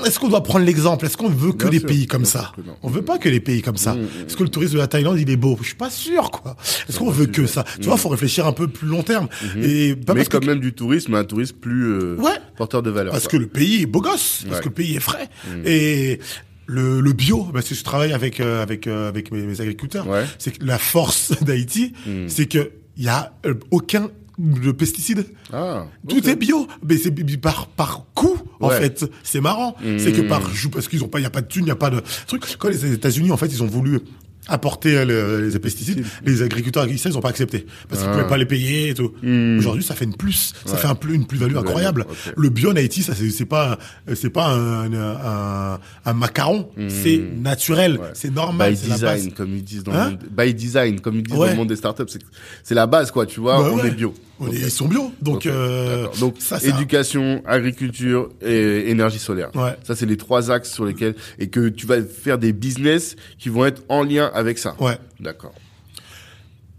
[0.06, 1.06] est-ce qu'on doit prendre l'exemple?
[1.06, 2.52] Est-ce qu'on veut que Bien sûr, pays comme ça?
[2.56, 2.62] que.
[2.84, 3.96] On veut pas que les pays comme ça.
[4.28, 6.56] Est-ce que le tourisme de la Thaïlande, il est beau Je suis pas sûr, quoi.
[6.90, 7.64] Est-ce qu'on veut que ça?
[7.80, 9.28] Tu vois, faut réfléchir un peu plus long terme.
[9.62, 12.32] Et pas Mais parce que quand même du tourisme, un tourisme plus euh, Ouais.
[12.58, 13.12] porteur de valeur.
[13.14, 13.32] parce quoi.
[13.34, 15.30] que le pays est beau gosse, parce que le pays est frais.
[15.66, 16.20] Et
[16.68, 20.08] le, le bio, bah, c'est je travaille avec euh, avec euh, avec mes, mes agriculteurs.
[20.08, 20.26] Ouais.
[20.40, 21.94] C'est que la force d'Haïti,
[22.28, 23.34] c'est que il y a
[23.72, 25.26] aucun de pesticides.
[25.54, 28.80] Ah, Tout est bio, mais c'est par par coût en Ouais.
[28.80, 29.06] fait.
[29.24, 31.48] C'est marrant, c'est que par jou parce qu'ils ont pas, il y a pas de
[31.48, 32.44] thunes, il y a pas de truc.
[32.58, 34.00] Quand les États-Unis en fait, ils ont voulu
[34.48, 38.14] apporter euh, le- les pesticides, les agriculteurs haïtiens ils ont pas accepté parce qu'ils Ah.
[38.14, 39.12] pouvaient pas les payer et tout.
[39.24, 39.58] Hmm.
[39.60, 40.78] Aujourd'hui, ça fait une plus, ça Ouais.
[40.78, 42.06] fait un plus une plus-value incroyable.
[42.38, 43.78] Le bio en Haïti, ça c'est pas
[44.14, 48.02] c'est pas un, un, un macaron, c'est naturel, Hmm.
[48.02, 48.08] Ouais.
[48.14, 49.16] c'est normal, by c'est la base.
[49.22, 51.48] design, comme ils disent dans Hein le monde, by design, comme ils disent Ouais.
[51.48, 52.22] dans le monde des startups, c'est
[52.64, 54.14] c'est la base quoi, tu vois, Ouais, on est bio.
[54.40, 54.54] On Ok.
[54.54, 59.50] est- ils sont bio, donc euh, donc ça, ça éducation, agriculture et énergie solaire.
[59.56, 59.76] Ouais.
[59.84, 63.48] Ça c'est les trois axes sur lesquels et que tu vas faire des business qui
[63.50, 64.76] vont être en lien avec ça.
[64.80, 64.98] ouais.
[65.20, 65.54] D'accord.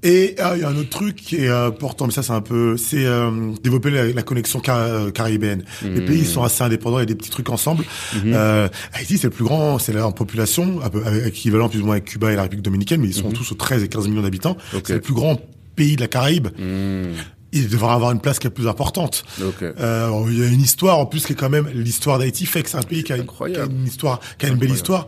[0.03, 2.33] Et euh, il y a un autre truc qui est euh, important, mais ça c'est
[2.33, 5.65] un peu, c'est euh, développer la, la connexion car- euh, caribéenne.
[5.83, 7.85] Les pays sont assez indépendants, il y a des petits trucs ensemble.
[8.25, 11.95] Euh, Haïti c'est le plus grand, c'est en population, un peu équivalent plus ou moins
[11.95, 14.23] avec Cuba et la République dominicaine, mais ils sont tous aux 13 et 15 millions
[14.23, 14.57] d'habitants.
[14.75, 14.83] Ok.
[14.87, 15.41] C'est le plus grand
[15.75, 16.49] pays de la Caraïbe.
[16.57, 17.13] Hmm.
[17.53, 19.25] Il devrait avoir une place qui est plus importante.
[19.41, 22.63] Euh, il y a une histoire en plus qui est quand même l'histoire d'Haïti fait
[22.63, 23.69] que c'est un pays qui a, une- Incroyable.
[23.69, 25.07] qui a une histoire, qui a une belle histoire.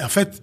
[0.00, 0.42] En fait,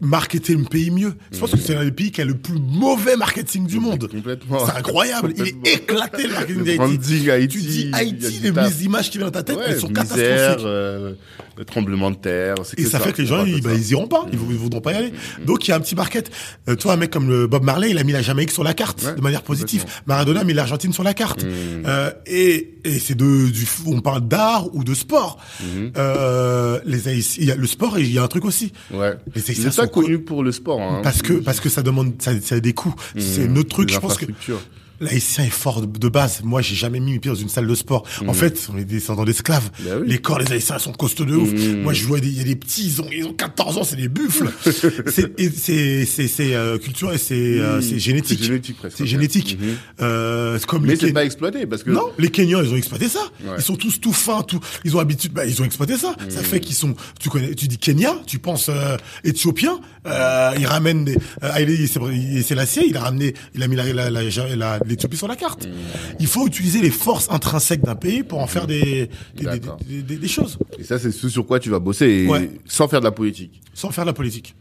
[0.00, 1.14] marketer le pays mieux.
[1.32, 4.08] Je pense que c'est l'un des pays qui a le plus mauvais marketing du monde.
[4.10, 4.66] Complètement.
[4.66, 5.32] C'est incroyable.
[5.36, 7.30] Il est éclaté le marketing d'Haïti.
[7.30, 7.58] Haïti.
[7.58, 10.06] Tu dis Haïti, les, les images qui viennent dans ta tête, Ouais, elles sont misère,
[10.08, 10.66] catastrophiques.
[10.66, 11.12] euh,
[11.58, 12.54] le tremblement de terre.
[12.76, 13.76] Et que ça, fait que les gens, ils, bah, ça.
[13.76, 14.26] ils iront pas.
[14.32, 15.12] Ils, ils voudront pas y aller.
[15.44, 16.30] Donc, il y a un petit market.
[16.68, 18.74] Euh, toi, un mec comme le Bob Marley, il a mis la Jamaïque sur la
[18.74, 19.80] carte Ouais, de manière positive.
[19.82, 20.02] complètement.
[20.06, 21.44] Maradona a mis l'Argentine sur la carte.
[21.44, 21.48] Mm.
[21.86, 25.38] Euh, et et c'est de du on parle d'art ou de sport.
[25.62, 25.92] Mm-hmm.
[25.98, 27.08] Euh, les
[27.50, 28.72] a le sport il y a un truc aussi.
[28.92, 29.14] Ouais.
[29.34, 29.42] Les
[29.94, 30.80] C'est connu pour le sport.
[30.80, 31.00] Hein.
[31.02, 32.94] Parce que parce que ça demande ça, ça a des coûts.
[33.16, 33.90] C'est un autre truc.
[33.90, 34.26] Je pense que.
[35.00, 36.40] L'haïtien est fort de, base.
[36.44, 38.04] Moi, j'ai jamais mis mes pieds dans une salle de sport.
[38.26, 39.70] En fait, on est descendants d'esclaves.
[39.80, 40.06] Bah oui.
[40.08, 41.50] Les corps, les haïtiens sont costauds de ouf.
[41.52, 41.82] Mm.
[41.82, 43.84] Moi, je vois des, il y a des petits, ils ont, ils ont 14 ans,
[43.84, 44.50] c'est des buffles.
[44.64, 47.82] c'est, c'est, c'est, c'est, euh, culturel, c'est, euh, Mm.
[47.82, 48.38] c'est génétique.
[48.40, 48.96] C'est génétique, presque.
[48.98, 49.58] C'est génétique.
[49.60, 49.76] Mhm.
[50.02, 51.90] Euh, c'est comme Mais c'est Ken- pas exploité parce que.
[51.90, 53.20] non, les Kenyans, ils ont exploité ça.
[53.44, 53.54] Ouais.
[53.58, 54.60] Ils sont tous tout fins, tout.
[54.84, 56.10] Ils ont habitude, bah, ils ont exploité ça.
[56.12, 56.30] Mm.
[56.30, 56.94] Ça fait qu'ils sont.
[57.18, 59.80] Tu connais, tu dis Kenya, tu penses euh, éthiopien.
[60.06, 61.16] Euh, ils ramènent des.
[61.42, 61.86] Euh, Haïlé
[62.42, 64.22] Sélassié, il a ramené, il a mis la, la, la-
[64.56, 65.66] la- l'Éthiopie sur la carte.
[66.18, 69.76] Il faut utiliser les forces intrinsèques d'un pays pour en faire des des, des, D'accord.
[69.88, 72.50] des- des- des choses, Et ça, c'est ce sur quoi tu vas bosser et Ouais.
[72.66, 73.60] sans faire de la politique.
[73.74, 74.54] sans faire de la politique,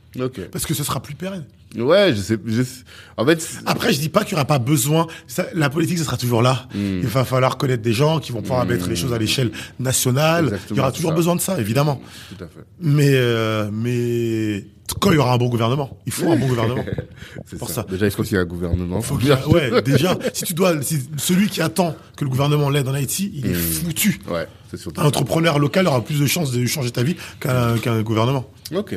[0.52, 1.46] parce que ce sera plus pérenne.
[1.78, 2.38] Ouais, je sais.
[2.46, 2.84] Je sais-
[3.18, 5.06] En fait, Après, je dis pas qu'il y aura pas besoin.
[5.28, 6.68] Ça, la politique, ce sera toujours là.
[6.74, 7.00] Mm.
[7.02, 10.46] Il va falloir connaître des gens qui vont pouvoir mettre les choses à l'échelle nationale.
[10.46, 11.16] Exactement, il y aura toujours ça.
[11.16, 12.02] besoin de ça, évidemment.
[12.30, 12.66] tout à fait.
[12.80, 14.66] Mais euh, mais
[15.00, 16.84] quand il y aura un bon gouvernement, il faut un bon gouvernement.
[17.60, 17.76] Pour ça.
[17.76, 17.86] ça.
[17.88, 19.02] Déjà, il faut qu'il y ait un gouvernement.
[19.02, 22.70] Faut y ait- ouais, déjà, si tu dois, si celui qui attend que le gouvernement
[22.72, 24.20] l'aide en Haïti, il est foutu.
[24.28, 25.00] Ouais, c'est surtout.
[25.02, 28.50] Un entrepreneur local aura plus de chances de changer ta vie qu'un qu'un gouvernement.
[28.74, 28.96] Ok.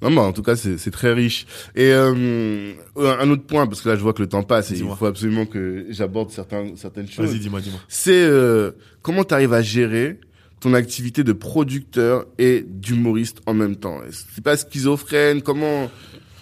[0.00, 1.46] Non, mais en tout cas, c'est très riche.
[1.74, 4.76] Et euh, un autre point, parce que là, je vois que le temps passe et
[4.78, 7.30] il faut absolument que j'aborde certains, certaines choses.
[7.30, 7.80] Vas-y, dis-moi, dis-moi.
[7.88, 8.70] C'est euh,
[9.02, 10.20] comment tu arrives à gérer
[10.60, 14.00] ton activité de producteur et d'humoriste en même temps?
[14.34, 15.42] C'est pas schizophrène?
[15.42, 15.90] Comment?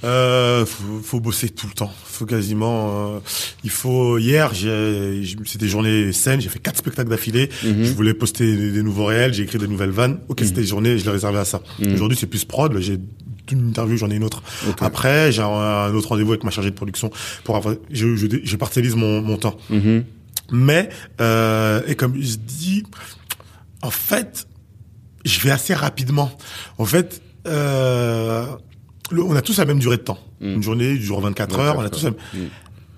[0.05, 1.91] Euh, faut, faut bosser tout le temps.
[2.05, 3.15] Faut quasiment.
[3.16, 3.19] euh,
[3.65, 4.19] il faut.
[4.19, 6.43] Hier, c'était des journées saines.
[6.43, 7.49] J'ai fait quatre spectacles d'affilée.
[7.65, 7.83] Mhm.
[7.85, 9.33] Je voulais poster des, des nouveaux réels.
[9.33, 10.20] J'ai écrit des nouvelles vannes.
[10.28, 10.99] Ok, c'était des journées.
[10.99, 11.62] Je l'ai réservé à ça.
[11.78, 11.95] Mhm.
[11.95, 12.78] Aujourd'hui, c'est plus prod.
[12.78, 12.99] J'ai
[13.52, 14.43] une interview, j'en ai une autre.
[14.81, 17.10] Après, j'ai un, un autre rendez-vous avec ma chargée de production
[17.44, 17.74] pour avoir.
[17.90, 19.56] Je, je, je mon, mon temps.
[20.52, 20.89] Mais
[21.20, 22.85] euh, et comme je dis,
[23.82, 24.47] en fait,
[25.24, 26.31] je vais assez rapidement.
[26.78, 28.47] En fait, euh,
[29.10, 30.18] le- on a tous la même durée de temps.
[30.40, 32.18] Une journée dure 24 heures, on a tous la même...
[32.35, 32.39] Mm.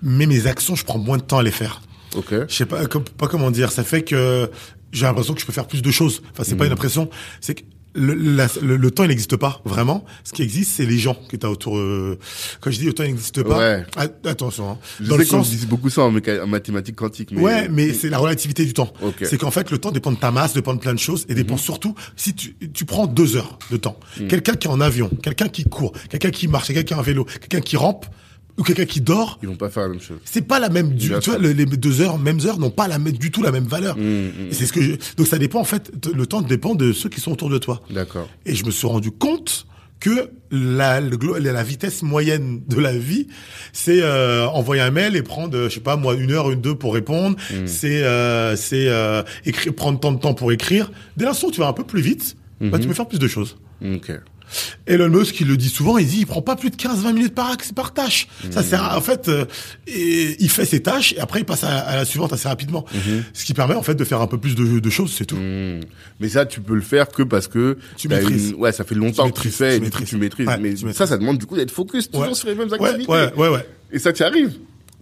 [0.02, 1.80] Mais mes actions, je prends moins de temps à les faire.
[2.16, 2.32] Ok.
[2.48, 3.70] Je sais pas, com- pas comment dire.
[3.72, 4.50] Ça fait que
[4.92, 6.22] j'ai l'impression que je peux faire plus de choses.
[6.32, 7.08] Enfin, c'est pas une impression.
[7.40, 7.62] C'est que
[7.94, 10.04] le, la- le, le temps, il n'existe pas vraiment.
[10.24, 11.78] Ce qui existe, c'est les gens que t'as autour.
[11.78, 12.18] euh,
[12.60, 13.58] Quand je dis le temps, il n'existe pas.
[13.58, 13.84] Ouais.
[13.96, 14.70] a- attention.
[14.70, 14.78] hein.
[15.00, 15.50] Je Dans sais qu'on sens.
[15.50, 16.10] dit beaucoup ça en,
[16.46, 18.92] mathématiques quantiques, mais Ouais, mais c'est la relativité du temps.
[19.02, 19.24] Ok.
[19.24, 21.32] C'est qu'en fait, le temps dépend de ta masse, dépend de plein de choses, et
[21.32, 21.36] Mhm.
[21.38, 23.98] dépend surtout si tu, tu prends deux heures de temps.
[24.28, 27.02] Quelqu'un qui est en avion, quelqu'un qui court, quelqu'un qui marche, quelqu'un qui a un
[27.02, 28.06] vélo, quelqu'un qui rampe,
[28.58, 30.18] ou quelqu'un qui dort, ils vont pas faire la même chose.
[30.24, 30.90] c'est pas la même.
[30.90, 33.42] Du, tu vois, le- les deux heures, mêmes heures, n'ont pas la même, du tout
[33.42, 33.96] la même valeur.
[33.96, 34.00] Mm,
[34.50, 35.90] Et C'est ce que je, donc ça dépend en fait.
[36.14, 37.80] Le temps dépend de ceux qui sont autour de toi.
[37.90, 38.28] D'accord.
[38.46, 39.66] Et je me suis rendu compte
[40.00, 43.26] que la, le la vitesse moyenne de la vie,
[43.72, 46.60] c'est euh, envoyer un mail et prendre, euh, je sais pas moi, une heure, une
[46.60, 47.36] deux pour répondre.
[47.66, 50.90] C'est euh, c'est euh, écrire, prendre tant de temps pour écrire.
[51.16, 53.26] Dès l'instant où tu vas un peu plus vite, bah, tu peux faire plus de
[53.28, 53.56] choses.
[53.84, 54.12] Ok.
[54.86, 57.34] Elon Musk, il le dit souvent, il dit, il prend pas plus de 15-20 minutes
[57.34, 58.28] par axe, par tâche.
[58.50, 59.44] Ça sert à, en fait, euh,
[59.86, 62.84] et il fait ses tâches et après il passe à, à la suivante assez rapidement.
[63.32, 65.36] Ce qui permet en fait de faire un peu plus de, de choses, c'est tout.
[65.36, 65.80] Hmm.
[66.20, 68.50] Mais ça, tu peux le faire que parce que Tu maîtrises.
[68.50, 70.08] une- Ouais, ça fait longtemps Tu que tu fais, tu maîtrises.
[70.08, 70.46] tu maîtrises.
[70.48, 70.96] Ouais, mais tu maîtrises.
[70.98, 72.34] ça, ça demande du coup d'être focus toujours Ouais.
[72.34, 73.10] sur les mêmes activités.
[73.10, 73.66] ouais, ouais, ouais.
[73.92, 74.52] Et ça, tu arrives.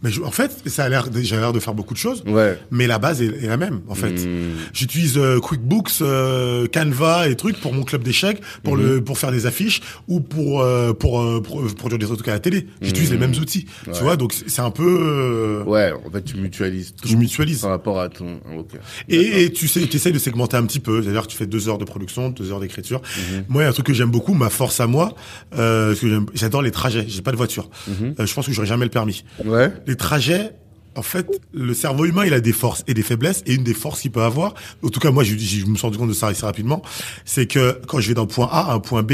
[0.03, 2.23] Mais je- en fait, ça a l'air, j'ai l'air de faire beaucoup de choses.
[2.27, 2.59] Ouais.
[2.71, 4.13] Mais la base est, est la même, en fait.
[4.13, 4.53] Hmm.
[4.75, 8.83] J'utilise euh, QuickBooks, euh, Canva et trucs pour mon club d'échecs, pour Hmm.
[8.83, 12.29] le pour faire des affiches ou pour euh, pour, euh, pour euh, produire des trucs
[12.29, 12.67] à la télé.
[12.83, 13.67] J'utilise les mêmes outils.
[13.87, 13.93] Ouais.
[13.95, 14.85] Tu vois, donc c'est un peu.
[14.85, 15.69] euh, Hmm.
[15.69, 17.63] Ouais, en fait, tu mutualises tout Je mutualise.
[17.63, 18.39] par rapport à ton.
[18.59, 18.73] Ok.
[19.09, 21.03] Et, et tu sais, tu essayes de segmenter un petit peu.
[21.03, 23.01] C'est-à-dire, tu fais deux heures de production, deux heures d'écriture.
[23.17, 23.45] Mhm.
[23.49, 25.15] Moi, il y a un truc que j'aime beaucoup, ma force à moi,
[25.57, 27.05] euh, parce que j'adore les trajets.
[27.09, 27.71] J'ai pas de voiture.
[27.89, 28.15] Mhm.
[28.19, 29.25] Je pense que j'aurai jamais le permis.
[29.45, 29.73] Ouais.
[29.87, 30.53] Les trajets,
[30.95, 33.43] en fait, le cerveau humain, il a des forces et des faiblesses.
[33.47, 35.83] Et une des forces qu'il peut avoir, en tout cas, moi, je, je me suis
[35.87, 36.83] rendu compte de ça assez rapidement,
[37.25, 39.13] c'est que quand je vais d'un point A à un point B,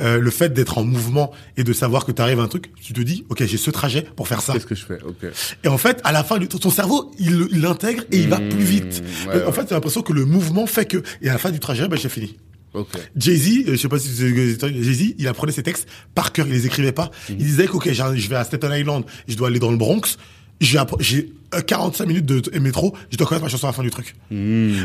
[0.00, 2.72] euh, le fait d'être en mouvement et de savoir que tu arrives à un truc,
[2.80, 4.54] tu te dis, ok, j'ai ce trajet pour faire ça.
[4.54, 4.98] Qu'est-ce que je fais?
[5.06, 5.30] Ok.
[5.62, 8.62] Et en fait, à la fin, du- ton cerveau, il l'intègre et il va plus
[8.64, 9.02] vite.
[9.02, 11.50] Mmh, ouais, en fait, j'ai l'impression que le mouvement fait que, et à la fin
[11.50, 12.38] du trajet, ben, j'ai fini.
[12.74, 12.88] Ok.
[13.16, 16.66] Jay-Z, euh, je sais pas si Jay-Z, il apprenait ses textes par cœur, il les
[16.66, 17.06] écrivait pas.
[17.28, 17.32] Mmh.
[17.32, 20.16] Il disait que, ok, je vais à Staten Island, je dois aller dans le Bronx,
[20.60, 23.72] j'ai appre- j'ai euh, 45 minutes de métro, je dois connaître ma chanson à la
[23.72, 24.14] fin du truc.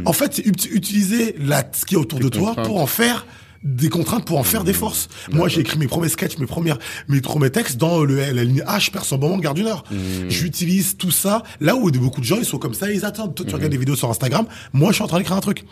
[0.06, 3.28] En fait, c'est ut- utiliser la, ce qui est autour de toi pour en faire
[3.66, 5.10] des contraintes pour en faire des forces.
[5.32, 6.78] Moi, j'ai écrit mes premiers sketchs, mes premières,
[7.08, 9.84] mes premiers textes dans le, la ligne H, personne moment, garde du Nord.
[10.30, 13.34] J'utilise tout ça là où beaucoup de gens, ils sont comme ça, ils attendent.
[13.36, 14.46] Toi, tu regardes des vidéos sur Instagram.
[14.72, 15.66] Moi, je suis en train d'écrire un truc.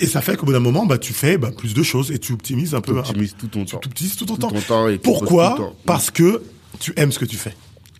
[0.00, 2.18] Et ça fait qu'au bout d'un moment, bah, tu fais, bah, plus de choses et
[2.18, 2.92] tu optimises un peu.
[2.92, 3.80] Tu optimises tout ton tu temps.
[3.84, 4.86] optimises tout ton Tout temps.
[5.02, 5.54] Pourquoi?
[5.56, 5.76] temps.
[5.86, 6.42] Parce que
[6.80, 7.54] tu aimes ce que tu fais.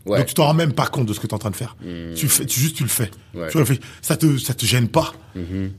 [0.06, 0.18] Ouais.
[0.18, 1.56] Donc tu t'en rends même pas compte de ce que tu es en train de
[1.56, 1.76] faire.
[2.14, 3.10] Tu fais, tu juste tu le fais.
[3.34, 3.48] Ouais.
[3.50, 3.80] Tu réfléchis.
[4.02, 5.12] Ça te ça te gêne pas.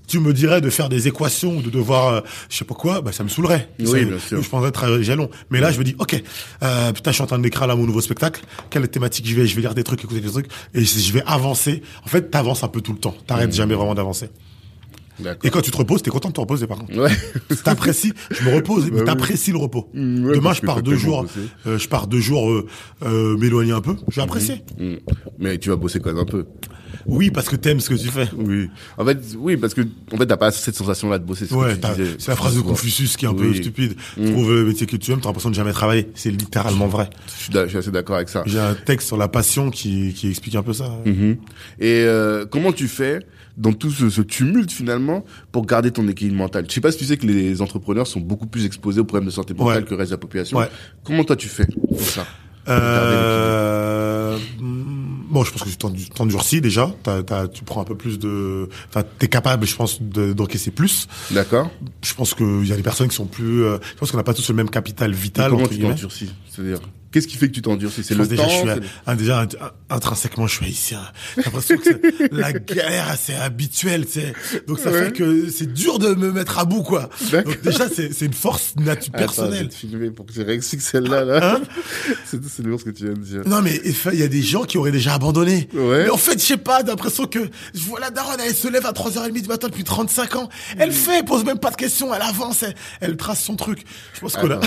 [0.08, 3.02] Tu me dirais de faire des équations ou de devoir euh, je sais pas quoi,
[3.02, 3.70] bah ça me saoulerait.
[3.80, 4.42] Oui, bien sûr.
[4.42, 5.30] Je prendrais très jalon.
[5.50, 6.22] Mais là je me dis OK,
[6.64, 8.42] euh, putain je suis en train d'écrire là mon nouveau spectacle.
[8.70, 9.46] Quelle thématique je vais?
[9.46, 11.84] Je vais lire des trucs, écouter des trucs et je je vais avancer.
[12.04, 13.16] En fait t'avances un peu tout le temps.
[13.28, 14.30] T'arrêtes jamais vraiment d'avancer.
[15.44, 16.98] Et quand tu te reposes, t'es content de te reposer par contre.
[16.98, 17.12] Ouais.
[17.64, 19.06] T'apprécies, je me repose, Bah mais oui.
[19.06, 19.90] t'apprécies le repos.
[19.94, 21.26] Mm, ouais, Demain, je pars jours,
[21.68, 22.66] euh, je pars deux jours euh,
[23.04, 23.96] euh, m'éloigner un peu.
[24.10, 24.64] Je vais apprécier.
[24.80, 24.96] Mm.
[25.40, 26.46] Mais tu vas bosser quand même un peu.
[27.06, 28.28] Oui, parce que t'aimes ce que tu fais.
[28.36, 28.70] Oui.
[28.98, 29.82] En fait, oui, parce que
[30.14, 31.46] en fait, t'as pas cette sensation-là de bosser.
[31.46, 31.76] ce que Ouais,
[32.18, 32.62] c'est la phrase de.
[32.62, 33.52] Confucius qui est un peu Oui.
[33.60, 33.62] Mm.
[33.62, 33.96] stupide.
[34.16, 36.10] Trouve le métier que tu aimes, t'as l'impression de jamais travailler.
[36.16, 37.10] C'est littéralement vrai.
[37.38, 38.44] Je suis, je assez d'accord avec ça.
[38.46, 40.90] J'ai un texte sur la passion qui, qui explique un peu ça.
[41.06, 41.38] Mhm.
[41.80, 43.20] Et euh, comment tu fais
[43.58, 46.98] dans tout ce, ce tumulte finalement pour garder ton équilibre mental Je sais pas si
[46.98, 49.84] tu sais que les entrepreneurs sont beaucoup plus exposés aux problèmes de santé mentale Ouais.
[49.86, 50.58] que le reste de la population.
[50.58, 50.68] Ouais.
[51.04, 52.26] Comment toi tu fais pour ça
[52.66, 56.92] pour Euh, bon, je pense que tu t'en- tu t'endurcis déjà.
[57.54, 61.08] Tu prends un peu plus de, enfin, t'es capable, je pense, de- d'encaisser plus.
[61.30, 61.70] l'équilibre D'accord.
[62.04, 64.24] Je pense qu'il y a des personnes qui sont plus, euh, je pense qu'on n'a
[64.24, 65.52] pas tous le même capital vital.
[65.52, 66.80] Comment entre tu t'endurcis C'est-à-dire,
[67.16, 68.82] qu'est-ce qui fait que tu t'endurcis C'est le déjà, temps je suis, c'est un- le-
[69.08, 71.00] un- déjà un- intrinsèquement, je suis haïtien.
[71.38, 74.34] J'ai l'impression que c'est- la galère, c'est habituel, tu sais.
[74.68, 75.06] Donc ça Ouais.
[75.06, 77.10] fait que c'est dur de me mettre à bout, quoi.
[77.32, 79.70] Donc déjà, c'est c'est une force natu- Attends, je vais personnelle.
[79.70, 81.24] te filmer pour que j'ai que celle-là.
[81.24, 81.56] Là.
[81.56, 81.62] Hein
[82.26, 83.42] c'est c'est lourd ce que tu viens de dire.
[83.46, 83.80] Non mais
[84.12, 85.70] il y a des gens qui auraient déjà abandonné.
[85.74, 86.04] Ouais.
[86.04, 87.40] Mais en fait, je sais pas, j'ai l'impression que
[87.74, 90.50] je vois la daronne, elle se lève à 3h30 du matin depuis 35 ans.
[90.78, 93.80] Elle fait, elle pose même pas de questions, elle avance, elle, elle trace son truc.
[94.14, 94.60] Je pense que là...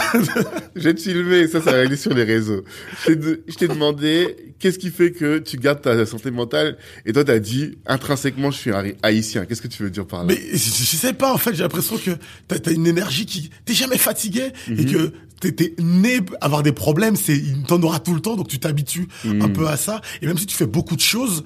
[0.75, 2.38] Te filmer, ça, ça va aller sur les réseaux.
[2.41, 6.77] Je t'ai de- je t'ai demandé, qu'est-ce qui fait que tu gardes ta santé mentale?
[7.07, 9.45] Et toi, t'as dit, intrinsèquement, je suis un haïtien.
[9.45, 10.27] Qu'est-ce que tu veux dire par là?
[10.35, 12.11] Mais je, je sais pas, en fait, j'ai l'impression que
[12.47, 13.51] t'as as une énergie qui...
[13.65, 18.21] T'es jamais fatigué et que t'es né avoir des problèmes, c'est t'en auras tout le
[18.21, 20.01] temps, donc tu t'habitues un peu à ça.
[20.23, 21.45] Et même si tu fais beaucoup de choses,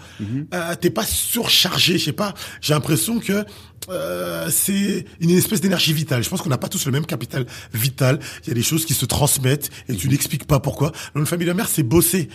[0.54, 2.34] euh, t'es pas surchargé, je sais pas.
[2.60, 3.44] J'ai l'impression que
[3.90, 6.22] euh, c'est une espèce d'énergie vitale.
[6.22, 8.20] Je pense qu'on n'a pas tous le même capital vital.
[8.44, 10.92] Il y a des choses qui se transmettent et tu n'expliques pas pourquoi.
[11.14, 12.28] Dans une famille de mère, c'est bosser.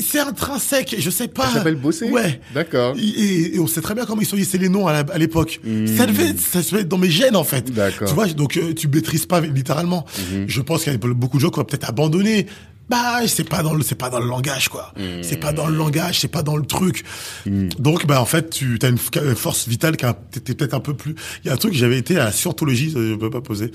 [0.00, 1.46] C'est intrinsèque, je sais pas.
[1.48, 2.40] Ça s'appelle bosser Ouais.
[2.54, 2.96] D'accord.
[2.98, 5.60] Et, on sait très bien comment ils sont hissés les noms à l'époque.
[5.96, 7.70] Ça devait, ça devait être dans mes gènes en fait.
[7.72, 8.08] D'accord.
[8.08, 10.06] Tu vois, donc euh, tu maîtrises pas littéralement.
[10.46, 12.46] Je pense qu'il y a beaucoup de gens qui vont peut-être abandonner.
[12.88, 14.92] Bah, c'est pas dans le, c'est pas dans le langage quoi.
[15.22, 17.04] C'est pas dans le langage, c'est pas dans le truc.
[17.46, 20.06] Donc bah en fait, tu as une force vitale qui
[20.40, 21.14] t'es peut-être un peu plus.
[21.44, 23.70] Il y a un truc, j'avais été à la scientologie, je peux pas poser.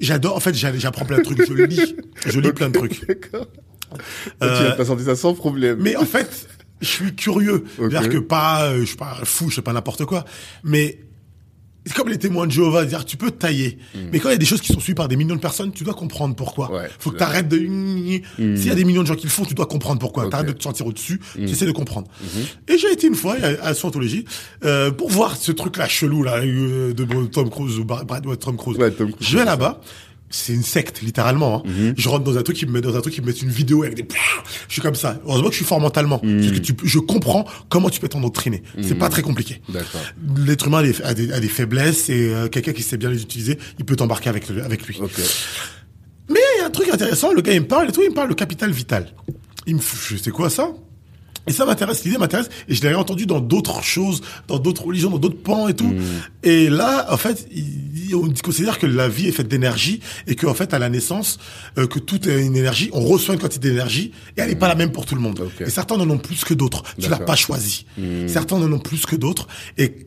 [0.00, 1.94] J'adore, en fait, j'a- j'apprends plein de trucs, je lis,
[2.26, 3.00] je lis plein de trucs.
[4.42, 5.78] Euh, tu as pas senti ça sans problème.
[5.80, 6.48] Mais en fait,
[6.80, 7.64] je suis curieux.
[7.78, 7.90] Ok.
[7.90, 10.24] C'est-à-dire que pas, euh, je suis pas fou, je sais pas n'importe quoi.
[10.64, 10.98] Mais
[11.84, 13.78] c'est comme les témoins de Jéhovah, c'est-à-dire tu peux tailler.
[14.12, 15.72] Mais quand il y a des choses qui sont suivies par des millions de personnes,
[15.72, 16.68] tu dois comprendre pourquoi.
[16.68, 16.74] Hmm.
[16.74, 17.58] Ouais, Faut que tu arrêtes de...
[17.58, 20.24] S'il y a des millions de gens qui le font, tu dois comprendre pourquoi.
[20.24, 20.28] Ok.
[20.28, 20.30] Hmm.
[20.30, 22.08] T'arrêtes de te sentir au-dessus, tu essaies de comprendre.
[22.68, 24.24] Et j'ai été une fois à la Scientologie
[24.64, 28.78] euh, pour voir ce truc-là chelou là euh, de Tom Cruise ou Brad Tom Cruise.
[28.78, 29.80] Ouais, Tom Cruise, je vais là-bas.
[30.34, 31.62] C'est une secte, littéralement.
[31.66, 31.92] Hein.
[31.96, 33.50] Je rentre dans un truc qui me met dans un truc qui me met une
[33.50, 34.04] vidéo avec des.
[34.66, 35.20] Je suis comme ça.
[35.26, 38.62] Heureusement que je suis fort mentalement, parce que tu, je comprends comment tu peux t'endoctriner.
[38.82, 39.60] C'est pas très compliqué.
[39.68, 40.00] D'accord.
[40.44, 43.10] L'être humain a des, a des, a des faiblesses et euh, quelqu'un qui sait bien
[43.10, 44.96] les utiliser, il peut t'embarquer avec le- avec lui.
[45.00, 45.20] Ok.
[46.30, 47.32] Mais il y a un truc intéressant.
[47.32, 49.12] Le gars il me parle et tout, il me parle le capital vital.
[49.66, 50.70] Il me, je sais quoi ça?
[51.46, 55.10] Et ça m'intéresse, l'idée m'intéresse, et je l'avais entendu dans d'autres choses, dans d'autres religions,
[55.10, 55.92] dans d'autres pans et tout.
[56.42, 57.48] Et là, en fait,
[58.14, 61.38] on considère que la vie est faite d'énergie, et qu'en fait, à la naissance,
[61.78, 64.68] euh, que tout est une énergie, on reçoit une quantité d'énergie, et elle n'est pas
[64.68, 65.48] la même pour tout le monde.
[65.60, 66.82] Et certains en ont plus que d'autres.
[67.00, 67.86] Tu l'as pas choisi.
[68.26, 69.48] Certains en ont plus que d'autres,
[69.78, 70.06] et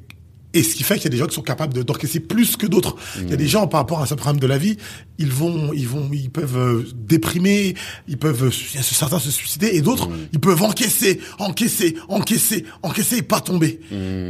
[0.56, 2.66] et ce qui fait qu'il y a des gens qui sont capables d'encaisser plus que
[2.66, 2.96] d'autres.
[3.22, 4.78] Il y a des gens par rapport à ce problème de la vie,
[5.20, 7.76] ils vont, ils vont, ils peuvent euh, déprimer,
[8.08, 8.52] ils peuvent, euh,
[8.82, 13.80] certains se suicider et d'autres, ils peuvent encaisser, encaisser, encaisser, encaisser et pas tomber.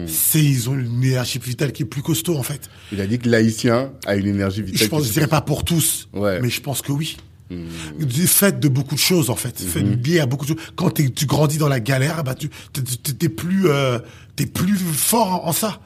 [0.07, 2.69] C'est, ils ont une énergie vitale qui est plus costaud en fait.
[2.91, 4.81] Il a dit que l'haïtien a une énergie vitale.
[4.83, 6.39] Je pense, je dirais pas pour tous, Ouais.
[6.41, 7.17] mais je pense que oui.
[7.49, 10.61] Du fait de beaucoup de choses en fait, fait lié à beaucoup de choses.
[10.75, 13.99] Quand tu grandis dans la galère, bah tu t'es- plus euh,
[14.35, 15.79] t'es plus fort en, en ça.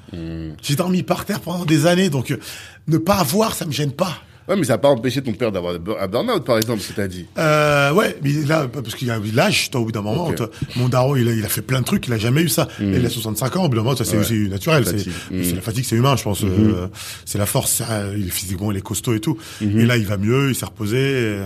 [0.61, 2.39] J'ai dormi par terre pendant des années, donc euh,
[2.87, 4.21] ne pas avoir ça me gêne pas.
[4.49, 7.07] Ouais, mais ça n'a pas empêché ton père d'avoir un burn-out, par exemple, c'est à
[7.07, 7.25] dit.
[7.37, 10.35] Euh, ouais, mais là, parce qu'il l'âge, toi, au bout d'un moment, Ok.
[10.35, 12.49] toi, mon daron, il a, il a fait plein de trucs, il a jamais eu
[12.49, 12.67] ça.
[12.79, 14.49] Il a 65 ans, au bout d'un moment, ça, c'est Ouais.
[14.49, 14.83] naturel.
[14.85, 14.97] C'est
[15.43, 16.43] c'est la fatigue, c'est humain, je pense.
[16.43, 16.87] euh,
[17.25, 19.37] c'est la force, ça, il est physiquement, il est costaud et tout.
[19.61, 21.37] Et là, il va mieux, il s'est reposé.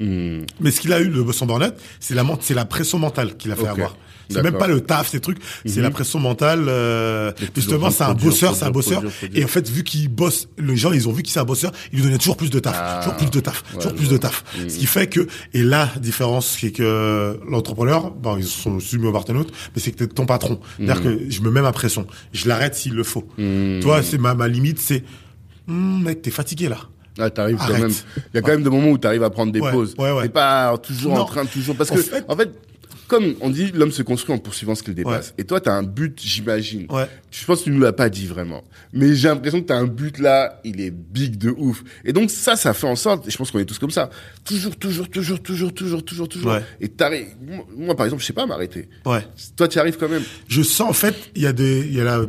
[0.00, 0.42] Hmm.
[0.60, 3.50] Mais ce qu'il a eu, le son burn-out, c'est la, c'est la pression mentale qu'il
[3.52, 3.96] a fait avoir.
[4.30, 5.84] C'est même pas le taf, ces trucs, c'est Mhm.
[5.84, 6.66] la pression mentale.
[6.68, 9.02] Euh, justement, en c'est un bosseur, c'est un bosseur.
[9.34, 11.72] Et en fait, vu qu'il bosse, les gens, ils ont vu qu'il c'est un bosseur,
[11.92, 13.00] ils lui donnaient toujours plus de taf, Ah.
[13.02, 14.44] toujours plus de taf, Ouais, toujours plus de taf.
[14.60, 14.68] Mhm.
[14.68, 19.12] Ce qui fait que, et la différence, c'est que l'entrepreneur, bon, ils sont soumis au
[19.12, 19.44] partenaire,
[19.74, 20.60] mais c'est que t'es ton patron.
[20.76, 21.18] C'est-à-dire Mhm.
[21.26, 22.06] que je me mets ma pression.
[22.34, 23.26] Je l'arrête s'il le faut.
[23.80, 25.04] Toi, c'est ma, ma limite, c'est,
[25.66, 26.80] mec, t'es fatigué là.
[27.18, 27.90] Ah, t'arrives quand même.
[28.16, 29.94] Il y a quand même des moments où t'arrives à prendre des Ouais, pauses.
[29.98, 30.22] ouais, ouais.
[30.22, 32.50] T'es pas toujours en train de toujours, parce En que, fait- en fait,
[33.08, 35.34] comme on dit, l'homme se construit en poursuivant ce qu'il dépasse.
[35.38, 36.86] Et toi, t'as un but, j'imagine.
[36.90, 37.06] Ouais.
[37.30, 38.62] Je pense que tu nous l'as pas dit vraiment.
[38.92, 41.82] Mais j'ai l'impression que t'as un but là, il est big de ouf.
[42.04, 44.10] Et donc ça, ça fait en sorte, et je pense qu'on est tous comme ça,
[44.44, 46.52] toujours, toujours, toujours, toujours, toujours, toujours, toujours.
[46.52, 46.62] Ouais.
[46.80, 47.28] Et t'arrives,
[47.76, 48.88] moi, par exemple, je sais pas m'arrêter.
[49.04, 49.26] Ouais.
[49.56, 50.22] Toi, tu arrives quand même.
[50.46, 52.20] je sens en fait il y a des il y a la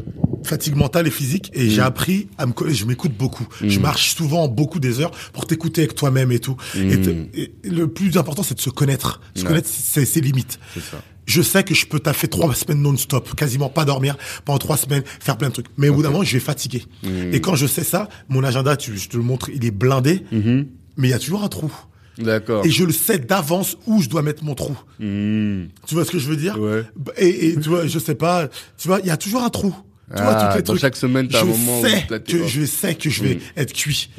[0.44, 1.70] fatigue mentale et physique et Mm.
[1.70, 5.82] j'ai appris à me je m'écoute beaucoup je marche souvent beaucoup des heures pour t'écouter
[5.82, 9.48] avec toi-même et tout et, et le plus important c'est de se connaître se Mm.
[9.48, 11.02] Connaître c'est ses limites ça.
[11.26, 15.04] je sais que je peux taffer trois semaines non-stop, quasiment pas dormir pendant trois semaines,
[15.20, 15.68] faire plein de trucs.
[15.78, 16.84] Mais au bout d'un moment, je vais fatiguer.
[17.04, 17.34] Mm.
[17.34, 20.24] Et quand je sais ça, mon agenda, tu, je te le montre, il est blindé,
[20.32, 20.66] Mm-hmm.
[20.98, 21.72] mais il y a toujours un trou.
[22.18, 22.66] D'accord.
[22.66, 24.78] Et je le sais d'avance où je dois mettre mon trou.
[25.00, 25.68] Hmm.
[25.88, 26.60] Tu vois ce que je veux dire?
[26.60, 26.84] Ouais.
[27.18, 29.74] et, et tu vois, je sais pas, tu vois, il y a toujours un trou.
[30.10, 30.82] Tu Ah, vois, toutes les dans trucs.
[30.82, 33.72] chaque semaine, t'as un moment où sais t'es que je sais que je vais être
[33.72, 34.10] cuit.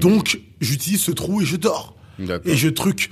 [0.00, 1.96] Donc, j'utilise ce trou et je dors.
[2.44, 3.10] Et je truc.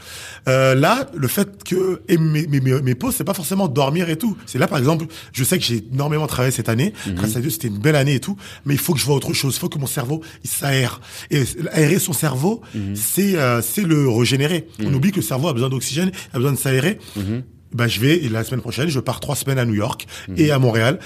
[0.48, 4.08] Euh, là, le fait que et mes, mes, mes, mes pauses, c'est pas forcément dormir
[4.08, 4.36] et tout.
[4.46, 6.92] C'est là, par exemple, je sais que j'ai énormément travaillé cette année.
[7.06, 7.14] Mhm.
[7.16, 8.36] Grâce à Dieu, c'était une belle année et tout.
[8.64, 9.54] Mais il faut que je vois autre chose.
[9.56, 11.00] Il faut que mon cerveau, il s'aère.
[11.30, 12.96] Et aérer son cerveau, Mhm.
[12.96, 14.68] c'est euh, c'est le régénérer.
[14.82, 16.98] On oublie que le cerveau a besoin d'oxygène, a besoin de s'aérer.
[17.16, 17.42] Mhm.
[17.72, 20.06] Ben, je vais, et la semaine prochaine, je pars trois semaines à New York
[20.36, 21.00] et à Montréal.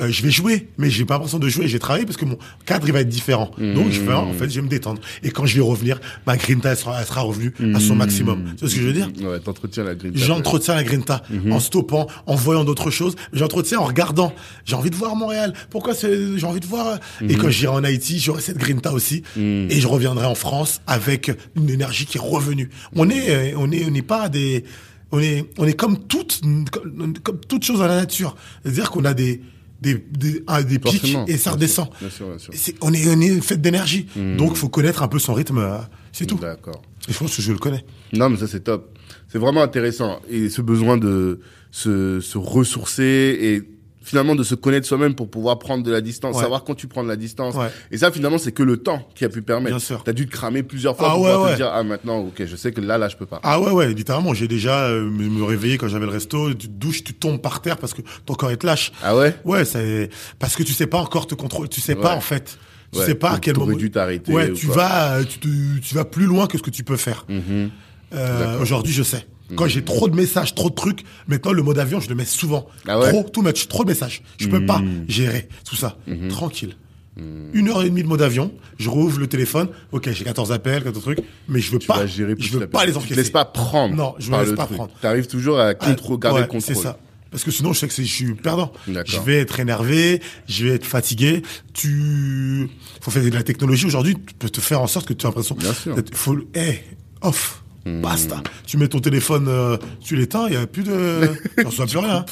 [0.00, 1.68] Euh, je vais jouer, mais j'ai pas l'impression de jouer.
[1.68, 3.50] J'ai travaillé parce que mon cadre il va être différent.
[3.58, 5.00] Donc je vais, en fait, je vais me détendre.
[5.22, 8.44] Et quand je vais revenir, ma grinta elle sera, elle sera revenue à son maximum.
[8.56, 9.08] Tu vois ce que je veux dire?
[9.22, 10.10] Ouais, t'entretiens la grille.
[10.14, 13.14] J'entretiens la grinta en stoppant, en voyant d'autres choses.
[13.32, 14.32] J'entretiens en regardant.
[14.64, 15.52] J'ai envie de voir Montréal.
[15.70, 16.98] Pourquoi c'est- j'ai envie de voir
[17.28, 19.22] Et quand j'irai en Haïti, j'aurai cette grinta aussi.
[19.36, 22.68] Et je reviendrai en France avec une énergie qui est revenue.
[22.96, 24.64] On est, euh, on est, on n'est pas des,
[25.12, 26.40] on est, on est comme toute,
[26.72, 28.34] comme, comme toute chose dans la nature.
[28.64, 29.40] C'est-à-dire qu'on a des,
[29.84, 31.88] des, des, ah, des pics et ça redescend.
[32.00, 32.52] bien sûr, bien sûr.
[32.52, 34.06] Et c'est- on est, on est fait d'énergie.
[34.38, 35.58] Donc, faut connaître un peu son rythme.
[35.58, 35.78] euh,
[36.12, 36.38] C'est tout.
[36.38, 36.82] D'accord.
[37.08, 37.84] Et je pense que je le connais.
[38.12, 38.96] Non, mais ça, c'est top.
[39.28, 40.20] C'est vraiment intéressant.
[40.30, 41.40] Et ce besoin de
[41.70, 43.62] se, se ressourcer et
[44.04, 46.42] finalement de se connaître soi-même pour pouvoir prendre de la distance, Ouais.
[46.42, 47.54] savoir quand tu prends de la distance.
[47.54, 47.68] Ouais.
[47.90, 49.70] Et ça, finalement, c'est que le temps qui a pu permettre.
[49.74, 50.04] Bien sûr.
[50.04, 52.44] T'as dû te cramer plusieurs fois Ah pour ouais, pouvoir te dire, ah, maintenant, ok,
[52.44, 53.40] je sais que là, là, je peux pas.
[53.42, 54.34] Ah ouais, ouais, littéralement.
[54.34, 57.62] J'ai déjà euh, me, réveillé quand j'avais le resto, tu te douches, tu tombes par
[57.62, 58.92] terre parce que ton corps est lâche.
[59.02, 59.34] Ah ouais?
[59.44, 62.58] Ouais, c'est parce que tu sais pas encore te contrôler, tu sais pas en fait.
[62.92, 63.74] Tu sais pas à quel moment.
[63.76, 64.76] dû t'arrêter Ouais, ou tu quoi.
[64.76, 67.24] vas, euh, tu, te- tu vas plus loin que ce que tu peux faire.
[67.28, 67.70] Mhm.
[68.14, 69.26] Euh, Aujourd'hui, je sais.
[69.56, 72.24] Quand j'ai trop de messages, trop de trucs, maintenant le mode avion, je le mets
[72.24, 72.66] souvent.
[72.86, 74.22] Ah ouais trop, too much, trop de messages.
[74.38, 75.96] Je peux pas gérer tout ça.
[76.28, 76.76] Tranquille.
[77.16, 79.68] Une heure et demie de mode avion, je rouvre le téléphone.
[79.92, 82.06] Ok, j'ai 14 appels, 14 trucs, mais je veux Tu pas.
[82.06, 83.14] gérer je veux pas les encaisser.
[83.14, 83.94] te laisses pas prendre.
[83.94, 84.76] Non, je me laisse pas truc.
[84.78, 84.92] prendre.
[85.00, 86.74] T'arrives toujours à contrôle, garder Ouais, le contrôle.
[86.74, 86.98] C'est ça.
[87.30, 88.72] Parce que sinon, je sais que je suis perdant.
[88.88, 91.42] Je vais être énervé, je vais être fatigué.
[91.72, 92.68] Tu,
[93.00, 94.14] faut faire de la technologie aujourd'hui.
[94.14, 95.56] Tu peux te faire en sorte que tu as l'impression.
[95.56, 95.96] Bien sûr.
[96.12, 96.80] Faut, hey,
[97.22, 97.63] off.
[97.86, 98.00] Hmm.
[98.00, 98.42] Basta.
[98.66, 101.28] Tu mets ton téléphone, euh, tu l'éteins, il y a plus de,
[101.58, 102.24] tu reçois plus rien.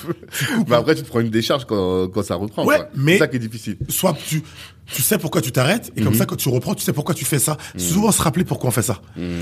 [0.66, 2.64] Mais après, tu te prends une décharge quand, quand ça reprend.
[2.64, 2.88] Ouais, quoi.
[2.96, 3.76] mais- C'est ça qui est difficile.
[3.90, 4.42] Soit tu,
[4.86, 7.24] tu sais pourquoi tu t'arrêtes, et comme ça, quand tu reprends, tu sais pourquoi tu
[7.26, 7.56] fais ça.
[7.76, 9.00] Souvent, se rappeler pourquoi on fait ça.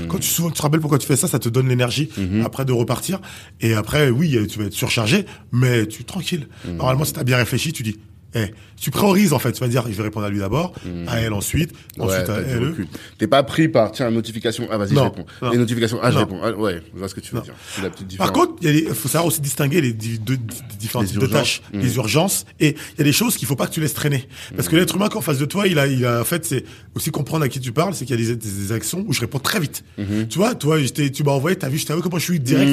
[0.09, 2.09] Quand tu, souvent, tu te rappelles pourquoi tu fais ça, ça te donne l'énergie
[2.43, 3.19] après de repartir.
[3.61, 6.47] Et après, oui, tu vas être surchargé, mais tu tranquille.
[6.65, 6.75] Mhm.
[6.77, 7.97] Normalement, si t'as bien réfléchi, tu dis,
[8.35, 9.51] eh, tu priorises en fait.
[9.51, 10.73] Tu vas dire, je vais répondre à lui d'abord,
[11.07, 11.71] à elle ensuite.
[11.97, 12.73] Ouais, ensuite à elle.
[13.17, 15.25] T'es pas pris par, tiens, notification, ah, vas-y, je réponds.
[15.51, 16.21] Les notifications, ah, je Non.
[16.21, 16.39] réponds.
[16.43, 17.53] Ah, ouais, je vois ce que tu veux dire.
[17.83, 18.31] La petite différence.
[18.31, 20.39] Par contre, il faut savoir aussi distinguer les deux- di-
[20.79, 21.79] différents types de tâches, Mmh.
[21.79, 24.27] les urgences, et il y a des choses qu'il faut pas que tu laisses traîner.
[24.55, 26.63] Parce que l'être humain qu'en face de toi, il a, il a, en fait, c'est
[26.95, 29.39] aussi comprendre à qui tu parles, c'est qu'il y a des, actions où je réponds
[29.39, 29.83] très vite.
[29.97, 30.03] Mmh.
[30.29, 32.71] Tu vois, toi, j'étais- tu m'as envoyé, t'as vu, je t'avoue comment je suis direct.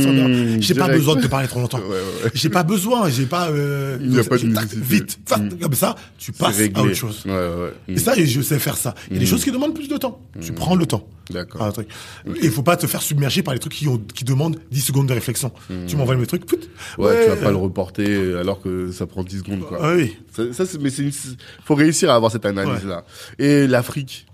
[0.60, 1.78] j'ai pas besoin de te parler trop longtemps.
[1.88, 1.94] Ouais,
[2.24, 2.30] ouais.
[2.34, 3.48] J'ai pas besoin, j'ai pas.
[3.50, 3.96] Euh.
[4.74, 5.18] Vite,
[5.54, 5.58] Mmh.
[5.58, 7.22] comme ça, tu passes à autre chose.
[7.26, 7.72] Ouais, ouais, ouais.
[7.88, 7.98] Et Mmh.
[7.98, 8.94] ça, je sais faire ça.
[9.10, 10.20] Il y a des choses qui demandent plus de temps.
[10.40, 11.06] Tu prends le temps.
[11.30, 11.60] D'accord.
[11.62, 11.88] Ah, un truc.
[12.26, 14.80] Et il faut pas te faire submerger par les trucs qui, ont, qui demandent 10
[14.80, 15.52] secondes de réflexion.
[15.86, 16.56] Tu m'envoies le truc, put.
[16.96, 19.78] Ouais, tu vas pas le reporter alors que ça prend 10 secondes, quoi.
[19.80, 20.16] Ah oui.
[20.34, 21.12] Ça, ça, mais c'est une,
[21.64, 23.04] faut réussir à avoir cette analyse-là.
[23.38, 24.26] Et l'Afrique.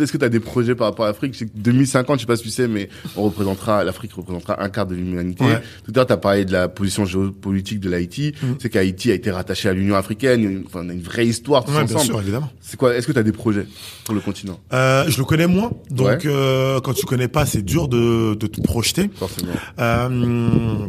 [0.00, 1.34] Est-ce que tu as des projets par rapport à l'Afrique?
[1.54, 4.94] 2050, je sais pas si tu sais, mais on représentera, l'Afrique représentera un quart de
[4.94, 5.44] l'humanité.
[5.84, 8.34] Tout à l'heure, tu as parlé de la position géopolitique de l'Haïti.
[8.42, 8.46] Mm.
[8.58, 10.64] C'est qu'Haïti a été rattaché à l'Union africaine.
[10.66, 11.94] Enfin, on a une vraie histoire tous ouais, ensemble.
[11.94, 12.50] Bien sûr, évidemment.
[12.60, 13.66] C'est quoi Est-ce que tu as des projets
[14.04, 14.58] pour le continent?
[14.72, 18.46] Euh, Je le connais moins, donc euh, quand tu connais pas, c'est dur de, de
[18.46, 19.10] te projeter.
[19.14, 19.52] Forcément.
[19.78, 20.86] Euh,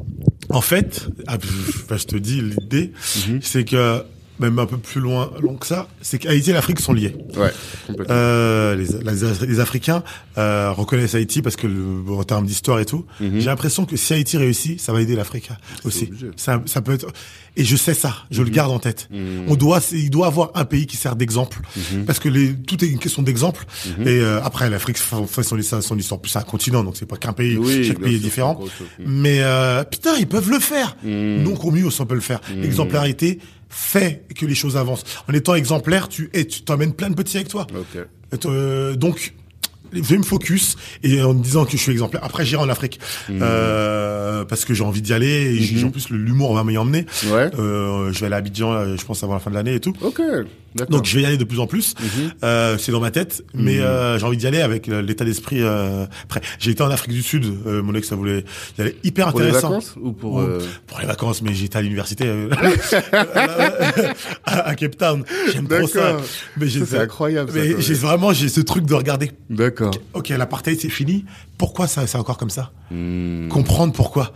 [0.49, 1.37] en fait, ah,
[1.91, 3.39] je, te dis l'idée, mm-hmm.
[3.41, 4.03] c'est que
[4.39, 7.15] même un peu plus loin long que ça, c'est qu'Haïti et l'Afrique sont liés.
[7.35, 7.51] Ouais,
[8.09, 10.03] euh, les, les, les, Africains
[10.37, 13.39] euh, reconnaissent Haïti parce que le, en termes d'histoire et tout, mhm.
[13.39, 15.49] j'ai l'impression que si Haïti réussit, ça va aider l'Afrique
[15.83, 16.09] aussi.
[16.35, 17.07] Ça, ça peut être
[17.57, 18.55] et je sais ça, je le mhm.
[18.55, 19.07] garde en tête.
[19.11, 19.45] Mhm.
[19.47, 21.59] On doit, il doit avoir un pays qui sert d'exemple
[22.05, 23.65] parce que les, tout est une question d'exemple.
[24.01, 27.33] Et euh, après, l'Afrique fait son, son histoire plus un continent, donc c'est pas qu'un
[27.33, 27.57] pays.
[27.85, 28.59] chaque pays est différent.
[28.99, 30.97] Mais euh, putain, ils peuvent le faire.
[31.03, 32.41] Au mieux, on peut le faire.
[32.55, 33.39] L'exemplarité
[33.75, 35.03] fait que les choses avancent.
[35.27, 37.67] En étant exemplaire, tu et tu t'emmènes plein de petits avec toi.
[38.45, 39.33] Euh, donc
[39.95, 42.23] je vais me focus et en me disant que je suis exemplaire.
[42.23, 42.99] Après, j'irai en Afrique
[43.29, 43.39] mmh.
[43.41, 45.87] euh, parce que j'ai envie d'y aller et mmh.
[45.87, 47.05] en plus l'humour va m'y emmener.
[47.27, 47.49] Ouais.
[47.57, 49.79] Euh, je vais aller à Abidjan, euh, je pense avant la fin de l'année et
[49.79, 49.93] tout.
[50.01, 50.21] Ok.
[50.89, 51.95] Donc je vais y aller de plus en plus.
[51.95, 52.03] Mmh.
[52.43, 55.61] Euh, c'est dans ma tête, mais euh, j'ai envie d'y aller avec l'état d'esprit.
[55.61, 57.45] Euh, après, j'ai été en Afrique du Sud.
[57.65, 58.43] mon ex, ça voulait
[58.77, 59.61] y aller hyper pour intéressant.
[59.61, 60.43] Pour les vacances ou pour
[60.87, 62.25] pour les vacances, mais j'étais à l'université
[64.45, 65.23] à, Cape Town.
[65.53, 66.17] J'aime trop ça.
[66.57, 67.51] Mais c'est incroyable.
[67.53, 69.31] Mais j'ai vraiment j'ai ce truc de regarder.
[69.49, 69.84] D'accord.
[70.13, 71.25] Ok, l'apartheid c'est fini.
[71.57, 72.71] Pourquoi ça c'est encore comme ça?
[73.49, 74.33] Comprendre pourquoi?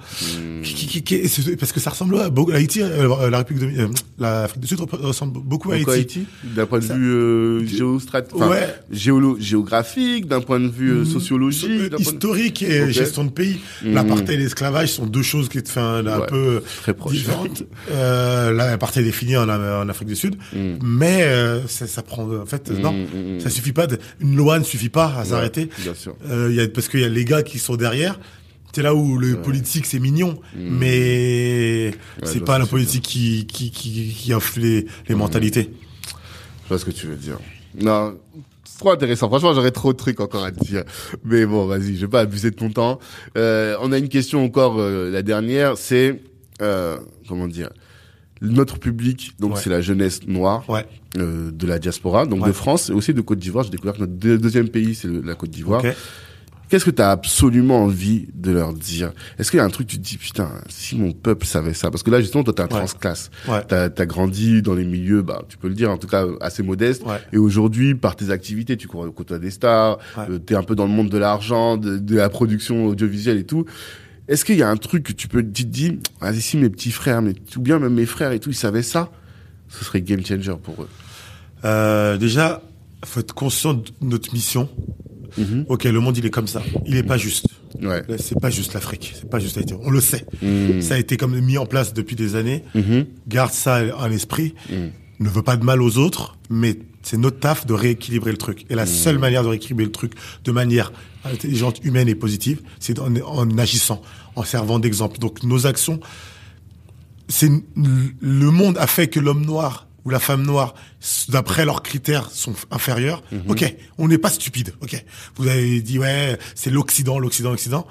[1.60, 3.88] Parce que ça ressemble à, Haïti, euh, la République de, euh,
[4.18, 5.90] l'Afrique du Sud ressemble beaucoup à Haïti.
[5.92, 7.66] Haïti d'un point de vue euh,
[9.40, 11.06] géographique, d'un point de vue hmm.
[11.06, 13.60] sociologique, historique et gestion de pays.
[13.84, 17.64] L'apartheid et l'esclavage sont deux choses qui sont un peu très différentes.
[17.92, 20.36] euh, l'apartheid est fini en, en Afrique du Sud,
[20.82, 21.28] mais
[21.68, 22.96] ça, ça, prend en fait non,
[23.40, 23.88] ça suffit pas.
[23.88, 25.70] De, une loi ne suffit pas à s'arrêter.
[26.28, 28.20] Y a, parce qu'il y a les gars qui sont derrière.
[28.74, 30.60] C'est là où le politique c'est mignon, mmh.
[30.60, 31.92] mais
[32.24, 35.18] c'est pas la politique qui qui qui, qui offre les, les mmh.
[35.18, 35.72] mentalités.
[36.64, 37.40] Je vois ce que tu veux dire.
[37.82, 38.16] Non,
[38.78, 39.28] trop intéressant.
[39.28, 40.84] Franchement, j'aurais trop de trucs encore à te dire.
[41.26, 43.00] Mais bon, vas-y, je vais pas abuser de ton temps.
[43.38, 46.22] Euh, on a une question encore, euh, la dernière, c'est
[46.62, 47.70] euh, comment dire
[48.42, 50.86] notre public, donc c'est la jeunesse noire ouais.
[51.16, 53.66] de la diaspora, donc de France et aussi de Côte d'Ivoire.
[53.66, 55.84] J'ai découvert que notre deuxième pays, c'est la Côte d'Ivoire.
[56.70, 59.12] Qu'est-ce que tu as absolument envie de leur dire?
[59.40, 61.90] Est-ce qu'il y a un truc tu te dis putain si mon peuple savait ça?
[61.90, 63.32] Parce que là justement toi t'es un transclasse.
[63.48, 63.64] Ouais.
[63.68, 66.62] T'as as grandi dans les milieux, bah tu peux le dire en tout cas assez
[66.62, 67.04] modeste.
[67.34, 70.92] Et aujourd'hui par tes activités, tu côtoies des stars, euh, t'es un peu dans le
[70.92, 73.66] monde de l'argent, de, de, la production audiovisuelle et tout.
[74.28, 76.92] Est-ce qu'il y a un truc que tu peux te dire, vas-y, si mes petits
[76.92, 79.10] frères, mais tout bien même mes frères et tout, ils savaient ça,
[79.70, 80.90] ce serait game changer pour eux?
[81.66, 82.62] Euh, déjà,
[83.06, 84.70] faut être conscient de notre mission.
[85.38, 85.66] Mm-hmm.
[85.68, 87.48] Ok, le monde il est comme ça, il est pas juste.
[87.82, 88.04] Ouais.
[88.18, 89.74] C'est pas juste l'Afrique, c'est pas juste l'Haïti.
[89.82, 90.26] On le sait.
[90.42, 90.82] Mm.
[90.82, 92.64] Ça a été comme mis en place depuis des années.
[92.76, 93.06] Mm-hmm.
[93.28, 94.56] Garde ça en esprit.
[94.70, 94.76] Mm.
[95.22, 98.66] Ne veut pas de mal aux autres, mais c'est notre taf de rééquilibrer le truc.
[98.70, 100.14] Et la seule manière de rééquilibrer le truc
[100.46, 100.94] de manière
[101.26, 104.02] intelligente, humaine et positive, c'est en, en, agissant,
[104.36, 105.20] en servant d'exemple.
[105.20, 106.00] Donc nos actions,
[107.28, 110.74] c'est le monde a fait que l'homme noir ou la femme noire,
[111.30, 113.24] d'après leurs critères, sont inférieurs.
[113.34, 113.52] Mm-hmm.
[113.52, 114.74] Ok, on n'est pas stupide.
[114.82, 115.04] Ok,
[115.36, 117.88] vous avez dit ouais, c'est l'Occident, l'Occident, l'Occident.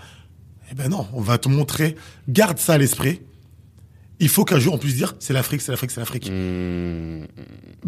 [0.70, 1.96] Eh ben non, on va te montrer.
[2.28, 3.22] Garde ça à l'esprit.
[4.20, 6.30] Il faut qu'un jour on puisse dire c'est l'Afrique, c'est l'Afrique, c'est l'Afrique.
[6.30, 7.26] Mmh.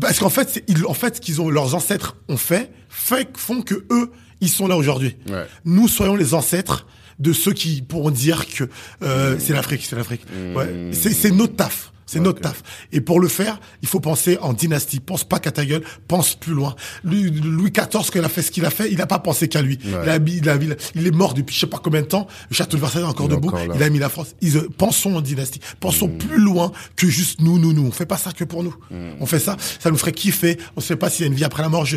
[0.01, 3.63] Parce qu'en fait, ils, en fait, ce qu'ils ont, leurs ancêtres ont fait, fait font
[3.63, 5.17] que eux, ils sont là aujourd'hui.
[5.29, 5.47] Ouais.
[5.65, 6.87] Nous soyons les ancêtres
[7.19, 8.69] de ceux qui pourront dire que
[9.03, 9.41] euh, mmh.
[9.41, 10.23] c'est l'Afrique, c'est l'Afrique.
[10.31, 10.57] Mmh.
[10.57, 10.91] Ouais.
[10.93, 11.93] C'est notre taf.
[12.11, 12.27] C'est okay.
[12.27, 12.65] notre taf.
[12.91, 14.99] Et pour le faire, il faut penser en dynastie.
[14.99, 16.75] Pense pas qu'à ta gueule, pense plus loin.
[17.05, 19.63] Louis, Louis XIV, qu'il a fait ce qu'il a fait, il n'a pas pensé qu'à
[19.63, 19.79] lui.
[19.85, 19.91] Ouais.
[20.03, 22.27] Il, a, il, a, il, est mort depuis je sais pas combien de temps.
[22.51, 23.51] Le château de Versailles est encore il debout.
[23.51, 24.35] Encore il a mis la France.
[24.41, 25.61] Ils, euh, pensons en dynastie.
[25.79, 26.19] Pensons mmh.
[26.19, 27.87] plus loin que juste nous, nous, nous.
[27.87, 28.75] On fait pas ça que pour nous.
[28.91, 28.97] Mmh.
[29.21, 30.59] On fait ça, ça nous ferait kiffer.
[30.75, 31.87] On sait pas s'il y a une vie après la mort.
[31.87, 31.97] Je...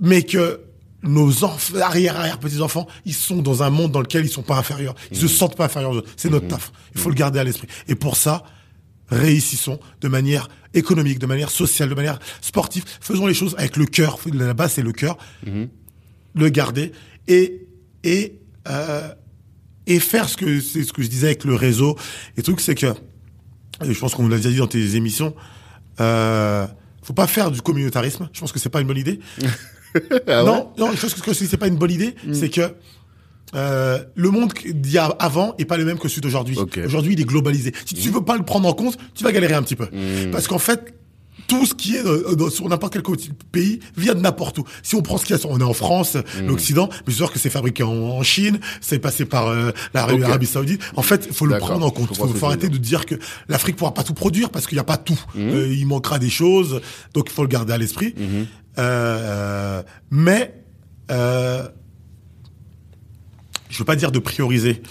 [0.00, 0.60] Mais que
[1.02, 4.42] nos enfants, arrière, arrière petits enfants, ils sont dans un monde dans lequel ils sont
[4.42, 4.94] pas inférieurs.
[5.12, 5.20] Ils mmh.
[5.22, 6.02] se sentent pas inférieurs.
[6.18, 6.72] C'est notre taf.
[6.94, 7.68] Il faut le garder à l'esprit.
[7.88, 8.44] Et pour ça,
[9.10, 12.84] réussissons de manière économique, de manière sociale, de manière sportive.
[13.00, 14.18] Faisons les choses avec le cœur.
[14.32, 15.18] La base, c'est le cœur.
[15.46, 15.64] Mmh.
[16.34, 16.92] Le garder
[17.26, 17.66] et
[18.04, 18.38] et
[18.68, 19.08] euh,
[19.86, 21.96] et faire ce que c'est ce que je disais avec le réseau.
[22.36, 22.94] Et le truc, c'est que
[23.82, 25.34] je pense qu'on l'a déjà dit dans tes émissions.
[26.00, 26.66] Euh,
[27.02, 28.28] faut pas faire du communautarisme.
[28.32, 29.20] Je pense que c'est pas une bonne idée.
[30.28, 32.14] ah non, non, je pense que c'est pas une bonne idée.
[32.24, 32.34] Mmh.
[32.34, 32.74] C'est que
[33.54, 36.56] euh, le monde d'il y a avant est pas le même que celui d'aujourd'hui.
[36.58, 36.84] Okay.
[36.84, 37.72] Aujourd'hui, il est globalisé.
[37.84, 39.86] Si tu veux pas le prendre en compte, tu vas galérer un petit peu.
[39.86, 40.30] Mmh.
[40.30, 40.94] Parce qu'en fait,
[41.48, 43.02] tout ce qui est dans- dans- sur n'importe quel
[43.50, 44.64] pays vient de n'importe où.
[44.84, 46.46] Si on prend ce qu'il y a, on est en France, Mm.
[46.46, 50.46] l'Occident, mais je sûr que c'est fabriqué en, en Chine, c'est passé par euh, l'Arabie
[50.46, 50.80] Saoudite.
[50.94, 52.10] En fait, il faut le prendre en compte.
[52.12, 53.16] Il faut, arrêter de dire que
[53.48, 55.18] l'Afrique pourra pas tout produire parce qu'il n'y a pas tout.
[55.34, 55.48] Mm.
[55.48, 56.80] Euh, il manquera des choses,
[57.14, 58.14] donc il faut le garder à l'esprit.
[58.16, 58.46] Mm-hmm.
[58.78, 59.82] Euh,
[60.12, 60.54] mais
[61.10, 61.66] euh,
[63.70, 64.82] je veux pas dire de prioriser.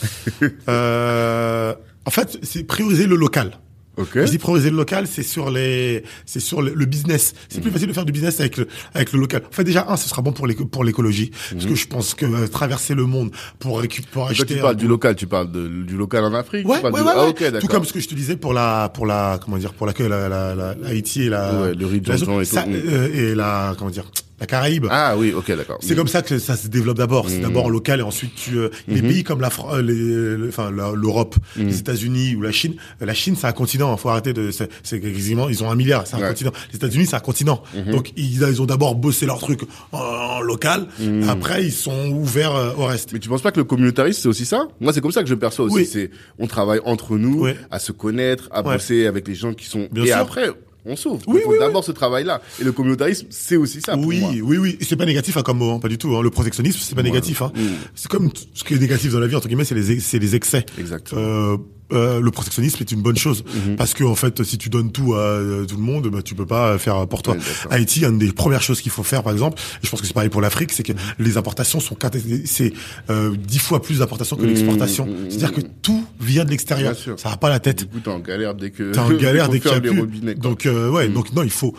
[0.69, 1.73] euh,
[2.05, 3.51] en fait, c'est prioriser le local.
[3.97, 4.11] Ok.
[4.15, 7.33] Je dis prioriser le local, c'est sur les, c'est sur le, le business.
[7.49, 9.41] C'est plus facile de faire du business avec le, avec le local.
[9.49, 12.13] En fait, déjà un, ce sera bon pour l'éco- pour l'écologie, parce que je pense
[12.13, 14.21] que euh, traverser le monde pour récupérer, pour.
[14.23, 14.55] Toi, acheter.
[14.55, 16.65] tu parles un- du local, tu parles de, du local en Afrique.
[16.65, 17.01] Ouais, tu parles ouais,
[17.33, 17.59] du- ouais, Ah.
[17.59, 19.91] Tout comme ce que je te disais pour la, pour la, comment dire, pour la,
[19.99, 22.69] la, la, la Haïti et la, Ouais, le riz de la Johnson et ça, tout.
[22.71, 24.05] Euh, et la, comment dire,
[24.39, 24.87] la Caraïbe.
[24.89, 25.77] Ah oui, ok, d'accord.
[25.81, 27.29] C'est comme ça que ça se développe d'abord.
[27.29, 31.35] C'est d'abord local et ensuite tu euh, les pays comme la euh, les, enfin l'Europe,
[31.55, 31.63] Mm.
[31.67, 32.75] les États-Unis ou la Chine.
[33.01, 33.95] La Chine c'est un continent.
[33.97, 36.05] Faut arrêter de c'est quasiment ils ont un milliard.
[36.07, 36.27] C'est un Ouais.
[36.29, 36.51] Continent.
[36.71, 37.61] Les États-Unis c'est un continent.
[37.91, 39.61] Donc ils, ils ont d'abord bossé leur truc
[39.91, 40.87] en, en local.
[41.27, 43.13] Après ils sont ouverts euh, au reste.
[43.13, 44.67] Mais tu penses pas que le communautarisme c'est aussi ça?
[44.79, 45.75] Moi c'est comme ça que je le perçois aussi.
[45.75, 45.85] Oui.
[45.91, 47.51] C'est on travaille entre nous, Oui.
[47.71, 48.75] à se connaître, à Ouais.
[48.75, 49.87] bosser avec les gens qui sont.
[49.91, 50.17] Bien et sûr.
[50.17, 50.49] après
[50.85, 51.21] on s'ouvre.
[51.27, 52.41] Oui, Il faut oui, d'abord ce travail-là.
[52.59, 53.93] Et le communautarisme c'est aussi ça.
[53.93, 54.31] Pour oui, moi.
[54.43, 54.77] oui, oui.
[54.79, 56.15] Et C'est pas négatif hein, comme mot, hein, pas du tout.
[56.15, 56.21] Hein.
[56.21, 57.41] Le protectionnisme, c'est pas négatif.
[57.41, 57.51] Hein.
[57.55, 57.61] Mm.
[57.95, 60.35] C'est comme ce qui est négatif dans la vie entre guillemets, c'est les, c'est les
[60.35, 60.65] excès.
[60.77, 61.21] Exactement.
[61.21, 61.57] Euh,
[61.91, 63.75] euh, le protectionnisme est une bonne chose Mm-hmm.
[63.77, 66.35] parce que en fait, si tu donnes tout à euh, tout le monde, bah, tu
[66.35, 67.35] peux pas faire pour toi.
[67.35, 67.39] Ouais.
[67.71, 70.13] Haïti, une des premières choses qu'il faut faire, par exemple, et je pense que c'est
[70.13, 71.23] pareil pour l'Afrique, c'est que Mm-hmm.
[71.23, 71.97] les importations sont
[72.45, 72.73] c'est
[73.09, 75.05] euh, dix fois plus d'importations que l'exportation.
[75.05, 75.29] Mm-hmm.
[75.29, 76.95] C'est-à-dire que tout vient de l'extérieur.
[77.17, 77.79] Ça va pas la tête.
[77.79, 78.91] Du coup t'es en galère dès que.
[78.91, 79.99] T'es en galère dès qu'il y a plus.
[79.99, 80.35] robinets.
[80.35, 81.75] Donc euh, ouais, donc non, il faut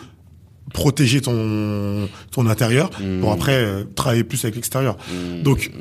[0.73, 2.89] protéger ton ton intérieur
[3.19, 4.97] pour après euh, travailler plus avec l'extérieur.
[5.43, 5.71] Donc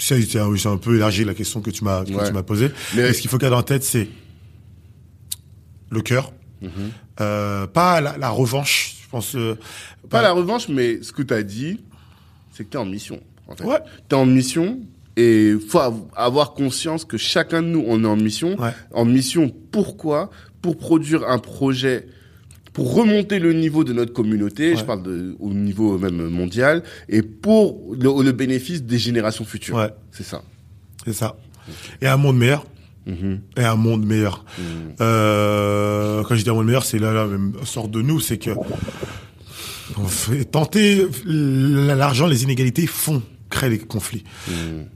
[0.00, 2.42] c'est un, peu élargi la question que tu m'as que Ouais.
[2.42, 2.70] posée.
[2.96, 4.08] Mais- ce qu'il faut garder en tête, c'est
[5.90, 6.32] le cœur,
[7.20, 8.96] Euh, pas la, la revanche.
[9.02, 9.34] Je pense.
[9.34, 9.56] euh,
[10.08, 11.80] Pas la revanche, mais ce que tu as dit,
[12.52, 13.20] c'est que tu es en mission.
[13.48, 13.64] En fait.
[13.64, 13.78] Ouais.
[14.08, 14.78] Tu es en mission
[15.16, 18.58] et faut av- avoir conscience que chacun de nous, on est en mission.
[18.60, 18.70] Ouais.
[18.92, 20.30] En mission, pourquoi?
[20.62, 22.06] Pour produire un projet,
[22.72, 27.22] pour remonter le niveau de notre communauté, je parle de, au niveau même mondial, et
[27.22, 29.76] pour le, le bénéfice des générations futures.
[29.76, 29.90] Ouais.
[30.12, 30.42] C'est ça.
[31.04, 31.36] C'est ça.
[32.00, 32.66] Et un monde meilleur.
[33.06, 33.40] Mhm.
[33.56, 34.44] Et un monde meilleur.
[35.00, 38.38] Euh, quand je dis un monde meilleur, c'est là, là, même sort de nous, c'est
[38.38, 38.50] que
[39.96, 44.24] on fait tenter l'argent, les inégalités font créer des conflits.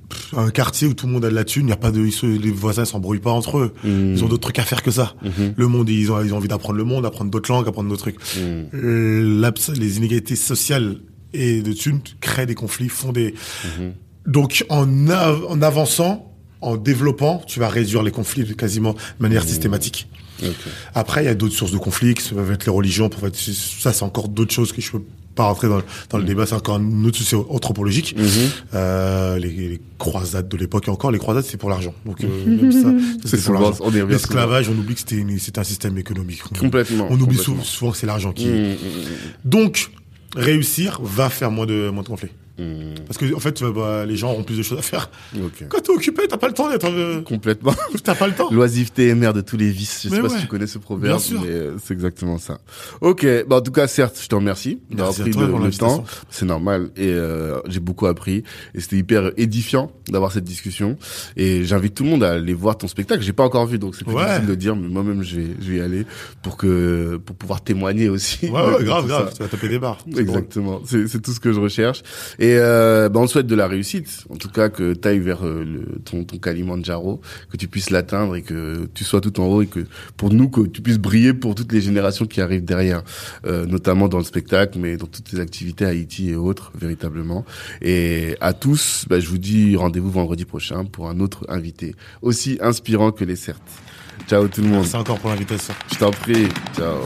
[0.08, 1.90] Pff, Un quartier où tout le monde a de la thune, il y a pas
[1.90, 3.74] de, ils se- les voisins s'embrouillent pas entre eux.
[3.84, 5.14] Ils ont d'autres trucs à faire que ça.
[5.56, 8.02] Le monde, ils ont, ils ont envie d'apprendre le monde, apprendre d'autres langues, apprendre d'autres
[8.10, 8.16] trucs.
[8.38, 10.96] Euh, l'abs- les inégalités sociales
[11.32, 13.34] et de thunes créent des conflits, font des.
[14.26, 19.42] Donc en, av- en avançant, en développant, tu vas réduire les conflits quasiment de manière
[19.44, 20.08] systématique.
[20.94, 23.08] Après, il y a d'autres sources de conflits, qui peuvent être les religions.
[23.08, 25.02] Pour ça, c'est encore d'autres choses que je peux
[25.34, 25.80] pas rentrer dans,
[26.10, 26.46] dans le débat.
[26.46, 28.14] C'est encore un autre souci anthropologique.
[28.74, 31.94] Euh, les, les croisades de l'époque et encore les croisades, c'est pour l'argent.
[32.06, 32.92] Donc euh, même ça,
[33.24, 33.90] C'est pour l'argent.
[34.08, 36.40] L'esclavage, on oublie que c'était un système économique.
[36.52, 37.44] On- Complètement, On oublie complètement.
[37.44, 38.46] souvent, souvent que c'est l'argent qui.
[38.46, 38.76] Mhm, mhm, mhm.
[39.44, 39.90] Donc
[40.36, 42.30] réussir va faire moins de moins de conflits.
[42.58, 42.94] Mhm.
[43.06, 45.10] Parce que en fait, vas- bah, les gens auront plus de choses à faire.
[45.36, 45.64] Ok.
[45.68, 46.88] Quand t'es occupé, t'as pas le temps d'être.
[46.88, 47.74] euh, Complètement.
[48.04, 48.48] T'as pas le temps.
[48.50, 50.02] L'oisiveté est mère de tous les vices.
[50.04, 50.34] Je sais Mais pas ouais.
[50.36, 51.40] si tu connais ce proverbe, Bien sûr.
[51.42, 52.58] mais euh, c'est exactement ça.
[53.00, 56.04] Ok, bah en tout cas, certes, je te remercie d'avoir pris toi le, temps.
[56.30, 58.44] C'est normal et euh, j'ai beaucoup appris
[58.74, 60.96] et c'était hyper édifiant d'avoir cette discussion.
[61.36, 63.22] Et j'invite tout le monde à aller voir ton spectacle.
[63.22, 64.24] J'ai pas encore vu, donc c'est plus Ouais.
[64.26, 66.06] difficile de dire, mais moi-même je vais, je vais y aller
[66.42, 68.46] pour que pour pouvoir témoigner aussi.
[68.46, 69.28] Ouais, ouais, grave, grave.
[69.30, 69.36] ça.
[69.36, 69.98] Tu vas taper des barres.
[70.16, 72.02] Exactement, c'est c'est tout ce que je recherche.
[72.38, 75.20] Et euh, bah, on te souhaite de la réussite, en tout cas que tu ailles
[75.20, 79.38] vers euh, le, ton, ton Kalimandjaro, que tu puisses l'atteindre et que tu sois tout
[79.40, 82.40] en haut et que pour nous, que tu puisses briller pour toutes les générations qui
[82.40, 83.02] arrivent derrière,
[83.46, 87.44] euh, notamment dans le spectacle, mais dans toutes tes activités à Haïti et autres, véritablement.
[87.82, 92.58] Et à tous, bah, je vous dis rendez-vous vendredi prochain pour un autre invité, aussi
[92.60, 93.62] inspirant que les certes.
[94.28, 95.74] Ciao tout le monde, Merci encore pour l'invitation.
[95.92, 96.98] je t'en prie, ciao.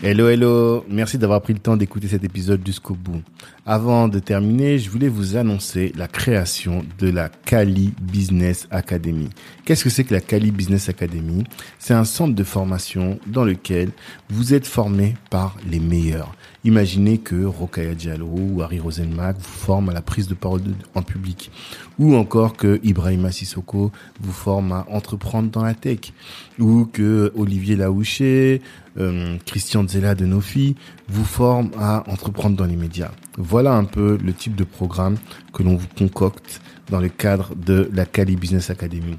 [0.00, 0.84] Hello, hello.
[0.88, 3.20] Merci d'avoir pris le temps d'écouter cet épisode jusqu'au bout.
[3.66, 9.28] Avant de terminer, je voulais vous annoncer la création de la Kali Business Academy.
[9.64, 11.42] Qu'est-ce que c'est que la Kali Business Academy?
[11.80, 13.90] C'est un centre de formation dans lequel
[14.30, 16.32] vous êtes formé par les meilleurs.
[16.64, 20.62] Imaginez que Rokaya Diallo ou Harry Rosenmack vous forment à la prise de parole
[20.94, 21.50] en public.
[21.98, 26.12] Ou encore que Ibrahima Sissoko vous forme à entreprendre dans la tech.
[26.58, 28.60] Ou que Olivier Laouché,
[28.98, 30.74] euh, Christian Zella de Nofi
[31.08, 33.12] vous forme à entreprendre dans les médias.
[33.36, 35.16] Voilà un peu le type de programme
[35.52, 36.60] que l'on vous concocte
[36.90, 39.16] dans le cadre de la Cali Business Academy.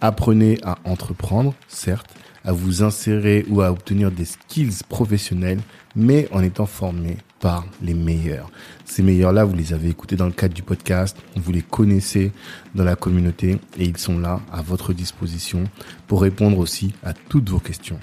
[0.00, 5.60] Apprenez à entreprendre, certes, à vous insérer ou à obtenir des skills professionnels,
[5.96, 8.50] mais en étant formé par les meilleurs.
[8.84, 12.32] Ces meilleurs-là, vous les avez écoutés dans le cadre du podcast, vous les connaissez
[12.74, 15.64] dans la communauté et ils sont là à votre disposition
[16.06, 17.98] pour répondre aussi à toutes vos questions.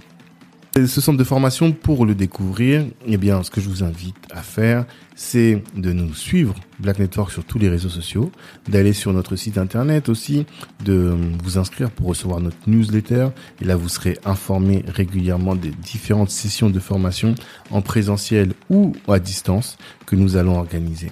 [0.87, 4.41] Ce centre de formation, pour le découvrir, eh bien, ce que je vous invite à
[4.41, 4.85] faire,
[5.15, 8.31] c'est de nous suivre, Black Network, sur tous les réseaux sociaux,
[8.67, 10.45] d'aller sur notre site internet aussi,
[10.85, 13.29] de vous inscrire pour recevoir notre newsletter.
[13.61, 17.35] Et là, vous serez informé régulièrement des différentes sessions de formation
[17.71, 21.11] en présentiel ou à distance que nous allons organiser.